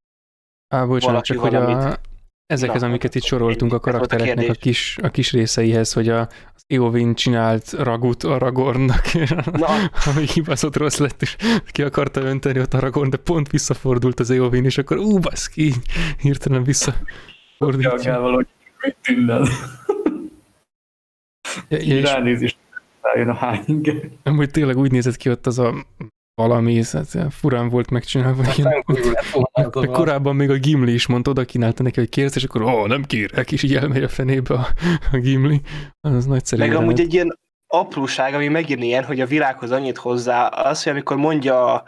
á, 0.69 0.85
bocsánat, 0.85 1.03
Valaki 1.05 1.33
csak 1.33 1.39
hogy 1.39 1.55
a, 1.55 1.99
ezekhez, 2.47 2.81
Na, 2.81 2.87
amiket 2.87 3.15
itt 3.15 3.23
soroltunk 3.23 3.73
a 3.73 3.77
a 3.77 3.81
karaktereknek 3.81 4.37
a 4.37 4.41
kérdés. 4.41 4.59
kis, 4.59 4.99
a 5.03 5.09
kis 5.11 5.33
részeihez, 5.33 5.93
hogy 5.93 6.09
a, 6.09 6.21
az 6.55 6.63
Eowyn 6.67 7.15
csinált 7.15 7.73
ragut 7.73 8.23
Aragornnak, 8.23 9.13
Na. 9.53 9.67
ami 10.15 10.27
hibaszott 10.27 10.77
rossz 10.77 10.99
lett, 10.99 11.23
és 11.23 11.37
ki 11.67 11.83
akarta 11.83 12.21
önteni 12.21 12.61
ott 12.61 12.75
Aragorn, 12.75 13.11
de 13.11 13.17
pont 13.17 13.51
visszafordult 13.51 14.21
az 14.21 14.31
Eowyn, 14.31 14.65
és 14.65 14.79
akkor 14.79 14.97
ú, 14.99 15.19
baszki, 15.19 15.73
hirtelen 16.19 16.63
visszafordítja. 16.63 17.91
Reagál 17.91 18.21
valahogy 18.21 18.47
mit 18.81 18.97
innen. 19.09 19.47
Ja, 21.69 21.79
ja, 21.79 21.97
és 21.97 22.11
Ránézés 22.11 22.57
rájön 23.01 23.29
a 23.29 23.35
hány 23.35 23.63
inger. 23.67 24.09
amúgy 24.23 24.51
tényleg 24.51 24.77
úgy 24.77 24.91
nézett 24.91 25.17
ki 25.17 25.31
ott 25.31 25.47
az 25.47 25.59
a 25.59 25.75
valami, 26.35 26.83
hát 26.93 27.33
furán 27.33 27.69
volt 27.69 27.91
megcsinálva. 27.91 28.43
ilyen- 28.57 28.85
az 28.87 29.77
a 29.77 29.81
Meg 29.81 29.89
korábban 29.91 30.37
még 30.37 30.51
a 30.51 30.59
Gimli 30.59 30.93
is 30.93 31.07
mondta, 31.07 31.31
oda 31.31 31.45
kínálta 31.45 31.83
neki, 31.83 32.01
hogy 32.01 32.09
kérsz, 32.09 32.37
és 32.37 32.45
akkor 32.45 32.63
ó, 32.63 32.87
nem 32.87 33.03
kérek, 33.03 33.53
és 33.53 33.63
így 33.63 33.75
elmegy 33.75 34.03
a 34.03 34.09
fenébe 34.09 34.55
a, 34.55 34.67
a 35.13 35.17
Gimli. 35.17 35.61
Az 36.01 36.27
nagyszerű. 36.27 36.61
Meg 36.61 36.71
jelenet. 36.71 36.89
amúgy 36.89 37.01
egy 37.07 37.15
ilyen 37.15 37.39
apróság, 37.67 38.35
ami 38.35 38.49
megint 38.49 38.83
ilyen, 38.83 39.05
hogy 39.05 39.21
a 39.21 39.27
világhoz 39.27 39.71
annyit 39.71 39.97
hozzá, 39.97 40.47
az, 40.47 40.83
hogy 40.83 40.93
amikor 40.93 41.17
mondja, 41.17 41.83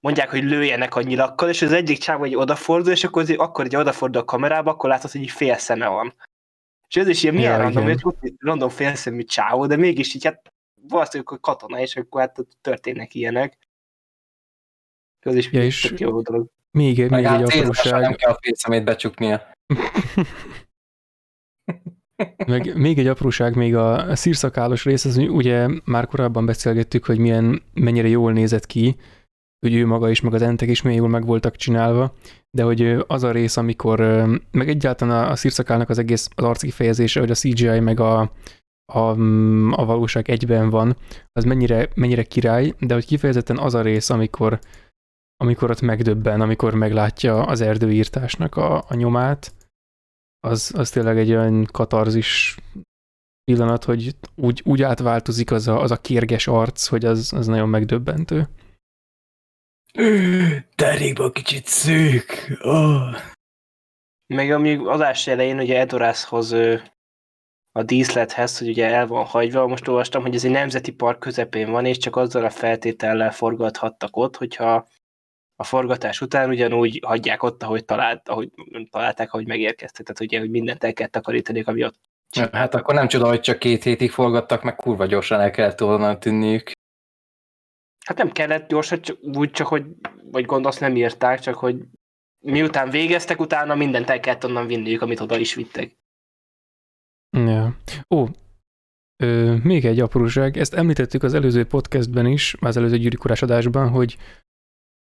mondják, 0.00 0.30
hogy 0.30 0.42
lőjenek 0.42 0.94
a 0.94 1.02
nyilakkal, 1.02 1.48
és 1.48 1.62
az 1.62 1.72
egyik 1.72 1.98
csáv, 1.98 2.18
hogy 2.18 2.36
odafordul, 2.36 2.92
és 2.92 3.04
akkor, 3.04 3.24
akkor 3.36 3.64
egy 3.64 3.76
odafordul 3.76 4.20
a 4.20 4.24
kamerába, 4.24 4.70
akkor 4.70 4.88
látod, 4.88 5.10
hogy 5.10 5.20
így 5.20 5.30
fél 5.30 5.56
szeme 5.56 5.88
van. 5.88 6.14
És 6.88 6.96
ez 6.96 7.08
is 7.08 7.22
ilyen 7.22 7.34
milyen 7.34 7.52
Ja, 7.52 7.62
random, 7.62 7.84
hogy 7.84 8.34
random 8.38 8.68
félszemű 8.68 9.22
csávó, 9.22 9.66
de 9.66 9.76
mégis 9.76 10.14
így 10.14 10.24
hát 10.24 10.52
valószínűleg 10.88 11.40
katona, 11.40 11.80
és 11.80 11.96
akkor 11.96 12.20
hát 12.20 12.46
történnek 12.60 13.14
ilyenek. 13.14 13.58
Ez 15.20 15.34
is 15.34 15.52
Ja, 15.52 15.62
és- 15.62 15.94
jó 15.96 16.22
dolog. 16.22 16.48
Még, 16.70 16.98
még 16.98 17.12
egy 17.12 17.24
hát 17.24 17.46
célzással 17.46 18.00
nem 18.00 18.02
apróság, 18.02 18.16
kell 18.16 18.30
a 18.30 18.38
félszemét 18.40 18.84
becsuknia. 18.84 19.42
meg 22.46 22.76
még 22.76 22.98
egy 22.98 23.06
apróság, 23.06 23.56
még 23.56 23.76
a, 23.76 24.16
szírszakálos 24.16 24.84
rész, 24.84 25.04
az 25.04 25.16
ugye 25.16 25.68
már 25.84 26.06
korábban 26.06 26.46
beszélgettük, 26.46 27.04
hogy 27.04 27.18
milyen, 27.18 27.62
mennyire 27.72 28.08
jól 28.08 28.32
nézett 28.32 28.66
ki, 28.66 28.96
hogy 29.66 29.74
ő 29.74 29.86
maga 29.86 30.10
is, 30.10 30.20
meg 30.20 30.34
az 30.34 30.42
entek 30.42 30.68
is 30.68 30.82
milyen 30.82 30.98
jól 30.98 31.08
meg 31.08 31.26
voltak 31.26 31.56
csinálva, 31.56 32.14
de 32.50 32.62
hogy 32.62 33.04
az 33.06 33.22
a 33.22 33.30
rész, 33.30 33.56
amikor, 33.56 33.98
meg 34.50 34.68
egyáltalán 34.68 35.24
a, 35.24 35.30
a 35.30 35.36
szírszakálnak 35.36 35.88
az 35.88 35.98
egész 35.98 36.28
az 36.34 36.44
arckifejezése, 36.44 37.20
hogy 37.20 37.30
a 37.30 37.34
CGI 37.34 37.80
meg 37.80 38.00
a, 38.00 38.32
a, 38.92 39.14
mm, 39.14 39.72
a 39.72 39.84
valóság 39.84 40.30
egyben 40.30 40.70
van, 40.70 40.96
az 41.32 41.44
mennyire, 41.44 41.88
mennyire 41.94 42.22
király, 42.22 42.74
de 42.78 42.94
hogy 42.94 43.06
kifejezetten 43.06 43.58
az 43.58 43.74
a 43.74 43.82
rész, 43.82 44.10
amikor, 44.10 44.58
amikor 45.40 45.70
ott 45.70 45.80
megdöbben, 45.80 46.40
amikor 46.40 46.74
meglátja 46.74 47.42
az 47.42 47.60
erdőírtásnak 47.60 48.56
a, 48.56 48.84
a 48.88 48.94
nyomát, 48.94 49.54
az, 50.40 50.72
az 50.76 50.90
tényleg 50.90 51.18
egy 51.18 51.30
olyan 51.30 51.64
katarzis 51.72 52.56
pillanat, 53.44 53.84
hogy 53.84 54.16
úgy, 54.34 54.62
úgy 54.64 54.82
átváltozik 54.82 55.50
az 55.50 55.68
a, 55.68 55.80
az 55.80 55.90
a 55.90 56.00
kérges 56.00 56.46
arc, 56.46 56.86
hogy 56.86 57.04
az, 57.04 57.32
az 57.32 57.46
nagyon 57.46 57.68
megdöbbentő. 57.68 58.48
Derékba 60.74 61.30
kicsit 61.30 61.66
szűk. 61.66 62.58
Oh. 62.62 63.16
Meg 64.26 64.50
amíg 64.50 64.80
adás 64.80 65.26
elején 65.26 65.58
ugye 65.58 65.78
Edorászhoz 65.78 66.52
a 67.72 67.82
díszlethez, 67.82 68.58
hogy 68.58 68.68
ugye 68.68 68.86
el 68.86 69.06
van 69.06 69.24
hagyva, 69.24 69.66
most 69.66 69.88
olvastam, 69.88 70.22
hogy 70.22 70.34
ez 70.34 70.44
egy 70.44 70.50
nemzeti 70.50 70.92
park 70.92 71.18
közepén 71.18 71.70
van, 71.70 71.86
és 71.86 71.98
csak 71.98 72.16
azzal 72.16 72.44
a 72.44 72.50
feltétellel 72.50 73.32
forgathattak 73.32 74.16
ott, 74.16 74.36
hogyha 74.36 74.88
a 75.60 75.64
forgatás 75.64 76.20
után 76.20 76.48
ugyanúgy 76.48 77.00
hagyják 77.06 77.42
ott, 77.42 77.62
ahogy, 77.62 77.84
talált, 77.84 78.28
ahogy 78.28 78.50
találták, 78.90 79.32
ahogy 79.32 79.46
megérkeztek. 79.46 80.06
Tehát 80.06 80.20
ugye, 80.20 80.38
hogy 80.38 80.50
mindent 80.50 80.84
el 80.84 80.92
kell 80.92 81.06
takarítani, 81.06 81.62
ami 81.62 81.84
ott. 81.84 81.98
Hát 82.52 82.74
akkor 82.74 82.94
nem 82.94 83.08
csoda, 83.08 83.28
hogy 83.28 83.40
csak 83.40 83.58
két 83.58 83.82
hétig 83.82 84.10
forgattak, 84.10 84.62
meg 84.62 84.76
kurva 84.76 85.06
gyorsan 85.06 85.40
el 85.40 85.50
kellett 85.50 85.78
volna 85.78 86.18
tűnniük. 86.18 86.70
Hát 88.06 88.16
nem 88.16 88.30
kellett 88.30 88.68
gyorsan, 88.68 89.00
csak, 89.00 89.18
úgy 89.22 89.50
csak, 89.50 89.66
hogy 89.66 89.84
vagy 90.30 90.44
gondolsz 90.44 90.78
nem 90.78 90.96
írták, 90.96 91.40
csak 91.40 91.54
hogy 91.54 91.76
miután 92.38 92.90
végeztek, 92.90 93.40
utána 93.40 93.74
mindent 93.74 94.10
el 94.10 94.20
kellett 94.20 94.44
onnan 94.44 94.66
vinniük, 94.66 95.02
amit 95.02 95.20
oda 95.20 95.38
is 95.38 95.54
vittek. 95.54 95.96
Ja. 97.30 97.76
Ó, 98.14 98.26
ö, 99.22 99.56
még 99.62 99.84
egy 99.84 100.00
apróság, 100.00 100.56
ezt 100.56 100.74
említettük 100.74 101.22
az 101.22 101.34
előző 101.34 101.64
podcastben 101.64 102.26
is, 102.26 102.54
az 102.60 102.76
előző 102.76 102.98
gyűrűkorás 102.98 103.42
adásban, 103.42 103.88
hogy 103.88 104.16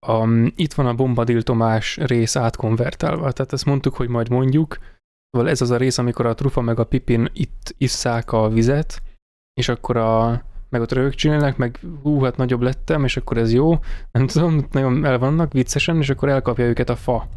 a, 0.08 0.28
itt 0.56 0.74
van 0.74 0.86
a 0.86 0.94
Bombadil 0.94 1.42
Tomás 1.42 1.98
rész 1.98 2.36
átkonvertálva, 2.36 3.32
tehát 3.32 3.54
ezt 3.54 3.66
mondtuk, 3.66 3.96
hogy 3.96 4.10
majd 4.10 4.30
mondjuk, 4.30 4.78
szóval 5.30 5.50
ez 5.50 5.62
az 5.62 5.72
a 5.72 5.78
rész, 5.78 5.98
amikor 5.98 6.26
a 6.26 6.34
Trufa 6.34 6.62
meg 6.62 6.80
a 6.80 6.84
Pipin 6.84 7.30
itt 7.34 7.76
isszák 7.78 8.32
a 8.32 8.50
vizet, 8.50 9.02
és 9.54 9.70
akkor 9.70 9.98
a, 9.98 10.44
meg 10.70 10.82
ott 10.82 10.92
röhög 10.92 11.14
csinálnak, 11.14 11.58
meg 11.58 11.80
hú, 12.02 12.22
hát 12.22 12.38
nagyobb 12.38 12.62
lettem, 12.62 13.04
és 13.04 13.18
akkor 13.18 13.38
ez 13.38 13.54
jó, 13.54 13.80
nem 14.12 14.28
tudom, 14.28 14.68
nagyon 14.72 15.06
el 15.06 15.18
vannak 15.18 15.54
viccesen, 15.54 15.98
és 15.98 16.10
akkor 16.10 16.30
elkapja 16.30 16.66
őket 16.66 16.90
a 16.90 16.96
fa. 16.96 17.28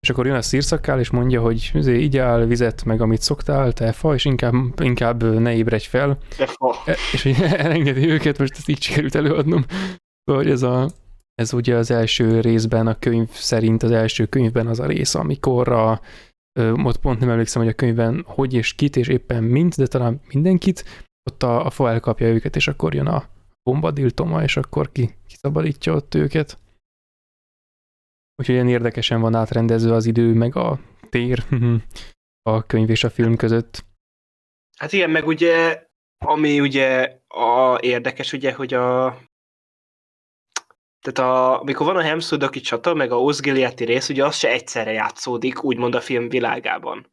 És 0.00 0.10
akkor 0.10 0.26
jön 0.26 0.36
a 0.36 0.42
szírszakál, 0.42 0.98
és 0.98 1.10
mondja, 1.10 1.40
hogy 1.40 1.70
azért 1.74 2.00
így 2.00 2.16
áll 2.16 2.44
vizet, 2.44 2.84
meg 2.84 3.00
amit 3.00 3.22
szoktál, 3.22 3.72
te 3.72 3.92
fa, 3.92 4.14
és 4.14 4.24
inkább, 4.24 4.54
inkább 4.80 5.38
ne 5.38 5.54
ébredj 5.54 5.86
fel. 5.86 6.18
De 6.38 6.46
fa. 6.46 6.74
E- 6.86 6.96
És 7.12 7.22
hogy 7.22 7.42
elengedi 7.66 8.08
őket, 8.08 8.38
most 8.38 8.56
ezt 8.56 8.68
így 8.68 8.82
sikerült 8.82 9.14
előadnom. 9.14 9.64
Hogy 10.30 10.50
ez, 10.50 10.62
a, 10.62 10.90
ez 11.34 11.52
ugye 11.52 11.76
az 11.76 11.90
első 11.90 12.40
részben, 12.40 12.86
a 12.86 12.98
könyv 12.98 13.30
szerint 13.30 13.82
az 13.82 13.90
első 13.90 14.26
könyvben 14.26 14.66
az 14.66 14.80
a 14.80 14.86
rész, 14.86 15.14
amikor 15.14 15.68
a, 15.68 16.00
ott 16.60 16.98
pont 16.98 17.20
nem 17.20 17.30
emlékszem, 17.30 17.62
hogy 17.62 17.70
a 17.70 17.74
könyvben 17.74 18.22
hogy 18.26 18.54
és 18.54 18.74
kit, 18.74 18.96
és 18.96 19.08
éppen 19.08 19.44
mint, 19.44 19.76
de 19.76 19.86
talán 19.86 20.20
mindenkit, 20.32 20.84
ott 21.30 21.42
a, 21.42 21.66
a 21.66 21.70
fa 21.70 21.90
elkapja 21.90 22.26
őket, 22.26 22.56
és 22.56 22.68
akkor 22.68 22.94
jön 22.94 23.06
a 23.06 23.28
bombadiltoma, 23.62 24.42
és 24.42 24.56
akkor 24.56 24.92
ki, 24.92 25.14
kiszabadítja 25.26 25.94
ott 25.94 26.14
őket. 26.14 26.58
Úgyhogy 28.36 28.54
ilyen 28.54 28.68
érdekesen 28.68 29.20
van 29.20 29.34
átrendezve 29.34 29.94
az 29.94 30.06
idő, 30.06 30.34
meg 30.34 30.56
a 30.56 30.80
tér 31.10 31.44
a 32.50 32.66
könyv 32.66 32.90
és 32.90 33.04
a 33.04 33.10
film 33.10 33.36
között. 33.36 33.84
Hát 34.78 34.92
igen, 34.92 35.10
meg 35.10 35.26
ugye, 35.26 35.86
ami 36.24 36.60
ugye 36.60 37.18
a 37.28 37.78
érdekes, 37.80 38.32
ugye, 38.32 38.52
hogy 38.52 38.74
a 38.74 39.18
tehát 41.02 41.30
a, 41.30 41.60
amikor 41.60 41.86
van 41.86 41.96
a 41.96 42.02
Hemsudaki 42.02 42.60
csata, 42.60 42.94
meg 42.94 43.12
a 43.12 43.22
Osgiliati 43.22 43.84
rész, 43.84 44.08
ugye 44.08 44.24
az 44.24 44.36
se 44.36 44.48
egyszerre 44.48 44.92
játszódik, 44.92 45.64
úgymond 45.64 45.94
a 45.94 46.00
film 46.00 46.28
világában. 46.28 47.06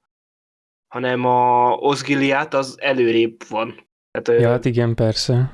Hanem 0.88 1.26
a 1.26 1.72
Osgiliát 1.72 2.54
az 2.54 2.78
előrébb 2.82 3.36
van. 3.50 3.88
Tehát, 4.12 4.42
Ja, 4.42 4.50
hát 4.50 4.66
igen, 4.66 4.96
persze. 4.96 5.54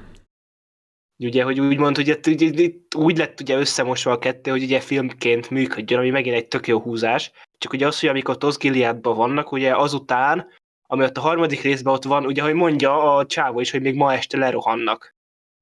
ugye, 1.17 1.43
hogy 1.43 1.59
úgymond, 1.59 1.97
ugye, 1.97 2.19
ugye, 2.27 2.45
itt 2.45 2.95
úgy 2.95 3.17
lett 3.17 3.39
ugye 3.39 3.57
összemosva 3.57 4.11
a 4.11 4.19
kettő, 4.19 4.51
hogy 4.51 4.63
ugye 4.63 4.79
filmként 4.79 5.49
működjön, 5.49 5.99
ami 5.99 6.09
megint 6.09 6.35
egy 6.35 6.47
tök 6.47 6.67
jó 6.67 6.79
húzás. 6.79 7.31
Csak 7.57 7.73
ugye 7.73 7.87
az, 7.87 7.99
hogy 7.99 8.09
amikor 8.09 8.35
ott 8.35 8.45
Osgiliádban 8.45 9.15
vannak, 9.15 9.51
ugye 9.51 9.75
azután 9.75 10.47
ami 10.87 11.03
ott 11.03 11.17
a 11.17 11.21
harmadik 11.21 11.61
részben 11.61 11.93
ott 11.93 12.03
van, 12.03 12.25
ugye, 12.25 12.41
hogy 12.41 12.53
mondja 12.53 13.15
a 13.15 13.25
csávó 13.25 13.59
is, 13.59 13.71
hogy 13.71 13.81
még 13.81 13.95
ma 13.95 14.13
este 14.13 14.37
lerohannak. 14.37 15.14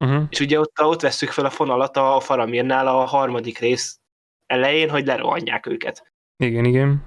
Uh-huh. 0.04 0.24
És 0.30 0.40
ugye 0.40 0.60
ott, 0.60 0.82
ott 0.82 1.02
veszük 1.02 1.30
fel 1.30 1.46
a 1.46 1.50
fonalat 1.50 1.98
a 1.98 2.20
Faramirnál 2.20 2.88
a 2.88 3.06
harmadik 3.06 3.58
rész 3.58 4.00
elején, 4.46 4.90
hogy 4.90 5.06
lerohanják 5.06 5.66
őket. 5.66 6.12
Igen, 6.44 6.66
igen. 6.66 7.04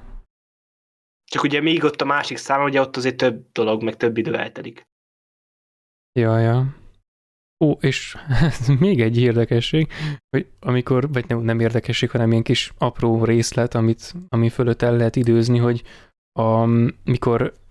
Csak 1.24 1.43
ugye 1.43 1.60
még 1.60 1.85
ott 1.85 2.01
a 2.01 2.05
másik 2.05 2.36
szám, 2.36 2.62
ugye 2.62 2.81
ott 2.81 2.97
azért 2.97 3.16
több 3.16 3.47
dolog, 3.52 3.82
meg 3.82 3.97
több 3.97 4.16
idő 4.16 4.36
eltelik. 4.36 4.86
Ja, 6.18 6.39
ja. 6.39 6.77
Ó, 7.64 7.73
és 7.81 8.16
még 8.81 9.01
egy 9.01 9.18
érdekesség, 9.18 9.93
hogy 10.31 10.47
amikor, 10.60 11.12
vagy 11.12 11.28
nem, 11.28 11.40
nem 11.40 11.60
érdekesség, 11.60 12.10
hanem 12.10 12.31
ilyen 12.31 12.43
kis 12.43 12.73
apró 12.78 13.24
részlet, 13.24 13.74
amit, 13.74 14.14
ami 14.28 14.48
fölött 14.48 14.82
el 14.82 14.97
lehet 14.97 15.16
időzni, 15.16 15.59
hogy 15.59 15.82
a, 16.32 16.64
mikor 17.05 17.43
mm, 17.43 17.65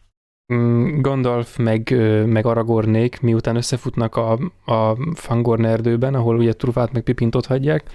Gandalf 1.02 1.58
meg, 1.58 1.90
meg 2.28 2.46
Aragornék, 2.46 3.22
miután 3.22 3.56
összefutnak 3.56 4.16
a, 4.16 4.32
a 4.66 4.98
Fangorn 5.16 5.66
erdőben, 5.66 6.16
ahol 6.16 6.38
ugye 6.38 6.54
Truvát 6.54 6.92
meg 6.92 7.04
Pipint 7.04 7.36
ott 7.36 7.46
hagyják, 7.46 7.90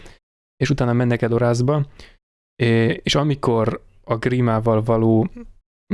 és 0.57 0.71
utána 0.71 0.93
mennek 0.93 1.23
Edorászba, 1.23 1.87
é- 2.63 3.01
és 3.03 3.15
amikor 3.15 3.83
a 4.05 4.17
Grimával 4.17 4.83
való 4.83 5.29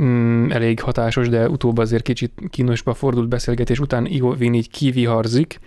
mm, 0.01 0.51
elég 0.51 0.81
hatásos, 0.81 1.29
de 1.29 1.49
utóbb 1.49 1.77
azért 1.77 2.03
kicsit 2.03 2.41
kínosba 2.49 2.93
fordult 2.93 3.27
beszélgetés 3.27 3.79
után 3.79 4.05
Iovin 4.05 4.53
így 4.53 4.69
kiviharzik, 4.69 5.59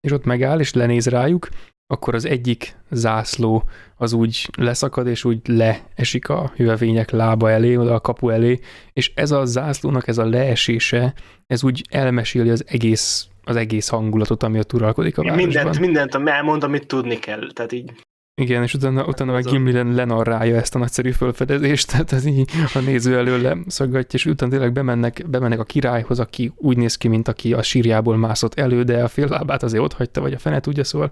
és 0.00 0.12
ott 0.12 0.24
megáll, 0.24 0.60
és 0.60 0.72
lenéz 0.72 1.06
rájuk, 1.06 1.48
akkor 1.92 2.14
az 2.14 2.24
egyik 2.24 2.76
zászló 2.90 3.62
az 3.96 4.12
úgy 4.12 4.48
leszakad, 4.56 5.06
és 5.06 5.24
úgy 5.24 5.38
leesik 5.44 6.28
a 6.28 6.52
hüvevények 6.56 7.10
lába 7.10 7.50
elé, 7.50 7.76
oda 7.76 7.94
a 7.94 8.00
kapu 8.00 8.28
elé, 8.28 8.58
és 8.92 9.12
ez 9.14 9.30
a 9.30 9.44
zászlónak 9.44 10.08
ez 10.08 10.18
a 10.18 10.24
leesése, 10.24 11.14
ez 11.46 11.64
úgy 11.64 11.84
elmeséli 11.90 12.50
az 12.50 12.64
egész, 12.66 13.28
az 13.44 13.56
egész 13.56 13.88
hangulatot, 13.88 14.42
ami 14.42 14.58
ott 14.58 14.72
uralkodik 14.72 15.18
a 15.18 15.22
városban. 15.22 15.46
Mindent, 15.46 15.78
mindent 15.78 16.28
elmond, 16.28 16.62
amit 16.62 16.86
tudni 16.86 17.18
kell. 17.18 17.52
Tehát 17.52 17.72
így 17.72 17.92
Igen, 18.40 18.62
és 18.62 18.74
utána, 18.74 19.06
utána 19.06 19.32
meg 19.32 19.44
Gimli 19.44 19.72
len- 19.72 19.94
lenarrálja 19.94 20.56
ezt 20.56 20.74
a 20.74 20.78
nagyszerű 20.78 21.10
felfedezést, 21.10 21.88
tehát 21.90 22.12
ez 22.12 22.24
így 22.24 22.50
a 22.74 22.78
néző 22.78 23.16
elől 23.16 23.40
leszaggatja, 23.40 24.18
és 24.18 24.26
utána 24.26 24.50
tényleg 24.50 24.72
bemennek, 24.72 25.28
bemennek 25.28 25.58
a 25.58 25.64
királyhoz, 25.64 26.18
aki 26.18 26.52
úgy 26.56 26.76
néz 26.76 26.96
ki, 26.96 27.08
mint 27.08 27.28
aki 27.28 27.52
a 27.52 27.62
sírjából 27.62 28.16
mászott 28.16 28.54
elő, 28.54 28.82
de 28.82 29.02
a 29.02 29.08
fél 29.08 29.26
lábát 29.26 29.62
azért 29.62 29.82
ott 29.82 29.92
hagyta, 29.92 30.20
vagy 30.20 30.32
a 30.32 30.38
fene 30.38 30.60
tudja, 30.60 30.84
szóval 30.84 31.10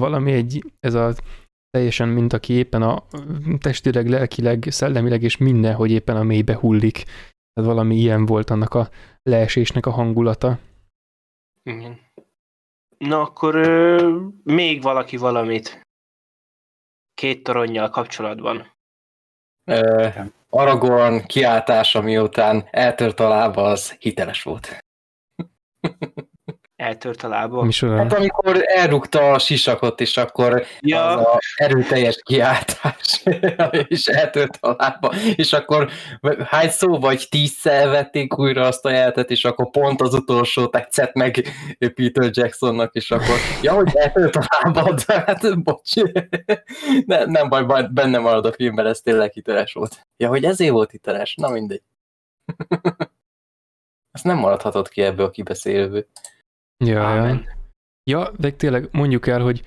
valami 0.00 0.32
egy, 0.32 0.64
ez 0.80 0.94
a 0.94 1.14
teljesen, 1.70 2.08
mint 2.08 2.32
aki 2.32 2.52
éppen 2.52 2.82
a 2.82 3.04
testileg, 3.58 4.08
lelkileg, 4.08 4.66
szellemileg 4.68 5.22
és 5.22 5.36
minden, 5.36 5.74
hogy 5.74 5.90
éppen 5.90 6.16
a 6.16 6.22
mélybe 6.22 6.54
hullik. 6.54 7.04
Tehát 7.52 7.70
valami 7.70 7.96
ilyen 7.96 8.26
volt 8.26 8.50
annak 8.50 8.74
a 8.74 8.88
leesésnek 9.22 9.86
a 9.86 9.90
hangulata. 9.90 10.58
Igen. 11.62 11.98
Na 12.98 13.20
akkor 13.20 13.54
ö, 13.54 14.16
még 14.42 14.82
valaki 14.82 15.16
valamit 15.16 15.80
két 17.18 17.42
toronnyal 17.42 17.90
kapcsolatban. 17.90 18.72
Ö, 19.64 20.08
Aragorn 20.48 21.26
kiáltása 21.26 22.00
miután 22.00 22.68
eltört 22.70 23.20
a 23.20 23.28
lába, 23.28 23.62
az 23.62 23.92
hiteles 23.92 24.42
volt. 24.42 24.78
Eltört 26.78 27.22
a 27.22 27.28
lába. 27.28 27.62
Micsoda? 27.62 27.96
Hát 27.96 28.12
amikor 28.12 28.62
elrúgta 28.66 29.32
a 29.32 29.38
sisakot, 29.38 30.00
és 30.00 30.16
akkor 30.16 30.64
Ja, 30.80 31.16
az 31.16 31.26
a 31.26 31.38
erőteljes 31.56 32.18
kiáltás, 32.22 33.22
és 33.88 34.06
eltört 34.06 34.58
a 34.60 34.74
lába, 34.78 35.14
és 35.34 35.52
akkor 35.52 35.90
hány 36.44 36.68
szó 36.68 36.98
vagy 36.98 37.26
tízszer 37.30 37.88
vették 37.88 38.38
újra 38.38 38.66
azt 38.66 38.84
a 38.84 38.90
jelentet, 38.90 39.30
és 39.30 39.44
akkor 39.44 39.70
pont 39.70 40.00
az 40.00 40.14
utolsó 40.14 40.66
tetszett 40.66 41.12
meg 41.12 41.48
Peter 41.94 42.30
Jacksonnak, 42.32 42.94
és 42.94 43.10
akkor, 43.10 43.36
ja, 43.62 43.72
hogy 43.72 43.90
eltört 43.94 44.36
a 44.36 44.46
lábad, 44.62 45.02
hát 45.26 45.62
bocs, 45.62 45.94
nem, 47.06 47.30
nem 47.30 47.48
baj, 47.48 47.64
baj, 47.64 47.88
benne 47.90 48.18
marad 48.18 48.46
a 48.46 48.52
filmben, 48.52 48.86
ez 48.86 49.00
tényleg 49.00 49.32
hiteles 49.32 49.72
volt. 49.72 50.00
Ja, 50.16 50.28
hogy 50.28 50.44
ezért 50.44 50.72
volt 50.72 50.90
hiteles, 50.90 51.34
na 51.34 51.48
mindegy. 51.48 51.82
Ezt 54.12 54.24
nem 54.24 54.36
maradhatott 54.36 54.88
ki 54.88 55.02
ebből 55.02 55.26
a 55.26 55.30
kibeszélőből. 55.30 56.06
Ja, 56.84 56.92
ja. 56.92 57.02
Ámen. 57.02 57.44
Ja, 58.10 58.32
de 58.36 58.50
tényleg 58.50 58.88
mondjuk 58.92 59.26
el, 59.26 59.40
hogy 59.40 59.62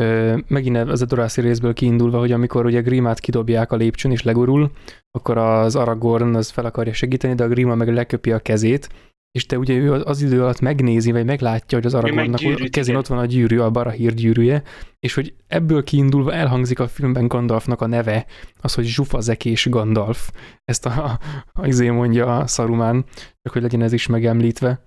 ö, 0.00 0.38
megint 0.46 0.76
az 0.76 1.02
a 1.02 1.06
Dorászi 1.06 1.40
részből 1.40 1.72
kiindulva, 1.72 2.18
hogy 2.18 2.32
amikor 2.32 2.64
ugye 2.64 2.80
Grimát 2.80 3.20
kidobják 3.20 3.72
a 3.72 3.76
lépcsőn 3.76 4.12
és 4.12 4.22
legurul, 4.22 4.70
akkor 5.10 5.38
az 5.38 5.76
Aragorn 5.76 6.34
az 6.34 6.50
fel 6.50 6.64
akarja 6.64 6.92
segíteni, 6.92 7.34
de 7.34 7.44
a 7.44 7.48
Grima 7.48 7.74
meg 7.74 7.92
leköpi 7.92 8.32
a 8.32 8.38
kezét, 8.38 8.88
és 9.30 9.46
te 9.46 9.58
ugye 9.58 9.74
ő 9.74 9.92
az, 9.92 10.22
idő 10.22 10.42
alatt 10.42 10.60
megnézi, 10.60 11.12
vagy 11.12 11.24
meglátja, 11.24 11.78
hogy 11.78 11.86
az 11.86 11.94
Aragornnak 11.94 12.40
a 12.40 12.42
gyűrűt, 12.42 12.70
kezén 12.70 12.90
igen. 12.90 12.96
ott 12.96 13.06
van 13.06 13.18
a 13.18 13.26
gyűrű, 13.26 13.58
a 13.58 13.70
Barahír 13.70 14.14
gyűrűje, 14.14 14.62
és 14.98 15.14
hogy 15.14 15.34
ebből 15.46 15.84
kiindulva 15.84 16.32
elhangzik 16.32 16.78
a 16.78 16.88
filmben 16.88 17.28
Gandalfnak 17.28 17.80
a 17.80 17.86
neve, 17.86 18.26
az, 18.60 18.74
hogy 18.74 18.84
zsufazekés 18.84 19.68
Gandalf. 19.68 20.30
Ezt 20.64 20.86
a, 20.86 21.04
a, 21.04 21.18
a 21.52 21.66
izé 21.66 21.90
mondja 21.90 22.38
a 22.38 22.46
Saruman, 22.46 23.04
csak 23.42 23.52
hogy 23.52 23.62
legyen 23.62 23.82
ez 23.82 23.92
is 23.92 24.06
megemlítve 24.06 24.80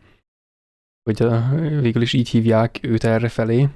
hogy 1.04 1.22
a, 1.22 1.50
végül 1.82 2.02
is 2.02 2.14
így 2.14 2.30
hívják 2.30 2.80
őt 2.82 3.04
erre 3.04 3.30
felé. 3.30 3.68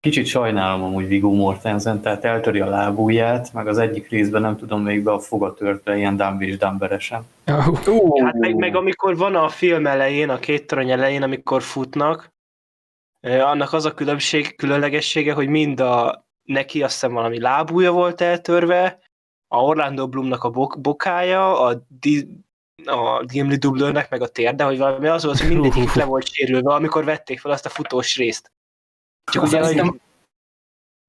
Kicsit 0.00 0.26
sajnálom 0.26 0.82
amúgy 0.82 1.06
Viggo 1.06 1.30
Mortensen, 1.30 2.00
tehát 2.00 2.24
eltöri 2.24 2.60
a 2.60 2.68
lábúját, 2.68 3.52
meg 3.52 3.66
az 3.66 3.78
egyik 3.78 4.08
részben 4.08 4.42
nem 4.42 4.56
tudom 4.56 4.82
még 4.82 5.02
be 5.02 5.12
a 5.12 5.18
fogatörtre, 5.18 5.96
ilyen 5.96 6.16
Dumb 6.16 6.42
és 6.42 6.56
Dumberesen. 6.56 7.24
Uh, 7.46 8.22
Hát 8.24 8.34
meg, 8.34 8.54
meg 8.54 8.76
amikor 8.76 9.16
van 9.16 9.34
a 9.34 9.48
film 9.48 9.86
elején, 9.86 10.28
a 10.28 10.38
két 10.38 10.66
torony 10.66 10.90
elején, 10.90 11.22
amikor 11.22 11.62
futnak, 11.62 12.32
annak 13.20 13.72
az 13.72 13.84
a 13.84 13.94
különbség, 13.94 14.56
különlegessége, 14.56 15.32
hogy 15.32 15.48
mind 15.48 15.80
a 15.80 16.26
neki 16.42 16.82
azt 16.82 16.92
hiszem 16.92 17.12
valami 17.12 17.40
lábúja 17.40 17.92
volt 17.92 18.20
eltörve, 18.20 18.98
a 19.48 19.58
Orlando 19.58 20.08
Bloomnak 20.08 20.44
a 20.44 20.50
bok, 20.50 20.80
bokája, 20.80 21.60
a, 21.60 21.86
Di, 22.00 22.28
a 22.84 23.24
Gimli 23.24 23.56
dublőrnek 23.56 24.10
meg 24.10 24.22
a 24.22 24.28
térde, 24.28 24.64
hogy 24.64 24.78
valami 24.78 25.06
az 25.06 25.24
volt, 25.24 25.38
hogy 25.38 25.48
mindegyik 25.48 25.92
le 25.92 26.04
volt 26.04 26.32
sérülve, 26.32 26.74
amikor 26.74 27.04
vették 27.04 27.40
fel 27.40 27.52
azt 27.52 27.66
a 27.66 27.68
futós 27.68 28.16
részt. 28.16 28.52
Csak 29.32 29.42
ugye, 29.42 29.58
hogy 29.58 29.66
Szerintem, 29.66 30.00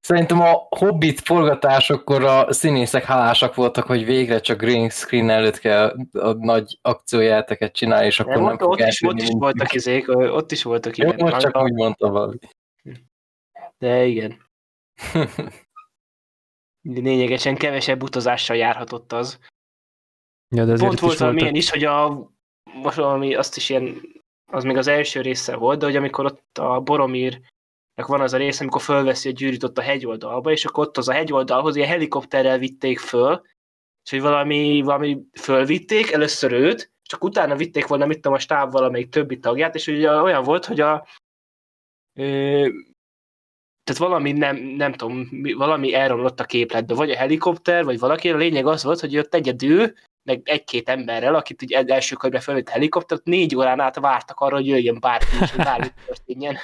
szerintem 0.00 0.40
a 0.40 0.66
Hobbit 0.68 1.20
forgatásokkor 1.20 2.24
a 2.24 2.52
színészek 2.52 3.04
hálásak 3.04 3.54
voltak, 3.54 3.86
hogy 3.86 4.04
végre 4.04 4.40
csak 4.40 4.58
green 4.58 4.88
screen 4.88 5.30
előtt 5.30 5.58
kell 5.58 5.96
a 6.12 6.32
nagy 6.32 6.78
akciójáteket 6.82 7.72
csinálni, 7.72 8.06
és 8.06 8.20
akkor 8.20 8.34
nem, 8.34 8.42
nem, 8.42 8.52
ott, 8.52 8.62
ott, 8.62 8.78
is, 8.78 9.02
ott 9.02 9.20
is 9.20 9.28
voltak 9.30 9.72
izék, 9.72 10.08
ott 10.08 10.52
is 10.52 10.62
voltak 10.62 10.96
ilyen. 10.96 11.14
most 11.18 11.38
csak 11.38 11.62
úgy 11.62 11.72
mondtam 11.72 12.12
valami. 12.12 12.38
De 13.78 14.04
igen. 14.04 14.42
Lényegesen 16.82 17.56
kevesebb 17.56 18.02
utazással 18.02 18.56
járhatott 18.56 19.12
az. 19.12 19.38
Ja, 20.48 20.64
de 20.64 20.72
ezért 20.72 20.88
Pont 20.88 21.00
volt 21.00 21.18
valami 21.18 21.40
voltak. 21.40 21.56
is, 21.56 21.70
hogy 21.70 21.84
a, 21.84 22.30
most 22.72 22.96
valami, 22.96 23.34
azt 23.34 23.56
is 23.56 23.70
ilyen, 23.70 24.00
az 24.52 24.64
még 24.64 24.76
az 24.76 24.86
első 24.86 25.20
része 25.20 25.56
volt, 25.56 25.78
de 25.78 25.84
hogy 25.84 25.96
amikor 25.96 26.24
ott 26.24 26.58
a 26.58 26.80
Boromir 26.80 27.40
van 27.94 28.20
az 28.20 28.32
a 28.32 28.36
rész, 28.36 28.60
amikor 28.60 28.80
fölveszi 28.80 29.28
a 29.28 29.32
gyűrűt 29.32 29.62
ott 29.62 29.78
a 29.78 29.82
hegyoldalba, 29.82 30.50
és 30.50 30.64
akkor 30.64 30.86
ott 30.86 30.96
az 30.96 31.08
a 31.08 31.12
hegyoldalhoz 31.12 31.76
ilyen 31.76 31.88
helikopterrel 31.88 32.58
vitték 32.58 32.98
föl, 32.98 33.42
és 34.04 34.10
hogy 34.10 34.20
valami, 34.20 34.82
valami 34.82 35.22
fölvitték, 35.32 36.10
először 36.10 36.52
őt, 36.52 36.92
csak 37.02 37.24
utána 37.24 37.56
vitték 37.56 37.86
volna, 37.86 38.06
mit 38.06 38.16
tudom, 38.16 38.32
a 38.32 38.38
stáb 38.38 38.72
valamelyik 38.72 39.08
többi 39.08 39.38
tagját, 39.38 39.74
és 39.74 39.86
ugye 39.86 40.10
olyan 40.10 40.42
volt, 40.42 40.64
hogy 40.64 40.80
a 40.80 41.06
ö, 42.18 42.68
tehát 43.84 44.00
valami 44.00 44.32
nem, 44.32 44.56
nem 44.56 44.92
tudom, 44.92 45.16
mi- 45.30 45.52
valami 45.52 45.94
elromlott 45.94 46.40
a 46.40 46.44
képletbe, 46.44 46.94
vagy 46.94 47.10
a 47.10 47.16
helikopter, 47.16 47.84
vagy 47.84 47.98
valaki, 47.98 48.30
a 48.30 48.36
lényeg 48.36 48.66
az 48.66 48.84
volt, 48.84 49.00
hogy 49.00 49.18
ott 49.18 49.34
egyedül, 49.34 49.92
meg 50.24 50.40
egy-két 50.44 50.88
emberrel, 50.88 51.34
akit 51.34 51.62
ugye 51.62 51.84
első 51.86 52.16
körben 52.16 52.40
felvett 52.40 52.68
a 52.68 52.70
helikopter, 52.70 53.16
ott 53.16 53.24
négy 53.24 53.56
órán 53.56 53.80
át 53.80 53.98
vártak 53.98 54.40
arra, 54.40 54.54
hogy 54.54 54.66
jöjjön 54.66 55.00
bárki, 55.00 55.36
és 55.40 55.52
bármi 55.52 55.86
történjen. 56.06 56.56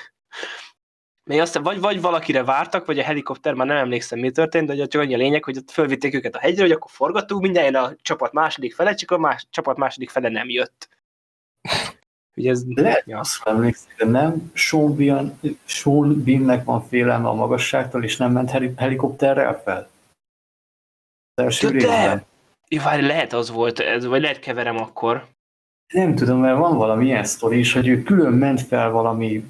Még 1.31 1.41
aztán 1.41 1.62
vagy, 1.62 1.81
vagy 1.81 2.01
valakire 2.01 2.45
vártak, 2.45 2.87
vagy 2.87 2.99
a 2.99 3.03
helikopter, 3.03 3.55
már 3.55 3.66
nem 3.66 3.77
emlékszem, 3.77 4.19
mi 4.19 4.31
történt, 4.31 4.66
de 4.66 4.87
csak 4.87 5.03
annyi 5.03 5.15
a 5.15 5.16
lényeg, 5.16 5.45
hogy 5.45 5.57
ott 5.57 5.70
fölvitték 5.70 6.15
őket 6.15 6.35
a 6.35 6.39
hegyre, 6.39 6.62
hogy 6.62 6.73
akkor 6.73 6.91
forgatunk, 6.91 7.43
mindjárt 7.43 7.74
a 7.74 7.97
csapat 8.03 8.32
második 8.32 8.74
fele, 8.74 8.95
csak 8.95 9.11
a 9.11 9.19
más, 9.19 9.47
csapat 9.51 9.77
második 9.77 10.11
fele 10.11 10.28
nem 10.28 10.49
jött. 10.49 10.89
Ugye 12.37 12.51
ez, 12.51 12.62
Lehet, 12.74 13.07
ja. 13.07 13.19
azt 13.19 13.47
emlékszik, 13.47 13.95
de 13.97 14.05
nem 14.05 14.51
Sean, 14.55 14.97
Bean, 14.97 15.41
Sean 15.65 16.23
Beannek 16.24 16.65
van 16.65 16.87
félelme 16.89 17.28
a 17.28 17.35
magasságtól, 17.35 18.05
és 18.05 18.16
nem 18.16 18.32
ment 18.32 18.51
heli- 18.51 18.73
helikopterrel 18.77 19.61
fel? 19.62 19.91
De- 21.35 21.70
de! 21.70 22.24
Várj, 22.78 23.06
lehet 23.06 23.32
az 23.32 23.51
volt, 23.51 23.78
ez, 23.78 24.05
vagy 24.05 24.20
lehet 24.20 24.38
keverem 24.38 24.76
akkor. 24.76 25.28
Nem 25.94 26.14
tudom, 26.14 26.40
mert 26.40 26.59
van 26.59 26.76
valami 26.76 27.05
ilyen 27.05 27.24
sztori 27.24 27.59
is, 27.59 27.72
hogy 27.72 27.88
ő 27.88 28.02
külön 28.02 28.32
ment 28.32 28.60
fel 28.60 28.90
valami 28.90 29.44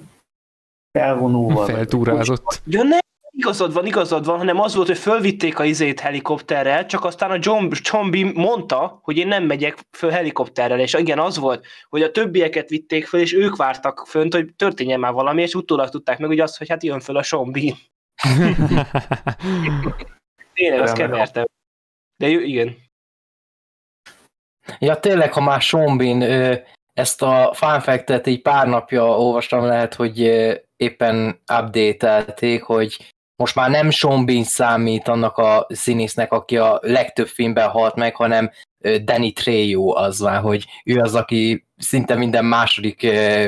felvonóval. 0.99 1.65
Feltúrázott. 1.65 2.63
Ja, 2.67 2.83
nem, 2.83 2.99
igazad 3.41 3.73
van, 3.73 3.87
igazad 3.87 4.25
van, 4.25 4.39
hanem 4.39 4.61
az 4.61 4.75
volt, 4.75 4.87
hogy 4.87 4.99
fölvitték 4.99 5.59
a 5.59 5.65
izét 5.65 6.01
helikopterrel, 6.01 6.87
csak 6.87 7.05
aztán 7.05 7.31
a 7.31 7.39
John, 7.41 7.69
Chombi 7.71 8.23
mondta, 8.23 8.99
hogy 9.03 9.17
én 9.17 9.29
nem 9.29 9.45
megyek 9.45 9.79
föl 9.97 10.11
helikopterrel, 10.11 10.81
és 10.81 10.95
igen, 10.95 11.19
az 11.19 11.39
volt, 11.39 11.67
hogy 11.89 12.03
a 12.03 12.11
többieket 12.11 12.69
vitték 12.69 13.07
föl, 13.07 13.21
és 13.21 13.35
ők 13.35 13.57
vártak 13.57 14.07
fönt, 14.07 14.35
hogy 14.35 14.55
történjen 14.57 15.01
már 15.01 15.13
valami, 15.13 15.43
és 15.43 15.55
utólag 15.55 15.89
tudták 15.89 16.19
meg, 16.19 16.29
hogy 16.29 16.41
azt, 16.41 16.59
hogy 16.59 16.69
hát 16.69 16.83
jön 16.83 17.01
föl 17.01 17.17
a 17.17 17.23
Chombi. 17.23 17.75
Tényleg, 20.55 20.81
azt 20.81 20.95
kevertem. 20.95 21.45
De 22.17 22.29
jó, 22.29 22.41
igen. 22.41 22.77
Ja, 24.79 25.01
tényleg, 25.01 25.33
ha 25.33 25.41
már 25.41 25.61
ö, 26.21 26.55
ezt 26.93 27.23
a 27.23 27.51
fun 27.55 27.81
fact-et 27.81 28.27
így 28.27 28.43
pár 28.43 28.67
napja 28.67 29.19
olvastam, 29.19 29.65
lehet, 29.65 29.95
hogy 29.95 30.19
éppen 30.77 31.41
update 31.59 32.61
hogy 32.63 33.13
most 33.37 33.55
már 33.55 33.71
nem 33.71 33.91
Sean 33.91 34.27
Bean 34.27 34.45
számít 34.45 35.09
annak 35.09 35.39
a 35.39 35.67
színésznek, 35.69 36.33
aki 36.33 36.57
a 36.57 36.79
legtöbb 36.83 37.27
filmben 37.27 37.69
halt 37.69 37.95
meg, 37.95 38.15
hanem 38.15 38.51
Danny 39.05 39.33
Trejo 39.33 39.97
az 39.97 40.21
már, 40.21 40.41
hogy 40.41 40.67
ő 40.85 40.99
az, 40.99 41.15
aki 41.15 41.67
szinte 41.77 42.15
minden 42.15 42.45
második 42.45 43.07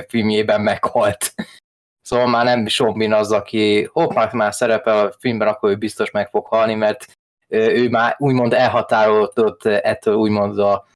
filmjében 0.09 0.61
meghalt. 0.61 1.33
Szóval 2.05 2.27
már 2.27 2.45
nem 2.45 2.67
Sean 2.67 2.99
Bean 2.99 3.13
az, 3.13 3.33
aki 3.33 3.89
hopp, 3.93 4.13
már- 4.13 4.33
már 4.33 4.55
szerepel 4.55 5.07
a 5.07 5.13
filmben, 5.19 5.49
akkor 5.49 5.71
ő 5.71 5.77
biztos 5.77 6.11
meg 6.11 6.29
fog 6.29 6.47
halni, 6.47 6.75
mert 6.75 7.07
ő 7.49 7.89
már 7.89 8.15
úgymond 8.19 8.53
elhatárolódott 8.53 9.65
ettől 9.65 10.15
úgymond 10.15 10.59
a 10.59 10.87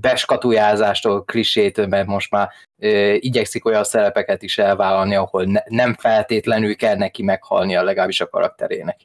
beskatujázástól, 0.00 1.24
klisétől, 1.24 1.86
mert 1.86 2.06
most 2.06 2.30
már 2.30 2.50
ö, 2.82 3.12
igyekszik 3.18 3.64
olyan 3.64 3.84
szerepeket 3.84 4.42
is 4.42 4.58
elvállalni, 4.58 5.14
ahol 5.14 5.44
ne, 5.44 5.60
nem 5.64 5.94
feltétlenül 5.94 6.76
kell 6.76 6.96
neki 6.96 7.22
meghalnia 7.22 7.82
legalábbis 7.82 8.20
a 8.20 8.28
karakterének. 8.28 9.00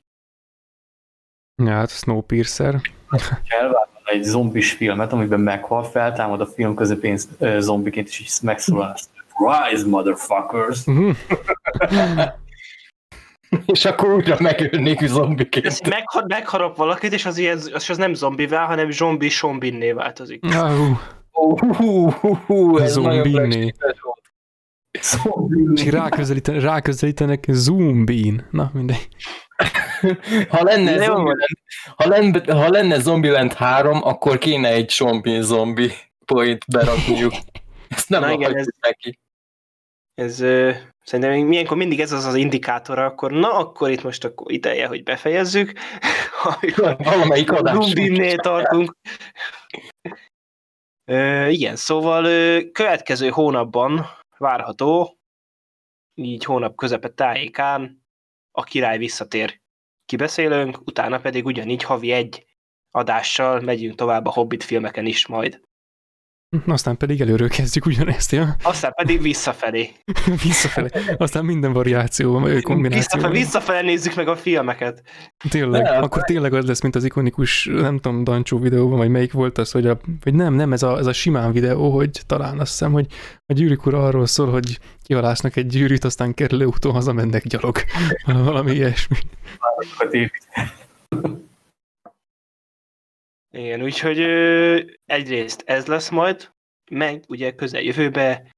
Ja, 1.63 1.71
hát 1.71 1.89
Snowpiercer. 1.89 2.75
Ha 3.07 3.19
elvállalna 3.47 3.99
egy 4.05 4.23
zombis 4.23 4.71
filmet, 4.71 5.11
amiben 5.11 5.39
meghal, 5.39 5.83
feltámad 5.83 6.41
a 6.41 6.45
film 6.45 6.75
közepén 6.75 7.17
zombiként, 7.59 8.07
és 8.07 8.19
így 8.19 8.31
megszólal 8.41 8.95
Rise, 9.37 9.87
motherfuckers! 9.87 10.83
És 13.73 13.85
akkor 13.85 14.13
újra 14.13 14.35
megölnék 14.39 15.05
zombiként. 15.05 15.65
Ez 15.65 15.79
megha- 15.89 16.27
megharap 16.27 16.75
valakit, 16.77 17.13
és 17.13 17.25
az, 17.25 17.37
ilyen, 17.37 17.57
az, 17.73 17.89
az 17.89 17.97
nem 17.97 18.13
zombivá, 18.13 18.65
hanem 18.65 18.91
zombi 18.91 19.29
sombinné 19.29 19.91
változik. 19.91 20.45
Uh, 20.45 20.89
uh, 21.31 21.79
uh, 21.79 22.49
uh, 22.49 22.83
ez 22.83 22.91
Zombinné. 22.91 23.73
és 25.73 25.85
ráközelíten, 25.85 26.59
ráközelítenek 26.59 27.45
Zoom-bean. 27.47 28.47
Na, 28.51 28.71
mindegy. 28.73 29.07
Ha 30.49 30.63
lenne, 30.63 30.97
Zombieland, 30.97 31.45
ha, 31.95 32.07
lenne, 32.07 32.53
ha 32.53 32.69
lenne 32.69 32.99
Zombieland 32.99 33.53
3, 33.53 34.03
akkor 34.03 34.37
kéne 34.37 34.69
egy 34.69 34.93
Bean 35.21 35.41
zombi 35.41 35.91
point 36.25 36.65
berakniuk. 36.71 37.33
Ezt 37.87 38.09
nem 38.09 38.21
Na 38.21 38.31
igen, 38.31 38.49
akarjuk 38.49 38.75
neki. 38.79 39.19
Ez 40.13 40.35
szerintem 41.03 41.47
milyenkor 41.47 41.77
mindig 41.77 41.99
ez 41.99 42.11
az 42.11 42.25
az 42.25 42.35
indikátora, 42.35 43.05
akkor 43.05 43.31
na, 43.31 43.53
akkor 43.53 43.89
itt 43.89 44.03
most 44.03 44.23
akkor 44.23 44.51
ideje, 44.51 44.87
hogy 44.87 45.03
befejezzük. 45.03 45.73
Amikor 46.61 46.95
Valamelyik 46.97 47.51
adás. 47.51 47.73
Zoom-binnél 47.73 48.37
tartunk. 48.37 48.95
Ö, 51.05 51.47
igen, 51.47 51.75
szóval 51.75 52.25
ö, 52.25 52.59
következő 52.71 53.29
hónapban 53.29 54.05
várható, 54.37 55.17
így 56.13 56.43
hónap 56.43 56.75
közepe 56.75 57.09
tájékán 57.09 58.03
a 58.51 58.63
király 58.63 58.97
visszatér. 58.97 59.61
Kibeszélünk, 60.05 60.79
utána 60.85 61.19
pedig 61.19 61.45
ugyanígy 61.45 61.83
havi 61.83 62.11
egy 62.11 62.45
adással 62.91 63.59
megyünk 63.59 63.95
tovább 63.95 64.25
a 64.25 64.31
Hobbit 64.31 64.63
filmeken 64.63 65.05
is 65.05 65.27
majd. 65.27 65.61
Aztán 66.67 66.97
pedig 66.97 67.21
előről 67.21 67.49
kezdjük 67.49 67.85
ugyanezt, 67.85 68.31
ja? 68.31 68.55
Aztán 68.63 68.93
pedig 68.93 69.21
visszafelé. 69.21 69.89
Visszafele. 70.43 70.89
Aztán 71.17 71.45
minden 71.45 71.73
variációban, 71.73 72.41
vagy 72.41 72.51
Visszafelé, 72.51 72.73
kombinációban. 72.73 73.31
visszafelé 73.31 73.85
nézzük 73.85 74.15
meg 74.15 74.27
a 74.27 74.35
filmeket. 74.35 75.01
Tényleg, 75.49 75.81
Ne, 75.81 75.89
akkor 75.89 76.21
tényleg 76.23 76.53
az 76.53 76.65
lesz, 76.65 76.81
mint 76.81 76.95
az 76.95 77.03
ikonikus, 77.03 77.65
nem 77.65 77.99
tudom, 77.99 78.23
Dancsó 78.23 78.59
videóban, 78.59 78.97
vagy 78.97 79.09
melyik 79.09 79.31
volt 79.31 79.57
az, 79.57 79.71
hogy, 79.71 79.87
a, 79.87 79.99
vagy 80.23 80.33
nem, 80.33 80.53
nem, 80.53 80.73
ez 80.73 80.83
a, 80.83 80.97
ez 80.97 81.05
a 81.05 81.13
simán 81.13 81.51
videó, 81.51 81.89
hogy 81.91 82.21
talán 82.25 82.59
azt 82.59 82.71
hiszem, 82.71 82.91
hogy 82.91 83.05
a 83.45 83.53
gyűrűk 83.53 83.85
ura 83.85 84.05
arról 84.05 84.25
szól, 84.25 84.51
hogy 84.51 84.79
kihalásznak 85.03 85.55
egy 85.55 85.67
gyűrűt, 85.67 86.03
aztán 86.03 86.33
kerülő 86.33 86.65
úton 86.65 86.91
hazamennek 86.91 87.47
gyalog. 87.47 87.77
Valami 88.25 88.71
ilyesmi. 88.71 89.17
Igen, 93.57 93.83
úgyhogy 93.83 94.19
egyrészt 95.05 95.63
ez 95.65 95.85
lesz 95.85 96.09
majd, 96.09 96.51
meg 96.91 97.23
ugye 97.27 97.51
közeljövőbe 97.51 98.51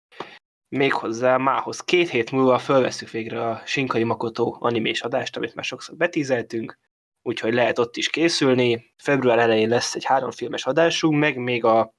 méghozzá 0.75 1.37
mához 1.37 1.79
két 1.79 2.09
hét 2.09 2.31
múlva 2.31 2.57
fölveszük 2.59 3.09
végre 3.09 3.49
a 3.49 3.61
Shinkai 3.65 4.03
Makoto 4.03 4.57
animés 4.59 5.01
adást, 5.01 5.37
amit 5.37 5.55
már 5.55 5.65
sokszor 5.65 5.95
betízeltünk, 5.95 6.77
úgyhogy 7.21 7.53
lehet 7.53 7.79
ott 7.79 7.97
is 7.97 8.09
készülni. 8.09 8.93
Február 8.97 9.39
elején 9.39 9.69
lesz 9.69 9.95
egy 9.95 10.05
háromfilmes 10.05 10.65
adásunk, 10.65 11.19
meg 11.19 11.37
még 11.37 11.63
a 11.63 11.93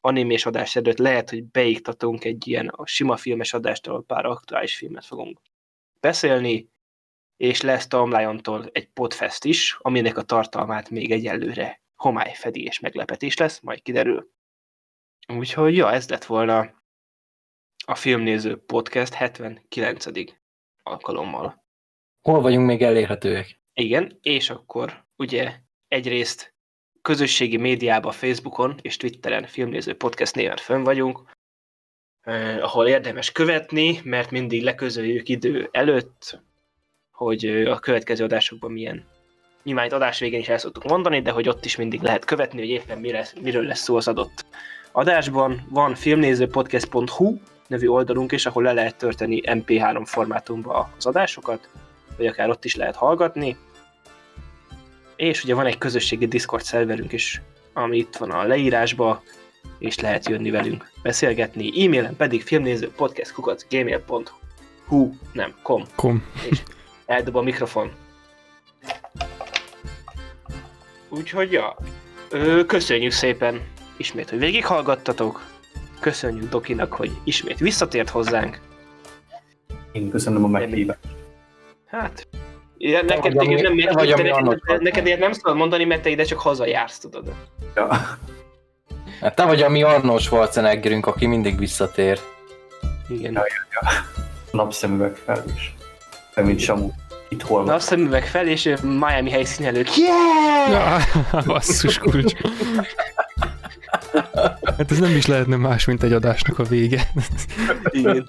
animés 0.00 0.46
adás 0.46 0.76
előtt 0.76 0.98
lehet, 0.98 1.30
hogy 1.30 1.44
beiktatunk 1.44 2.24
egy 2.24 2.48
ilyen 2.48 2.68
a 2.68 2.86
sima 2.86 3.16
filmes 3.16 3.52
adást, 3.52 3.86
ahol 3.86 4.04
pár 4.04 4.24
aktuális 4.24 4.76
filmet 4.76 5.04
fogunk 5.04 5.40
beszélni, 6.00 6.68
és 7.36 7.60
lesz 7.60 7.86
Tom 7.86 8.10
Lyon-tól 8.10 8.68
egy 8.72 8.88
podfest 8.88 9.44
is, 9.44 9.76
aminek 9.80 10.16
a 10.16 10.22
tartalmát 10.22 10.90
még 10.90 11.12
egyelőre 11.12 11.80
homály 11.98 12.34
fedi 12.34 12.62
és 12.62 12.80
meglepetés 12.80 13.36
lesz, 13.36 13.60
majd 13.60 13.82
kiderül. 13.82 14.30
Úgyhogy 15.28 15.76
ja, 15.76 15.92
ez 15.92 16.08
lett 16.08 16.24
volna 16.24 16.74
a 17.86 17.94
Filmnéző 17.94 18.56
Podcast 18.56 19.14
79. 19.14 20.04
alkalommal. 20.82 21.64
Hol 22.20 22.40
vagyunk 22.40 22.66
még 22.66 22.82
elérhetőek? 22.82 23.60
Igen, 23.72 24.18
és 24.22 24.50
akkor 24.50 25.04
ugye 25.16 25.54
egyrészt 25.88 26.54
közösségi 27.02 27.56
médiában, 27.56 28.12
Facebookon 28.12 28.78
és 28.82 28.96
Twitteren 28.96 29.46
Filmnéző 29.46 29.96
Podcast 29.96 30.34
néven 30.34 30.56
fönn 30.56 30.82
vagyunk, 30.82 31.30
eh, 32.20 32.62
ahol 32.62 32.88
érdemes 32.88 33.32
követni, 33.32 34.00
mert 34.04 34.30
mindig 34.30 34.62
leközöljük 34.62 35.28
idő 35.28 35.68
előtt, 35.72 36.42
hogy 37.10 37.44
a 37.46 37.78
következő 37.78 38.24
adásokban 38.24 38.72
milyen 38.72 39.06
nyilván 39.62 39.86
itt 39.86 39.92
adás 39.92 40.18
végén 40.18 40.40
is 40.40 40.48
el 40.48 40.58
szoktuk 40.58 40.84
mondani, 40.84 41.20
de 41.20 41.30
hogy 41.30 41.48
ott 41.48 41.64
is 41.64 41.76
mindig 41.76 42.00
lehet 42.00 42.24
követni, 42.24 42.58
hogy 42.58 42.68
éppen 42.68 42.98
mire, 42.98 43.26
miről 43.42 43.64
lesz 43.64 43.80
szó 43.80 43.96
az 43.96 44.08
adott 44.08 44.44
adásban. 44.92 45.66
Van 45.70 45.94
filmnézőpodcast.hu 45.94 47.36
nevű 47.66 47.86
oldalunk 47.86 48.32
is, 48.32 48.46
ahol 48.46 48.62
le 48.62 48.72
lehet 48.72 48.96
tölteni 48.96 49.40
MP3 49.44 50.02
formátumba 50.04 50.90
az 50.96 51.06
adásokat, 51.06 51.68
vagy 52.16 52.26
akár 52.26 52.50
ott 52.50 52.64
is 52.64 52.74
lehet 52.74 52.96
hallgatni. 52.96 53.56
És 55.16 55.44
ugye 55.44 55.54
van 55.54 55.66
egy 55.66 55.78
közösségi 55.78 56.26
Discord 56.26 56.62
szerverünk 56.62 57.12
is, 57.12 57.42
ami 57.72 57.96
itt 57.96 58.16
van 58.16 58.30
a 58.30 58.42
leírásba, 58.42 59.22
és 59.78 59.98
lehet 59.98 60.28
jönni 60.28 60.50
velünk 60.50 60.90
beszélgetni. 61.02 61.84
E-mailen 61.84 62.16
pedig 62.16 62.42
filmnézőpodcast.gmail.hu 62.42 65.10
nem, 65.32 65.54
com. 65.62 65.84
Kom. 65.94 66.24
Eldob 67.06 67.36
a 67.36 67.42
mikrofon. 67.42 67.92
Úgyhogy 71.08 71.52
ja, 71.52 71.76
ö, 72.30 72.64
köszönjük 72.64 73.12
szépen 73.12 73.60
ismét, 73.96 74.30
hogy 74.30 74.38
végighallgattatok. 74.38 75.46
Köszönjük 76.00 76.48
Dokinak, 76.48 76.92
hogy 76.92 77.10
ismét 77.24 77.58
visszatért 77.58 78.08
hozzánk. 78.08 78.60
Én 79.92 80.10
köszönöm 80.10 80.44
a 80.44 80.48
meghívást. 80.48 80.98
Hát, 81.86 82.28
ja, 82.78 83.02
neked, 83.02 83.34
vagy, 83.34 83.62
nem, 83.62 83.76
te 83.76 83.92
vagy, 83.92 84.08
neked, 84.08 84.26
ami 84.26 84.42
neked, 84.42 84.44
neked, 84.44 84.82
neked 84.82 85.06
ilyet 85.06 85.18
nem 85.18 85.32
szabad 85.32 85.56
mondani, 85.56 85.84
mert 85.84 86.02
te 86.02 86.08
ide 86.08 86.24
csak 86.24 86.38
hazajársz, 86.38 86.98
tudod. 86.98 87.32
Ja. 87.74 87.88
Hát 89.20 89.34
te 89.34 89.44
vagy 89.44 89.62
a 89.62 89.68
mi 89.68 89.82
Arnold 89.82 90.20
Schwarzeneggerünk, 90.20 91.06
aki 91.06 91.26
mindig 91.26 91.58
visszatér. 91.58 92.20
Igen. 93.08 93.38
Napszemüveg 94.50 95.16
fel 95.16 95.44
is. 95.54 95.74
Te, 96.34 96.42
mint 96.42 96.60
Samu. 96.60 96.90
Itt 97.28 97.42
hol 97.42 97.60
Na 97.60 97.66
van? 97.66 97.74
a 97.74 97.78
szemüveg 97.78 98.26
fel, 98.26 98.46
és 98.48 98.74
Miami 98.82 99.30
helyszín 99.30 99.66
előtt. 99.66 99.90
Yeah! 99.96 100.70
Ja, 100.70 100.98
basszus 101.46 101.98
kulcs. 101.98 102.32
Hát 104.64 104.90
ez 104.90 104.98
nem 104.98 105.16
is 105.16 105.26
lehetne 105.26 105.56
más, 105.56 105.84
mint 105.84 106.02
egy 106.02 106.12
adásnak 106.12 106.58
a 106.58 106.62
vége. 106.64 107.10
Igen. 107.90 108.26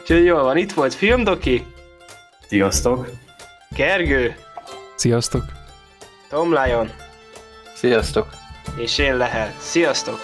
Úgyhogy 0.00 0.24
jól 0.24 0.42
van, 0.42 0.56
itt 0.56 0.72
volt 0.72 0.94
Filmdoki, 0.94 1.66
Sziasztok! 2.48 3.08
Gergő, 3.70 4.34
Sziasztok! 4.96 5.44
Tom 6.28 6.54
Lion, 6.62 6.90
Sziasztok! 7.74 8.26
és 8.76 8.98
én 8.98 9.16
Lehel. 9.16 9.54
Sziasztok! 9.58 10.20